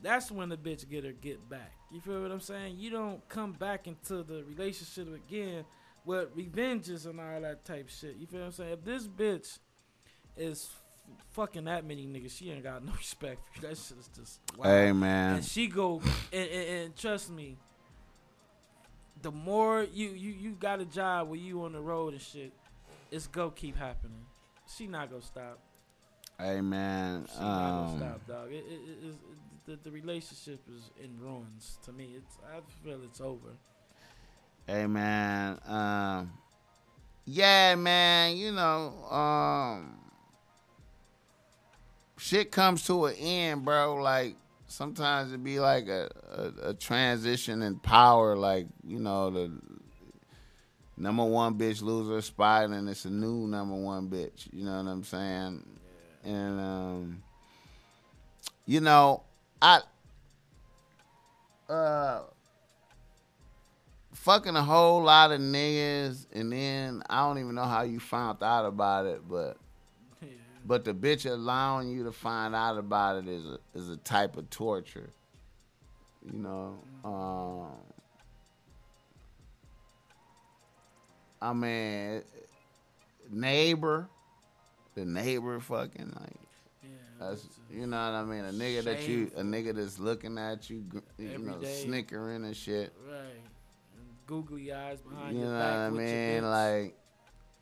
that's 0.03 0.31
when 0.31 0.49
the 0.49 0.57
bitch 0.57 0.89
get 0.89 1.05
her 1.05 1.13
get 1.13 1.49
back. 1.49 1.76
You 1.91 2.01
feel 2.01 2.21
what 2.23 2.31
I'm 2.33 2.41
saying? 2.41 2.77
You 2.79 2.91
don't 2.91 3.27
come 3.29 3.53
back 3.53 3.87
into 3.87 4.23
the 4.23 4.45
relationship 4.45 5.15
again 5.15 5.65
with 6.05 6.29
revenges 6.35 7.07
and 7.07 7.21
all 7.21 7.41
that 7.41 7.65
type 7.65 7.89
shit. 7.89 8.17
You 8.17 8.27
feel 8.27 8.41
what 8.41 8.47
I'm 8.47 8.53
saying? 8.53 8.73
If 8.73 8.85
this 8.85 9.07
bitch 9.07 9.59
is 10.37 10.69
f- 10.71 10.83
fucking 11.31 11.65
that 11.65 11.85
many 11.85 12.07
niggas, 12.07 12.33
she 12.37 12.51
ain't 12.51 12.65
got 12.65 12.85
no 12.85 12.93
respect 12.97 13.41
for 13.53 13.61
you. 13.63 13.69
That 13.69 13.77
shit 13.79 13.99
is 13.99 14.09
just 14.17 14.41
wild. 14.57 14.73
Hey, 14.73 14.93
man. 14.93 15.37
And 15.37 15.45
she 15.45 15.69
go 15.69 16.01
and, 16.33 16.49
and, 16.51 16.69
and 16.85 16.97
trust 16.97 17.31
me, 17.31 17.57
the 19.23 19.31
more 19.33 19.83
you, 19.93 20.09
you 20.11 20.33
you 20.33 20.51
got 20.53 20.81
a 20.81 20.85
job 20.85 21.29
where 21.29 21.39
you 21.39 21.63
on 21.65 21.73
the 21.73 21.81
road 21.81 22.13
and 22.13 22.21
shit, 22.23 22.53
it's 23.11 23.27
go 23.27 23.51
keep 23.51 23.77
happening. 23.77 24.27
She 24.77 24.87
not 24.87 25.09
gonna 25.11 25.23
stop. 25.23 25.59
Hey, 26.39 26.61
man. 26.61 27.27
She 27.33 27.41
not 27.41 27.71
gonna 27.71 27.93
Um, 27.93 27.99
stop, 27.99 28.27
dog. 28.27 28.53
It, 28.53 28.57
it, 28.57 28.73
it, 28.73 29.09
it, 29.09 29.15
the, 29.67 29.79
the 29.83 29.91
relationship 29.91 30.61
is 30.75 30.91
in 31.03 31.19
ruins 31.21 31.79
to 31.85 31.93
me. 31.93 32.15
It's 32.17 32.39
I 32.45 32.61
feel 32.85 33.01
it's 33.05 33.21
over. 33.21 33.51
Hey 34.67 34.87
man, 34.87 35.61
um, 35.67 36.33
yeah, 37.25 37.75
man, 37.75 38.37
you 38.37 38.53
know, 38.53 39.05
um, 39.11 39.97
shit 42.17 42.51
comes 42.51 42.87
to 42.87 43.07
an 43.07 43.15
end, 43.17 43.65
bro. 43.65 43.97
Like 43.97 44.37
sometimes 44.67 45.33
it 45.33 45.43
be 45.43 45.61
like 45.61 45.89
a, 45.89 46.09
a, 46.33 46.71
a 46.71 46.75
transition 46.75 47.63
in 47.63 47.79
power, 47.79 48.37
like 48.37 48.67
you 48.87 48.99
know 48.99 49.31
the 49.31 49.53
number 50.97 51.25
one 51.25 51.55
bitch 51.55 51.83
lose 51.83 52.09
her 52.09 52.23
spot 52.23 52.71
and 52.71 52.89
it's 52.89 53.05
a 53.05 53.11
new 53.11 53.47
number 53.47 53.75
one 53.75 54.09
bitch. 54.09 54.49
You 54.53 54.65
know 54.65 54.83
what 54.83 54.91
I'm 54.91 55.05
saying? 55.05 55.65
And 56.25 56.61
um, 56.61 57.23
you 58.67 58.81
know, 58.81 59.23
I 59.63 59.81
uh 61.69 62.23
fucking 64.13 64.57
a 64.57 64.63
whole 64.63 65.03
lot 65.03 65.33
of 65.33 65.41
niggas, 65.41 66.27
and 66.33 66.53
then 66.53 67.03
I 67.09 67.27
don't 67.27 67.39
even 67.39 67.55
know 67.55 67.65
how 67.65 67.83
you 67.83 68.01
found 68.01 68.43
out 68.43 68.67
about 68.67 69.07
it, 69.07 69.27
but 69.29 69.57
Yeah. 70.23 70.29
but 70.65 70.85
the 70.85 70.95
bitch 70.95 71.31
allowing 71.31 71.89
you 71.89 72.05
to 72.05 72.13
find 72.13 72.55
out 72.55 72.79
about 72.79 73.17
it 73.17 73.29
is 73.29 73.45
a, 73.47 73.59
is 73.75 73.89
a 73.91 73.97
type 73.99 74.37
of 74.37 74.49
torture. 74.51 75.11
You 76.33 76.39
know, 76.41 76.79
um, 77.05 77.71
I 81.41 81.53
mean, 81.53 82.23
neighbor, 83.31 84.09
the 84.95 85.05
neighbor, 85.05 85.61
fucking 85.61 86.13
like. 86.21 86.33
That's 87.19 87.47
you 87.71 87.87
know 87.87 87.97
what 87.97 88.15
I 88.15 88.25
mean. 88.25 88.45
A 88.45 88.51
nigga 88.53 88.85
that 88.85 89.09
you, 89.09 89.31
a 89.37 89.43
nigga 89.43 89.75
that's 89.75 89.99
looking 89.99 90.37
at 90.39 90.69
you, 90.69 90.85
you 91.19 91.31
Every 91.33 91.47
know, 91.47 91.59
day. 91.59 91.83
snickering 91.85 92.45
and 92.45 92.57
shit. 92.57 92.93
right. 93.09 93.21
And 93.97 94.07
googly 94.27 94.73
eyes 94.73 95.01
behind 95.01 95.35
You 95.37 95.45
know 95.45 95.51
your 95.51 95.59
what. 95.59 95.67
I 95.67 95.91
mean? 95.91 96.45
Like, 96.45 96.97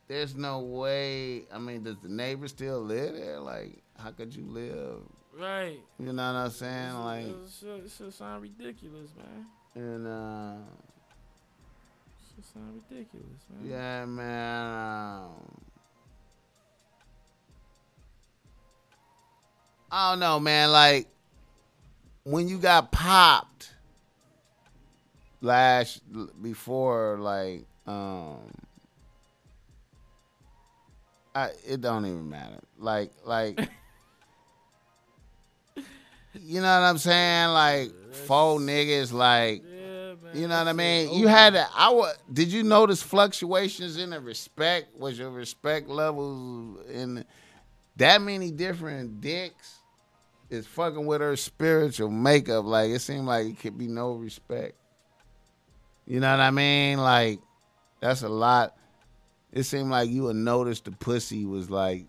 there's 0.07 0.35
no 0.35 0.59
way. 0.59 1.43
I 1.53 1.57
mean, 1.57 1.83
does 1.83 1.97
the 2.03 2.09
neighbor 2.09 2.47
still 2.47 2.81
live 2.81 3.15
there? 3.15 3.39
Like, 3.39 3.81
how 3.97 4.11
could 4.11 4.35
you 4.35 4.45
live? 4.45 4.99
right. 5.39 5.79
You 5.99 6.13
know 6.13 6.33
what 6.33 6.39
I'm 6.39 6.49
saying? 6.49 6.87
This- 6.87 6.95
Like, 6.95 7.25
shit, 7.75 7.83
this 7.83 7.95
shit 7.97 8.13
sound 8.13 8.41
ridiculous, 8.43 9.09
man. 9.17 9.45
and 9.75 10.07
uh, 10.07 10.55
It 12.37 12.45
sound 12.53 12.81
ridiculous, 12.89 13.41
man. 13.49 13.69
Yeah, 13.71 14.05
man. 14.05 15.23
Um, 15.23 15.44
I 19.95 20.11
don't 20.11 20.19
know, 20.19 20.41
man. 20.41 20.73
Like 20.73 21.07
when 22.23 22.49
you 22.49 22.57
got 22.57 22.91
popped 22.91 23.71
last 25.39 26.01
before, 26.41 27.17
like 27.17 27.63
um, 27.87 28.51
I 31.33 31.51
it 31.65 31.79
don't 31.79 32.05
even 32.05 32.29
matter. 32.29 32.59
Like 32.77 33.11
like. 33.25 33.57
You 36.41 36.59
know 36.59 36.81
what 36.81 36.85
I'm 36.85 36.97
saying? 36.97 37.47
Like 37.51 37.93
four 38.11 38.59
niggas, 38.59 39.13
like 39.13 39.63
you 40.33 40.49
know 40.49 40.57
what 40.57 40.67
I 40.67 40.73
mean? 40.73 41.13
You 41.13 41.27
had 41.27 41.53
to. 41.53 41.65
I 41.73 42.13
Did 42.33 42.49
you 42.49 42.61
notice 42.61 43.01
fluctuations 43.01 43.95
in 43.95 44.09
the 44.09 44.19
respect? 44.19 44.97
Was 44.99 45.17
your 45.17 45.29
respect 45.29 45.87
levels 45.87 46.85
in 46.89 47.23
that 47.95 48.21
many 48.21 48.51
different 48.51 49.21
dicks? 49.21 49.79
Is 50.49 50.67
fucking 50.67 51.05
with 51.05 51.21
her 51.21 51.35
spiritual 51.35 52.11
makeup. 52.11 52.65
Like 52.65 52.91
it 52.91 52.99
seemed 52.99 53.25
like 53.25 53.47
it 53.47 53.59
could 53.59 53.77
be 53.77 53.87
no 53.87 54.13
respect. 54.13 54.75
You 56.05 56.19
know 56.19 56.29
what 56.29 56.39
I 56.39 56.51
mean? 56.51 56.99
Like 56.99 57.39
that's 57.99 58.21
a 58.21 58.29
lot. 58.29 58.77
It 59.51 59.63
seemed 59.63 59.89
like 59.89 60.09
you 60.09 60.23
would 60.23 60.35
notice 60.35 60.81
the 60.81 60.91
pussy 60.91 61.45
was 61.45 61.69
like 61.69 62.05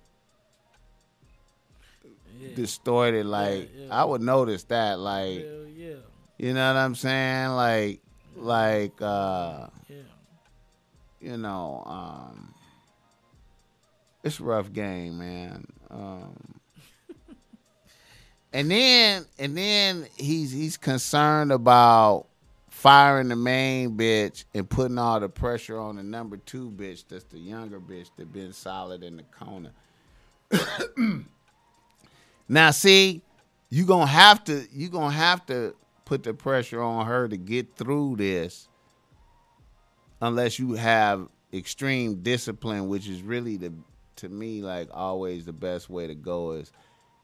yeah. 2.41 2.55
distorted. 2.55 3.25
Like 3.25 3.71
yeah. 3.75 3.89
I 3.91 4.05
would 4.05 4.21
notice 4.21 4.65
that. 4.65 4.99
Like 4.99 5.47
yeah, 5.75 5.95
you 6.39 6.53
know 6.53 6.75
what 6.75 6.79
I'm 6.79 6.95
saying? 6.95 7.51
Like 7.51 8.01
like 8.37 9.01
uh 9.01 9.69
yeah. 9.89 9.97
you 11.21 11.37
know, 11.39 11.83
um, 11.87 12.55
it's 14.23 14.41
a 14.41 14.45
rough 14.45 14.73
game, 14.73 15.19
man. 15.19 15.67
Um, 15.91 16.56
and 18.57 18.71
then 18.71 19.27
and 19.39 19.55
then 19.55 20.07
he's 20.17 20.51
he's 20.51 20.79
concerned 20.79 21.53
about 21.53 22.25
firing 22.71 23.29
the 23.29 23.37
main 23.37 23.99
bitch 23.99 24.45
and 24.55 24.67
putting 24.69 24.97
all 24.97 25.21
the 25.21 25.29
pressure 25.29 25.79
on 25.79 25.97
the 25.97 26.03
number 26.03 26.39
two 26.39 26.71
bitch, 26.71 27.05
that's 27.07 27.25
the 27.25 27.39
younger 27.39 27.79
bitch 27.79 28.09
that 28.17 28.33
been 28.33 28.55
solid 28.55 29.03
in 29.03 29.19
the 29.19 29.25
corner. 29.25 29.73
now, 32.49 32.71
see, 32.71 33.21
you 33.69 33.85
gonna 33.85 34.07
have 34.07 34.43
to 34.45 34.67
you 34.73 34.89
gonna 34.89 35.11
have 35.11 35.45
to 35.45 35.77
put 36.07 36.23
the 36.23 36.33
pressure 36.33 36.81
on 36.81 37.05
her 37.05 37.29
to 37.29 37.37
get 37.37 37.77
through 37.77 38.17
this 38.17 38.69
unless 40.23 40.59
you 40.59 40.73
have 40.73 41.29
extreme 41.53 42.23
discipline, 42.23 42.89
which 42.89 43.07
is 43.07 43.21
really 43.21 43.59
the 43.59 43.75
to 44.17 44.31
me 44.31 44.63
like 44.63 44.89
always 44.95 45.45
the 45.45 45.53
best 45.53 45.91
way 45.91 46.07
to 46.07 46.15
go 46.15 46.53
is, 46.53 46.73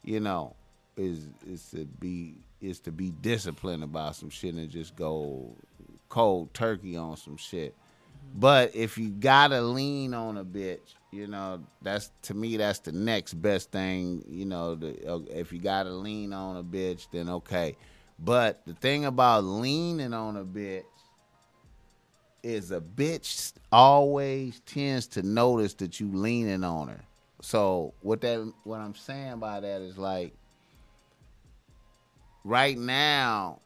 you 0.03 0.19
know, 0.19 0.55
is 0.97 1.27
is 1.45 1.69
to 1.71 1.85
be 1.85 2.35
is 2.61 2.79
to 2.81 2.91
be 2.91 3.11
disciplined 3.21 3.83
about 3.83 4.15
some 4.15 4.29
shit 4.29 4.55
and 4.55 4.69
just 4.69 4.95
go 4.95 5.55
cold 6.09 6.53
turkey 6.53 6.95
on 6.95 7.17
some 7.17 7.37
shit. 7.37 7.75
But 8.35 8.75
if 8.75 8.97
you 8.97 9.09
gotta 9.09 9.61
lean 9.61 10.13
on 10.13 10.37
a 10.37 10.45
bitch, 10.45 10.95
you 11.11 11.27
know, 11.27 11.63
that's 11.81 12.11
to 12.23 12.33
me 12.33 12.57
that's 12.57 12.79
the 12.79 12.91
next 12.91 13.33
best 13.33 13.71
thing. 13.71 14.23
You 14.27 14.45
know, 14.45 14.79
uh, 15.07 15.19
if 15.29 15.51
you 15.51 15.59
gotta 15.59 15.91
lean 15.91 16.33
on 16.33 16.57
a 16.57 16.63
bitch, 16.63 17.07
then 17.11 17.29
okay. 17.29 17.75
But 18.19 18.61
the 18.65 18.73
thing 18.73 19.05
about 19.05 19.43
leaning 19.43 20.13
on 20.13 20.37
a 20.37 20.45
bitch 20.45 20.83
is 22.43 22.71
a 22.71 22.81
bitch 22.81 23.53
always 23.71 24.61
tends 24.65 25.07
to 25.07 25.23
notice 25.23 25.73
that 25.75 25.99
you 25.99 26.11
leaning 26.13 26.63
on 26.63 26.89
her. 26.89 27.01
So 27.41 27.93
what 28.01 28.21
that 28.21 28.51
what 28.63 28.79
I'm 28.79 28.95
saying 28.95 29.39
by 29.39 29.59
that 29.59 29.81
is 29.81 29.97
like 29.97 30.33
right 32.43 32.77
now 32.77 33.59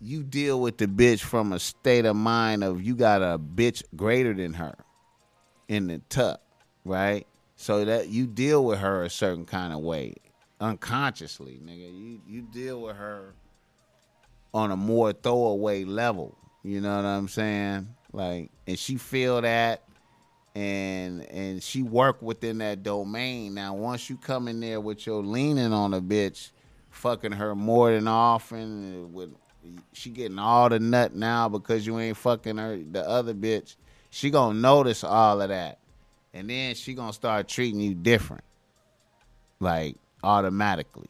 you 0.00 0.22
deal 0.22 0.60
with 0.60 0.76
the 0.76 0.86
bitch 0.86 1.20
from 1.20 1.52
a 1.52 1.58
state 1.58 2.04
of 2.04 2.14
mind 2.14 2.62
of 2.62 2.82
you 2.82 2.94
got 2.94 3.22
a 3.22 3.38
bitch 3.38 3.82
greater 3.96 4.34
than 4.34 4.52
her 4.52 4.74
in 5.68 5.86
the 5.86 5.98
tuck, 6.10 6.40
right? 6.84 7.26
So 7.56 7.84
that 7.84 8.08
you 8.08 8.26
deal 8.26 8.64
with 8.64 8.80
her 8.80 9.02
a 9.04 9.10
certain 9.10 9.46
kind 9.46 9.72
of 9.72 9.80
way, 9.80 10.14
unconsciously, 10.60 11.58
nigga. 11.64 11.96
You 11.96 12.20
you 12.26 12.42
deal 12.42 12.82
with 12.82 12.96
her 12.96 13.34
on 14.52 14.70
a 14.70 14.76
more 14.76 15.12
throwaway 15.12 15.84
level. 15.84 16.36
You 16.62 16.80
know 16.80 16.96
what 16.96 17.04
I'm 17.04 17.28
saying? 17.28 17.88
Like, 18.12 18.50
and 18.66 18.78
she 18.78 18.96
feel 18.96 19.40
that, 19.40 19.84
and 20.54 21.22
and 21.30 21.62
she 21.62 21.82
work 21.82 22.20
within 22.20 22.58
that 22.58 22.82
domain. 22.82 23.54
Now, 23.54 23.74
once 23.74 24.10
you 24.10 24.16
come 24.16 24.48
in 24.48 24.60
there 24.60 24.80
with 24.80 25.06
your 25.06 25.22
leaning 25.22 25.72
on 25.72 25.94
a 25.94 26.00
bitch, 26.02 26.50
fucking 26.94 27.32
her 27.32 27.54
more 27.54 27.92
than 27.92 28.08
often, 28.08 29.12
with 29.12 29.30
she 29.92 30.10
getting 30.10 30.38
all 30.38 30.68
the 30.68 30.78
nut 30.78 31.14
now 31.14 31.48
because 31.48 31.86
you 31.86 31.98
ain't 31.98 32.16
fucking 32.16 32.56
her 32.58 32.76
the 32.78 33.06
other 33.08 33.34
bitch. 33.34 33.76
She 34.10 34.30
gonna 34.30 34.58
notice 34.58 35.02
all 35.04 35.40
of 35.40 35.48
that, 35.48 35.78
and 36.32 36.48
then 36.48 36.74
she 36.74 36.94
gonna 36.94 37.12
start 37.12 37.48
treating 37.48 37.80
you 37.80 37.94
different, 37.94 38.44
like 39.60 39.96
automatically, 40.22 41.08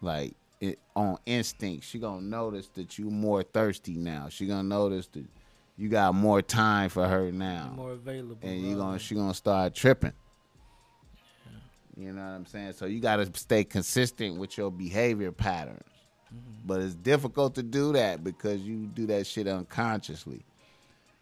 like 0.00 0.34
it, 0.60 0.78
on 0.96 1.18
instinct. 1.26 1.84
She 1.84 1.98
gonna 1.98 2.22
notice 2.22 2.68
that 2.74 2.98
you 2.98 3.10
more 3.10 3.42
thirsty 3.42 3.94
now. 3.94 4.28
She 4.30 4.46
gonna 4.46 4.62
notice 4.62 5.06
that 5.08 5.24
you 5.76 5.88
got 5.88 6.14
more 6.14 6.42
time 6.42 6.88
for 6.88 7.06
her 7.06 7.30
now, 7.30 7.72
More 7.76 7.92
available. 7.92 8.38
and 8.48 8.60
you 8.60 8.76
gonna 8.76 8.98
she 8.98 9.14
gonna 9.14 9.34
start 9.34 9.74
tripping. 9.74 10.12
You 11.98 12.12
know 12.12 12.22
what 12.22 12.28
I'm 12.28 12.46
saying? 12.46 12.74
So 12.74 12.86
you 12.86 13.00
gotta 13.00 13.28
stay 13.34 13.64
consistent 13.64 14.38
with 14.38 14.56
your 14.56 14.70
behavior 14.70 15.32
patterns. 15.32 15.82
But 16.64 16.80
it's 16.80 16.94
difficult 16.94 17.54
to 17.56 17.62
do 17.62 17.92
that 17.94 18.22
because 18.22 18.60
you 18.60 18.86
do 18.86 19.06
that 19.06 19.26
shit 19.26 19.48
unconsciously. 19.48 20.44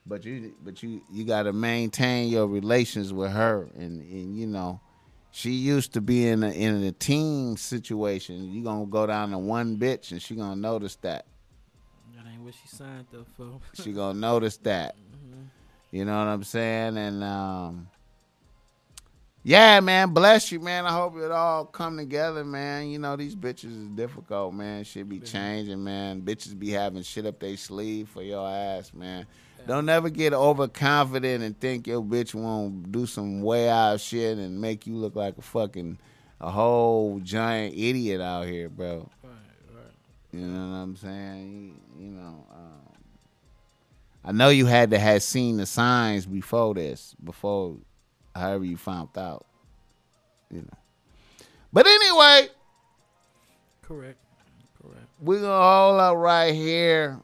But 0.04 0.24
you 0.24 0.54
but 0.62 0.82
you 0.82 1.00
you 1.10 1.24
gotta 1.24 1.52
maintain 1.52 2.28
your 2.28 2.46
relations 2.46 3.12
with 3.12 3.32
her 3.32 3.68
and, 3.74 4.02
and 4.02 4.36
you 4.36 4.46
know, 4.46 4.80
she 5.30 5.50
used 5.52 5.94
to 5.94 6.00
be 6.02 6.28
in 6.28 6.42
a 6.42 6.50
in 6.50 6.82
a 6.84 6.92
team 6.92 7.56
situation. 7.56 8.52
You 8.52 8.62
gonna 8.62 8.86
go 8.86 9.06
down 9.06 9.30
to 9.30 9.38
one 9.38 9.78
bitch 9.78 10.10
and 10.10 10.20
she 10.20 10.34
gonna 10.34 10.56
notice 10.56 10.96
that. 10.96 11.24
That 12.14 12.26
ain't 12.30 12.42
what 12.42 12.54
she 12.54 12.68
signed 12.68 13.06
up 13.18 13.26
for. 13.36 13.60
She 13.82 13.92
gonna 13.92 14.18
notice 14.18 14.58
that. 14.58 14.94
You 15.92 16.04
know 16.04 16.18
what 16.18 16.26
I'm 16.26 16.42
saying? 16.42 16.98
And 16.98 17.22
um 17.24 17.88
yeah, 19.46 19.78
man, 19.78 20.10
bless 20.10 20.50
you, 20.50 20.58
man. 20.58 20.86
I 20.86 20.90
hope 20.90 21.16
it 21.18 21.30
all 21.30 21.66
come 21.66 21.96
together, 21.96 22.44
man. 22.44 22.88
You 22.88 22.98
know, 22.98 23.14
these 23.14 23.36
bitches 23.36 23.80
is 23.80 23.86
difficult, 23.86 24.52
man. 24.54 24.82
Shit 24.82 25.08
be 25.08 25.20
changing, 25.20 25.84
man. 25.84 26.22
Bitches 26.22 26.58
be 26.58 26.70
having 26.70 27.02
shit 27.02 27.26
up 27.26 27.38
their 27.38 27.56
sleeve 27.56 28.08
for 28.08 28.24
your 28.24 28.44
ass, 28.48 28.92
man. 28.92 29.24
Don't 29.64 29.86
never 29.86 30.10
get 30.10 30.32
overconfident 30.32 31.44
and 31.44 31.60
think 31.60 31.86
your 31.86 32.02
bitch 32.02 32.34
won't 32.34 32.90
do 32.90 33.06
some 33.06 33.40
way 33.40 33.68
out 33.68 34.00
shit 34.00 34.36
and 34.36 34.60
make 34.60 34.84
you 34.84 34.96
look 34.96 35.14
like 35.14 35.38
a 35.38 35.42
fucking 35.42 35.96
a 36.40 36.50
whole 36.50 37.20
giant 37.20 37.72
idiot 37.76 38.20
out 38.20 38.48
here, 38.48 38.68
bro. 38.68 39.08
right, 39.22 39.32
right. 39.72 39.84
You 40.32 40.40
know 40.40 40.70
what 40.70 40.76
I'm 40.76 40.96
saying? 40.96 41.80
You, 41.96 42.04
you 42.04 42.10
know, 42.10 42.46
um, 42.52 42.94
I 44.24 44.32
know 44.32 44.48
you 44.48 44.66
had 44.66 44.90
to 44.90 44.98
have 44.98 45.22
seen 45.22 45.56
the 45.56 45.66
signs 45.66 46.26
before 46.26 46.74
this, 46.74 47.14
before 47.22 47.76
however 48.36 48.64
you 48.64 48.76
found 48.76 49.16
out. 49.16 49.46
You 50.50 50.62
know. 50.62 50.78
But 51.72 51.86
anyway, 51.86 52.48
Correct. 53.82 54.18
Correct. 54.80 55.06
we're 55.20 55.40
gonna 55.40 55.62
hold 55.62 56.00
up 56.00 56.16
right 56.16 56.54
here. 56.54 57.20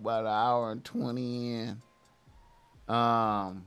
About 0.00 0.20
an 0.24 0.30
hour 0.30 0.72
and 0.72 0.84
twenty 0.84 1.54
in. 1.54 1.82
Um 2.88 3.64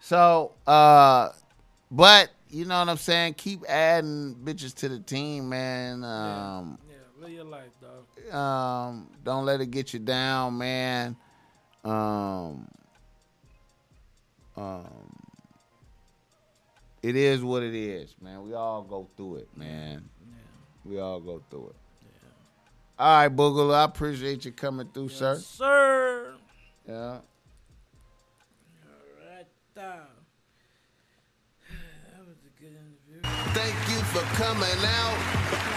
so 0.00 0.52
uh 0.66 1.30
but 1.90 2.30
you 2.50 2.64
know 2.66 2.78
what 2.80 2.88
I'm 2.88 2.96
saying? 2.96 3.34
Keep 3.34 3.64
adding 3.68 4.36
bitches 4.44 4.74
to 4.76 4.88
the 4.88 4.98
team, 5.00 5.48
man. 5.48 6.04
Um 6.04 6.78
Yeah, 6.88 6.96
live 7.20 7.30
your 7.32 7.44
life, 7.44 7.70
dog. 7.80 8.34
um, 8.34 9.08
don't 9.24 9.44
let 9.46 9.60
it 9.60 9.70
get 9.70 9.92
you 9.94 10.00
down, 10.00 10.58
man. 10.58 11.16
Um, 11.84 12.68
um, 14.56 15.14
it 17.02 17.16
is 17.16 17.42
what 17.42 17.62
it 17.62 17.74
is, 17.74 18.14
man. 18.20 18.42
We 18.46 18.54
all 18.54 18.82
go 18.82 19.08
through 19.16 19.36
it, 19.36 19.48
man. 19.56 20.08
Yeah. 20.20 20.90
We 20.90 21.00
all 21.00 21.20
go 21.20 21.42
through 21.50 21.70
it. 21.70 21.76
All 22.98 23.16
right, 23.16 23.34
Boogaloo, 23.34 23.74
I 23.74 23.84
appreciate 23.84 24.44
you 24.44 24.52
coming 24.52 24.88
through, 24.92 25.08
sir. 25.08 25.34
Yes, 25.34 25.46
sir. 25.46 26.34
Yeah. 26.86 26.94
All 26.94 27.20
right, 29.26 29.46
down. 29.74 30.06
That 32.12 32.26
was 32.26 32.36
a 32.46 32.60
good 32.60 32.76
interview. 32.76 33.22
Thank 33.54 33.74
you 33.90 33.98
for 34.12 34.22
coming 34.36 34.84
out. 34.84 35.18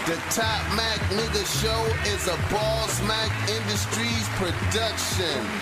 The 0.06 0.14
Top 0.30 0.62
Mac 0.76 1.00
Nigga 1.10 1.42
Show 1.60 1.84
is 2.12 2.28
a 2.28 2.36
Boss 2.54 3.02
Mac 3.08 3.32
Industries 3.48 4.28
production. 4.36 5.46